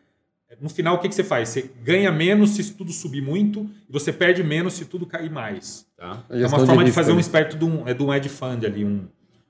no 0.59 0.69
final, 0.69 0.95
o 0.95 0.99
que, 0.99 1.07
que 1.09 1.15
você 1.15 1.23
faz? 1.23 1.49
Você 1.49 1.69
ganha 1.83 2.11
menos 2.11 2.51
se 2.51 2.73
tudo 2.73 2.91
subir 2.91 3.21
muito 3.21 3.69
e 3.89 3.91
você 3.91 4.11
perde 4.11 4.43
menos 4.43 4.73
se 4.73 4.85
tudo 4.85 5.05
cair 5.05 5.29
mais. 5.31 5.85
Tá. 5.97 6.23
É 6.29 6.45
uma 6.47 6.49
forma 6.59 6.75
de 6.77 6.81
risco 6.85 6.95
fazer 6.95 7.11
um 7.11 7.15
ali. 7.15 7.21
esperto 7.21 7.57
de 7.57 7.65
um, 7.65 7.87
é 7.87 7.93
de 7.93 8.03
um 8.03 8.13
hedge 8.13 8.29
fund 8.29 8.65
ali, 8.65 8.83
um- 8.83 9.05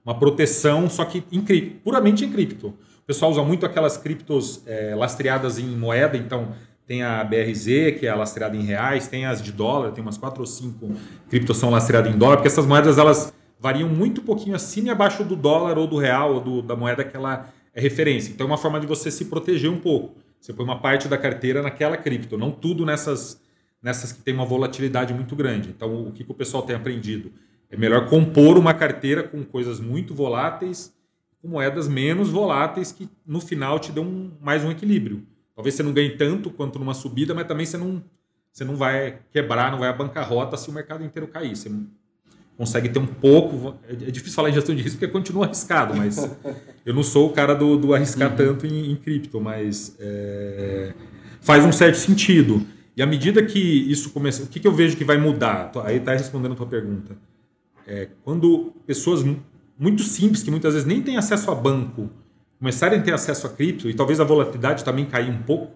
uma 0.06 0.18
proteção, 0.18 0.90
só 0.90 1.06
que 1.06 1.24
em 1.32 1.42
cripto, 1.42 1.80
puramente 1.84 2.26
em 2.26 2.32
cripto. 2.32 2.68
O 2.68 3.04
pessoal 3.06 3.32
usa 3.32 3.44
muito 3.44 3.66
aquelas 3.66 3.98
criptos 3.98 4.62
é, 4.66 4.96
lastreadas 4.96 5.58
em 5.60 5.66
moeda, 5.68 6.18
então 6.18 6.50
tem 6.88 7.04
a 7.04 7.24
BRZ, 7.24 7.66
que 8.00 8.06
é 8.08 8.14
lastreada 8.14 8.56
em 8.58 8.62
reais, 8.64 9.08
tem 9.08 9.26
as 9.26 9.42
de 9.42 9.52
dólar, 9.52 9.92
tem 9.92 10.02
umas 10.04 10.18
quatro 10.18 10.42
ou 10.42 10.46
cinco 10.48 10.92
criptos 11.30 11.58
são 11.58 11.70
lastreadas 11.70 12.14
em 12.14 12.18
dólar, 12.18 12.38
porque 12.38 12.48
essas 12.48 12.66
moedas 12.66 12.98
elas 12.98 13.34
variam 13.60 13.88
muito 13.88 14.22
pouquinho 14.24 14.56
acima 14.56 14.88
e 14.88 14.92
abaixo 14.92 15.24
do 15.24 15.36
dólar 15.36 15.78
ou 15.78 15.86
do 15.88 15.98
real 15.98 16.34
ou 16.36 16.40
do- 16.42 16.62
da 16.62 16.76
moeda 16.76 17.04
que 17.04 17.16
ela 17.16 17.48
é 17.74 17.80
referência. 17.80 18.32
Então 18.32 18.46
é 18.46 18.50
uma 18.50 18.58
forma 18.58 18.80
de 18.80 18.88
você 18.88 19.10
se 19.12 19.26
proteger 19.26 19.70
um 19.70 19.78
pouco. 19.78 20.16
Você 20.42 20.52
põe 20.52 20.66
uma 20.66 20.80
parte 20.80 21.08
da 21.08 21.20
carteira 21.20 21.62
naquela 21.62 21.96
cripto, 21.96 22.36
não 22.36 22.50
tudo 22.50 22.84
nessas, 22.84 23.40
nessas 23.80 24.12
que 24.12 24.24
tem 24.24 24.34
uma 24.34 24.44
volatilidade 24.44 25.14
muito 25.14 25.36
grande. 25.36 25.70
Então 25.70 26.08
o 26.08 26.12
que, 26.12 26.24
que 26.24 26.32
o 26.32 26.34
pessoal 26.34 26.64
tem 26.64 26.76
aprendido? 26.76 27.32
É 27.70 27.78
melhor 27.78 28.10
compor 28.10 28.58
uma 28.58 28.74
carteira 28.74 29.22
com 29.22 29.44
coisas 29.44 29.80
muito 29.80 30.16
voláteis, 30.16 30.94
com 31.42 31.48
moedas 31.48 31.88
menos 31.88 32.30
voláteis 32.30 32.92
que 32.92 33.08
no 33.26 33.40
final 33.40 33.80
te 33.80 33.92
dão 33.92 34.04
um, 34.04 34.32
mais 34.42 34.64
um 34.64 34.72
equilíbrio. 34.72 35.24
Talvez 35.56 35.76
você 35.76 35.84
não 35.84 35.94
ganhe 35.94 36.18
tanto 36.18 36.50
quanto 36.50 36.80
numa 36.80 36.96
subida, 36.96 37.36
mas 37.36 37.48
também 37.48 37.66
você 37.66 37.78
não, 37.78 38.04
você 38.52 38.64
não 38.64 38.76
vai 38.76 39.20
quebrar, 39.32 39.72
não 39.72 39.78
vai 39.78 39.90
à 39.90 39.94
bancarrota 39.94 40.58
se 40.58 40.70
o 40.72 40.74
mercado 40.74 41.04
inteiro 41.04 41.28
cair. 41.28 41.56
Você 41.56 41.70
consegue 42.62 42.90
ter 42.90 43.00
um 43.00 43.08
pouco. 43.08 43.76
É 43.90 44.12
difícil 44.12 44.36
falar 44.36 44.52
em 44.52 44.54
gestão 44.54 44.76
de 44.76 44.84
risco 44.84 45.00
porque 45.00 45.12
continua 45.12 45.46
arriscado, 45.46 45.96
mas 45.96 46.30
eu 46.86 46.94
não 46.94 47.02
sou 47.02 47.28
o 47.28 47.34
cara 47.34 47.56
do, 47.56 47.76
do 47.76 47.92
arriscar 47.92 48.30
uhum. 48.30 48.36
tanto 48.36 48.68
em, 48.68 48.92
em, 48.92 48.96
cripto, 48.96 49.42
mas 49.42 49.98
é, 50.00 50.94
faz 51.42 51.66
um 51.66 51.72
certo 51.72 51.96
sentido. 51.96 52.64
E 52.96 53.02
à 53.02 53.08
medida 53.08 53.44
que 53.44 53.60
isso 53.60 54.12
começa, 54.12 54.44
o 54.44 54.48
que, 54.48 54.60
que 54.60 54.68
eu 54.68 54.72
vejo 54.72 54.96
que 54.96 55.04
vai 55.04 55.18
mudar? 55.18 55.72
Aí 55.84 55.98
está 55.98 56.12
respondendo 56.12 56.52
a 56.52 56.56
tua 56.56 56.68
pergunta. 56.68 57.18
É, 57.88 58.10
quando 58.24 58.72
pessoas 58.86 59.26
muito 59.80 60.04
simples, 60.04 60.44
que 60.44 60.52
muitas 60.52 60.76
vezes 60.76 60.88
nem 60.88 61.02
têm 61.02 61.18
acesso 61.18 61.50
a 61.50 61.56
banco, 61.56 62.12
começarem 62.60 63.00
a 63.00 63.02
ter 63.02 63.12
acesso 63.12 63.48
a 63.48 63.50
cripto, 63.50 63.90
e 63.90 63.94
talvez 63.96 64.20
a 64.20 64.24
volatilidade 64.24 64.84
também 64.84 65.06
cair 65.06 65.32
um 65.32 65.42
pouco, 65.42 65.72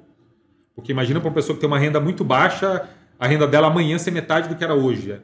porque 0.76 0.92
imagina 0.92 1.20
para 1.20 1.30
uma 1.30 1.34
pessoa 1.34 1.56
que 1.56 1.62
tem 1.62 1.68
uma 1.68 1.80
renda 1.80 2.00
muito 2.00 2.24
baixa, 2.24 2.88
a 3.20 3.26
renda 3.26 3.48
dela 3.48 3.70
amanhã 3.70 3.98
ser 3.98 4.12
metade 4.12 4.48
do 4.48 4.56
que 4.56 4.64
era 4.64 4.76
hoje. 4.76 5.20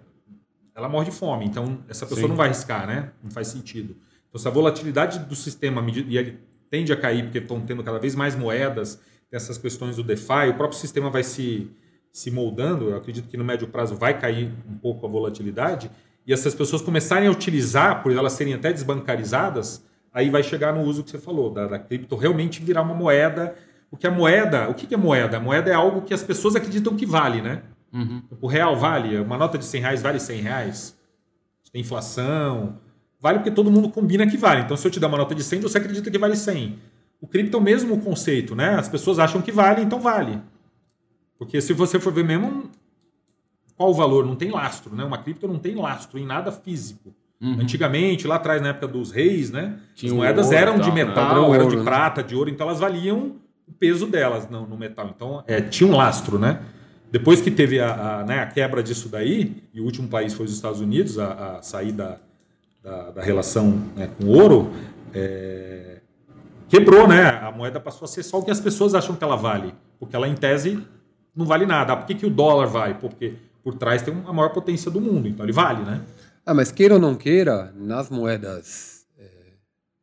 Ela 0.81 0.89
morre 0.89 1.05
de 1.05 1.11
fome, 1.11 1.45
então 1.45 1.79
essa 1.87 2.05
pessoa 2.05 2.23
Sim. 2.23 2.29
não 2.29 2.35
vai 2.35 2.47
arriscar, 2.47 2.87
né? 2.87 3.11
Não 3.23 3.29
faz 3.29 3.47
sentido. 3.47 3.95
Então, 4.27 4.41
se 4.41 4.47
a 4.47 4.51
volatilidade 4.51 5.19
do 5.19 5.35
sistema, 5.35 5.85
e 5.89 6.17
ele 6.17 6.39
tende 6.71 6.91
a 6.91 6.95
cair 6.95 7.23
porque 7.23 7.37
estão 7.37 7.61
tendo 7.61 7.83
cada 7.83 7.99
vez 7.99 8.15
mais 8.15 8.35
moedas, 8.35 8.99
essas 9.31 9.57
questões 9.57 9.97
do 9.97 10.03
DeFi, 10.03 10.49
o 10.49 10.53
próprio 10.55 10.79
sistema 10.79 11.09
vai 11.09 11.23
se, 11.23 11.69
se 12.11 12.31
moldando, 12.31 12.89
eu 12.89 12.97
acredito 12.97 13.27
que 13.27 13.37
no 13.37 13.43
médio 13.43 13.67
prazo 13.67 13.95
vai 13.95 14.19
cair 14.19 14.51
um 14.67 14.77
pouco 14.77 15.05
a 15.05 15.09
volatilidade, 15.09 15.91
e 16.25 16.33
essas 16.33 16.55
pessoas 16.55 16.81
começarem 16.81 17.27
a 17.27 17.31
utilizar, 17.31 18.01
por 18.01 18.11
elas 18.11 18.33
serem 18.33 18.53
até 18.53 18.73
desbancarizadas, 18.73 19.85
aí 20.13 20.29
vai 20.29 20.41
chegar 20.41 20.73
no 20.73 20.81
uso 20.81 21.03
que 21.03 21.11
você 21.11 21.19
falou, 21.19 21.51
da, 21.51 21.67
da 21.67 21.79
cripto 21.79 22.15
realmente 22.15 22.61
virar 22.61 22.81
uma 22.81 22.93
moeda. 22.93 23.55
Porque 23.89 24.07
a 24.07 24.11
moeda, 24.11 24.69
o 24.69 24.73
que 24.73 24.93
é 24.93 24.97
moeda? 24.97 25.37
A 25.37 25.39
moeda 25.39 25.69
é 25.69 25.73
algo 25.73 26.01
que 26.01 26.13
as 26.13 26.23
pessoas 26.23 26.55
acreditam 26.55 26.95
que 26.95 27.05
vale, 27.05 27.41
né? 27.41 27.63
Uhum. 27.93 28.23
O 28.39 28.47
real 28.47 28.75
vale, 28.75 29.17
uma 29.19 29.37
nota 29.37 29.57
de 29.57 29.65
100 29.65 29.81
reais 29.81 30.01
vale 30.01 30.19
100 30.19 30.41
reais. 30.41 30.97
Tem 31.71 31.81
inflação. 31.81 32.77
Vale 33.19 33.39
porque 33.39 33.51
todo 33.51 33.71
mundo 33.71 33.89
combina 33.89 34.27
que 34.27 34.37
vale. 34.37 34.61
Então, 34.61 34.75
se 34.75 34.85
eu 34.85 34.91
te 34.91 34.99
dar 34.99 35.07
uma 35.07 35.17
nota 35.17 35.35
de 35.35 35.43
100, 35.43 35.61
você 35.61 35.77
acredita 35.77 36.09
que 36.09 36.17
vale 36.17 36.35
100. 36.35 36.79
O 37.21 37.27
cripto 37.27 37.55
é 37.55 37.59
o 37.59 37.63
mesmo 37.63 37.99
conceito, 38.01 38.55
né? 38.55 38.75
As 38.75 38.89
pessoas 38.89 39.19
acham 39.19 39.41
que 39.41 39.51
vale, 39.51 39.81
então 39.81 39.99
vale. 39.99 40.41
Porque 41.37 41.61
se 41.61 41.71
você 41.71 41.99
for 41.99 42.11
ver 42.11 42.23
mesmo, 42.23 42.69
qual 43.77 43.91
o 43.91 43.93
valor? 43.93 44.25
Não 44.25 44.35
tem 44.35 44.51
lastro, 44.51 44.95
né? 44.95 45.03
Uma 45.03 45.19
cripto 45.19 45.47
não 45.47 45.59
tem 45.59 45.75
lastro 45.75 46.17
em 46.17 46.25
nada 46.25 46.51
físico. 46.51 47.13
Uhum. 47.39 47.59
Antigamente, 47.61 48.27
lá 48.27 48.35
atrás, 48.35 48.61
na 48.61 48.69
época 48.69 48.87
dos 48.87 49.11
reis, 49.11 49.49
né? 49.49 49.79
Tinha 49.95 50.11
as 50.11 50.17
moedas 50.17 50.45
ouro, 50.47 50.57
eram 50.57 50.79
de 50.79 50.91
metal, 50.91 51.49
né? 51.49 51.55
eram 51.55 51.69
de 51.69 51.77
prata, 51.77 52.23
de 52.23 52.35
ouro, 52.35 52.49
então 52.49 52.67
elas 52.67 52.79
valiam 52.79 53.35
o 53.67 53.71
peso 53.71 54.05
delas 54.05 54.49
no, 54.49 54.67
no 54.67 54.77
metal. 54.77 55.11
Então, 55.15 55.43
é, 55.47 55.61
tinha 55.61 55.89
um 55.89 55.95
lastro, 55.95 56.37
né? 56.37 56.61
Depois 57.11 57.41
que 57.41 57.51
teve 57.51 57.79
a, 57.79 58.21
a, 58.21 58.23
né, 58.23 58.39
a, 58.39 58.47
quebra 58.47 58.81
disso 58.81 59.09
daí, 59.09 59.61
e 59.73 59.81
o 59.81 59.83
último 59.83 60.07
país 60.07 60.33
foi 60.33 60.45
os 60.45 60.53
Estados 60.53 60.79
Unidos 60.79 61.19
a, 61.19 61.57
a 61.57 61.61
sair 61.61 61.91
da, 61.91 62.17
da, 62.81 63.11
da 63.11 63.21
relação 63.21 63.71
né, 63.95 64.09
com 64.17 64.25
o 64.25 64.29
ouro, 64.29 64.71
é, 65.13 65.97
quebrou, 66.69 67.05
né? 67.07 67.27
A 67.27 67.51
moeda 67.51 67.81
passou 67.81 68.05
a 68.05 68.07
ser 68.07 68.23
só 68.23 68.39
o 68.39 68.43
que 68.43 68.49
as 68.49 68.61
pessoas 68.61 68.95
acham 68.95 69.13
que 69.13 69.23
ela 69.23 69.35
vale, 69.35 69.73
porque 69.99 70.15
ela, 70.15 70.25
em 70.25 70.35
tese, 70.35 70.81
não 71.35 71.45
vale 71.45 71.65
nada. 71.65 71.91
Ah, 71.91 71.97
por 71.97 72.07
que, 72.07 72.15
que 72.15 72.25
o 72.25 72.29
dólar 72.29 72.67
vai? 72.67 72.97
Porque 72.97 73.35
por 73.61 73.75
trás 73.75 74.01
tem 74.01 74.13
a 74.25 74.33
maior 74.33 74.49
potência 74.49 74.89
do 74.89 75.01
mundo, 75.01 75.27
então 75.27 75.45
ele 75.45 75.53
vale, 75.53 75.83
né? 75.83 76.01
Ah, 76.45 76.53
mas 76.53 76.71
queira 76.71 76.93
ou 76.93 76.99
não 76.99 77.13
queira, 77.13 77.73
nas 77.75 78.09
moedas 78.09 79.05
é, 79.19 79.27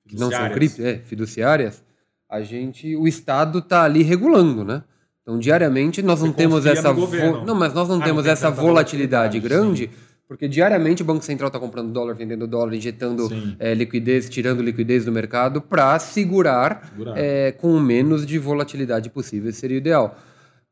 que 0.06 0.16
não 0.16 0.30
são 0.30 0.50
cripto, 0.50 0.82
é, 0.82 0.98
fiduciárias, 0.98 1.82
a 2.28 2.42
gente, 2.42 2.94
o 2.94 3.08
Estado 3.08 3.60
está 3.60 3.82
ali 3.84 4.02
regulando, 4.02 4.62
né? 4.62 4.84
Então, 5.28 5.38
diariamente 5.38 6.00
nós 6.00 6.22
não 6.22 6.32
temos 6.32 6.64
essa 6.64 6.90
vo... 6.90 7.06
não, 7.44 7.54
mas 7.54 7.74
nós 7.74 7.86
não 7.86 8.00
ah, 8.00 8.02
temos 8.02 8.24
não 8.24 8.32
essa 8.32 8.50
volatilidade 8.50 9.38
grande, 9.38 9.82
sim. 9.82 9.90
porque 10.26 10.48
diariamente 10.48 11.02
o 11.02 11.04
Banco 11.04 11.22
Central 11.22 11.48
está 11.48 11.60
comprando 11.60 11.92
dólar, 11.92 12.14
vendendo 12.14 12.46
dólar, 12.46 12.72
injetando 12.72 13.28
é, 13.58 13.74
liquidez, 13.74 14.26
tirando 14.30 14.62
liquidez 14.62 15.04
do 15.04 15.12
mercado 15.12 15.60
para 15.60 15.98
segurar, 15.98 16.88
segurar. 16.88 17.12
É, 17.18 17.52
com 17.52 17.74
o 17.74 17.78
menos 17.78 18.24
de 18.24 18.38
volatilidade 18.38 19.10
possível, 19.10 19.52
seria 19.52 19.76
o 19.76 19.80
ideal. 19.80 20.16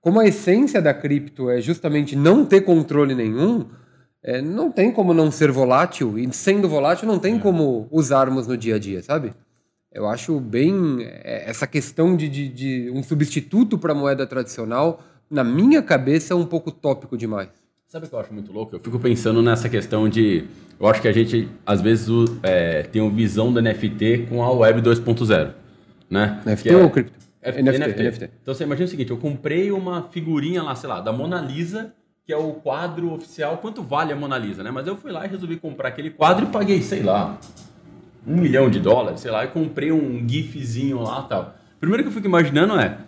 Como 0.01 0.21
a 0.21 0.27
essência 0.27 0.81
da 0.81 0.95
cripto 0.95 1.51
é 1.51 1.61
justamente 1.61 2.17
não 2.17 2.43
ter 2.43 2.63
controle 2.63 3.15
nenhum, 3.15 3.67
é, 4.25 4.41
não 4.41 4.73
tem 4.73 4.91
como 4.91 5.13
não 5.13 5.31
ser 5.31 5.53
volátil, 5.53 6.19
e 6.19 6.33
sendo 6.33 6.67
volátil, 6.67 7.07
não 7.07 7.19
tem 7.19 7.37
é. 7.37 7.39
como 7.39 7.89
usarmos 7.91 8.47
no 8.47 8.57
dia 8.57 8.77
a 8.77 8.79
dia, 8.79 9.03
sabe? 9.03 9.33
Eu 9.97 10.07
acho 10.07 10.39
bem 10.39 10.99
é, 11.01 11.49
essa 11.49 11.67
questão 11.67 12.15
de, 12.15 12.29
de, 12.29 12.49
de 12.51 12.91
um 12.91 13.03
substituto 13.03 13.79
para 13.79 13.93
a 13.93 13.95
moeda 13.95 14.27
tradicional, 14.27 15.03
na 15.31 15.43
minha 15.43 15.83
cabeça, 15.83 16.35
é 16.35 16.37
um 16.37 16.45
pouco 16.45 16.71
tópico 16.71 17.17
demais. 17.17 17.49
Sabe 17.89 18.05
o 18.05 18.09
que 18.11 18.15
eu 18.15 18.19
acho 18.19 18.31
muito 18.31 18.53
louco? 18.53 18.77
Eu 18.77 18.81
fico 18.81 18.99
pensando 18.99 19.41
nessa 19.41 19.71
questão 19.71 20.07
de. 20.07 20.45
Eu 20.79 20.87
acho 20.87 21.01
que 21.01 21.09
a 21.09 21.13
gente, 21.13 21.49
às 21.65 21.81
vezes, 21.81 22.09
é, 22.43 22.83
tem 22.83 23.01
uma 23.01 23.11
visão 23.11 23.51
da 23.51 23.63
NFT 23.63 24.27
com 24.29 24.45
a 24.45 24.51
Web 24.51 24.83
2.0. 24.83 25.53
Né? 26.11 26.43
NFT 26.45 26.69
é 26.69 26.77
ou 26.77 26.91
cripto? 26.91 27.15
NFT, 27.43 27.63
NFT. 27.63 28.03
NFT. 28.03 28.31
Então 28.43 28.55
você 28.55 28.65
imagina 28.65 28.85
o 28.85 28.91
seguinte: 28.91 29.11
eu 29.11 29.17
comprei 29.17 29.73
uma 29.73 30.03
figurinha 30.03 30.63
lá, 30.63 30.75
sei 30.75 30.91
lá, 30.91 31.01
da 31.01 31.11
Mona 31.11 31.41
Lisa, 31.41 31.95
que 32.27 32.35
é 32.35 32.37
o 32.37 32.53
quadro 32.53 33.15
oficial. 33.15 33.57
Quanto 33.57 33.83
vale 33.83 34.13
a 34.13 34.17
Mona 34.17 34.37
Lisa, 34.37 34.63
né? 34.63 34.71
Mas 34.71 34.87
eu 34.87 34.95
fui 34.95 35.11
lá 35.11 35.25
e 35.25 35.29
resolvi 35.31 35.57
comprar 35.57 35.89
aquele 35.89 36.11
quadro 36.11 36.45
e 36.45 36.49
paguei, 36.51 36.83
sei 36.83 37.03
lá, 37.03 37.39
um 38.27 38.37
milhão 38.37 38.69
de 38.69 38.81
dólares, 38.81 39.21
sei 39.21 39.31
lá, 39.31 39.45
e 39.45 39.49
comprei 39.49 39.93
um 39.93 40.27
GIFzinho 40.27 41.03
lá 41.03 41.23
tal. 41.23 41.55
Primeiro 41.79 42.03
que 42.03 42.09
eu 42.09 42.13
fico 42.13 42.27
imaginando 42.27 42.79
é, 42.79 42.99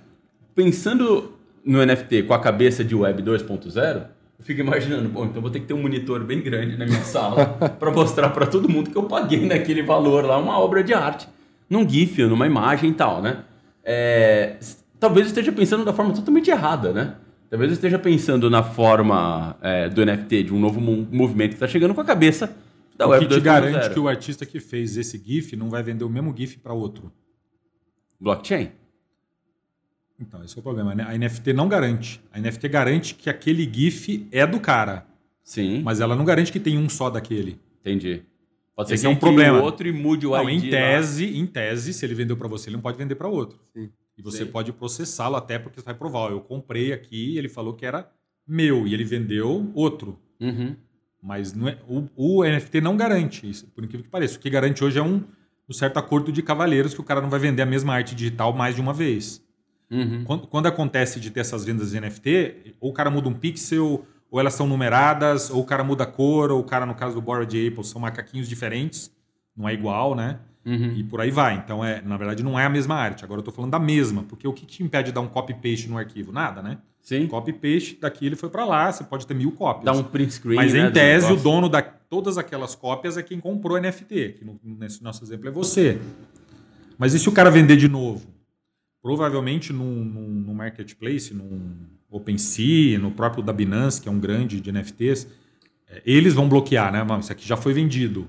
pensando 0.54 1.32
no 1.64 1.84
NFT 1.84 2.24
com 2.24 2.34
a 2.34 2.38
cabeça 2.38 2.84
de 2.84 2.94
Web 2.94 3.22
2.0, 3.22 4.02
eu 4.38 4.44
fico 4.44 4.60
imaginando, 4.60 5.08
bom, 5.08 5.24
então 5.24 5.42
vou 5.42 5.50
ter 5.50 5.60
que 5.60 5.66
ter 5.66 5.74
um 5.74 5.82
monitor 5.82 6.22
bem 6.22 6.40
grande 6.40 6.76
na 6.76 6.86
minha 6.86 7.02
sala 7.02 7.46
para 7.78 7.90
mostrar 7.90 8.28
para 8.30 8.46
todo 8.46 8.68
mundo 8.68 8.90
que 8.90 8.96
eu 8.96 9.04
paguei 9.04 9.44
naquele 9.44 9.82
valor 9.82 10.24
lá 10.24 10.38
uma 10.38 10.58
obra 10.58 10.84
de 10.84 10.94
arte, 10.94 11.28
num 11.68 11.88
GIF, 11.88 12.22
numa 12.22 12.46
imagem 12.46 12.90
e 12.90 12.94
tal, 12.94 13.20
né? 13.20 13.44
é, 13.90 14.56
talvez 15.00 15.28
esteja 15.28 15.50
pensando 15.50 15.82
da 15.82 15.94
forma 15.94 16.12
totalmente 16.12 16.50
errada, 16.50 16.92
né? 16.92 17.14
Talvez 17.48 17.72
esteja 17.72 17.98
pensando 17.98 18.50
na 18.50 18.62
forma 18.62 19.56
é, 19.62 19.88
do 19.88 20.04
NFT, 20.04 20.42
de 20.42 20.54
um 20.54 20.60
novo 20.60 20.78
movimento 20.78 21.50
que 21.50 21.54
está 21.54 21.66
chegando 21.66 21.94
com 21.94 22.00
a 22.02 22.04
cabeça 22.04 22.54
da 22.98 23.06
o 23.06 23.10
Web 23.10 23.28
que 23.28 23.34
te 23.34 23.40
garante 23.40 23.90
que 23.90 24.00
o 24.00 24.08
artista 24.08 24.44
que 24.44 24.58
fez 24.58 24.96
esse 24.96 25.16
GIF 25.16 25.54
não 25.54 25.70
vai 25.70 25.82
vender 25.84 26.02
o 26.02 26.10
mesmo 26.10 26.34
GIF 26.36 26.58
para 26.58 26.74
outro? 26.74 27.12
Blockchain. 28.20 28.72
Então, 30.20 30.42
esse 30.44 30.56
é 30.56 30.60
o 30.60 30.62
problema. 30.62 30.96
Né? 30.96 31.04
A 31.04 31.16
NFT 31.16 31.52
não 31.52 31.68
garante. 31.68 32.20
A 32.32 32.40
NFT 32.40 32.68
garante 32.68 33.14
que 33.14 33.30
aquele 33.30 33.62
GIF 33.72 34.26
é 34.32 34.44
do 34.44 34.58
cara. 34.58 35.06
Sim. 35.44 35.80
Mas 35.82 36.00
ela 36.00 36.16
não 36.16 36.24
garante 36.24 36.50
que 36.50 36.58
tem 36.58 36.76
um 36.76 36.88
só 36.88 37.08
daquele. 37.08 37.60
Entendi. 37.80 38.24
Pode 38.74 38.88
ser 38.88 38.94
Esse 38.96 39.04
que 39.04 39.06
é 39.06 39.10
um 39.10 39.16
problema. 39.16 39.60
o 39.60 39.62
outro 39.62 39.86
e 39.86 39.92
mude 39.92 40.26
o 40.26 40.30
não, 40.30 40.50
ID. 40.50 40.64
Em 40.64 40.70
tese, 40.70 41.26
lá. 41.26 41.36
em 41.38 41.46
tese, 41.46 41.94
se 41.94 42.04
ele 42.04 42.14
vendeu 42.14 42.36
para 42.36 42.48
você, 42.48 42.68
ele 42.68 42.76
não 42.76 42.82
pode 42.82 42.98
vender 42.98 43.14
para 43.14 43.28
outro. 43.28 43.60
Sim. 43.72 43.90
E 44.16 44.22
você 44.22 44.44
Sim. 44.44 44.50
pode 44.50 44.72
processá-lo 44.72 45.36
até 45.36 45.58
porque 45.58 45.80
você 45.80 45.84
vai 45.84 45.94
provar. 45.94 46.32
Eu 46.32 46.40
comprei 46.40 46.92
aqui 46.92 47.34
e 47.34 47.38
ele 47.38 47.48
falou 47.48 47.74
que 47.74 47.86
era 47.86 48.10
meu 48.46 48.86
e 48.88 48.92
ele 48.92 49.04
vendeu 49.04 49.70
outro. 49.74 50.18
Uhum. 50.40 50.74
Mas 51.22 51.52
é, 51.52 51.78
o, 51.88 52.08
o, 52.16 52.44
NFT 52.44 52.80
não 52.80 52.96
garante 52.96 53.48
isso, 53.48 53.66
por 53.68 53.82
incrível 53.82 54.04
que 54.04 54.10
pareça. 54.10 54.36
O 54.36 54.40
que 54.40 54.48
garante 54.48 54.84
hoje 54.84 54.98
é 54.98 55.02
um, 55.02 55.24
um 55.68 55.72
certo 55.72 55.98
acordo 55.98 56.30
de 56.30 56.42
cavaleiros 56.42 56.94
que 56.94 57.00
o 57.00 57.04
cara 57.04 57.20
não 57.20 57.28
vai 57.28 57.40
vender 57.40 57.62
a 57.62 57.66
mesma 57.66 57.94
arte 57.94 58.14
digital 58.14 58.52
mais 58.52 58.74
de 58.74 58.80
uma 58.80 58.92
vez. 58.92 59.42
Uhum. 59.90 60.22
Quando, 60.24 60.46
quando 60.46 60.66
acontece 60.66 61.18
de 61.18 61.30
ter 61.30 61.40
essas 61.40 61.64
vendas 61.64 61.90
de 61.90 62.00
NFT, 62.00 62.76
ou 62.80 62.90
o 62.90 62.92
cara 62.92 63.10
muda 63.10 63.28
um 63.28 63.34
pixel 63.34 64.06
ou 64.30 64.38
elas 64.38 64.54
são 64.54 64.66
numeradas, 64.66 65.50
ou 65.50 65.62
o 65.62 65.64
cara 65.64 65.82
muda 65.82 66.04
a 66.04 66.06
cor, 66.06 66.50
ou 66.50 66.60
o 66.60 66.64
cara, 66.64 66.84
no 66.84 66.94
caso 66.94 67.14
do 67.14 67.20
Bored 67.22 67.66
Apple, 67.66 67.84
são 67.84 68.00
macaquinhos 68.00 68.48
diferentes, 68.48 69.10
não 69.56 69.68
é 69.68 69.72
igual, 69.72 70.14
né? 70.14 70.38
Uhum. 70.64 70.92
E 70.96 71.04
por 71.04 71.20
aí 71.20 71.30
vai. 71.30 71.56
Então, 71.56 71.82
é, 71.82 72.02
na 72.02 72.16
verdade, 72.16 72.42
não 72.42 72.58
é 72.58 72.66
a 72.66 72.68
mesma 72.68 72.94
arte. 72.94 73.24
Agora 73.24 73.38
eu 73.38 73.40
estou 73.40 73.54
falando 73.54 73.70
da 73.70 73.78
mesma, 73.78 74.22
porque 74.24 74.46
o 74.46 74.52
que 74.52 74.66
te 74.66 74.82
impede 74.82 75.06
de 75.06 75.12
dar 75.12 75.22
um 75.22 75.28
copy-paste 75.28 75.88
no 75.88 75.96
arquivo? 75.96 76.30
Nada, 76.30 76.60
né? 76.60 76.78
Sim. 77.02 77.26
Copy-paste, 77.26 77.98
daqui 78.00 78.26
ele 78.26 78.36
foi 78.36 78.50
para 78.50 78.64
lá, 78.64 78.92
você 78.92 79.02
pode 79.02 79.26
ter 79.26 79.34
mil 79.34 79.52
cópias. 79.52 79.84
Dá 79.84 79.92
um 79.92 80.04
print 80.04 80.34
screen. 80.34 80.56
Mas 80.56 80.74
né, 80.74 80.88
em 80.88 80.92
tese, 80.92 81.32
o 81.32 81.36
dono 81.36 81.68
de 81.68 81.82
todas 82.08 82.36
aquelas 82.36 82.74
cópias 82.74 83.16
é 83.16 83.22
quem 83.22 83.40
comprou 83.40 83.80
NFT, 83.80 84.34
que 84.38 84.44
no, 84.44 84.60
nesse 84.62 85.02
nosso 85.02 85.24
exemplo 85.24 85.48
é 85.48 85.50
você. 85.50 85.98
Mas 86.98 87.14
e 87.14 87.18
se 87.18 87.28
o 87.28 87.32
cara 87.32 87.50
vender 87.50 87.76
de 87.76 87.88
novo? 87.88 88.26
Provavelmente 89.00 89.72
num, 89.72 90.04
num, 90.04 90.28
num 90.28 90.54
marketplace, 90.54 91.32
num 91.32 91.72
OpenSea, 92.10 92.98
no 92.98 93.10
próprio 93.10 93.42
da 93.42 93.52
Binance, 93.52 94.00
que 94.00 94.08
é 94.08 94.12
um 94.12 94.18
grande 94.18 94.60
de 94.60 94.72
NFTs, 94.72 95.28
é, 95.88 96.02
eles 96.04 96.34
vão 96.34 96.48
bloquear, 96.48 96.92
né? 96.92 97.06
Isso 97.20 97.32
aqui 97.32 97.46
já 97.46 97.56
foi 97.56 97.72
vendido. 97.72 98.28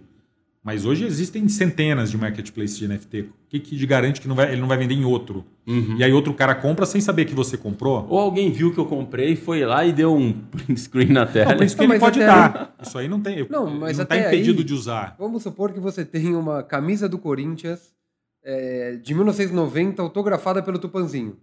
Mas 0.61 0.85
hoje 0.85 1.05
existem 1.05 1.47
centenas 1.47 2.11
de 2.11 2.17
marketplaces 2.17 2.77
de 2.77 2.87
NFT. 2.87 3.21
O 3.21 3.27
que, 3.49 3.59
que 3.59 3.85
garante 3.85 4.19
que 4.19 4.27
não 4.27 4.35
vai, 4.35 4.51
ele 4.51 4.59
não 4.59 4.67
vai 4.67 4.77
vender 4.77 4.93
em 4.93 5.05
outro? 5.05 5.45
Uhum. 5.65 5.95
E 5.97 6.03
aí 6.03 6.11
outro 6.11 6.33
cara 6.33 6.53
compra 6.53 6.85
sem 6.85 6.99
saber 6.99 7.23
que 7.25 7.33
você 7.33 7.55
comprou? 7.57 8.05
Ou 8.09 8.19
alguém 8.19 8.51
viu 8.51 8.73
que 8.73 8.77
eu 8.79 8.85
comprei, 8.85 9.37
foi 9.37 9.65
lá 9.65 9.85
e 9.85 9.93
deu 9.93 10.13
um 10.13 10.33
print 10.51 10.77
screen 10.81 11.09
na 11.13 11.25
tela. 11.25 11.51
Não, 11.51 11.57
por 11.57 11.65
isso 11.65 11.77
que 11.77 11.87
Não, 11.87 11.93
ele 11.93 11.99
pode 11.99 12.21
até 12.21 12.27
dar. 12.27 12.75
Isso 12.81 12.97
aí 12.97 13.07
não 13.07 13.21
tem. 13.21 13.47
Não, 13.49 13.67
ele 13.69 13.79
mas 13.79 13.97
não 13.97 14.03
até 14.03 14.21
tá 14.21 14.27
impedido 14.27 14.59
aí- 14.59 14.65
de 14.65 14.73
usar. 14.73 15.15
Vamos 15.17 15.43
supor 15.43 15.71
que 15.71 15.79
você 15.79 16.03
tem 16.03 16.35
uma 16.35 16.61
camisa 16.61 17.07
do 17.07 17.17
Corinthians 17.17 17.93
é, 18.43 18.97
de 19.01 19.13
1990 19.13 20.01
autografada 20.01 20.61
pelo 20.61 20.77
Tupanzinho. 20.77 21.37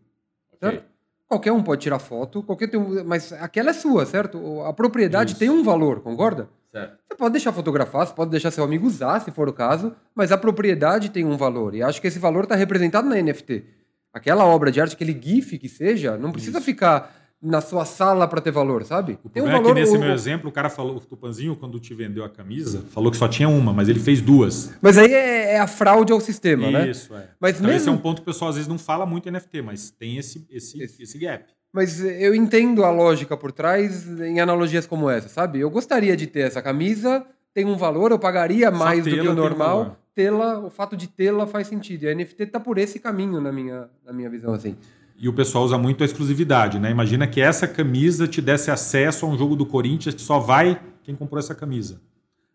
Certo? 0.61 0.85
Qualquer 1.29 1.53
um 1.53 1.63
pode 1.63 1.81
tirar 1.83 1.99
foto, 1.99 2.43
qualquer 2.43 2.69
tem 2.69 2.79
um, 2.79 3.03
mas 3.05 3.33
aquela 3.33 3.71
é 3.71 3.73
sua, 3.73 4.07
certo? 4.07 4.61
A 4.63 4.73
propriedade 4.73 5.31
Isso. 5.33 5.39
tem 5.41 5.51
um 5.51 5.65
valor, 5.65 6.01
concorda? 6.01 6.49
Certo. 6.81 6.99
Você 7.11 7.17
pode 7.17 7.33
deixar 7.33 7.53
fotografar, 7.53 8.07
você 8.07 8.13
pode 8.15 8.31
deixar 8.31 8.51
seu 8.51 8.63
amigo 8.65 8.87
usar, 8.87 9.21
se 9.21 9.31
for 9.31 9.49
o 9.49 9.53
caso, 9.53 9.93
mas 10.15 10.31
a 10.33 10.39
propriedade 10.39 11.11
tem 11.11 11.25
um 11.25 11.37
valor. 11.37 11.75
E 11.75 11.83
acho 11.83 12.01
que 12.01 12.07
esse 12.07 12.19
valor 12.19 12.45
está 12.45 12.55
representado 12.55 13.09
na 13.09 13.17
NFT. 13.21 13.65
Aquela 14.13 14.45
obra 14.45 14.71
de 14.71 14.81
arte, 14.81 14.95
aquele 14.95 15.19
GIF 15.19 15.59
que 15.59 15.69
seja, 15.69 16.17
não 16.17 16.33
precisa 16.33 16.61
ficar 16.61 17.15
na 17.43 17.61
sua 17.61 17.85
sala 17.85 18.27
para 18.27 18.41
ter 18.41 18.51
valor, 18.51 18.83
sabe? 18.85 19.19
O 19.23 19.29
tem 19.29 19.43
um 19.43 19.47
valor. 19.47 19.71
é 19.71 19.75
que 19.75 19.81
nesse 19.81 19.97
o- 19.97 20.01
meu 20.01 20.11
exemplo, 20.13 20.49
o 20.49 20.53
cara 20.53 20.71
falou, 20.71 20.97
o 20.97 21.01
Tupanzinho, 21.01 21.55
quando 21.55 21.79
te 21.79 21.93
vendeu 21.95 22.25
a 22.25 22.29
camisa, 22.31 22.83
falou 22.91 23.11
que 23.11 23.17
só 23.19 23.29
tinha 23.29 23.49
uma, 23.49 23.75
mas 23.75 23.89
ele 23.91 24.01
fez 24.01 24.23
duas. 24.23 24.73
Mas 24.81 24.97
aí 24.97 25.13
é, 25.13 25.53
é 25.53 25.61
a 25.61 25.67
fraude 25.67 26.13
ao 26.13 26.21
sistema, 26.21 26.71
né? 26.71 26.89
Isso, 26.91 27.15
é. 27.15 27.29
Mas 27.39 27.59
Então, 27.59 27.71
esse 27.71 27.87
é 27.89 27.91
mesmo- 27.91 27.93
um 27.93 27.99
ponto 27.99 28.17
que 28.17 28.23
o 28.23 28.33
pessoal 28.33 28.49
às 28.49 28.57
vezes 28.57 28.67
não 28.69 28.79
fala 28.79 29.05
muito 29.05 29.29
em 29.29 29.33
NFT, 29.33 29.61
mas 29.61 29.91
tem 29.91 30.17
esse, 30.17 30.47
esse, 30.51 30.83
Esse. 30.83 31.03
esse 31.03 31.19
gap. 31.19 31.45
Mas 31.73 32.03
eu 32.03 32.35
entendo 32.35 32.85
a 32.85 32.91
lógica 32.91 33.37
por 33.37 33.53
trás 33.53 34.07
em 34.21 34.41
analogias 34.41 34.87
como 34.87 35.11
essa, 35.11 35.29
sabe? 35.29 35.61
Eu 35.61 35.71
gostaria 35.71 36.17
de 36.17 36.27
ter 36.27 36.41
essa 36.41 36.63
camisa, 36.63 37.27
tem 37.53 37.67
um 37.67 37.77
valor, 37.77 38.11
eu 38.11 38.19
pagaria 38.19 38.71
Só 38.71 38.77
mais 38.77 39.05
do 39.05 39.11
que 39.11 39.21
o 39.21 39.35
normal. 39.35 39.99
Tê-la, 40.15 40.61
o 40.61 40.71
fato 40.71 40.97
de 40.97 41.09
tê-la 41.09 41.47
faz 41.47 41.67
sentido. 41.67 42.05
E 42.05 42.09
a 42.09 42.15
NFT 42.15 42.47
tá 42.47 42.59
por 42.59 42.79
esse 42.79 42.99
caminho 42.99 43.41
na 43.41 43.53
minha, 43.53 43.91
na 44.05 44.13
minha 44.13 44.31
visão, 44.31 44.55
assim. 44.55 44.75
E 45.19 45.29
o 45.29 45.33
pessoal 45.33 45.65
usa 45.65 45.79
muito 45.79 46.03
a 46.03 46.07
exclusividade, 46.07 46.79
né? 46.79 46.91
Imagina 46.91 47.27
que 47.27 47.41
essa 47.41 47.67
camisa 47.67 48.27
te 48.27 48.41
desse 48.41 48.71
acesso 48.71 49.27
a 49.27 49.29
um 49.29 49.37
jogo 49.37 49.57
do 49.57 49.65
Corinthians 49.65 50.15
que 50.15 50.21
só 50.21 50.39
vai 50.39 50.81
quem 51.03 51.15
comprou 51.15 51.39
essa 51.39 51.55
camisa. 51.55 52.01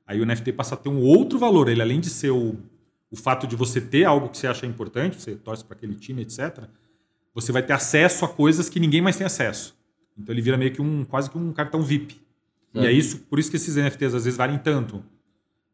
Aí 0.06 0.20
o 0.20 0.26
NFT 0.26 0.54
passa 0.54 0.76
a 0.76 0.78
ter 0.78 0.90
um 0.90 1.00
outro 1.00 1.40
valor. 1.40 1.70
Ele, 1.70 1.82
além 1.82 2.00
de 2.00 2.10
ser 2.10 2.32
o, 2.32 2.58
o 3.10 3.16
fato 3.16 3.48
de 3.48 3.56
você 3.56 3.80
ter 3.80 4.06
algo 4.06 4.30
que 4.30 4.38
você 4.38 4.46
acha 4.46 4.66
importante, 4.66 5.20
você 5.20 5.36
torce 5.36 5.64
para 5.64 5.76
aquele 5.76 5.96
time, 5.96 6.22
etc., 6.22 6.64
você 7.34 7.52
vai 7.52 7.64
ter 7.64 7.74
acesso 7.74 8.26
a 8.26 8.30
coisas 8.30 8.70
que 8.70 8.80
ninguém 8.80 9.02
mais 9.02 9.18
tem 9.18 9.26
acesso. 9.26 9.76
Então 10.18 10.34
ele 10.34 10.42
vira 10.42 10.58
meio 10.58 10.72
que 10.72 10.82
um 10.82 11.04
quase 11.06 11.30
que 11.30 11.38
um 11.38 11.52
cartão 11.54 11.82
VIP. 11.82 12.22
E 12.74 12.86
é 12.86 12.92
isso, 12.92 13.20
por 13.20 13.38
isso 13.38 13.50
que 13.50 13.58
esses 13.58 13.76
NFTs 13.76 14.14
às 14.14 14.24
vezes 14.24 14.38
valem 14.38 14.58
tanto. 14.58 15.04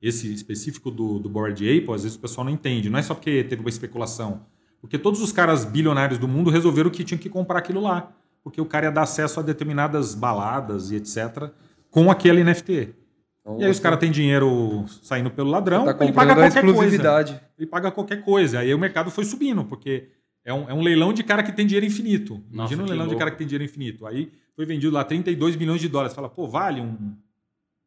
Esse 0.02 0.32
específico 0.34 0.90
do, 0.92 1.20
do 1.20 1.30
Bored 1.30 1.64
Ape, 1.64 1.92
às 1.92 2.04
vezes 2.04 2.18
o 2.18 2.20
pessoal 2.20 2.46
não 2.46 2.52
entende. 2.52 2.90
Não 2.90 3.00
é 3.00 3.02
só 3.02 3.14
porque 3.14 3.44
teve 3.44 3.62
uma 3.62 3.70
especulação. 3.70 4.46
Porque 4.80 4.98
todos 4.98 5.22
os 5.22 5.32
caras 5.32 5.66
bilionários 5.66 6.20
do 6.20 6.28
mundo 6.28 6.50
resolveram 6.50 6.90
que 6.90 7.04
tinham 7.04 7.20
que 7.20 7.30
comprar 7.30 7.60
aquilo 7.60 7.82
lá. 7.82 8.12
Porque 8.44 8.62
o 8.62 8.66
cara 8.66 8.88
ia 8.88 8.92
dar 8.92 9.04
acesso 9.04 9.40
a 9.40 9.44
determinadas 9.44 10.16
baladas 10.16 10.92
e 10.92 10.96
etc. 10.96 11.50
com 11.90 12.10
aquele 12.10 12.44
NFT. 12.44 12.96
Então, 13.42 13.60
E 13.60 13.66
aí 13.66 13.72
os 13.72 13.80
caras 13.80 14.00
têm 14.00 14.12
dinheiro 14.12 14.86
saindo 15.02 15.32
pelo 15.32 15.50
ladrão, 15.50 15.86
tá 15.86 16.04
ele 16.04 16.14
paga 16.14 16.36
qualquer 16.36 16.62
coisa. 16.74 17.40
Ele 17.58 17.68
paga 17.68 17.92
qualquer 17.92 18.24
coisa. 18.24 18.60
Aí 18.60 18.74
o 18.74 18.80
mercado 18.80 19.10
foi 19.10 19.26
subindo, 19.26 19.66
porque 19.66 20.10
é 20.48 20.54
um, 20.54 20.70
é 20.70 20.74
um 20.74 20.82
leilão 20.82 21.12
de 21.14 21.24
cara 21.24 21.44
que 21.44 21.52
tem 21.52 21.66
dinheiro 21.68 21.86
infinito. 21.86 22.36
Nossa, 22.50 22.74
Imagina 22.74 22.84
um 22.84 22.86
leilão 22.88 23.06
de 23.06 23.10
louco. 23.12 23.20
cara 23.20 23.32
que 23.32 23.38
tem 23.38 23.46
dinheiro 23.46 23.64
infinito. 23.66 24.06
Aí 24.08 24.32
foi 24.56 24.66
vendido 24.66 24.94
lá 24.94 25.04
32 25.04 25.56
milhões 25.56 25.82
de 25.82 25.88
dólares. 25.90 26.16
Fala, 26.16 26.30
pô, 26.30 26.48
vale 26.48 26.80
um. 26.82 27.16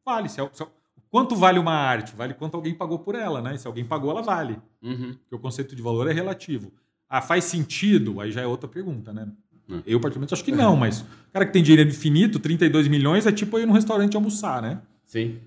Vale. 0.05 0.29
Se, 0.29 0.41
é- 0.41 0.51
se, 0.53 0.63
é- 0.63 0.67
quanto 1.11 1.35
vale 1.35 1.59
uma 1.59 1.73
arte? 1.73 2.15
Vale 2.15 2.35
quanto 2.35 2.55
alguém 2.57 2.75
pagou 2.75 2.99
por 2.99 3.15
ela, 3.15 3.41
né? 3.43 3.57
Se 3.57 3.67
alguém 3.67 3.85
pagou, 3.85 4.11
ela 4.11 4.23
vale. 4.23 4.59
Uhum. 4.83 5.15
Porque 5.15 5.35
o 5.35 5.39
conceito 5.39 5.75
de 5.75 5.83
valor 5.83 6.09
é 6.09 6.13
relativo. 6.13 6.73
Ah, 7.09 7.21
faz 7.21 7.45
sentido? 7.45 8.21
Aí 8.21 8.31
já 8.31 8.43
é 8.43 8.47
outra 8.47 8.69
pergunta, 8.69 9.13
né? 9.13 9.27
Hum. 9.69 9.83
Eu, 9.87 9.99
particularmente, 10.01 10.35
acho 10.35 10.45
que 10.45 10.53
não, 10.53 10.77
mas 10.77 11.01
o 11.01 11.07
cara 11.33 11.47
que 11.47 11.53
tem 11.53 11.63
dinheiro 11.63 11.89
infinito, 11.89 12.39
32 12.39 12.89
milhões, 12.89 13.27
é 13.27 13.33
tipo 13.33 13.59
ir 13.59 13.67
num 13.67 13.73
restaurante 13.73 14.15
almoçar, 14.17 14.61
né? 14.61 14.81
Sim. 15.07 15.39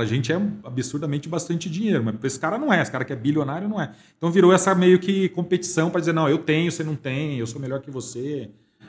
Pra 0.00 0.06
gente 0.08 0.32
é 0.32 0.36
absurdamente 0.64 1.28
bastante 1.28 1.68
dinheiro, 1.68 2.02
mas 2.02 2.16
pra 2.16 2.26
esse 2.26 2.40
cara 2.40 2.56
não 2.56 2.72
é. 2.72 2.80
Esse 2.80 2.90
cara 2.90 3.04
que 3.04 3.12
é 3.12 3.16
bilionário 3.16 3.68
não 3.68 3.78
é. 3.78 3.92
Então 4.16 4.30
virou 4.30 4.50
essa 4.50 4.74
meio 4.74 4.98
que 4.98 5.28
competição 5.28 5.90
pra 5.90 6.00
dizer, 6.00 6.14
não, 6.14 6.26
eu 6.26 6.38
tenho, 6.38 6.72
você 6.72 6.82
não 6.82 6.96
tem, 6.96 7.38
eu 7.38 7.46
sou 7.46 7.60
melhor 7.60 7.82
que 7.82 7.90
você. 7.90 8.48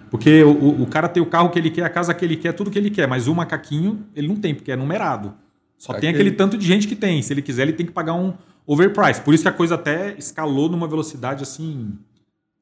Porque 0.09 0.41
o, 0.41 0.83
o- 0.83 0.87
cara 0.87 1.09
tem 1.09 1.21
o 1.21 1.25
carro 1.25 1.49
que 1.49 1.59
ele 1.59 1.69
quer, 1.69 1.83
a 1.83 1.89
casa 1.89 2.13
que 2.13 2.23
ele 2.23 2.37
quer, 2.37 2.53
tudo 2.53 2.71
que 2.71 2.79
ele 2.79 2.89
quer, 2.89 3.09
mas 3.09 3.27
o 3.27 3.35
macaquinho 3.35 4.05
ele 4.15 4.25
não 4.29 4.37
tem, 4.37 4.55
porque 4.55 4.71
é 4.71 4.75
numerado. 4.77 5.33
Só 5.77 5.91
tem 5.99 6.11
Aquele- 6.11 6.29
aquele 6.29 6.31
tanto 6.37 6.57
de 6.57 6.65
gente 6.65 6.87
que 6.87 6.95
tem. 6.95 7.21
Se 7.21 7.33
ele 7.33 7.41
quiser, 7.41 7.63
ele 7.63 7.73
tem 7.73 7.85
que 7.85 7.91
pagar 7.91 8.13
um 8.13 8.33
overprice. 8.65 9.19
Por 9.21 9.33
isso 9.33 9.43
que 9.43 9.49
a 9.49 9.53
coisa 9.53 9.75
até 9.75 10.15
escalou 10.17 10.69
numa 10.69 10.87
velocidade 10.87 11.43
assim, 11.43 11.91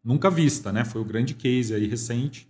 nunca 0.03 0.27
vista, 0.31 0.71
né? 0.71 0.83
Foi 0.83 0.99
o 1.01 1.05
grande 1.05 1.35
case 1.35 1.71
aí 1.75 1.85
recente. 1.85 2.47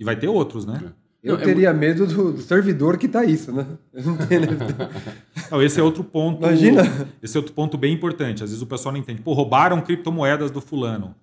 E 0.00 0.04
vai 0.04 0.16
ter 0.16 0.28
outros, 0.28 0.64
né? 0.64 0.80
Eu 1.24 1.36
Não, 1.36 1.40
é 1.40 1.44
teria 1.44 1.72
medo 1.72 2.06
do, 2.06 2.32
do 2.32 2.42
servidor 2.42 2.98
que 2.98 3.08
tá 3.08 3.24
isso, 3.24 3.50
né? 3.50 3.66
Não 3.94 4.14
tenho 4.14 4.44
esse 5.64 5.80
é 5.80 5.82
outro 5.82 6.04
ponto. 6.04 6.44
Imagina. 6.44 6.82
Esse 7.22 7.38
é 7.38 7.40
outro 7.40 7.54
ponto 7.54 7.78
bem 7.78 7.94
importante. 7.94 8.44
Às 8.44 8.50
vezes 8.50 8.62
o 8.62 8.66
pessoal 8.66 8.92
não 8.92 9.00
entende. 9.00 9.22
Pô, 9.22 9.32
roubaram 9.32 9.80
criptomoedas 9.80 10.50
do 10.50 10.60
fulano. 10.60 11.14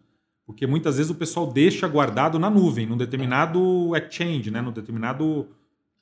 Porque 0.43 0.65
muitas 0.65 0.97
vezes 0.97 1.11
o 1.11 1.15
pessoal 1.15 1.45
deixa 1.45 1.87
guardado 1.87 2.39
na 2.39 2.49
nuvem, 2.49 2.87
num 2.87 2.97
determinado 2.97 3.95
exchange, 3.95 4.49
né? 4.49 4.59
num 4.59 4.71
determinado 4.71 5.47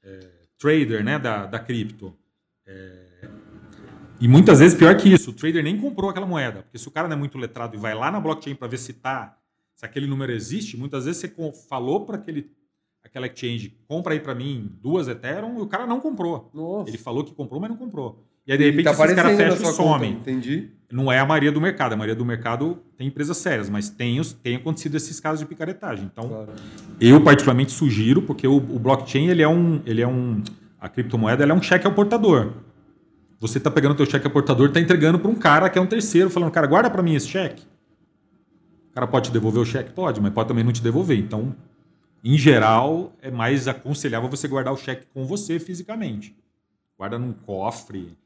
é, 0.01 0.27
trader 0.57 1.03
né? 1.03 1.19
da, 1.19 1.45
da 1.45 1.59
cripto. 1.59 2.15
É, 2.65 3.27
E 4.21 4.29
muitas 4.29 4.59
vezes, 4.59 4.77
pior 4.77 4.95
que 4.95 5.09
isso, 5.09 5.31
o 5.31 5.33
trader 5.33 5.61
nem 5.61 5.77
comprou 5.77 6.09
aquela 6.09 6.25
moeda. 6.25 6.61
Porque 6.63 6.77
se 6.77 6.87
o 6.87 6.91
cara 6.91 7.09
não 7.09 7.17
é 7.17 7.19
muito 7.19 7.37
letrado 7.37 7.75
e 7.75 7.77
vai 7.77 7.93
lá 7.93 8.09
na 8.09 8.21
blockchain 8.21 8.55
para 8.55 8.69
ver 8.69 8.77
se 8.77 8.93
tá, 8.93 9.37
se 9.75 9.85
aquele 9.85 10.07
número 10.07 10.31
existe, 10.31 10.77
muitas 10.77 11.03
vezes 11.03 11.19
você 11.19 11.33
falou 11.67 12.05
para 12.05 12.15
aquele 12.15 12.49
aquela 13.09 13.27
exchange, 13.27 13.75
compra 13.87 14.13
aí 14.13 14.19
para 14.19 14.33
mim 14.33 14.71
duas 14.81 15.07
Ethereum, 15.07 15.59
e 15.59 15.61
o 15.61 15.67
cara 15.67 15.85
não 15.85 15.99
comprou. 15.99 16.49
Nossa. 16.53 16.89
Ele 16.89 16.97
falou 16.97 17.23
que 17.23 17.33
comprou, 17.33 17.59
mas 17.59 17.69
não 17.69 17.77
comprou. 17.77 18.23
E 18.47 18.51
aí, 18.51 18.57
de 18.57 18.63
repente, 18.63 18.85
tá 18.85 18.91
esses 18.91 19.13
caras 19.15 19.37
fecham 19.37 19.69
e 19.69 19.73
somem. 19.73 20.11
Entendi. 20.13 20.69
Não 20.91 21.11
é 21.11 21.19
a 21.19 21.25
maioria 21.25 21.51
do 21.51 21.61
mercado. 21.61 21.93
A 21.93 21.95
maioria 21.95 22.15
do 22.15 22.25
mercado 22.25 22.79
tem 22.97 23.07
empresas 23.07 23.37
sérias, 23.37 23.69
mas 23.69 23.89
tem, 23.91 24.19
os- 24.19 24.33
tem 24.33 24.55
acontecido 24.55 24.95
esses 24.95 25.19
casos 25.19 25.39
de 25.41 25.45
picaretagem. 25.45 26.09
Então, 26.11 26.27
Claro. 26.27 26.51
eu 26.99 27.21
particularmente 27.23 27.71
sugiro, 27.71 28.23
porque 28.23 28.47
o, 28.47 28.55
o 28.57 28.79
blockchain, 28.79 29.27
ele 29.27 29.43
é 29.43 29.47
um... 29.47 29.81
Ele 29.85 30.01
é 30.01 30.07
um 30.07 30.41
a 30.81 30.87
criptomoeda 30.89 31.43
é 31.45 31.53
um 31.53 31.61
cheque 31.61 31.85
ao 31.85 31.93
portador. 31.93 32.53
Você 33.39 33.57
está 33.57 33.69
pegando 33.69 33.91
o 33.91 33.95
teu 33.95 34.05
cheque 34.05 34.25
ao 34.25 34.31
portador 34.31 34.65
e 34.67 34.69
está 34.69 34.79
entregando 34.79 35.19
para 35.19 35.29
um 35.29 35.35
cara 35.35 35.69
que 35.69 35.77
é 35.77 35.81
um 35.81 35.85
terceiro, 35.85 36.29
falando, 36.29 36.51
cara, 36.51 36.65
guarda 36.67 36.89
para 36.89 37.03
mim 37.03 37.13
esse 37.15 37.27
cheque. 37.27 37.63
O 38.89 38.93
cara 38.93 39.05
pode 39.05 39.29
te 39.29 39.33
devolver 39.33 39.61
o 39.61 39.65
cheque? 39.65 39.91
Pode, 39.91 40.19
mas 40.21 40.33
pode 40.33 40.47
também 40.47 40.63
não 40.63 40.71
te 40.71 40.81
devolver. 40.81 41.17
Então, 41.19 41.55
em 42.23 42.37
geral, 42.37 43.13
é 43.21 43.31
mais 43.31 43.67
aconselhável 43.67 44.29
você 44.29 44.47
guardar 44.47 44.73
o 44.73 44.77
cheque 44.77 45.05
com 45.13 45.25
você 45.25 45.59
fisicamente. 45.59 46.35
Guarda 46.97 47.17
num 47.17 47.31
cofre, 47.31 48.17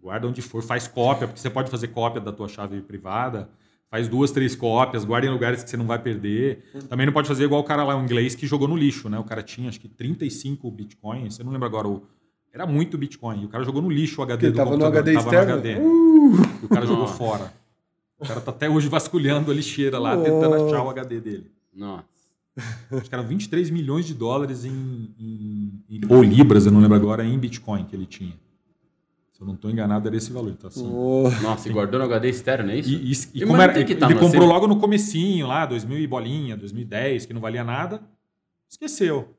guarda 0.00 0.26
onde 0.26 0.40
for, 0.40 0.62
faz 0.62 0.86
cópia, 0.86 1.26
porque 1.26 1.40
você 1.40 1.50
pode 1.50 1.70
fazer 1.70 1.88
cópia 1.88 2.20
da 2.20 2.32
tua 2.32 2.48
chave 2.48 2.80
privada. 2.80 3.48
Faz 3.90 4.06
duas, 4.06 4.30
três 4.30 4.54
cópias, 4.54 5.04
guarda 5.04 5.26
em 5.26 5.30
lugares 5.30 5.64
que 5.64 5.70
você 5.70 5.76
não 5.76 5.84
vai 5.86 5.98
perder. 5.98 6.62
Também 6.88 7.06
não 7.06 7.12
pode 7.12 7.26
fazer 7.26 7.42
igual 7.42 7.60
o 7.60 7.64
cara 7.64 7.82
lá, 7.82 7.96
o 7.96 8.04
inglês, 8.04 8.36
que 8.36 8.46
jogou 8.46 8.68
no 8.68 8.76
lixo, 8.76 9.08
né? 9.08 9.18
O 9.18 9.24
cara 9.24 9.42
tinha, 9.42 9.68
acho 9.68 9.80
que 9.80 9.88
35 9.88 10.70
bitcoins, 10.70 11.34
você 11.34 11.42
não 11.42 11.50
lembra 11.50 11.66
agora, 11.66 11.88
o... 11.88 12.06
era 12.52 12.64
muito 12.66 12.96
bitcoin. 12.96 13.42
E 13.42 13.44
o 13.46 13.48
cara 13.48 13.64
jogou 13.64 13.82
no 13.82 13.90
lixo 13.90 14.20
o 14.20 14.22
HD 14.24 14.46
Porque 14.46 14.50
do 14.52 14.56
tava 14.56 14.76
no 14.76 14.84
computador. 14.84 15.00
HD 15.00 15.12
tava 15.14 15.26
externo? 15.26 15.52
no 15.52 15.58
HD. 15.58 15.74
Uh! 15.80 16.62
E 16.62 16.66
o 16.66 16.68
cara 16.68 16.86
jogou 16.86 17.08
fora. 17.08 17.52
O 18.16 18.24
cara 18.24 18.40
tá 18.40 18.52
até 18.52 18.70
hoje 18.70 18.88
vasculhando 18.88 19.50
a 19.50 19.54
lixeira 19.54 19.98
lá, 19.98 20.14
Nossa. 20.14 20.30
tentando 20.30 20.54
achar 20.54 20.84
o 20.84 20.90
HD 20.90 21.20
dele. 21.20 21.50
Nossa. 21.74 22.04
Acho 22.92 23.08
que 23.08 23.14
eram 23.14 23.26
23 23.26 23.70
milhões 23.70 24.04
de 24.06 24.14
dólares 24.14 24.64
em, 24.64 24.70
em- 25.18 25.82
em- 25.88 26.00
ou 26.08 26.22
libras, 26.22 26.66
eu 26.66 26.72
não 26.72 26.80
lembro 26.80 26.96
agora, 26.96 27.24
em 27.24 27.38
Bitcoin 27.38 27.84
que 27.84 27.94
ele 27.96 28.06
tinha. 28.06 28.34
Se 29.32 29.40
eu 29.42 29.46
não 29.46 29.54
estou 29.54 29.70
enganado, 29.70 30.06
era 30.06 30.16
esse 30.16 30.30
valor. 30.32 30.50
Então, 30.50 30.68
assim, 30.68 30.86
Oh, 30.86 31.30
Nossa, 31.42 31.68
e 31.68 31.72
guardou 31.72 31.98
no 31.98 32.04
HD 32.06 32.28
externo, 32.28 32.70
é 32.70 32.76
isso? 32.78 32.90
e, 32.90 33.12
e- 33.12 33.42
e 33.42 33.46
como 33.46 33.60
era- 33.62 33.72
tá 33.72 33.80
ele 33.80 34.14
comprou 34.20 34.42
seu- 34.42 34.44
logo 34.44 34.66
no 34.66 34.78
comecinho 34.78 35.46
lá, 35.46 35.64
2000 35.64 35.98
e 35.98 36.06
bolinha, 36.06 36.56
2010, 36.56 37.24
que 37.26 37.32
não 37.32 37.40
valia 37.40 37.64
nada, 37.64 38.02
esqueceu. 38.68 39.34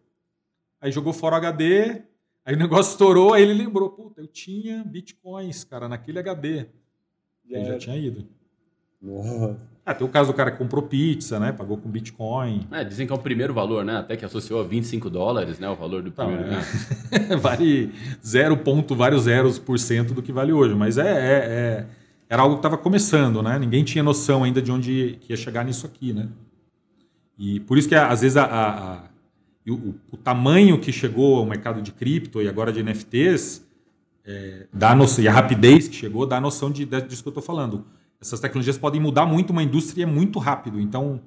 Aí 0.80 0.92
jogou 0.92 1.14
fora 1.14 1.36
o 1.36 1.38
HD, 1.38 2.02
aí 2.44 2.56
o 2.56 2.58
negócio 2.58 2.92
estourou, 2.94 3.34
aí 3.34 3.44
ele 3.44 3.54
lembrou, 3.54 3.90
puta, 3.92 4.22
eu 4.22 4.28
tinha 4.28 4.84
bitcoins, 4.84 5.64
cara, 5.64 5.88
naquele 5.88 6.18
HD. 6.18 6.66
Aí 7.54 7.66
já 7.66 7.78
tinha 7.78 7.96
ido. 7.98 8.26
nossa. 9.02 9.71
Ah, 9.86 9.96
tem 9.96 10.06
o 10.06 10.10
caso 10.10 10.32
do 10.32 10.36
cara 10.36 10.52
que 10.52 10.58
comprou 10.60 10.84
pizza, 10.84 11.40
né? 11.40 11.52
Pagou 11.52 11.76
com 11.76 11.90
Bitcoin. 11.90 12.68
É, 12.72 12.84
dizem 12.84 13.08
que 13.08 13.12
é 13.12 13.16
o 13.16 13.20
primeiro 13.20 13.52
valor, 13.54 13.84
né? 13.84 13.98
Até 13.98 14.16
que 14.16 14.24
associou 14.24 14.60
a 14.62 14.64
25 14.64 15.10
dólares, 15.10 15.58
né? 15.58 15.68
O 15.70 15.76
valor 15.76 16.04
do 16.04 16.10
Então, 16.10 16.28
primeiro. 16.28 16.52
é. 16.54 17.20
né? 17.30 17.36
vale 17.42 17.92
0 18.24 18.58
ponto 18.58 18.96
vários 18.96 19.24
zeros 19.24 19.58
por 19.58 19.80
cento 19.80 20.14
do 20.14 20.22
que 20.22 20.32
vale 20.32 20.54
hoje. 20.54 20.76
Mas 20.76 20.98
é, 21.00 21.08
é- 21.08 21.46
é- 21.48 21.86
era 22.30 22.44
algo 22.44 22.56
que 22.56 22.60
estava 22.60 22.78
começando, 22.78 23.42
né? 23.42 23.58
Ninguém 23.58 23.84
tinha 23.84 24.04
noção 24.04 24.44
ainda 24.44 24.62
de 24.62 24.72
onde 24.72 25.18
ia 25.28 25.36
chegar 25.36 25.66
nisso 25.66 25.86
aqui, 25.88 26.14
né? 26.14 26.30
E 27.38 27.60
por 27.62 27.78
isso 27.78 27.90
que 27.90 27.96
às 27.96 28.22
vezes 28.22 28.38
a, 28.38 28.44
a- 28.46 28.94
a- 28.94 29.04
o, 29.68 29.96
o 30.12 30.18
tamanho 30.18 30.80
que 30.80 30.92
chegou 30.92 31.38
ao 31.40 31.46
mercado 31.46 31.82
de 31.82 31.92
cripto 31.92 32.42
e 32.42 32.48
agora 32.48 32.72
de 32.72 32.82
NFTs 32.84 33.66
é, 34.26 34.68
dá 34.72 34.92
a 34.92 34.96
noção, 34.96 35.24
e 35.24 35.28
a 35.28 35.32
rapidez 35.32 35.88
que 35.88 35.96
chegou 35.96 36.26
dá 36.28 36.38
a 36.38 36.42
noção 36.42 36.70
de, 36.72 36.86
de, 36.86 37.02
disso 37.02 37.24
que 37.24 37.28
eu 37.30 37.32
estou 37.32 37.44
falando. 37.44 37.84
Essas 38.22 38.40
tecnologias 38.40 38.78
podem 38.78 39.02
mudar 39.02 39.26
muito 39.26 39.50
uma 39.50 39.64
indústria 39.64 40.06
muito 40.06 40.38
rápido. 40.38 40.80
Então, 40.80 41.20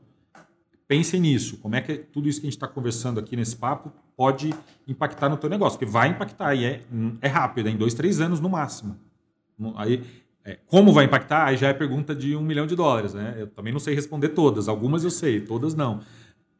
pensem 0.87 1.21
nisso. 1.21 1.57
Como 1.59 1.75
é 1.75 1.81
que 1.81 1.97
tudo 1.97 2.29
isso 2.29 2.41
que 2.41 2.47
a 2.47 2.51
gente 2.51 2.57
está 2.57 2.69
conversando 2.69 3.19
aqui 3.19 3.37
nesse 3.37 3.57
papo 3.57 3.93
pode 4.17 4.55
impactar 4.87 5.29
no 5.29 5.37
teu 5.37 5.51
negócio? 5.51 5.77
Porque 5.79 5.91
vai 5.91 6.09
impactar 6.09 6.55
e 6.55 6.65
é, 6.65 6.83
é 7.21 7.29
rápido, 7.29 7.69
é 7.69 7.73
em 7.73 7.77
dois, 7.77 7.95
três 7.95 8.21
anos 8.21 8.39
no 8.39 8.49
máximo. 8.49 8.97
Aí, 9.75 10.05
é, 10.45 10.59
como 10.67 10.93
vai 10.93 11.07
impactar? 11.07 11.47
Aí 11.47 11.57
já 11.57 11.69
é 11.69 11.73
pergunta 11.73 12.15
de 12.15 12.37
um 12.37 12.43
milhão 12.43 12.67
de 12.67 12.77
dólares. 12.77 13.13
Né? 13.13 13.35
Eu 13.39 13.49
também 13.49 13.73
não 13.73 13.81
sei 13.81 13.95
responder 13.95 14.29
todas. 14.29 14.69
Algumas 14.69 15.03
eu 15.03 15.11
sei, 15.11 15.41
todas 15.41 15.75
não. 15.75 16.01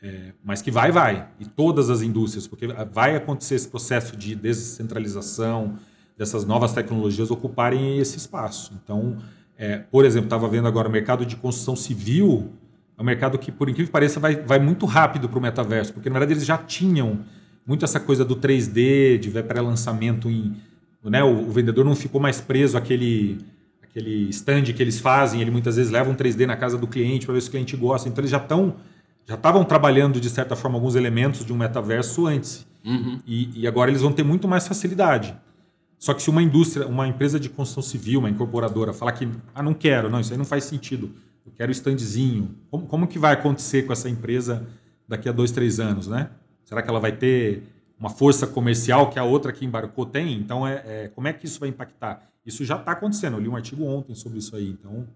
É, 0.03 0.33
mas 0.43 0.61
que 0.61 0.71
vai, 0.71 0.91
vai. 0.91 1.29
E 1.39 1.47
todas 1.47 1.91
as 1.91 2.03
indústrias, 2.03 2.49
porque 2.49 2.67
vai 2.67 3.15
acontecer 3.15 3.55
esse 3.55 3.69
processo 3.69 4.17
de 4.17 4.35
descentralização, 4.35 5.79
dessas 6.17 6.45
novas 6.45 6.73
tecnologias 6.73 7.31
ocuparem 7.31 7.99
esse 7.99 8.19
espaço. 8.19 8.73
Então, 8.83 9.17
é, 9.57 9.79
por 9.79 10.05
exemplo, 10.05 10.27
estava 10.27 10.49
vendo 10.49 10.67
agora 10.67 10.89
o 10.89 10.93
mercado 10.93 11.25
de 11.25 11.37
construção 11.37 11.77
civil, 11.77 12.53
é 12.97 13.03
um 13.03 13.05
mercado 13.05 13.39
que, 13.39 13.51
por 13.51 13.69
incrível 13.69 13.87
que 13.87 13.93
pareça, 13.93 14.21
vai, 14.21 14.37
vai 14.37 14.59
muito 14.59 14.87
rápido 14.87 15.29
para 15.29 15.39
o 15.39 15.43
metaverso, 15.43 15.93
porque 15.93 16.09
na 16.09 16.19
verdade 16.19 16.33
eles 16.33 16.47
já 16.47 16.59
tinham 16.59 17.21
muito 17.67 17.85
essa 17.85 17.99
coisa 17.99 18.25
do 18.25 18.37
3D, 18.37 19.19
de 19.19 19.31
pré-lançamento 19.31 20.31
em. 20.31 20.55
Né, 21.03 21.23
o, 21.23 21.49
o, 21.49 21.51
vendedor 21.51 21.85
não 21.85 21.95
ficou 21.95 22.19
mais 22.19 22.41
preso 22.41 22.79
àquele, 22.79 23.39
àquele 23.83 24.31
stand 24.31 24.63
que 24.63 24.83
eles 24.83 24.99
fazem, 25.01 25.43
ele 25.43 25.51
muitas 25.51 25.77
vezes 25.77 25.93
leva 25.93 26.11
um 26.11 26.15
3D 26.15 26.47
na 26.47 26.57
casa 26.57 26.79
do 26.79 26.87
cliente 26.87 27.27
para 27.27 27.35
ver 27.35 27.43
se 27.43 27.49
o 27.49 27.51
cliente 27.51 27.77
gosta. 27.77 28.09
Então 28.09 28.23
eles 28.23 28.31
já 28.31 28.39
estão. 28.39 28.77
Já 29.27 29.37
estavam 29.37 29.65
trabalhando, 29.65 30.21
de 30.21 30.29
certa 30.29 30.55
forma, 30.55 30.77
alguns 30.77 30.95
elementos 30.95 31.47
de 31.47 31.53
um 31.53 31.57
metaverso 31.57 32.27
antes. 32.27 32.67
Uhum. 32.85 33.19
E, 33.27 33.63
e 33.63 33.67
agora 33.67 33.91
eles 33.91 34.03
vão 34.03 34.13
ter 34.13 34.23
muito 34.23 34.47
mais 34.47 34.69
facilidade. 34.69 35.35
Só 35.99 36.13
que 36.13 36.23
se 36.23 36.31
uma 36.31 36.43
indústria, 36.43 36.87
uma 36.87 37.07
empresa 37.07 37.41
de 37.41 37.49
construção 37.49 37.83
civil, 37.83 38.21
uma 38.21 38.31
incorporadora, 38.31 38.93
falar 38.93 39.13
que 39.13 39.29
ah, 39.55 39.63
não 39.63 39.73
quero, 39.73 40.11
não, 40.11 40.21
isso 40.21 40.33
aí 40.33 40.39
não 40.39 40.45
faz 40.45 40.65
sentido, 40.65 41.11
eu 41.47 41.53
quero 41.53 41.71
standzinho, 41.73 42.55
como, 42.71 42.87
como 42.87 43.07
que 43.07 43.19
vai 43.19 43.33
acontecer 43.33 43.85
com 43.85 43.93
essa 43.93 44.09
empresa 44.09 44.67
daqui 45.09 45.29
a 45.29 45.33
dois, 45.33 45.51
três 45.51 45.81
anos, 45.81 46.07
né? 46.07 46.31
Será 46.65 46.83
que 46.83 46.89
ela 46.89 47.01
vai 47.01 47.13
ter 47.13 47.63
uma 47.99 48.11
força 48.11 48.47
comercial 48.47 49.11
que 49.11 49.19
a 49.19 49.25
outra 49.25 49.53
que 49.53 49.65
embarcou 49.65 50.07
tem? 50.07 50.35
Então, 50.35 50.67
é, 50.67 50.83
é 50.87 51.09
como 51.15 51.29
é 51.29 51.33
que 51.33 51.47
isso 51.47 51.61
vai 51.61 51.69
impactar? 51.69 52.23
Isso 52.45 52.65
já 52.65 52.77
está 52.77 52.93
acontecendo. 52.93 53.37
Eu 53.37 53.41
li 53.41 53.49
um 53.49 53.57
artigo 53.57 53.85
ontem 53.85 54.15
sobre 54.15 54.39
isso 54.39 54.55
aí. 54.55 54.71
Então, 54.71 55.07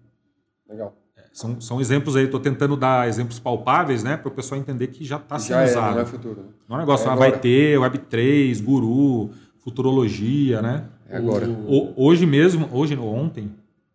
legal. 0.67 0.95
É, 1.15 1.25
são, 1.33 1.59
são 1.61 1.79
exemplos 1.79 2.15
aí. 2.15 2.25
Estou 2.25 2.39
tentando 2.39 2.75
dar 2.75 3.07
exemplos 3.07 3.39
palpáveis, 3.39 4.03
né, 4.03 4.17
para 4.17 4.29
o 4.29 4.31
pessoal 4.31 4.59
entender 4.59 4.87
que 4.87 5.03
já 5.03 5.17
está 5.17 5.37
sendo 5.37 5.57
já 5.57 5.65
usado. 5.65 5.91
É, 5.91 5.95
não 5.95 6.01
é 6.01 6.05
futuro. 6.05 6.41
Né? 6.41 6.47
Não 6.67 6.75
é 6.75 6.79
um 6.79 6.81
negócio, 6.81 7.07
é 7.07 7.11
ah, 7.11 7.15
vai 7.15 7.37
ter 7.37 7.77
Web3, 7.77 8.63
Guru, 8.63 9.31
futurologia, 9.63 10.61
né? 10.61 10.85
É 11.09 11.17
agora. 11.17 11.47
O, 11.47 11.93
hoje 11.95 12.25
mesmo, 12.25 12.69
hoje 12.71 12.95
ou 12.95 13.13
ontem, 13.13 13.51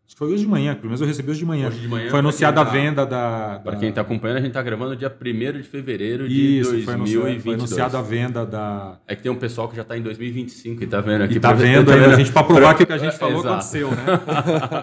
acho 0.07 0.15
que 0.15 0.19
foi 0.19 0.29
hoje 0.29 0.45
de 0.45 0.49
manhã, 0.49 0.75
pelo 0.75 0.87
menos 0.87 1.01
eu 1.01 1.07
recebi 1.07 1.31
hoje 1.31 1.41
de 1.41 1.47
manhã. 1.47 1.69
Hoje 1.69 1.81
de 1.81 1.89
manhã 1.89 2.11
foi 2.11 2.19
anunciada 2.19 2.61
a 2.61 2.65
tá, 2.65 2.71
venda 2.71 3.07
da. 3.07 3.61
Para 3.63 3.77
quem 3.77 3.89
está 3.89 4.01
acompanhando, 4.01 4.39
a 4.39 4.41
gente 4.41 4.51
está 4.51 4.63
gravando 4.63 4.97
dia 4.97 5.09
1 5.11 5.59
de 5.59 5.63
fevereiro 5.63 6.29
de 6.29 6.61
Isso, 6.61 6.73
2022. 6.73 7.43
Foi 7.43 7.55
anunciada 7.55 7.99
a 7.99 8.03
venda 8.03 8.45
da. 8.45 8.99
É 9.07 9.15
que 9.15 9.23
tem 9.23 9.31
um 9.31 9.37
pessoal 9.37 9.69
que 9.69 9.77
já 9.77 9.83
está 9.83 9.97
em 9.97 10.03
2025 10.03 10.83
e 10.83 10.85
está 10.85 11.01
vendo 11.01 11.23
aqui. 11.23 11.35
E 11.35 11.37
está 11.37 11.53
vendo 11.53 11.91
aí, 11.91 12.05
a 12.05 12.15
gente 12.17 12.33
para 12.33 12.45
provar 12.45 12.75
que 12.75 12.83
o 12.83 12.87
que 12.87 12.93
a 12.93 12.99
gente 12.99 13.17
falou 13.17 13.41
Exato. 13.41 13.49
aconteceu, 13.49 13.91
né? 13.91 14.05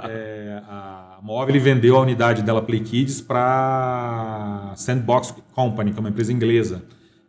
é, 0.09 0.61
a 0.67 1.19
Móvel 1.21 1.61
vendeu 1.61 1.97
a 1.97 2.01
unidade 2.01 2.41
dela 2.41 2.61
Play 2.61 2.79
Kids 2.79 3.21
para 3.21 4.73
Sandbox 4.75 5.36
Company, 5.53 5.91
que 5.91 5.97
é 5.97 5.99
uma 5.99 6.09
empresa 6.09 6.32
inglesa 6.32 6.82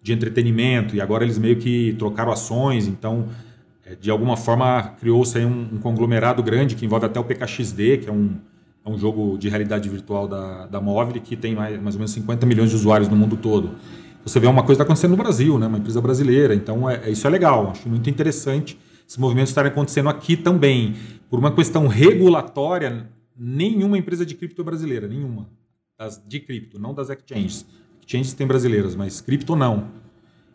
de 0.02 0.12
entretenimento, 0.12 0.96
e 0.96 1.00
agora 1.00 1.24
eles 1.24 1.38
meio 1.38 1.56
que 1.56 1.94
trocaram 1.98 2.32
ações, 2.32 2.88
então, 2.88 3.28
é, 3.86 3.94
de 3.94 4.10
alguma 4.10 4.36
forma, 4.36 4.94
criou-se 4.98 5.38
um, 5.38 5.68
um, 5.74 5.78
conglomerado 5.78 6.42
grande 6.42 6.74
que 6.74 6.84
envolve 6.84 7.06
até 7.06 7.20
o 7.20 7.24
PKXD, 7.24 7.98
que 7.98 8.08
é 8.08 8.12
um, 8.12 8.36
é 8.84 8.90
um 8.90 8.98
jogo 8.98 9.38
de 9.38 9.48
realidade 9.48 9.88
virtual 9.88 10.26
da, 10.26 10.66
da 10.66 10.80
Móvel, 10.80 11.22
que 11.22 11.36
tem 11.36 11.54
mais, 11.54 11.80
mais 11.80 11.94
ou 11.94 12.00
menos 12.00 12.10
50 12.10 12.44
milhões 12.46 12.70
de 12.70 12.76
usuários 12.76 13.08
no 13.08 13.14
mundo 13.14 13.36
todo. 13.36 13.70
Você 14.24 14.40
vê 14.40 14.46
uma 14.46 14.62
coisa 14.62 14.74
está 14.74 14.84
acontecendo 14.84 15.12
no 15.12 15.16
Brasil, 15.16 15.58
né? 15.58 15.66
uma 15.66 15.78
empresa 15.78 16.00
brasileira, 16.00 16.54
então 16.54 16.90
é, 16.90 17.02
é, 17.04 17.10
isso 17.10 17.26
é 17.26 17.30
legal, 17.30 17.70
acho 17.70 17.88
muito 17.88 18.10
interessante 18.10 18.78
esses 19.06 19.18
movimentos 19.18 19.50
estarem 19.50 19.70
acontecendo 19.70 20.08
aqui 20.08 20.36
também. 20.36 20.94
Por 21.28 21.38
uma 21.38 21.52
questão 21.52 21.86
regulatória, 21.86 23.08
nenhuma 23.36 23.98
empresa 23.98 24.24
de 24.24 24.34
cripto 24.34 24.64
brasileira, 24.64 25.06
nenhuma, 25.06 25.48
das, 25.98 26.22
de 26.26 26.40
cripto, 26.40 26.78
não 26.78 26.94
das 26.94 27.10
exchanges 27.10 27.66
exchanges 28.06 28.32
tem 28.34 28.46
brasileiras, 28.46 28.94
mas 28.94 29.20
cripto 29.20 29.56
não. 29.56 29.88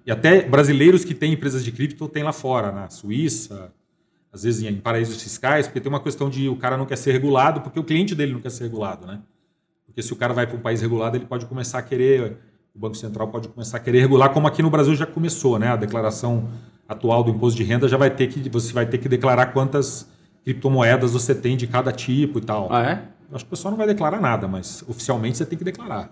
E 0.05 0.11
até 0.11 0.41
brasileiros 0.43 1.03
que 1.03 1.13
têm 1.13 1.33
empresas 1.33 1.63
de 1.63 1.71
cripto 1.71 2.07
tem 2.07 2.23
lá 2.23 2.31
fora, 2.31 2.71
na 2.71 2.89
Suíça, 2.89 3.73
às 4.31 4.43
vezes 4.43 4.63
em 4.63 4.75
paraísos 4.77 5.21
fiscais, 5.21 5.67
porque 5.67 5.81
tem 5.81 5.89
uma 5.89 5.99
questão 5.99 6.29
de 6.29 6.47
o 6.47 6.55
cara 6.55 6.77
não 6.77 6.85
quer 6.85 6.97
ser 6.97 7.11
regulado, 7.11 7.61
porque 7.61 7.79
o 7.79 7.83
cliente 7.83 8.15
dele 8.15 8.33
não 8.33 8.39
quer 8.39 8.51
ser 8.51 8.63
regulado, 8.63 9.05
né? 9.05 9.19
Porque 9.85 10.01
se 10.01 10.13
o 10.13 10.15
cara 10.15 10.33
vai 10.33 10.45
para 10.45 10.55
um 10.55 10.61
país 10.61 10.81
regulado, 10.81 11.17
ele 11.17 11.25
pode 11.25 11.45
começar 11.45 11.79
a 11.79 11.81
querer, 11.81 12.37
o 12.75 12.79
Banco 12.79 12.95
Central 12.95 13.29
pode 13.29 13.47
começar 13.49 13.77
a 13.77 13.79
querer 13.79 13.99
regular, 13.99 14.29
como 14.29 14.47
aqui 14.47 14.61
no 14.61 14.69
Brasil 14.69 14.95
já 14.95 15.05
começou, 15.05 15.57
né? 15.57 15.69
A 15.69 15.75
declaração 15.75 16.47
atual 16.87 17.23
do 17.23 17.31
imposto 17.31 17.57
de 17.57 17.63
renda 17.63 17.87
já 17.87 17.97
vai 17.97 18.09
ter 18.09 18.27
que 18.27 18.47
você 18.49 18.71
vai 18.71 18.85
ter 18.85 18.99
que 18.99 19.09
declarar 19.09 19.47
quantas 19.47 20.07
criptomoedas 20.43 21.11
você 21.11 21.35
tem 21.35 21.57
de 21.57 21.67
cada 21.67 21.91
tipo 21.91 22.37
e 22.37 22.41
tal. 22.41 22.71
Ah, 22.71 22.83
é? 22.83 23.03
Acho 23.33 23.43
que 23.43 23.49
o 23.49 23.49
pessoal 23.49 23.71
não 23.71 23.77
vai 23.77 23.87
declarar 23.87 24.21
nada, 24.21 24.47
mas 24.47 24.83
oficialmente 24.87 25.37
você 25.37 25.45
tem 25.45 25.57
que 25.57 25.65
declarar. 25.65 26.09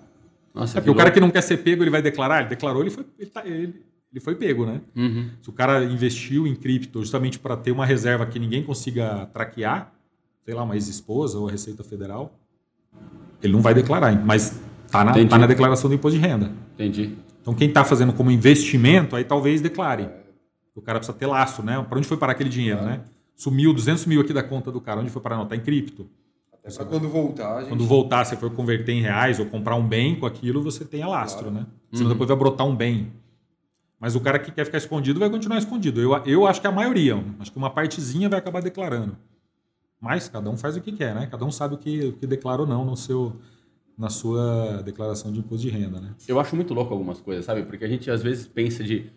Nossa, 0.56 0.78
é 0.78 0.82
porque 0.82 0.90
o 0.90 0.96
cara 0.96 1.12
que 1.12 1.20
não 1.20 1.30
quer 1.30 1.42
ser 1.42 1.58
pego, 1.58 1.84
ele 1.84 1.90
vai 1.90 2.02
declarar, 2.02 2.40
ele 2.40 2.50
declarou, 2.50 2.82
ele 2.82 2.90
foi, 2.90 3.06
ele, 3.20 3.30
tá, 3.30 3.46
ele, 3.46 3.84
ele 4.12 4.20
foi 4.22 4.36
pego, 4.36 4.66
né? 4.66 4.80
Uhum. 4.96 5.30
Se 5.42 5.50
o 5.50 5.54
cara 5.54 5.84
investiu 5.84 6.48
em 6.48 6.56
cripto 6.56 7.02
justamente 7.02 7.38
para 7.38 7.58
ter 7.58 7.72
uma 7.72 7.86
reserva 7.86 8.26
que 8.26 8.40
ninguém 8.40 8.64
consiga 8.64 9.26
traquear, 9.34 9.94
sei 10.46 10.54
lá, 10.54 10.64
uma 10.64 10.76
ex-esposa 10.76 11.38
ou 11.38 11.50
a 11.50 11.52
Receita 11.52 11.84
Federal, 11.84 12.34
ele 13.44 13.52
não 13.52 13.62
vai 13.62 13.74
declarar, 13.74 14.16
mas 14.26 14.62
tá 14.90 15.04
na, 15.04 15.12
tá 15.28 15.38
na 15.38 15.46
declaração 15.46 15.90
do 15.90 15.96
imposto 15.96 16.18
de 16.18 16.26
renda. 16.26 16.52
Entendi. 16.76 17.18
Então 17.42 17.54
quem 17.54 17.68
está 17.68 17.84
fazendo 17.84 18.14
como 18.14 18.32
investimento, 18.32 19.16
aí 19.16 19.26
talvez 19.26 19.60
declare. 19.60 20.10
O 20.74 20.82
cara 20.82 21.00
precisa 21.00 21.18
ter 21.18 21.26
laço, 21.26 21.62
né? 21.62 21.86
Para 21.88 21.98
onde 21.98 22.08
foi 22.08 22.18
parar 22.18 22.32
aquele 22.32 22.50
dinheiro, 22.50 22.80
é. 22.82 22.86
né? 22.86 23.02
Sumiu 23.36 23.74
200 23.74 24.06
mil 24.06 24.22
aqui 24.22 24.32
da 24.32 24.42
conta 24.42 24.72
do 24.72 24.80
cara, 24.80 25.02
onde 25.02 25.10
foi 25.10 25.22
parar? 25.22 25.36
Não, 25.36 25.44
está 25.44 25.56
em 25.56 25.60
cripto. 25.60 26.10
É 26.66 26.72
para 26.72 26.86
quando 26.86 27.08
voltar. 27.08 27.60
Gente... 27.60 27.70
Quando 27.70 27.86
voltar, 27.86 28.26
se 28.26 28.36
for 28.36 28.50
converter 28.50 28.92
em 28.92 29.02
reais 29.02 29.40
ou 29.40 29.46
comprar 29.46 29.76
um 29.76 29.88
bem 29.88 30.20
com 30.20 30.26
aquilo, 30.26 30.64
você 30.64 30.84
tem 30.84 31.04
alastro, 31.04 31.52
claro. 31.52 31.60
né? 31.60 31.68
Senão 31.92 32.08
uhum. 32.08 32.14
depois 32.14 32.28
vai 32.28 32.38
brotar 32.38 32.66
um 32.66 32.76
bem. 32.76 33.14
Mas 34.00 34.16
o 34.16 34.20
cara 34.20 34.40
que 34.40 34.52
quer 34.52 34.66
ficar 34.66 34.80
escondido 34.80 35.20
vai 35.20 35.30
continuar 35.30 35.60
escondido. 35.60 36.02
Eu, 36.02 36.16
eu 36.26 36.48
acho 36.48 36.60
que 36.60 36.68
a 36.68 36.72
maioria, 36.72 37.24
acho 37.40 37.52
que 37.52 37.58
uma 37.58 37.70
partezinha 37.70 38.28
vai 38.28 38.40
acabar 38.40 38.62
declarando. 38.62 39.16
Mas 40.02 40.28
cada 40.28 40.50
um 40.50 40.58
faz 40.58 40.76
o 40.76 40.82
que 40.82 40.92
quer, 40.92 41.14
né? 41.14 41.28
Cada 41.28 41.46
um 41.46 41.52
sabe 41.52 41.76
o 41.76 41.78
que, 41.78 42.08
o 42.08 42.14
que 42.14 42.28
declara 42.28 42.62
ou 42.62 42.68
não 42.68 42.84
no 42.84 42.98
seu, 42.98 43.36
na 43.98 44.10
sua 44.10 44.82
declaração 44.84 45.32
de 45.32 45.40
imposto 45.40 45.68
de 45.68 45.70
renda, 45.70 46.00
né? 46.00 46.16
Eu 46.28 46.40
acho 46.40 46.56
muito 46.56 46.74
louco 46.74 46.92
algumas 46.92 47.22
coisas, 47.22 47.46
sabe? 47.46 47.64
Porque 47.64 47.86
a 47.86 47.88
gente 47.88 48.10
às 48.10 48.22
vezes 48.22 48.48
pensa 48.48 48.84
de 48.84 49.10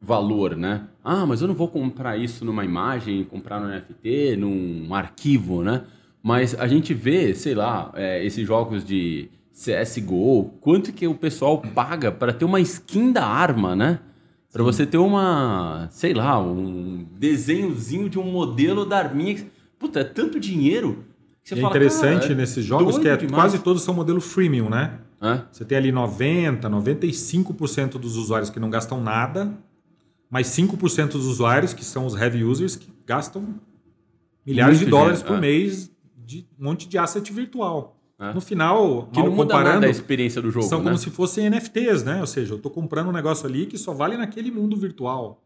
valor, 0.00 0.56
né? 0.56 0.88
Ah, 1.04 1.24
mas 1.24 1.40
eu 1.40 1.48
não 1.48 1.54
vou 1.54 1.68
comprar 1.68 2.16
isso 2.16 2.44
numa 2.44 2.64
imagem, 2.64 3.24
comprar 3.24 3.60
no 3.60 3.68
NFT, 3.68 4.36
num 4.36 4.92
arquivo, 4.94 5.62
né? 5.62 5.84
Mas 6.22 6.54
a 6.58 6.66
gente 6.66 6.92
vê, 6.92 7.34
sei 7.34 7.54
lá, 7.54 7.90
é, 7.94 8.24
esses 8.24 8.46
jogos 8.46 8.84
de 8.84 9.30
CSGO, 9.52 10.54
quanto 10.60 10.92
que 10.92 11.06
o 11.06 11.14
pessoal 11.14 11.58
paga 11.58 12.12
para 12.12 12.32
ter 12.32 12.44
uma 12.44 12.60
skin 12.60 13.12
da 13.12 13.26
arma, 13.26 13.74
né? 13.74 14.00
Para 14.52 14.62
você 14.62 14.84
ter 14.84 14.98
uma, 14.98 15.88
sei 15.90 16.12
lá, 16.12 16.40
um 16.40 17.06
desenhozinho 17.18 18.08
de 18.08 18.18
um 18.18 18.30
modelo 18.30 18.84
da 18.84 18.98
arminha. 18.98 19.46
Puta, 19.78 20.00
é 20.00 20.04
tanto 20.04 20.40
dinheiro. 20.40 21.04
Que 21.44 21.54
é 21.54 21.56
fala, 21.56 21.68
interessante 21.68 22.34
nesses 22.34 22.64
jogos 22.64 22.98
que 22.98 23.08
é, 23.08 23.16
quase 23.28 23.60
todos 23.60 23.82
são 23.82 23.94
modelo 23.94 24.20
freemium, 24.20 24.68
né? 24.68 24.98
É? 25.22 25.42
Você 25.52 25.64
tem 25.64 25.76
ali 25.76 25.92
90, 25.92 26.68
95% 26.68 27.92
dos 27.98 28.16
usuários 28.16 28.50
que 28.50 28.58
não 28.58 28.70
gastam 28.70 29.00
nada, 29.00 29.52
mas 30.30 30.48
5% 30.48 31.12
dos 31.12 31.26
usuários, 31.26 31.74
que 31.74 31.84
são 31.84 32.06
os 32.06 32.14
heavy 32.14 32.42
users, 32.42 32.74
que 32.74 32.88
gastam 33.06 33.54
milhares 34.46 34.78
Muito 34.78 34.86
de 34.86 34.90
dólares 34.90 35.18
dinheiro, 35.18 35.40
por 35.40 35.44
é. 35.44 35.48
mês 35.48 35.90
de 36.30 36.46
um 36.58 36.64
monte 36.64 36.88
de 36.88 36.96
asset 36.96 37.32
virtual. 37.32 37.96
É. 38.18 38.32
No 38.34 38.40
final, 38.40 39.08
que 39.12 39.18
não 39.18 39.32
muda 39.32 39.58
nada 39.62 39.86
a 39.86 39.90
experiência 39.90 40.40
do 40.42 40.50
jogo. 40.50 40.66
São 40.66 40.78
né? 40.78 40.84
como 40.84 40.98
se 40.98 41.10
fossem 41.10 41.48
NFTs, 41.48 42.04
né? 42.04 42.20
Ou 42.20 42.26
seja, 42.26 42.52
eu 42.52 42.58
estou 42.58 42.70
comprando 42.70 43.08
um 43.08 43.12
negócio 43.12 43.46
ali 43.46 43.66
que 43.66 43.78
só 43.78 43.92
vale 43.92 44.16
naquele 44.16 44.50
mundo 44.50 44.76
virtual. 44.76 45.42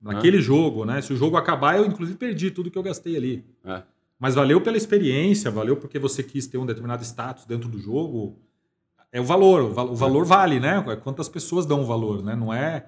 Naquele 0.00 0.38
é. 0.38 0.40
jogo, 0.40 0.84
né? 0.84 1.00
Se 1.02 1.12
o 1.12 1.16
jogo 1.16 1.36
acabar, 1.36 1.76
eu 1.76 1.84
inclusive 1.84 2.16
perdi 2.16 2.50
tudo 2.50 2.70
que 2.70 2.78
eu 2.78 2.82
gastei 2.82 3.16
ali. 3.16 3.44
É. 3.64 3.82
Mas 4.18 4.34
valeu 4.34 4.60
pela 4.62 4.78
experiência, 4.78 5.50
valeu 5.50 5.76
porque 5.76 5.98
você 5.98 6.22
quis 6.22 6.46
ter 6.46 6.56
um 6.56 6.64
determinado 6.64 7.04
status 7.04 7.44
dentro 7.44 7.68
do 7.68 7.78
jogo. 7.78 8.38
É 9.12 9.20
o 9.20 9.24
valor, 9.24 9.62
o 9.62 9.94
valor 9.94 10.24
vale, 10.24 10.58
né? 10.58 10.82
É 10.88 10.96
quantas 10.96 11.28
pessoas 11.28 11.66
dão 11.66 11.82
o 11.82 11.84
valor, 11.84 12.24
né? 12.24 12.34
Não 12.34 12.52
é 12.52 12.86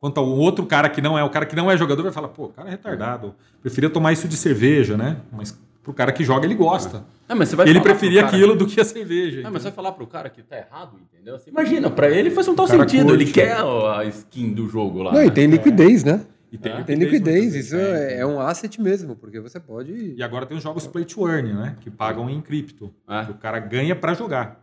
quanto 0.00 0.18
ao 0.18 0.28
outro 0.28 0.66
cara 0.66 0.88
que 0.88 1.00
não 1.00 1.16
é, 1.16 1.22
o 1.22 1.30
cara 1.30 1.46
que 1.46 1.56
não 1.56 1.70
é 1.70 1.76
jogador 1.76 2.02
vai 2.02 2.12
falar, 2.12 2.28
pô, 2.28 2.48
cara 2.48 2.68
é 2.68 2.72
retardado. 2.72 3.34
Preferia 3.60 3.88
tomar 3.88 4.12
isso 4.12 4.26
de 4.26 4.36
cerveja, 4.36 4.96
né? 4.96 5.20
Mas 5.32 5.58
pro 5.86 5.94
cara 5.94 6.10
que 6.10 6.24
joga, 6.24 6.44
ele 6.44 6.56
gosta. 6.56 7.04
É, 7.28 7.34
mas 7.34 7.48
você 7.48 7.54
vai 7.54 7.68
ele 7.68 7.80
preferia 7.80 8.24
aquilo 8.26 8.56
do 8.56 8.66
que 8.66 8.80
a 8.80 8.84
cerveja. 8.84 9.42
É, 9.42 9.44
mas 9.44 9.62
você 9.62 9.68
vai 9.68 9.72
falar 9.72 9.92
pro 9.92 10.04
cara 10.04 10.28
que 10.28 10.42
tá 10.42 10.56
errado, 10.56 10.98
entendeu? 11.00 11.38
Você 11.38 11.48
imagina, 11.48 11.88
pra 11.88 12.10
ele 12.10 12.28
faz 12.28 12.48
um 12.48 12.56
tal 12.56 12.66
sentido. 12.66 13.06
Curte, 13.06 13.22
ele 13.22 13.30
quer 13.32 13.56
a 13.60 14.04
skin 14.06 14.52
do 14.52 14.68
jogo 14.68 15.00
lá. 15.00 15.12
Não, 15.12 15.20
né? 15.20 15.26
e 15.26 15.30
tem 15.30 15.46
liquidez, 15.46 16.02
né? 16.02 16.26
E 16.50 16.58
tem, 16.58 16.72
É. 16.72 16.82
Tem 16.82 16.96
liquidez, 16.96 17.54
isso 17.54 17.76
é, 17.76 18.18
é 18.18 18.26
um 18.26 18.40
asset 18.40 18.80
mesmo, 18.80 19.14
porque 19.14 19.38
você 19.38 19.60
pode. 19.60 20.14
E 20.16 20.20
agora 20.24 20.44
tem 20.44 20.56
os 20.56 20.62
jogos 20.64 20.88
play 20.88 21.04
to 21.04 21.28
earn, 21.28 21.52
né? 21.54 21.76
Que 21.80 21.88
pagam 21.88 22.28
em 22.28 22.40
cripto. 22.40 22.92
É. 23.08 23.24
Que 23.26 23.30
O 23.30 23.34
cara 23.34 23.60
ganha 23.60 23.94
para 23.94 24.12
jogar. 24.12 24.60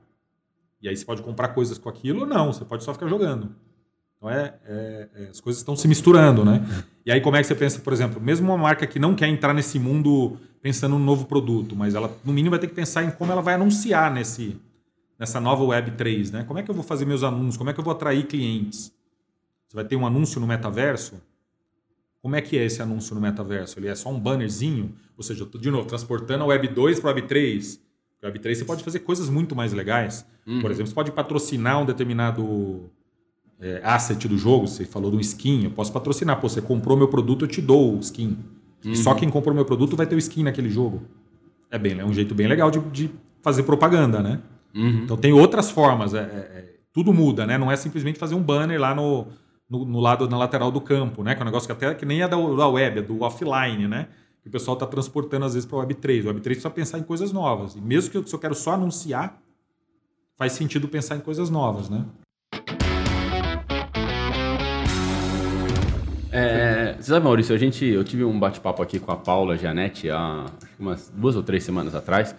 E 0.81 0.89
aí 0.89 0.97
você 0.97 1.05
pode 1.05 1.21
comprar 1.21 1.49
coisas 1.49 1.77
com 1.77 1.87
aquilo 1.87 2.21
ou 2.21 2.25
não, 2.25 2.51
você 2.51 2.65
pode 2.65 2.83
só 2.83 2.93
ficar 2.93 3.07
jogando. 3.07 3.55
Então 4.17 4.29
é, 4.29 4.55
é- 4.65 5.07
é- 5.15 5.27
as 5.29 5.39
coisas 5.39 5.61
estão 5.61 5.73
se 5.73 5.87
misturando, 5.87 6.43
né? 6.43 6.65
E 7.05 7.11
aí 7.13 7.21
como 7.21 7.37
é 7.37 7.41
que 7.41 7.47
você 7.47 7.55
pensa, 7.55 7.79
por 7.79 7.93
exemplo, 7.93 8.19
mesmo 8.21 8.49
uma 8.51 8.57
marca 8.57 8.85
que 8.85 8.99
não 8.99 9.15
quer 9.15 9.27
entrar 9.27 9.53
nesse 9.53 9.79
mundo 9.79 10.37
pensando 10.63 10.97
no 10.97 11.03
novo 11.03 11.25
produto, 11.25 11.75
mas 11.75 11.93
ela 11.93 12.17
no 12.23 12.31
mínimo 12.31 12.51
vai 12.51 12.59
ter 12.59 12.67
que 12.67 12.73
pensar 12.73 13.03
em 13.03 13.11
como 13.11 13.29
ela 13.29 13.41
vai 13.41 13.55
anunciar 13.55 14.09
nesse, 14.11 14.55
nessa 15.19 15.37
nova 15.41 15.61
Web 15.61 15.91
3, 15.91 16.31
né? 16.31 16.45
Como 16.45 16.57
é 16.57 16.63
que 16.63 16.71
eu 16.71 16.73
vou 16.73 16.85
fazer 16.85 17.05
meus 17.05 17.21
anúncios? 17.21 17.57
Como 17.57 17.69
é 17.69 17.73
que 17.73 17.79
eu 17.81 17.83
vou 17.83 17.91
atrair 17.91 18.25
clientes? 18.25 18.93
Você 19.67 19.75
vai 19.75 19.83
ter 19.83 19.97
um 19.97 20.07
anúncio 20.07 20.39
no 20.39 20.47
metaverso? 20.47 21.21
Como 22.21 22.37
é 22.37 22.41
que 22.41 22.57
é 22.57 22.63
esse 22.63 22.81
anúncio 22.81 23.13
no 23.13 23.19
metaverso? 23.19 23.77
Ele 23.77 23.89
é 23.89 23.95
só 23.95 24.09
um 24.09 24.17
bannerzinho? 24.17 24.95
Ou 25.17 25.23
seja, 25.23 25.43
eu 25.43 25.47
tô, 25.47 25.57
de 25.57 25.69
novo, 25.69 25.85
transportando 25.85 26.45
a 26.45 26.47
Web 26.47 26.69
2 26.69 27.01
para 27.01 27.11
a 27.11 27.13
Web 27.13 27.27
3. 27.27 27.81
A 28.21 28.27
Web 28.27 28.39
3 28.39 28.57
você 28.59 28.63
pode 28.63 28.83
fazer 28.85 28.99
coisas 28.99 29.29
muito 29.29 29.53
mais 29.53 29.73
legais. 29.73 30.25
Por 30.61 30.71
exemplo, 30.71 30.87
você 30.87 30.95
pode 30.95 31.11
patrocinar 31.11 31.81
um 31.81 31.85
determinado 31.85 32.89
é, 33.59 33.81
asset 33.83 34.29
do 34.29 34.37
jogo. 34.37 34.65
Você 34.65 34.85
falou 34.85 35.11
do 35.11 35.19
skin, 35.19 35.65
eu 35.65 35.71
posso 35.71 35.91
patrocinar. 35.91 36.39
Pô, 36.39 36.47
você 36.47 36.61
comprou 36.61 36.95
meu 36.95 37.09
produto, 37.09 37.43
eu 37.43 37.49
te 37.49 37.61
dou 37.61 37.97
o 37.97 37.99
skin. 37.99 38.37
E 38.85 38.95
só 38.95 39.13
quem 39.15 39.29
comprou 39.29 39.53
meu 39.55 39.65
produto 39.65 39.95
vai 39.95 40.05
ter 40.05 40.15
o 40.15 40.19
skin 40.19 40.43
naquele 40.43 40.69
jogo. 40.69 41.03
É, 41.71 41.77
bem, 41.77 41.99
é 41.99 42.05
um 42.05 42.13
jeito 42.13 42.35
bem 42.35 42.47
legal 42.47 42.69
de, 42.69 42.79
de 42.79 43.09
fazer 43.41 43.63
propaganda, 43.63 44.21
né? 44.21 44.41
Então 45.03 45.17
tem 45.17 45.31
outras 45.33 45.69
formas. 45.71 46.13
é- 46.13 46.19
é- 46.19 46.23
é- 46.23 46.73
tudo 46.93 47.11
muda, 47.11 47.45
né? 47.47 47.57
Não 47.57 47.71
é 47.71 47.75
simplesmente 47.75 48.19
fazer 48.19 48.35
um 48.35 48.41
banner 48.41 48.79
lá 48.79 48.93
no, 48.93 49.27
no, 49.69 49.83
no 49.85 49.99
lado, 49.99 50.29
na 50.29 50.37
lateral 50.37 50.71
do 50.71 50.79
campo, 50.79 51.23
né? 51.23 51.33
Que 51.33 51.41
é 51.41 51.43
um 51.43 51.45
negócio 51.45 51.65
que 51.67 51.71
até 51.73 51.95
que 51.95 52.05
nem 52.05 52.21
é 52.21 52.27
da, 52.27 52.35
da 52.37 52.67
web, 52.67 52.99
é 52.99 53.01
do 53.01 53.21
offline, 53.23 53.87
né? 53.87 54.07
Que 54.43 54.49
o 54.49 54.51
pessoal 54.51 54.75
está 54.75 54.85
transportando 54.85 55.45
às 55.45 55.53
vezes 55.55 55.65
para 55.67 55.77
o 55.77 55.79
Web 55.79 55.95
3. 55.95 56.25
O 56.25 56.27
Web 56.27 56.41
3 56.41 56.57
precisa 56.57 56.69
pensar 56.73 56.99
em 56.99 57.03
coisas 57.03 57.31
novas. 57.31 57.75
E 57.75 57.81
mesmo 57.81 58.11
que 58.11 58.17
eu, 58.17 58.27
se 58.27 58.35
eu 58.35 58.39
quero 58.39 58.53
só 58.53 58.73
anunciar, 58.73 59.41
faz 60.35 60.51
sentido 60.53 60.87
pensar 60.87 61.15
em 61.15 61.19
coisas 61.21 61.49
novas, 61.49 61.89
né? 61.89 62.05
É, 66.93 67.01
você 67.01 67.09
sabe, 67.11 67.23
Maurício, 67.25 67.53
a 67.55 67.57
gente, 67.57 67.85
eu 67.85 68.03
tive 68.03 68.23
um 68.23 68.37
bate-papo 68.39 68.81
aqui 68.81 68.99
com 68.99 69.11
a 69.11 69.15
Paula 69.15 69.57
Gianetti 69.57 70.09
há 70.09 70.45
umas 70.79 71.11
duas 71.15 71.35
ou 71.35 71.43
três 71.43 71.63
semanas 71.63 71.95
atrás, 71.95 72.35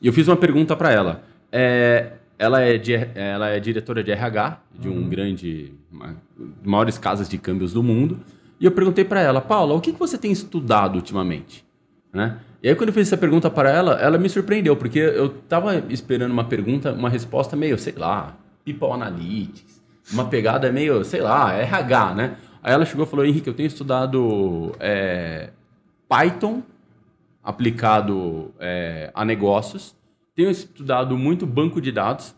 e 0.00 0.06
eu 0.06 0.12
fiz 0.12 0.28
uma 0.28 0.36
pergunta 0.36 0.74
para 0.76 0.90
ela. 0.92 1.22
É, 1.50 2.12
ela, 2.38 2.60
é 2.60 2.76
de- 2.78 2.94
ela 3.14 3.48
é 3.48 3.60
diretora 3.60 4.02
de 4.02 4.10
RH 4.10 4.58
de 4.78 4.88
um 4.88 5.08
grande, 5.08 5.72
uma, 5.90 6.16
maiores 6.64 6.98
casas 6.98 7.28
de 7.28 7.38
câmbios 7.38 7.72
do 7.72 7.82
mundo, 7.82 8.20
e 8.60 8.64
eu 8.64 8.72
perguntei 8.72 9.04
para 9.04 9.20
ela, 9.20 9.40
Paula, 9.40 9.74
o 9.74 9.80
que, 9.80 9.92
que 9.92 9.98
você 9.98 10.16
tem 10.18 10.32
estudado 10.32 10.96
ultimamente? 10.96 11.64
Né? 12.12 12.38
E 12.62 12.68
aí 12.68 12.74
quando 12.74 12.88
eu 12.90 12.94
fiz 12.94 13.08
essa 13.08 13.16
pergunta 13.16 13.50
para 13.50 13.70
ela, 13.70 13.94
ela 14.00 14.16
me 14.18 14.28
surpreendeu, 14.28 14.76
porque 14.76 14.98
eu 14.98 15.26
estava 15.26 15.76
esperando 15.90 16.32
uma 16.32 16.44
pergunta, 16.44 16.92
uma 16.92 17.08
resposta 17.10 17.56
meio, 17.56 17.78
sei 17.78 17.94
lá, 17.96 18.36
People 18.64 18.90
Analytics, 18.92 19.82
uma 20.12 20.24
pegada 20.26 20.70
meio, 20.72 21.04
sei 21.04 21.20
lá, 21.20 21.52
RH, 21.54 22.14
né? 22.14 22.36
Aí 22.64 22.72
ela 22.72 22.86
chegou 22.86 23.04
e 23.04 23.08
falou, 23.08 23.26
Henrique, 23.26 23.46
eu 23.46 23.52
tenho 23.52 23.66
estudado 23.66 24.74
é, 24.80 25.50
Python 26.08 26.62
aplicado 27.42 28.54
é, 28.58 29.10
a 29.12 29.22
negócios, 29.22 29.94
tenho 30.34 30.50
estudado 30.50 31.18
muito 31.18 31.46
banco 31.46 31.78
de 31.78 31.92
dados 31.92 32.34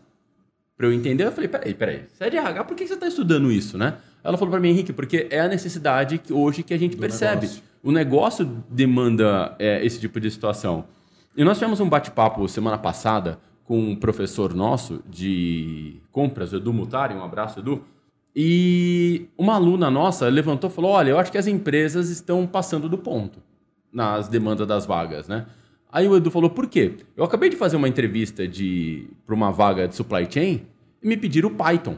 para 0.75 0.85
eu 0.85 0.91
entender. 0.91 1.25
Eu 1.25 1.31
falei, 1.31 1.47
peraí, 1.47 1.73
peraí, 1.73 2.03
você 2.11 2.25
é 2.25 2.29
de 2.29 2.35
RH, 2.35 2.65
por 2.65 2.75
que 2.75 2.85
você 2.85 2.95
está 2.95 3.07
estudando 3.07 3.49
isso, 3.49 3.77
né? 3.77 3.99
Ela 4.21 4.37
falou 4.37 4.51
para 4.51 4.59
mim, 4.59 4.67
Henrique, 4.67 4.91
porque 4.91 5.27
é 5.31 5.39
a 5.39 5.47
necessidade 5.47 6.17
que 6.17 6.33
hoje 6.33 6.61
que 6.61 6.73
a 6.73 6.77
gente 6.77 6.97
Do 6.97 6.99
percebe. 6.99 7.43
negócio. 7.43 7.63
O 7.81 7.91
negócio 7.93 8.63
demanda 8.69 9.55
é, 9.57 9.85
esse 9.85 9.97
tipo 9.97 10.19
de 10.19 10.29
situação. 10.29 10.83
E 11.37 11.43
nós 11.45 11.57
tivemos 11.57 11.79
um 11.79 11.87
bate-papo 11.87 12.45
semana 12.49 12.77
passada 12.77 13.39
com 13.63 13.79
um 13.79 13.95
professor 13.95 14.53
nosso 14.53 15.01
de 15.09 16.01
compras, 16.11 16.51
Edu 16.51 16.73
Mutari, 16.73 17.13
um 17.13 17.23
abraço, 17.23 17.59
Edu. 17.59 17.81
E 18.39 19.29
uma 19.35 19.55
aluna 19.55 19.89
nossa 19.89 20.29
levantou 20.29 20.69
e 20.69 20.73
falou: 20.73 20.91
Olha, 20.91 21.09
eu 21.09 21.17
acho 21.17 21.31
que 21.31 21.39
as 21.39 21.47
empresas 21.47 22.11
estão 22.11 22.45
passando 22.45 22.87
do 22.87 22.95
ponto 22.95 23.39
nas 23.91 24.27
demandas 24.27 24.67
das 24.67 24.85
vagas, 24.85 25.27
né? 25.27 25.47
Aí 25.91 26.07
o 26.07 26.15
Edu 26.15 26.29
falou: 26.29 26.51
Por 26.51 26.67
quê? 26.67 26.97
Eu 27.15 27.23
acabei 27.23 27.49
de 27.49 27.55
fazer 27.55 27.77
uma 27.77 27.87
entrevista 27.87 28.47
de 28.47 29.07
para 29.25 29.33
uma 29.33 29.51
vaga 29.51 29.87
de 29.87 29.95
supply 29.95 30.27
chain 30.29 30.67
e 31.01 31.07
me 31.07 31.17
pediram 31.17 31.49
Python, 31.49 31.97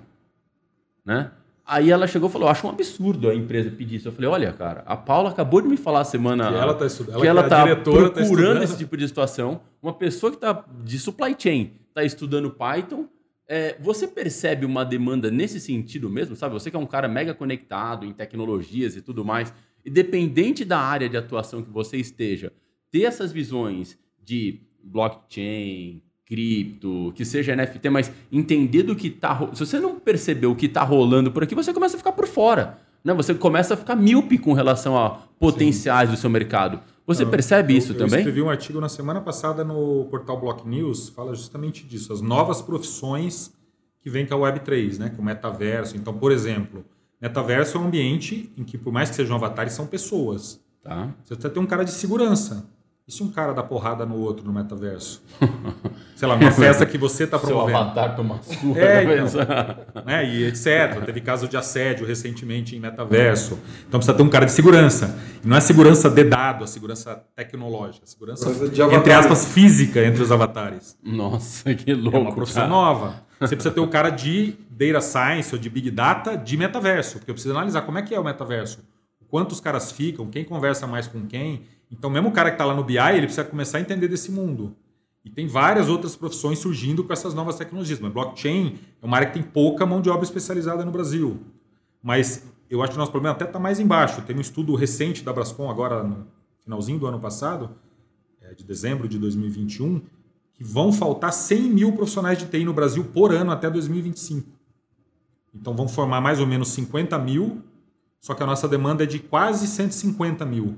né? 1.05 1.31
Aí 1.65 1.91
ela 1.91 2.07
chegou 2.07 2.29
e 2.29 2.31
falou: 2.31 2.47
Eu 2.47 2.51
acho 2.53 2.65
um 2.65 2.69
absurdo 2.69 3.29
a 3.29 3.35
empresa 3.35 3.69
pedir 3.69 3.97
isso. 3.97 4.07
Eu 4.07 4.13
falei: 4.13 4.29
Olha, 4.29 4.53
cara, 4.53 4.81
a 4.85 4.95
Paula 4.95 5.31
acabou 5.31 5.59
de 5.61 5.67
me 5.67 5.75
falar 5.75 6.05
semana 6.05 6.47
Que 6.49 6.55
ela 6.57 6.73
tá 6.73 6.85
estudando- 6.85 7.19
que 7.19 7.27
ela 7.27 7.41
ela 7.41 7.49
que 7.49 7.53
é 7.53 7.57
a 7.57 7.57
tá 7.59 7.63
diretora, 7.65 8.05
tá 8.07 8.13
procurando 8.13 8.37
estudando. 8.37 8.63
esse 8.63 8.77
tipo 8.77 8.95
de 8.95 9.05
situação. 9.05 9.59
Uma 9.83 9.91
pessoa 9.91 10.31
que 10.31 10.37
está 10.37 10.63
de 10.85 10.97
supply 10.99 11.35
chain 11.37 11.73
está 11.89 12.01
estudando 12.01 12.49
Python. 12.49 13.07
É, 13.51 13.75
você 13.79 14.07
percebe 14.07 14.63
uma 14.63 14.85
demanda 14.85 15.31
nesse 15.31 15.59
sentido 15.59 16.07
mesmo, 16.07 16.35
sabe? 16.35 16.53
Você 16.53 16.69
que 16.69 16.77
é 16.77 16.79
um 16.79 16.85
cara 16.85 17.07
mega 17.07 17.33
conectado 17.33 18.05
em 18.05 18.13
tecnologias 18.13 18.95
e 18.95 19.01
tudo 19.01 19.25
mais, 19.25 19.51
independente 19.83 20.63
da 20.63 20.77
área 20.79 21.09
de 21.09 21.17
atuação 21.17 21.63
que 21.63 21.69
você 21.71 21.97
esteja, 21.97 22.53
ter 22.91 23.03
essas 23.05 23.31
visões 23.31 23.97
de 24.23 24.59
blockchain, 24.83 26.01
cripto, 26.25 27.11
que 27.15 27.25
seja 27.25 27.55
NFT, 27.55 27.89
mas 27.89 28.11
entender 28.31 28.83
do 28.83 28.95
que 28.95 29.09
tá. 29.09 29.33
ro- 29.33 29.55
Se 29.55 29.65
você 29.65 29.79
não 29.79 29.99
perceber 29.99 30.45
o 30.45 30.55
que 30.55 30.67
tá 30.69 30.83
rolando 30.83 31.31
por 31.31 31.41
aqui, 31.43 31.55
você 31.55 31.73
começa 31.73 31.95
a 31.95 31.97
ficar 31.97 32.11
por 32.11 32.27
fora. 32.27 32.77
Né? 33.03 33.13
Você 33.15 33.33
começa 33.33 33.73
a 33.73 33.77
ficar 33.77 33.95
míope 33.95 34.37
com 34.37 34.53
relação 34.53 34.95
a 34.95 35.09
potenciais 35.39 36.09
do 36.11 36.17
seu 36.17 36.29
mercado. 36.29 36.81
Você 37.09 37.25
percebe 37.25 37.73
Eu- 37.73 37.77
isso 37.79 37.91
eu 37.93 37.97
também? 37.97 38.19
escrevi 38.19 38.41
um 38.41 38.49
artigo 38.49 38.79
na 38.79 38.87
semana 38.87 39.19
passada 39.19 39.63
no 39.63 40.05
portal 40.05 40.39
Block 40.39 40.67
News, 40.67 41.09
fala 41.09 41.33
justamente 41.33 41.85
disso, 41.87 42.13
as 42.13 42.21
novas 42.21 42.61
profissões 42.61 43.51
que 43.99 44.09
vêm 44.09 44.25
com 44.27 44.35
a 44.35 44.37
Web3, 44.37 44.99
né, 44.99 45.09
com 45.09 45.21
o 45.21 45.25
metaverso. 45.25 45.97
Então, 45.97 46.13
por 46.13 46.31
exemplo, 46.31 46.85
metaverso 47.19 47.77
é 47.77 47.81
um 47.81 47.85
ambiente 47.87 48.53
em 48.55 48.63
que, 48.63 48.77
por 48.77 48.93
mais 48.93 49.09
que 49.09 49.15
sejam 49.15 49.35
avatares, 49.35 49.73
são 49.73 49.87
pessoas. 49.87 50.59
Tá. 50.83 51.07
Você 51.23 51.33
precisa 51.35 51.49
ter 51.49 51.59
um 51.59 51.65
cara 51.65 51.83
de 51.83 51.91
segurança. 51.91 52.69
E 53.09 53.11
se 53.11 53.23
um 53.23 53.31
cara 53.31 53.53
dá 53.53 53.63
porrada 53.63 54.05
no 54.05 54.17
outro 54.17 54.45
no 54.45 54.53
metaverso? 54.53 55.23
Sei 56.15 56.27
lá, 56.27 56.37
numa 56.37 56.51
festa 56.51 56.85
que 56.85 56.95
você 56.95 57.23
está 57.23 57.39
Seu 57.41 57.47
promovendo. 57.47 57.79
avatar 57.79 58.15
toma 58.15 58.39
surra. 58.43 58.79
É, 58.79 59.03
então. 59.17 60.03
né? 60.05 60.29
E 60.29 60.43
etc. 60.45 61.03
Teve 61.03 61.19
caso 61.19 61.47
de 61.47 61.57
assédio 61.57 62.05
recentemente 62.05 62.75
em 62.75 62.79
metaverso. 62.79 63.57
Então 63.87 63.99
precisa 63.99 64.15
ter 64.15 64.21
um 64.21 64.29
cara 64.29 64.45
de 64.45 64.51
segurança. 64.51 65.17
E 65.43 65.47
não 65.47 65.57
é 65.57 65.59
segurança 65.59 66.07
de 66.07 66.23
dado, 66.23 66.63
a 66.63 66.67
segurança 66.67 67.23
tecnológica, 67.35 68.05
a 68.05 68.07
segurança, 68.07 68.47
Segurança 68.47 68.75
de 68.75 68.95
entre 68.95 69.11
aspas, 69.11 69.43
física 69.45 70.05
entre 70.05 70.21
os 70.21 70.31
avatares. 70.31 70.95
Nossa, 71.03 71.73
que 71.73 71.91
louco. 71.95 72.15
É 72.15 72.21
uma 72.21 72.35
profissão 72.35 72.61
cara. 72.61 72.75
nova. 72.75 73.23
Você 73.39 73.55
precisa 73.55 73.73
ter 73.73 73.81
o 73.81 73.87
cara 73.87 74.11
de 74.11 74.53
data 74.69 75.01
science 75.01 75.55
ou 75.55 75.59
de 75.59 75.67
big 75.67 75.89
data 75.89 76.37
de 76.37 76.55
metaverso, 76.55 77.17
porque 77.17 77.31
eu 77.31 77.33
preciso 77.33 77.55
analisar 77.55 77.81
como 77.81 77.97
é 77.97 78.03
que 78.03 78.13
é 78.13 78.19
o 78.19 78.23
metaverso. 78.23 78.87
Quantos 79.29 79.59
caras 79.59 79.91
ficam, 79.91 80.27
quem 80.27 80.43
conversa 80.43 80.85
mais 80.85 81.07
com 81.07 81.25
quem. 81.25 81.63
Então, 81.91 82.09
mesmo 82.09 82.29
o 82.29 82.31
cara 82.31 82.49
que 82.49 82.55
está 82.55 82.65
lá 82.65 82.73
no 82.73 82.83
BI, 82.83 82.97
ele 82.97 83.25
precisa 83.25 83.43
começar 83.43 83.79
a 83.79 83.81
entender 83.81 84.07
desse 84.07 84.31
mundo. 84.31 84.75
E 85.23 85.29
tem 85.29 85.47
várias 85.47 85.89
outras 85.89 86.15
profissões 86.15 86.59
surgindo 86.59 87.03
com 87.03 87.11
essas 87.11 87.33
novas 87.33 87.55
tecnologias. 87.55 87.99
Mas 87.99 88.11
blockchain 88.11 88.79
é 89.01 89.05
uma 89.05 89.17
área 89.17 89.27
que 89.27 89.33
tem 89.33 89.43
pouca 89.43 89.85
mão 89.85 90.01
de 90.01 90.09
obra 90.09 90.23
especializada 90.23 90.85
no 90.85 90.91
Brasil. 90.91 91.39
Mas 92.01 92.43
eu 92.69 92.81
acho 92.81 92.91
que 92.91 92.97
o 92.97 92.99
nosso 92.99 93.11
problema 93.11 93.35
até 93.35 93.45
está 93.45 93.59
mais 93.59 93.79
embaixo. 93.79 94.21
Tem 94.21 94.35
um 94.35 94.41
estudo 94.41 94.75
recente 94.75 95.23
da 95.23 95.33
Brascom, 95.33 95.69
agora 95.69 96.03
no 96.03 96.27
finalzinho 96.63 96.99
do 96.99 97.07
ano 97.07 97.19
passado, 97.19 97.75
é, 98.41 98.53
de 98.53 98.63
dezembro 98.63 99.07
de 99.07 99.17
2021, 99.17 100.01
que 100.53 100.63
vão 100.63 100.93
faltar 100.93 101.33
100 101.33 101.61
mil 101.63 101.93
profissionais 101.93 102.37
de 102.37 102.45
TI 102.45 102.63
no 102.63 102.73
Brasil 102.73 103.03
por 103.03 103.33
ano 103.33 103.51
até 103.51 103.69
2025. 103.69 104.47
Então 105.53 105.75
vão 105.75 105.87
formar 105.87 106.21
mais 106.21 106.39
ou 106.39 106.45
menos 106.45 106.69
50 106.69 107.17
mil, 107.17 107.63
só 108.19 108.33
que 108.33 108.43
a 108.43 108.45
nossa 108.45 108.67
demanda 108.67 109.03
é 109.03 109.07
de 109.07 109.19
quase 109.19 109.67
150 109.67 110.45
mil. 110.45 110.77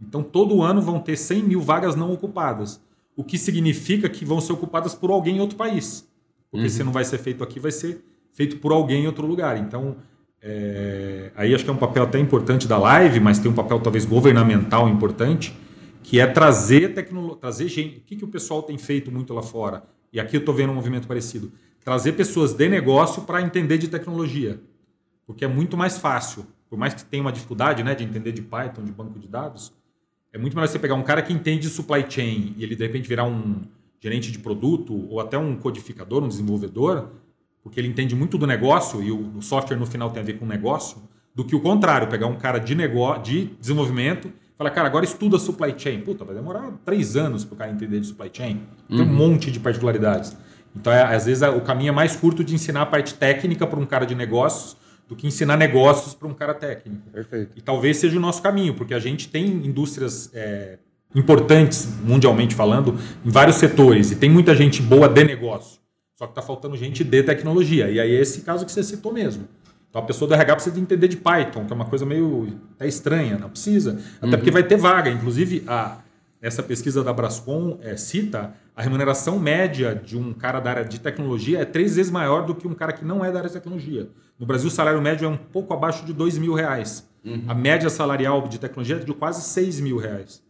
Então 0.00 0.22
todo 0.22 0.62
ano 0.62 0.80
vão 0.80 1.00
ter 1.00 1.16
100 1.16 1.42
mil 1.42 1.60
vagas 1.60 1.96
não 1.96 2.12
ocupadas, 2.12 2.80
o 3.16 3.24
que 3.24 3.36
significa 3.36 4.08
que 4.08 4.24
vão 4.24 4.40
ser 4.40 4.52
ocupadas 4.52 4.94
por 4.94 5.10
alguém 5.10 5.36
em 5.36 5.40
outro 5.40 5.56
país. 5.56 6.08
Porque 6.50 6.68
se 6.70 6.82
não 6.82 6.92
vai 6.92 7.04
ser 7.04 7.18
feito 7.18 7.42
aqui, 7.42 7.60
vai 7.60 7.72
ser 7.72 8.02
feito 8.32 8.58
por 8.58 8.72
alguém 8.72 9.04
em 9.04 9.06
outro 9.06 9.26
lugar. 9.26 9.58
Então, 9.58 9.96
é, 10.40 11.32
aí 11.34 11.54
acho 11.54 11.64
que 11.64 11.70
é 11.70 11.72
um 11.72 11.78
papel 11.78 12.04
até 12.04 12.18
importante 12.18 12.68
da 12.68 12.78
live, 12.78 13.20
mas 13.20 13.38
tem 13.38 13.50
um 13.50 13.54
papel 13.54 13.80
talvez 13.80 14.04
governamental 14.04 14.88
importante, 14.88 15.54
que 16.02 16.20
é 16.20 16.26
trazer 16.26 16.94
tecnologia, 16.94 17.36
trazer 17.36 17.68
gente. 17.68 17.98
O 17.98 18.00
que, 18.02 18.16
que 18.16 18.24
o 18.24 18.28
pessoal 18.28 18.62
tem 18.62 18.78
feito 18.78 19.10
muito 19.10 19.34
lá 19.34 19.42
fora? 19.42 19.82
E 20.12 20.18
aqui 20.20 20.36
eu 20.36 20.40
estou 20.40 20.54
vendo 20.54 20.70
um 20.70 20.74
movimento 20.74 21.06
parecido. 21.06 21.52
Trazer 21.84 22.12
pessoas 22.12 22.54
de 22.54 22.68
negócio 22.68 23.22
para 23.22 23.42
entender 23.42 23.78
de 23.78 23.88
tecnologia. 23.88 24.60
Porque 25.26 25.44
é 25.44 25.48
muito 25.48 25.76
mais 25.76 25.98
fácil. 25.98 26.46
Por 26.70 26.78
mais 26.78 26.94
que 26.94 27.04
tenha 27.04 27.22
uma 27.22 27.32
dificuldade 27.32 27.82
né, 27.82 27.94
de 27.94 28.04
entender 28.04 28.32
de 28.32 28.42
Python, 28.42 28.84
de 28.84 28.92
banco 28.92 29.18
de 29.18 29.26
dados, 29.26 29.72
é 30.32 30.38
muito 30.38 30.54
melhor 30.54 30.68
você 30.68 30.78
pegar 30.78 30.94
um 30.94 31.02
cara 31.02 31.22
que 31.22 31.32
entende 31.32 31.62
de 31.62 31.68
supply 31.68 32.04
chain 32.08 32.54
e 32.56 32.62
ele 32.62 32.76
de 32.76 32.84
repente 32.84 33.08
virar 33.08 33.24
um 33.24 33.62
gerente 34.00 34.30
de 34.30 34.38
produto 34.38 35.08
ou 35.10 35.20
até 35.20 35.36
um 35.38 35.56
codificador, 35.56 36.22
um 36.22 36.28
desenvolvedor, 36.28 37.10
porque 37.62 37.80
ele 37.80 37.88
entende 37.88 38.14
muito 38.14 38.38
do 38.38 38.46
negócio 38.46 39.02
e 39.02 39.10
o, 39.10 39.40
software 39.42 39.76
no 39.76 39.86
final 39.86 40.10
tem 40.10 40.22
a 40.22 40.24
ver 40.24 40.38
com 40.38 40.44
o 40.44 40.48
negócio, 40.48 40.98
do 41.34 41.44
que 41.44 41.54
o 41.54 41.60
contrário, 41.60 42.08
pegar 42.08 42.26
um 42.26 42.36
cara 42.36 42.58
de 42.58 42.74
negócio, 42.74 43.22
de 43.22 43.44
desenvolvimento, 43.60 44.32
falar, 44.56 44.70
cara, 44.70 44.88
agora 44.88 45.04
estuda 45.04 45.38
supply 45.38 45.74
chain. 45.76 46.00
Puta, 46.00 46.24
vai 46.24 46.34
demorar 46.34 46.72
três 46.84 47.16
anos 47.16 47.44
para 47.44 47.54
o 47.54 47.58
cara 47.58 47.70
entender 47.70 48.00
de 48.00 48.06
supply 48.06 48.30
chain. 48.32 48.60
Tem 48.88 49.00
um 49.00 49.06
monte 49.06 49.50
de 49.50 49.60
particularidades. 49.60 50.36
Então, 50.74 50.92
é, 50.92 51.02
às 51.14 51.26
vezes, 51.26 51.42
o 51.48 51.60
caminho 51.60 51.90
é 51.90 51.92
mais 51.92 52.16
curto 52.16 52.42
de 52.42 52.54
ensinar 52.54 52.82
a 52.82 52.86
parte 52.86 53.14
técnica 53.14 53.66
para 53.66 53.78
um 53.78 53.86
cara 53.86 54.04
de 54.04 54.14
negócios 54.14 54.76
do 55.08 55.16
que 55.16 55.26
ensinar 55.26 55.56
negócios 55.56 56.14
para 56.14 56.28
um 56.28 56.34
cara 56.34 56.52
técnico. 56.52 57.10
Perfeito. 57.10 57.52
E 57.56 57.62
talvez 57.62 57.96
seja 57.96 58.16
o 58.18 58.20
nosso 58.20 58.42
caminho, 58.42 58.74
porque 58.74 58.92
a 58.92 58.98
gente 58.98 59.28
tem 59.28 59.46
indústrias 59.46 60.30
é, 60.34 60.78
importantes, 61.14 61.88
mundialmente 62.04 62.54
falando, 62.54 62.94
em 63.24 63.30
vários 63.30 63.56
setores, 63.56 64.10
e 64.10 64.16
tem 64.16 64.28
muita 64.28 64.54
gente 64.54 64.82
boa 64.82 65.08
de 65.08 65.24
negócio. 65.24 65.78
Só 66.14 66.26
que 66.26 66.32
está 66.32 66.42
faltando 66.42 66.76
gente 66.76 67.02
de 67.02 67.22
tecnologia. 67.22 67.88
E 67.88 67.98
aí 67.98 68.14
é 68.14 68.20
esse 68.20 68.42
caso 68.42 68.66
que 68.66 68.72
você 68.72 68.82
citou 68.82 69.12
mesmo. 69.12 69.48
Então 69.88 70.02
a 70.02 70.04
pessoa 70.04 70.28
do 70.28 70.34
RH 70.34 70.54
precisa 70.56 70.78
entender 70.78 71.08
de 71.08 71.16
Python, 71.16 71.64
que 71.64 71.72
é 71.72 71.76
uma 71.76 71.86
coisa 71.86 72.04
meio 72.04 72.60
até 72.74 72.86
estranha, 72.86 73.38
não 73.38 73.48
precisa. 73.48 73.98
Até 74.20 74.36
porque 74.36 74.50
vai 74.50 74.62
ter 74.62 74.76
vaga. 74.76 75.10
Inclusive, 75.10 75.64
a, 75.66 75.98
essa 76.40 76.62
pesquisa 76.62 77.02
da 77.02 77.12
Brascom 77.12 77.78
é, 77.82 77.96
cita 77.96 78.54
a 78.78 78.82
remuneração 78.82 79.40
média 79.40 79.92
de 79.92 80.16
um 80.16 80.32
cara 80.32 80.60
da 80.60 80.70
área 80.70 80.84
de 80.84 81.00
tecnologia 81.00 81.58
é 81.58 81.64
três 81.64 81.96
vezes 81.96 82.12
maior 82.12 82.46
do 82.46 82.54
que 82.54 82.68
um 82.68 82.74
cara 82.74 82.92
que 82.92 83.04
não 83.04 83.24
é 83.24 83.32
da 83.32 83.38
área 83.38 83.48
de 83.48 83.54
tecnologia. 83.54 84.08
No 84.38 84.46
Brasil, 84.46 84.68
o 84.68 84.70
salário 84.70 85.02
médio 85.02 85.26
é 85.26 85.28
um 85.28 85.36
pouco 85.36 85.74
abaixo 85.74 86.06
de 86.06 86.12
dois 86.12 86.38
mil 86.38 86.54
reais. 86.54 87.08
A 87.48 87.54
média 87.54 87.90
salarial 87.90 88.46
de 88.46 88.58
tecnologia 88.58 88.94
é 88.94 88.98
de 89.00 89.12
quase 89.12 89.42
seis 89.42 89.80
mil 89.80 89.96
reais. 89.96 90.40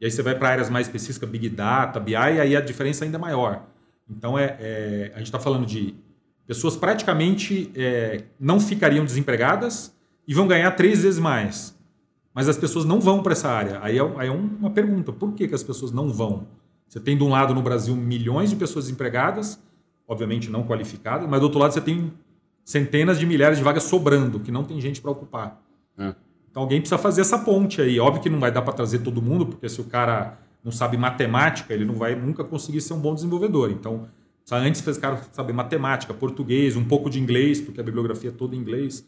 E 0.00 0.06
aí 0.06 0.10
você 0.10 0.22
vai 0.22 0.34
para 0.34 0.48
áreas 0.48 0.68
mais 0.68 0.88
específicas, 0.88 1.28
Big 1.28 1.48
Data, 1.50 2.00
BI, 2.00 2.14
e 2.14 2.16
aí 2.16 2.56
a 2.56 2.60
diferença 2.60 3.04
é 3.04 3.06
ainda 3.06 3.18
maior. 3.18 3.66
Então, 4.08 4.36
é, 4.36 4.56
é 4.58 5.12
a 5.14 5.18
gente 5.18 5.26
está 5.26 5.38
falando 5.38 5.64
de 5.64 5.94
pessoas 6.48 6.76
praticamente 6.76 7.70
é, 7.76 8.24
não 8.40 8.58
ficariam 8.58 9.04
desempregadas 9.04 9.94
e 10.26 10.34
vão 10.34 10.48
ganhar 10.48 10.72
três 10.72 11.04
vezes 11.04 11.20
mais. 11.20 11.78
Mas 12.34 12.48
as 12.48 12.56
pessoas 12.56 12.84
não 12.84 13.00
vão 13.00 13.22
para 13.22 13.32
essa 13.32 13.48
área. 13.48 13.78
Aí 13.82 13.98
é, 13.98 14.12
aí 14.18 14.28
é 14.28 14.30
uma 14.30 14.70
pergunta: 14.70 15.12
por 15.12 15.32
que, 15.32 15.48
que 15.48 15.54
as 15.54 15.62
pessoas 15.62 15.92
não 15.92 16.10
vão? 16.10 16.46
Você 16.88 17.00
tem 17.00 17.16
de 17.16 17.22
um 17.22 17.28
lado 17.28 17.54
no 17.54 17.62
Brasil 17.62 17.94
milhões 17.94 18.50
de 18.50 18.56
pessoas 18.56 18.86
desempregadas, 18.86 19.60
obviamente 20.06 20.50
não 20.50 20.64
qualificadas, 20.64 21.28
mas 21.28 21.38
do 21.40 21.44
outro 21.44 21.58
lado 21.58 21.72
você 21.72 21.80
tem 21.80 22.12
centenas 22.64 23.18
de 23.18 23.26
milhares 23.26 23.58
de 23.58 23.64
vagas 23.64 23.84
sobrando, 23.84 24.40
que 24.40 24.50
não 24.50 24.64
tem 24.64 24.80
gente 24.80 25.00
para 25.00 25.10
ocupar. 25.10 25.62
É. 25.96 26.14
Então 26.50 26.62
alguém 26.62 26.80
precisa 26.80 26.98
fazer 26.98 27.20
essa 27.20 27.38
ponte 27.38 27.80
aí. 27.80 28.00
Óbvio 28.00 28.22
que 28.22 28.28
não 28.28 28.40
vai 28.40 28.50
dar 28.50 28.62
para 28.62 28.72
trazer 28.72 29.00
todo 29.00 29.22
mundo, 29.22 29.46
porque 29.46 29.68
se 29.68 29.80
o 29.80 29.84
cara 29.84 30.38
não 30.64 30.72
sabe 30.72 30.96
matemática, 30.96 31.72
ele 31.72 31.84
não 31.84 31.94
vai 31.94 32.14
nunca 32.14 32.44
conseguir 32.44 32.80
ser 32.80 32.92
um 32.92 32.98
bom 32.98 33.14
desenvolvedor. 33.14 33.70
Então, 33.70 34.08
antes 34.50 34.80
fez 34.80 34.98
cara 34.98 35.22
saber 35.32 35.52
matemática, 35.52 36.12
português, 36.12 36.76
um 36.76 36.84
pouco 36.84 37.08
de 37.08 37.20
inglês, 37.20 37.60
porque 37.60 37.80
a 37.80 37.84
bibliografia 37.84 38.30
é 38.30 38.32
toda 38.32 38.56
em 38.56 38.58
inglês. 38.58 39.06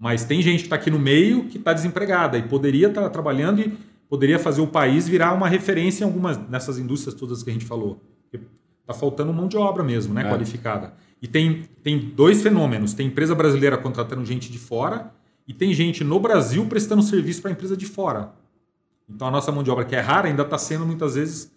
Mas 0.00 0.24
tem 0.24 0.40
gente 0.40 0.60
que 0.60 0.66
está 0.66 0.76
aqui 0.76 0.90
no 0.90 0.98
meio 0.98 1.44
que 1.44 1.58
está 1.58 1.74
desempregada 1.74 2.38
e 2.38 2.42
poderia 2.42 2.88
estar 2.88 3.02
tá 3.02 3.10
trabalhando 3.10 3.60
e 3.60 3.78
poderia 4.08 4.38
fazer 4.38 4.62
o 4.62 4.66
país 4.66 5.06
virar 5.06 5.34
uma 5.34 5.46
referência 5.46 6.02
em 6.02 6.06
algumas 6.06 6.38
dessas 6.38 6.78
indústrias 6.78 7.14
todas 7.14 7.42
que 7.42 7.50
a 7.50 7.52
gente 7.52 7.66
falou. 7.66 8.00
Está 8.32 8.94
faltando 8.94 9.30
mão 9.30 9.46
de 9.46 9.58
obra 9.58 9.84
mesmo, 9.84 10.14
né, 10.14 10.22
É. 10.24 10.28
qualificada. 10.30 10.94
E 11.20 11.28
tem, 11.28 11.68
tem 11.82 11.98
dois 11.98 12.42
fenômenos. 12.42 12.94
Tem 12.94 13.06
empresa 13.06 13.34
brasileira 13.34 13.76
contratando 13.76 14.24
gente 14.24 14.50
de 14.50 14.58
fora 14.58 15.12
e 15.46 15.52
tem 15.52 15.74
gente 15.74 16.02
no 16.02 16.18
Brasil 16.18 16.64
prestando 16.64 17.02
serviço 17.02 17.42
para 17.42 17.50
empresa 17.50 17.76
de 17.76 17.84
fora. 17.84 18.32
Então 19.06 19.28
a 19.28 19.30
nossa 19.30 19.52
mão 19.52 19.62
de 19.62 19.70
obra, 19.70 19.84
que 19.84 19.94
é 19.94 20.00
rara, 20.00 20.28
ainda 20.28 20.44
está 20.44 20.56
sendo 20.56 20.86
muitas 20.86 21.14
vezes 21.14 21.52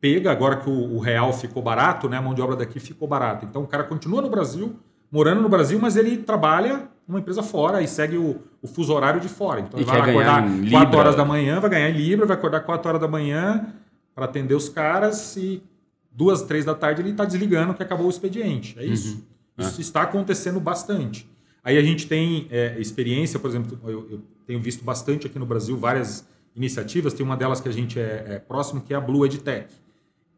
pega, 0.00 0.30
agora 0.30 0.56
que 0.56 0.70
o, 0.70 0.94
o 0.94 0.98
real 1.00 1.32
ficou 1.32 1.62
barato, 1.62 2.08
né, 2.08 2.16
a 2.16 2.22
mão 2.22 2.32
de 2.32 2.40
obra 2.40 2.54
daqui 2.54 2.78
ficou 2.78 3.08
barata. 3.08 3.44
Então 3.44 3.62
o 3.62 3.66
cara 3.66 3.84
continua 3.84 4.22
no 4.22 4.30
Brasil, 4.30 4.76
morando 5.10 5.42
no 5.42 5.48
Brasil, 5.48 5.78
mas 5.80 5.96
ele 5.96 6.18
trabalha 6.18 6.88
numa 7.12 7.20
empresa 7.20 7.42
fora 7.42 7.82
e 7.82 7.86
segue 7.86 8.16
o, 8.16 8.40
o 8.62 8.66
fuso 8.66 8.92
horário 8.92 9.20
de 9.20 9.28
fora. 9.28 9.60
Então 9.60 9.78
E 9.78 9.82
ele 9.82 9.90
vai 9.90 10.00
acordar 10.00 10.42
em 10.48 10.70
4 10.70 10.78
Libra. 10.78 10.98
horas 10.98 11.14
da 11.14 11.24
manhã, 11.24 11.60
vai 11.60 11.70
ganhar 11.70 11.90
em 11.90 11.92
Libra, 11.92 12.24
vai 12.24 12.36
acordar 12.36 12.60
4 12.60 12.88
horas 12.88 13.00
da 13.00 13.06
manhã 13.06 13.66
para 14.14 14.24
atender 14.24 14.54
os 14.54 14.68
caras 14.68 15.36
e 15.36 15.62
duas, 16.10 16.42
três 16.42 16.64
da 16.64 16.74
tarde 16.74 17.02
ele 17.02 17.10
está 17.10 17.24
desligando 17.24 17.74
que 17.74 17.82
acabou 17.82 18.06
o 18.06 18.10
expediente. 18.10 18.74
É 18.78 18.84
isso. 18.84 19.22
Isso 19.58 19.80
está 19.80 20.02
acontecendo 20.02 20.58
bastante. 20.58 21.30
Aí 21.62 21.76
a 21.76 21.82
gente 21.82 22.08
tem 22.08 22.48
é, 22.50 22.80
experiência, 22.80 23.38
por 23.38 23.48
exemplo, 23.48 23.78
eu, 23.84 24.08
eu 24.10 24.22
tenho 24.46 24.58
visto 24.58 24.82
bastante 24.82 25.26
aqui 25.26 25.38
no 25.38 25.46
Brasil 25.46 25.76
várias 25.76 26.26
iniciativas. 26.56 27.12
Tem 27.12 27.24
uma 27.24 27.36
delas 27.36 27.60
que 27.60 27.68
a 27.68 27.72
gente 27.72 28.00
é, 28.00 28.24
é 28.26 28.38
próximo, 28.38 28.80
que 28.80 28.92
é 28.92 28.96
a 28.96 29.00
Blue 29.00 29.24
EdTech, 29.24 29.68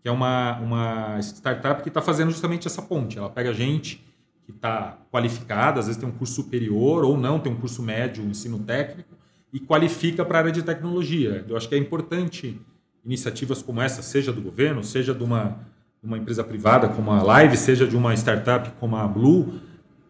que 0.03 0.09
é 0.09 0.11
uma, 0.13 0.59
uma 0.59 1.19
startup 1.21 1.83
que 1.83 1.89
está 1.89 2.03
fazendo 2.03 2.31
justamente 2.31 2.67
essa 2.67 2.83
ponte. 2.83 3.17
Ela 3.17 3.31
pega 3.31 3.55
gente 3.55 4.05
que 4.45 4.53
está 4.53 4.99
qualificada, 5.11 5.81
às 5.81 5.87
vezes 5.87 6.01
tem 6.01 6.09
um 6.09 6.12
curso 6.12 6.35
superior 6.35 7.05
ou 7.05 7.16
não, 7.16 7.39
tem 7.39 7.53
um 7.53 7.57
curso 7.57 7.83
médio, 7.83 8.23
um 8.23 8.31
ensino 8.31 8.59
técnico, 8.59 9.15
e 9.53 9.61
qualifica 9.61 10.25
para 10.25 10.39
a 10.39 10.41
área 10.43 10.53
de 10.53 10.62
tecnologia. 10.62 11.45
Eu 11.49 11.57
acho 11.57 11.69
que 11.69 11.75
é 11.75 11.79
importante 11.79 12.61
iniciativas 13.05 13.62
como 13.62 13.81
essa, 13.81 14.03
seja 14.03 14.33
do 14.33 14.41
governo, 14.41 14.83
seja 14.83 15.15
de 15.15 15.23
uma, 15.23 15.59
uma 16.03 16.19
empresa 16.19 16.43
privada 16.43 16.89
como 16.89 17.11
a 17.11 17.23
Live, 17.23 17.57
seja 17.57 17.87
de 17.87 17.97
uma 17.97 18.15
startup 18.15 18.71
como 18.81 18.97
a 18.97 19.07
Blue, 19.07 19.61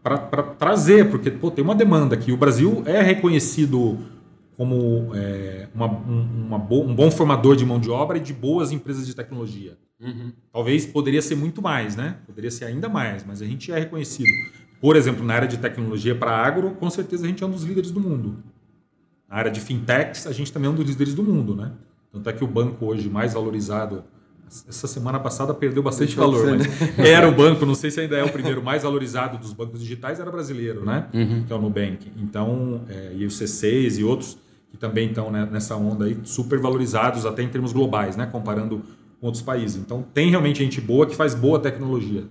para 0.02 0.42
trazer, 0.42 1.10
porque 1.10 1.30
pô, 1.30 1.50
tem 1.50 1.64
uma 1.64 1.74
demanda 1.74 2.14
aqui. 2.14 2.30
O 2.30 2.36
Brasil 2.36 2.82
é 2.84 3.00
reconhecido 3.00 3.98
como 4.56 5.10
é, 5.14 5.68
uma, 5.74 5.86
um, 5.86 6.46
uma 6.46 6.58
bo- 6.58 6.82
um 6.84 6.94
bom 6.94 7.10
formador 7.10 7.56
de 7.56 7.64
mão 7.64 7.78
de 7.80 7.90
obra 7.90 8.18
e 8.18 8.20
de 8.20 8.32
boas 8.32 8.70
empresas 8.72 9.06
de 9.06 9.14
tecnologia. 9.14 9.76
Talvez 10.52 10.84
poderia 10.86 11.22
ser 11.22 11.34
muito 11.34 11.62
mais, 11.62 11.96
né? 11.96 12.16
Poderia 12.26 12.50
ser 12.50 12.66
ainda 12.66 12.88
mais, 12.88 13.24
mas 13.24 13.40
a 13.42 13.46
gente 13.46 13.72
é 13.72 13.78
reconhecido. 13.78 14.28
Por 14.80 14.96
exemplo, 14.96 15.24
na 15.24 15.34
área 15.34 15.48
de 15.48 15.56
tecnologia 15.58 16.14
para 16.14 16.30
agro, 16.30 16.72
com 16.72 16.90
certeza 16.90 17.24
a 17.24 17.28
gente 17.28 17.42
é 17.42 17.46
um 17.46 17.50
dos 17.50 17.62
líderes 17.64 17.90
do 17.90 18.00
mundo. 18.00 18.42
Na 19.28 19.36
área 19.36 19.50
de 19.50 19.60
fintechs, 19.60 20.26
a 20.26 20.32
gente 20.32 20.52
também 20.52 20.68
é 20.68 20.72
um 20.72 20.74
dos 20.76 20.86
líderes 20.86 21.14
do 21.14 21.22
mundo, 21.22 21.56
né? 21.56 21.72
Tanto 22.12 22.28
é 22.28 22.32
que 22.32 22.44
o 22.44 22.46
banco 22.46 22.84
hoje 22.86 23.08
mais 23.08 23.32
valorizado, 23.32 24.04
essa 24.68 24.86
semana 24.86 25.18
passada 25.18 25.52
perdeu 25.54 25.82
bastante 25.82 26.14
valor, 26.14 26.46
mas 26.58 26.98
era 26.98 27.28
o 27.28 27.32
banco, 27.34 27.64
não 27.66 27.74
sei 27.74 27.90
se 27.90 28.00
ainda 28.00 28.16
é 28.16 28.22
o 28.22 28.28
primeiro 28.30 28.62
mais 28.62 28.82
valorizado 28.82 29.38
dos 29.38 29.52
bancos 29.52 29.80
digitais, 29.80 30.20
era 30.20 30.30
brasileiro, 30.30 30.84
né? 30.84 31.08
Que 31.46 31.52
é 31.52 31.56
o 31.56 31.60
Nubank. 31.60 32.12
Então, 32.16 32.82
é, 32.88 33.12
e 33.16 33.24
o 33.24 33.28
C6 33.30 33.98
e 33.98 34.04
outros 34.04 34.36
que 34.74 34.78
também 34.78 35.08
estão 35.08 35.30
né, 35.30 35.48
nessa 35.50 35.76
onda 35.76 36.04
aí, 36.04 36.18
super 36.24 36.58
valorizados 36.58 37.24
até 37.24 37.42
em 37.44 37.48
termos 37.48 37.72
globais, 37.72 38.16
né? 38.16 38.26
Comparando 38.26 38.82
com 39.20 39.26
outros 39.26 39.40
países. 39.40 39.76
Então, 39.76 40.04
tem 40.12 40.30
realmente 40.30 40.58
gente 40.58 40.80
boa 40.80 41.06
que 41.06 41.14
faz 41.14 41.32
boa 41.32 41.60
tecnologia. 41.60 42.24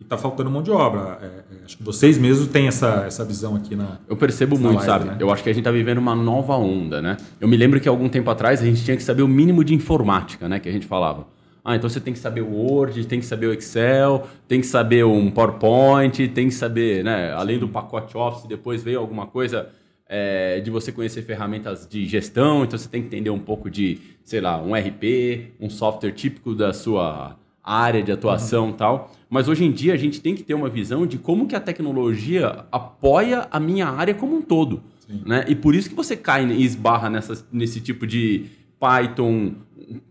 E 0.00 0.02
está 0.02 0.18
faltando 0.18 0.50
mão 0.50 0.62
de 0.62 0.70
obra. 0.72 1.18
É, 1.22 1.26
é, 1.26 1.64
acho 1.64 1.76
que 1.76 1.84
vocês 1.84 2.18
mesmos 2.18 2.48
têm 2.48 2.66
essa, 2.66 3.04
essa 3.06 3.24
visão 3.24 3.54
aqui 3.54 3.76
na, 3.76 3.98
Eu 4.08 4.16
percebo 4.16 4.58
muito, 4.58 4.74
live, 4.74 4.84
sabe? 4.84 5.04
né? 5.04 5.16
Eu 5.20 5.30
acho 5.30 5.44
que 5.44 5.48
a 5.48 5.52
gente 5.52 5.62
tá 5.62 5.70
vivendo 5.70 5.98
uma 5.98 6.16
nova 6.16 6.56
onda, 6.56 7.00
né? 7.00 7.16
Eu 7.40 7.46
me 7.46 7.56
lembro 7.56 7.80
que 7.80 7.88
algum 7.88 8.08
tempo 8.08 8.28
atrás 8.30 8.60
a 8.60 8.64
gente 8.64 8.84
tinha 8.84 8.96
que 8.96 9.02
saber 9.04 9.22
o 9.22 9.28
mínimo 9.28 9.62
de 9.62 9.72
informática, 9.72 10.48
né? 10.48 10.58
Que 10.58 10.68
a 10.68 10.72
gente 10.72 10.86
falava. 10.86 11.28
Ah, 11.64 11.76
então 11.76 11.88
você 11.88 12.00
tem 12.00 12.12
que 12.12 12.18
saber 12.18 12.40
o 12.40 12.50
Word, 12.50 13.06
tem 13.06 13.20
que 13.20 13.26
saber 13.26 13.46
o 13.46 13.52
Excel, 13.52 14.26
tem 14.48 14.60
que 14.60 14.66
saber 14.66 15.04
um 15.04 15.30
PowerPoint, 15.30 16.28
tem 16.28 16.48
que 16.48 16.54
saber, 16.54 17.04
né? 17.04 17.32
Além 17.32 17.60
do 17.60 17.68
pacote 17.68 18.16
Office, 18.16 18.46
depois 18.48 18.82
veio 18.82 18.98
alguma 18.98 19.26
coisa 19.26 19.68
é, 20.08 20.60
de 20.60 20.70
você 20.70 20.92
conhecer 20.92 21.22
ferramentas 21.22 21.86
de 21.86 22.06
gestão, 22.06 22.64
então 22.64 22.78
você 22.78 22.88
tem 22.88 23.00
que 23.02 23.08
entender 23.08 23.30
um 23.30 23.38
pouco 23.38 23.70
de, 23.70 23.98
sei 24.22 24.40
lá, 24.40 24.60
um 24.60 24.74
RP, 24.74 25.54
um 25.60 25.68
software 25.68 26.12
típico 26.12 26.54
da 26.54 26.72
sua 26.72 27.36
área 27.62 28.02
de 28.02 28.12
atuação 28.12 28.70
e 28.70 28.74
tal. 28.74 29.12
Mas 29.28 29.48
hoje 29.48 29.64
em 29.64 29.72
dia 29.72 29.92
a 29.92 29.96
gente 29.96 30.20
tem 30.20 30.34
que 30.34 30.44
ter 30.44 30.54
uma 30.54 30.68
visão 30.68 31.04
de 31.06 31.18
como 31.18 31.48
que 31.48 31.56
a 31.56 31.60
tecnologia 31.60 32.64
apoia 32.70 33.48
a 33.50 33.58
minha 33.58 33.88
área 33.88 34.14
como 34.14 34.36
um 34.36 34.42
todo. 34.42 34.82
Né? 35.24 35.44
E 35.48 35.54
por 35.54 35.74
isso 35.74 35.88
que 35.88 35.94
você 35.94 36.16
cai 36.16 36.44
e 36.46 36.64
esbarra 36.64 37.10
nessas, 37.10 37.44
nesse 37.52 37.80
tipo 37.80 38.06
de 38.06 38.46
Python, 38.78 39.54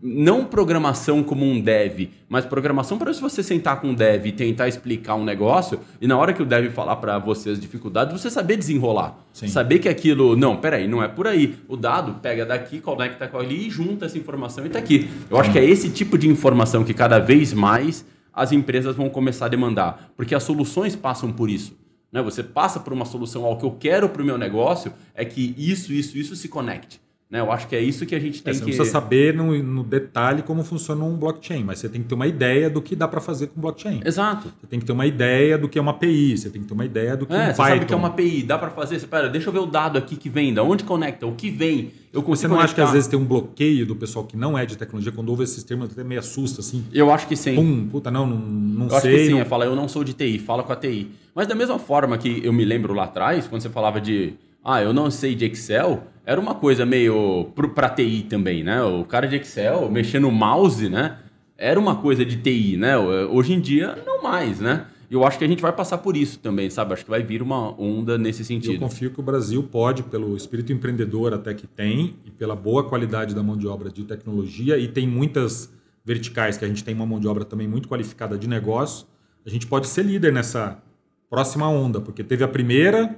não 0.02 0.44
programação 0.44 1.22
como 1.22 1.44
um 1.44 1.60
dev, 1.60 2.08
mas 2.28 2.44
programação 2.44 2.96
para 2.96 3.12
se 3.12 3.20
você 3.20 3.42
sentar 3.42 3.80
com 3.80 3.88
um 3.88 3.94
dev 3.94 4.26
e 4.26 4.32
tentar 4.32 4.68
explicar 4.68 5.14
um 5.14 5.24
negócio, 5.24 5.80
e 6.00 6.06
na 6.06 6.16
hora 6.16 6.32
que 6.32 6.42
o 6.42 6.46
dev 6.46 6.72
falar 6.72 6.96
para 6.96 7.18
você 7.18 7.50
as 7.50 7.60
dificuldades, 7.60 8.18
você 8.18 8.30
saber 8.30 8.56
desenrolar. 8.56 9.18
Sim. 9.32 9.48
Saber 9.48 9.78
que 9.78 9.88
aquilo, 9.88 10.34
não, 10.34 10.56
peraí, 10.56 10.88
não 10.88 11.02
é 11.02 11.08
por 11.08 11.26
aí. 11.26 11.56
O 11.68 11.76
dado 11.76 12.14
pega 12.22 12.46
daqui, 12.46 12.80
conecta 12.80 13.28
com 13.28 13.38
ali 13.38 13.66
e 13.66 13.70
junta 13.70 14.06
essa 14.06 14.16
informação 14.16 14.64
e 14.64 14.68
está 14.68 14.78
aqui. 14.78 15.10
Eu 15.30 15.38
acho 15.38 15.52
que 15.52 15.58
é 15.58 15.64
esse 15.64 15.90
tipo 15.90 16.16
de 16.16 16.28
informação 16.28 16.82
que 16.82 16.94
cada 16.94 17.18
vez 17.18 17.52
mais 17.52 18.04
as 18.32 18.52
empresas 18.52 18.96
vão 18.96 19.08
começar 19.10 19.46
a 19.46 19.48
demandar, 19.48 20.12
porque 20.16 20.34
as 20.34 20.42
soluções 20.42 20.96
passam 20.96 21.32
por 21.32 21.50
isso. 21.50 21.76
Né? 22.10 22.22
Você 22.22 22.42
passa 22.42 22.80
por 22.80 22.92
uma 22.92 23.04
solução 23.04 23.44
ao 23.44 23.58
que 23.58 23.64
eu 23.64 23.72
quero 23.72 24.08
para 24.08 24.22
o 24.22 24.24
meu 24.24 24.38
negócio, 24.38 24.92
é 25.14 25.24
que 25.24 25.54
isso, 25.58 25.92
isso, 25.92 26.16
isso 26.16 26.36
se 26.36 26.48
conecte. 26.48 27.00
Né? 27.28 27.40
Eu 27.40 27.50
acho 27.50 27.66
que 27.66 27.74
é 27.74 27.80
isso 27.80 28.06
que 28.06 28.14
a 28.14 28.20
gente 28.20 28.38
É, 28.40 28.42
tem 28.44 28.54
você 28.54 28.60
que... 28.60 28.66
não 28.66 28.76
precisa 28.76 28.88
saber 28.88 29.34
no, 29.34 29.60
no 29.60 29.82
detalhe 29.82 30.42
como 30.42 30.62
funciona 30.62 31.04
um 31.04 31.16
blockchain, 31.16 31.64
mas 31.64 31.80
você 31.80 31.88
tem 31.88 32.00
que 32.00 32.06
ter 32.08 32.14
uma 32.14 32.26
ideia 32.28 32.70
do 32.70 32.80
que 32.80 32.94
dá 32.94 33.08
para 33.08 33.20
fazer 33.20 33.48
com 33.48 33.60
blockchain. 33.60 34.00
Exato. 34.04 34.52
Você 34.60 34.66
tem 34.68 34.78
que 34.78 34.86
ter 34.86 34.92
uma 34.92 35.04
ideia 35.06 35.58
do 35.58 35.68
que 35.68 35.76
é 35.76 35.82
uma 35.82 35.90
API, 35.90 36.38
você 36.38 36.50
tem 36.50 36.62
que 36.62 36.68
ter 36.68 36.74
uma 36.74 36.84
ideia 36.84 37.16
do 37.16 37.26
que 37.26 37.32
É, 37.32 37.36
um 37.36 37.40
você 37.46 37.46
Python. 37.56 37.64
sabe 37.74 37.84
que 37.86 37.92
é 37.92 37.96
uma 37.96 38.08
API, 38.08 38.42
dá 38.44 38.56
para 38.56 38.70
fazer. 38.70 39.00
Você, 39.00 39.08
pera, 39.08 39.28
deixa 39.28 39.48
eu 39.48 39.52
ver 39.52 39.58
o 39.58 39.66
dado 39.66 39.98
aqui 39.98 40.14
que 40.14 40.28
vem, 40.28 40.54
da 40.54 40.62
onde 40.62 40.84
conecta, 40.84 41.26
o 41.26 41.34
que 41.34 41.50
vem. 41.50 41.90
Eu 42.12 42.22
Você 42.22 42.46
não 42.46 42.60
acha 42.60 42.66
que 42.72 42.80
às 42.80 42.86
conectar. 42.86 42.92
vezes 42.92 43.08
tem 43.08 43.18
um 43.18 43.24
bloqueio 43.24 43.84
do 43.84 43.96
pessoal 43.96 44.24
que 44.24 44.36
não 44.36 44.56
é 44.56 44.64
de 44.64 44.78
tecnologia, 44.78 45.10
quando 45.12 45.28
ouve 45.28 45.42
esses 45.42 45.64
termos 45.64 45.90
até 45.90 46.04
meio 46.04 46.20
assusta, 46.20 46.60
assim, 46.60 46.84
Eu 46.92 47.10
acho 47.12 47.26
que 47.26 47.34
sim. 47.36 47.56
pum, 47.56 47.88
puta, 47.90 48.08
não, 48.10 48.24
não, 48.24 48.36
não 48.38 48.86
Eu 48.88 48.92
acho 48.96 49.02
sei. 49.02 49.16
que 49.16 49.24
sim, 49.26 49.32
não- 49.32 49.40
é 49.40 49.44
falar, 49.44 49.66
eu 49.66 49.74
não 49.74 49.88
sou 49.88 50.04
de 50.04 50.14
TI, 50.14 50.38
fala 50.38 50.62
com 50.62 50.72
a 50.72 50.76
TI. 50.76 51.10
Mas 51.34 51.48
da 51.48 51.54
mesma 51.56 51.78
forma 51.78 52.16
que 52.16 52.40
eu 52.44 52.52
me 52.52 52.64
lembro 52.64 52.94
lá 52.94 53.04
atrás, 53.04 53.48
quando 53.48 53.60
você 53.62 53.68
falava 53.68 54.00
de 54.00 54.34
ah, 54.68 54.82
eu 54.82 54.92
não 54.92 55.10
sei 55.10 55.34
de 55.36 55.44
Excel, 55.44 56.02
era 56.24 56.40
uma 56.40 56.56
coisa 56.56 56.84
meio 56.84 57.52
pra 57.72 57.88
TI 57.88 58.26
também, 58.28 58.64
né? 58.64 58.82
O 58.82 59.04
cara 59.04 59.28
de 59.28 59.36
Excel 59.36 59.88
mexendo 59.90 60.22
no 60.24 60.32
mouse, 60.32 60.88
né? 60.88 61.18
Era 61.56 61.78
uma 61.78 61.96
coisa 61.96 62.24
de 62.24 62.36
TI, 62.36 62.76
né? 62.76 62.98
Hoje 62.98 63.52
em 63.52 63.60
dia, 63.60 63.96
não 64.04 64.22
mais, 64.22 64.58
né? 64.60 64.86
E 65.08 65.14
eu 65.14 65.24
acho 65.24 65.38
que 65.38 65.44
a 65.44 65.46
gente 65.46 65.62
vai 65.62 65.72
passar 65.72 65.98
por 65.98 66.16
isso 66.16 66.40
também, 66.40 66.68
sabe? 66.68 66.92
Acho 66.92 67.04
que 67.04 67.10
vai 67.10 67.22
vir 67.22 67.40
uma 67.42 67.80
onda 67.80 68.18
nesse 68.18 68.40
E 68.40 68.42
eu 68.42 68.46
sentido. 68.46 68.80
confio 68.80 69.10
que 69.12 69.20
o 69.20 69.22
Brasil 69.22 69.62
pode, 69.62 70.02
pelo 70.02 70.36
espírito 70.36 70.72
empreendedor 70.72 71.32
até 71.32 71.54
que 71.54 71.66
tem, 71.68 72.16
e 72.24 72.30
pela 72.32 72.56
boa 72.56 72.82
qualidade 72.82 73.32
da 73.32 73.42
mão 73.42 73.56
de 73.56 73.68
obra 73.68 73.88
de 73.88 74.02
tecnologia, 74.02 74.76
e 74.76 74.88
tem 74.88 75.06
muitas 75.06 75.72
verticais 76.04 76.56
que 76.56 76.64
a 76.64 76.68
gente 76.68 76.82
tem 76.82 76.92
uma 76.92 77.06
mão 77.06 77.20
de 77.20 77.28
obra 77.28 77.44
também 77.44 77.68
muito 77.68 77.88
qualificada 77.88 78.36
de 78.36 78.48
negócio, 78.48 79.06
a 79.46 79.48
gente 79.48 79.66
pode 79.68 79.86
ser 79.86 80.02
líder 80.04 80.32
nessa 80.32 80.82
próxima 81.30 81.68
onda, 81.68 82.00
porque 82.00 82.24
teve 82.24 82.42
a 82.42 82.48
primeira 82.48 83.16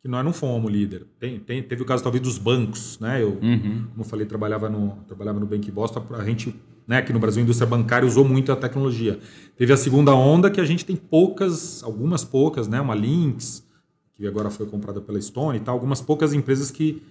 que 0.00 0.08
nós 0.08 0.24
não 0.24 0.32
fomos 0.32 0.70
líder. 0.70 1.06
Tem, 1.18 1.38
tem- 1.40 1.62
teve 1.62 1.82
o 1.82 1.84
caso 1.84 2.02
talvez 2.02 2.22
dos 2.22 2.38
bancos, 2.38 2.98
né? 3.00 3.22
Eu, 3.22 3.30
Uhum. 3.42 3.86
como 3.90 4.00
eu 4.00 4.04
falei, 4.04 4.26
trabalhava 4.26 4.68
no, 4.68 4.96
trabalhava 5.06 5.40
no 5.40 5.46
Bank 5.46 5.70
Boston, 5.70 6.04
a 6.10 6.24
gente, 6.24 6.54
né, 6.86 6.98
aqui 6.98 7.12
no 7.12 7.18
Brasil, 7.18 7.40
a 7.40 7.44
indústria 7.44 7.66
bancária 7.68 8.06
usou 8.06 8.24
muito 8.24 8.52
a 8.52 8.56
tecnologia. 8.56 9.18
Teve 9.56 9.72
a 9.72 9.76
segunda 9.76 10.14
onda 10.14 10.50
que 10.50 10.60
a 10.60 10.64
gente 10.64 10.84
tem 10.84 10.94
poucas, 10.94 11.82
algumas 11.82 12.24
poucas, 12.24 12.68
né, 12.68 12.80
uma 12.80 12.94
Lynx, 12.94 13.66
que 14.14 14.26
agora 14.26 14.50
foi 14.50 14.66
comprada 14.66 15.00
pela 15.00 15.20
Stone 15.20 15.58
e 15.58 15.60
tal, 15.60 15.74
algumas 15.74 16.00
poucas 16.00 16.32
empresas 16.32 16.70
que, 16.70 17.02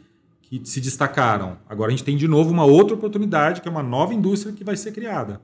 que 0.42 0.62
se 0.64 0.80
destacaram. 0.80 1.58
Agora 1.68 1.90
a 1.90 1.92
gente 1.92 2.04
tem 2.06 2.16
de 2.16 2.28
novo 2.28 2.52
uma 2.52 2.64
outra 2.66 2.96
oportunidade, 2.96 3.60
que 3.62 3.68
é 3.68 3.72
uma 3.72 3.84
nova 3.84 4.14
indústria 4.14 4.54
que 4.54 4.64
vai 4.64 4.78
ser 4.78 4.94
criada. 4.94 5.42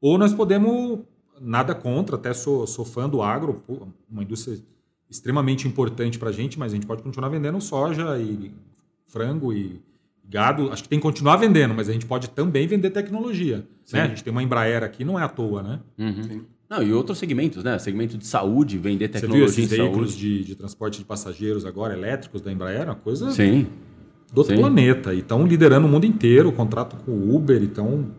Ou 0.00 0.16
nós 0.16 0.32
podemos, 0.32 1.00
nada 1.38 1.74
contra, 1.74 2.16
até 2.16 2.32
sou, 2.32 2.66
sou 2.66 2.86
fã 2.86 3.06
do 3.08 3.20
agro, 3.22 3.62
uma 4.10 4.22
indústria 4.22 4.58
extremamente 5.10 5.66
importante 5.66 6.18
para 6.18 6.28
a 6.28 6.32
gente, 6.32 6.58
mas 6.58 6.72
a 6.72 6.76
gente 6.76 6.86
pode 6.86 7.02
continuar 7.02 7.28
vendendo 7.28 7.60
soja 7.60 8.16
e 8.18 8.52
frango 9.06 9.52
e 9.52 9.80
gado. 10.28 10.70
Acho 10.70 10.84
que 10.84 10.88
tem 10.88 10.98
que 10.98 11.02
continuar 11.02 11.36
vendendo, 11.36 11.74
mas 11.74 11.88
a 11.88 11.92
gente 11.92 12.06
pode 12.06 12.30
também 12.30 12.66
vender 12.66 12.90
tecnologia. 12.90 13.66
Né? 13.92 14.02
A 14.02 14.06
gente 14.06 14.22
tem 14.22 14.30
uma 14.30 14.42
Embraer 14.42 14.84
aqui, 14.84 15.04
não 15.04 15.18
é 15.18 15.24
à 15.24 15.28
toa, 15.28 15.62
né? 15.62 15.80
Uhum. 15.98 16.44
Não, 16.70 16.80
e 16.84 16.92
outros 16.92 17.18
segmentos, 17.18 17.64
né? 17.64 17.76
Segmento 17.80 18.16
de 18.16 18.24
saúde, 18.24 18.78
vender 18.78 19.08
Você 19.08 19.18
viu 19.18 19.28
tecnologia 19.28 19.64
esses 19.64 19.72
em 19.72 19.76
veículos 19.76 20.16
de, 20.16 20.44
de 20.44 20.54
transporte 20.54 21.00
de 21.00 21.04
passageiros 21.04 21.66
agora, 21.66 21.94
elétricos 21.94 22.40
da 22.40 22.52
Embraer? 22.52 22.84
Uma 22.84 22.94
coisa 22.94 23.32
Sim. 23.32 23.66
do 24.32 24.38
outro 24.38 24.54
sim. 24.54 24.60
planeta. 24.60 25.12
E 25.12 25.18
estão 25.18 25.44
liderando 25.44 25.88
o 25.88 25.90
mundo 25.90 26.06
inteiro, 26.06 26.52
contrato 26.52 26.96
com 27.04 27.10
o 27.10 27.34
Uber, 27.34 27.60
então 27.60 28.12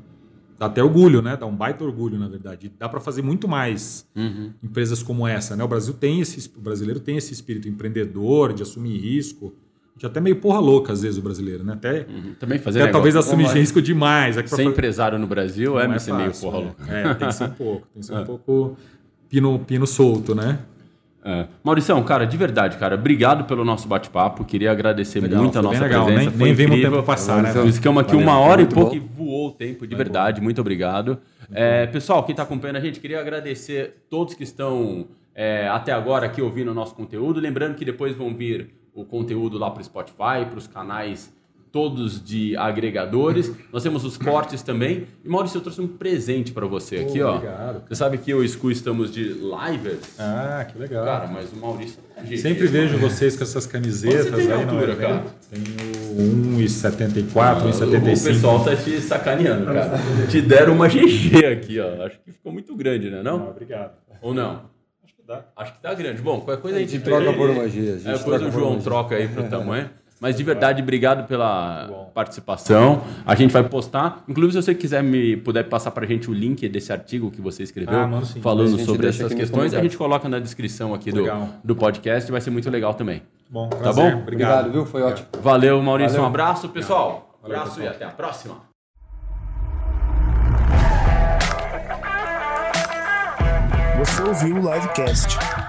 dá 0.61 0.67
até 0.67 0.83
orgulho, 0.83 1.23
né? 1.23 1.35
Dá 1.35 1.47
um 1.47 1.55
baita 1.55 1.83
orgulho, 1.83 2.19
na 2.19 2.27
verdade. 2.27 2.71
Dá 2.77 2.87
para 2.87 2.99
fazer 2.99 3.23
muito 3.23 3.47
mais 3.47 4.05
Uhum. 4.15 4.51
empresas 4.63 5.01
como 5.01 5.25
essa, 5.27 5.55
né? 5.55 5.63
O 5.63 5.67
Brasil 5.67 5.91
tem 5.95 6.21
esse, 6.21 6.51
o 6.55 6.61
brasileiro 6.61 6.99
tem 6.99 7.17
esse 7.17 7.33
espírito 7.33 7.67
empreendedor, 7.67 8.53
de 8.53 8.61
assumir 8.61 8.95
risco. 8.99 9.55
A 9.89 9.93
gente 9.95 10.05
é 10.05 10.07
até 10.07 10.19
meio 10.21 10.35
porra 10.35 10.59
louca, 10.59 10.93
às 10.93 11.01
vezes, 11.01 11.17
o 11.17 11.21
brasileiro, 11.23 11.63
né? 11.63 11.73
Até, 11.73 12.05
Uhum. 12.07 12.33
Também 12.39 12.59
fazer 12.59 12.79
até 12.79 12.87
negócio. 12.87 12.91
talvez 12.93 13.15
assumir 13.15 13.43
mas- 13.45 13.53
risco 13.53 13.81
demais. 13.81 14.37
É 14.37 14.41
pra 14.41 14.49
Ser 14.49 14.57
fazer- 14.57 14.69
empresário 14.69 15.17
no 15.17 15.25
Brasil 15.25 15.79
é, 15.79 15.87
não 15.87 15.97
ser 15.97 16.13
meio 16.13 16.27
fácil, 16.29 16.51
porra 16.51 16.59
né? 16.59 16.65
louca. 16.77 16.93
É, 16.93 17.13
tem 17.15 17.27
que 17.27 17.33
ser 17.33 17.43
um 17.45 17.49
pouco. 17.49 17.87
Tem 17.93 17.99
que 18.01 18.05
ser 18.05 18.15
um 18.15 18.23
pouco 18.25 18.77
pino, 19.27 19.59
pino 19.59 19.87
solto, 19.87 20.35
né? 20.35 20.59
É. 21.23 21.45
Maurição, 21.63 22.01
cara, 22.03 22.25
de 22.25 22.35
verdade, 22.35 22.77
cara, 22.77 22.95
obrigado 22.95 23.43
pelo 23.45 23.63
nosso 23.63 23.87
bate-papo. 23.87 24.43
Queria 24.43 24.71
agradecer 24.71 25.19
Legal, 25.19 25.43
muito 25.43 25.59
a 25.59 25.61
nossa 25.61 25.79
legal. 25.83 26.05
presença. 26.05 26.29
Nem- 26.31 26.35
foi 26.37 26.45
nem 26.47 26.53
vimos 26.55 26.79
o 26.79 26.81
tempo 26.81 27.03
passar, 27.03 27.43
né? 27.43 27.53
Nós 27.53 27.75
ficamos 27.75 28.01
aqui 28.01 28.13
Valeu, 28.13 28.25
uma 28.27 28.39
hora 28.39 28.61
e 28.63 28.65
pouco 28.65 28.95
bom. 28.95 29.07
O 29.47 29.51
tempo, 29.51 29.85
de 29.85 29.95
verdade. 29.95 30.41
Muito 30.41 30.61
obrigado. 30.61 31.19
É, 31.51 31.87
pessoal, 31.87 32.23
quem 32.23 32.33
está 32.33 32.43
acompanhando 32.43 32.77
a 32.77 32.79
gente, 32.81 32.99
queria 32.99 33.19
agradecer 33.19 34.05
todos 34.09 34.33
que 34.33 34.43
estão 34.43 35.07
é, 35.33 35.67
até 35.67 35.91
agora 35.91 36.25
aqui 36.25 36.41
ouvindo 36.41 36.71
o 36.71 36.73
nosso 36.73 36.95
conteúdo. 36.95 37.39
Lembrando 37.39 37.75
que 37.75 37.85
depois 37.85 38.15
vão 38.15 38.35
vir 38.35 38.73
o 38.93 39.05
conteúdo 39.05 39.57
lá 39.57 39.71
para 39.71 39.81
o 39.81 39.83
Spotify, 39.83 40.45
para 40.49 40.57
os 40.57 40.67
canais 40.67 41.33
todos 41.71 42.23
de 42.23 42.55
agregadores. 42.57 43.51
Nós 43.71 43.81
temos 43.81 44.03
os 44.03 44.17
cortes 44.17 44.61
também. 44.61 45.07
E 45.23 45.29
Maurício, 45.29 45.57
eu 45.57 45.61
trouxe 45.61 45.79
um 45.81 45.87
presente 45.87 46.51
para 46.51 46.65
você 46.65 46.97
aqui, 46.97 47.21
ó. 47.21 47.35
obrigado. 47.35 47.83
Você 47.87 47.95
sabe 47.95 48.17
que 48.17 48.29
eu 48.31 48.43
e 48.43 48.45
o 48.45 48.49
Scu 48.49 48.69
estamos 48.71 49.11
de 49.11 49.23
livers. 49.23 50.19
Ah, 50.19 50.65
que 50.69 50.77
legal. 50.77 51.05
Cara, 51.05 51.27
mas 51.27 51.51
o 51.53 51.55
Maurício 51.55 51.99
é 52.17 52.25
gente. 52.25 52.41
Sempre 52.41 52.67
vejo 52.67 52.97
vocês 52.97 53.37
com 53.37 53.43
essas 53.43 53.65
camisetas 53.65 54.25
Você 54.25 54.31
tem 54.35 54.51
aí 54.51 54.63
altura, 54.63 54.91
evento. 54.91 54.99
cara? 54.99 55.23
Tenho 55.49 56.57
1,74, 56.57 57.37
Ah, 57.41 57.63
O 57.63 57.69
1,75. 57.69 58.23
pessoal 58.23 58.63
tá 58.63 58.75
te 58.75 58.99
sacaneando, 58.99 59.65
cara. 59.65 59.91
te 60.29 60.41
deram 60.41 60.73
uma 60.73 60.87
GG 60.87 61.45
aqui, 61.45 61.79
ó. 61.79 62.05
Acho 62.05 62.19
que 62.19 62.31
ficou 62.31 62.51
muito 62.51 62.75
grande, 62.75 63.09
né? 63.09 63.19
Ah, 63.19 63.23
Não? 63.23 63.49
obrigado. 63.49 63.91
Ou 64.21 64.33
não? 64.33 64.63
Acho 65.03 65.15
que 65.15 65.23
dá. 65.27 65.45
Acho 65.55 65.73
que 65.73 65.81
tá 65.81 65.93
grande. 65.93 66.21
Bom, 66.21 66.41
qualquer 66.41 66.61
coisa 66.61 66.77
a 66.77 66.79
A 66.79 66.81
gente 66.81 66.91
gente 66.91 67.03
troca 67.03 67.33
por 67.33 67.49
uma 67.49 67.67
G. 67.67 67.79
A 67.79 67.83
gente 67.97 68.07
É, 68.09 68.13
depois 68.17 68.23
troca 68.41 68.45
o 68.47 68.51
João 68.51 68.79
troca 68.79 69.15
aí 69.15 69.27
pro 69.27 69.43
tamanho. 69.49 69.89
Mas 70.21 70.37
de 70.37 70.43
verdade, 70.43 70.83
obrigado 70.83 71.27
pela 71.27 72.09
participação. 72.13 73.01
A 73.25 73.33
gente 73.33 73.51
vai 73.51 73.63
postar. 73.63 74.23
Inclusive, 74.27 74.53
se 74.61 74.65
você 74.67 74.75
quiser 74.75 75.01
me 75.01 75.35
puder 75.35 75.63
passar 75.67 75.89
pra 75.89 76.05
gente 76.05 76.29
o 76.29 76.33
link 76.33 76.69
desse 76.69 76.93
artigo 76.93 77.31
que 77.31 77.41
você 77.41 77.63
escreveu, 77.63 77.97
Ah. 77.97 78.05
A 78.19 78.39
falando 78.39 78.77
sobre 78.85 79.07
essas 79.07 79.33
questões, 79.33 79.73
a 79.73 79.81
gente 79.81 79.97
coloca 79.97 80.29
na 80.29 80.37
descrição 80.37 80.93
aqui 80.93 81.11
do, 81.11 81.21
Legal. 81.21 81.49
do 81.63 81.75
podcast. 81.75 82.31
Vai 82.31 82.39
ser 82.39 82.51
muito 82.51 82.69
legal 82.69 82.93
também. 82.93 83.23
Bom, 83.49 83.67
Tá 83.67 83.77
prazer. 83.77 84.11
bom? 84.13 84.21
Obrigado. 84.21 84.59
Obrigado, 84.59 84.71
viu? 84.71 84.85
Foi 84.85 85.01
ótimo. 85.01 85.27
Valeu, 85.41 85.81
Maurício. 85.81 86.11
Valeu. 86.11 86.23
Um 86.23 86.27
abraço, 86.27 86.69
pessoal. 86.69 87.37
Valeu, 87.41 87.57
abraço 87.57 87.77
pessoal. 87.79 87.93
e 87.93 87.95
até 87.95 88.05
a 88.05 88.09
próxima. 88.09 88.57
Você 93.97 94.21
ouviu 94.23 94.55
o 94.55 94.59
Livecast. 94.73 95.60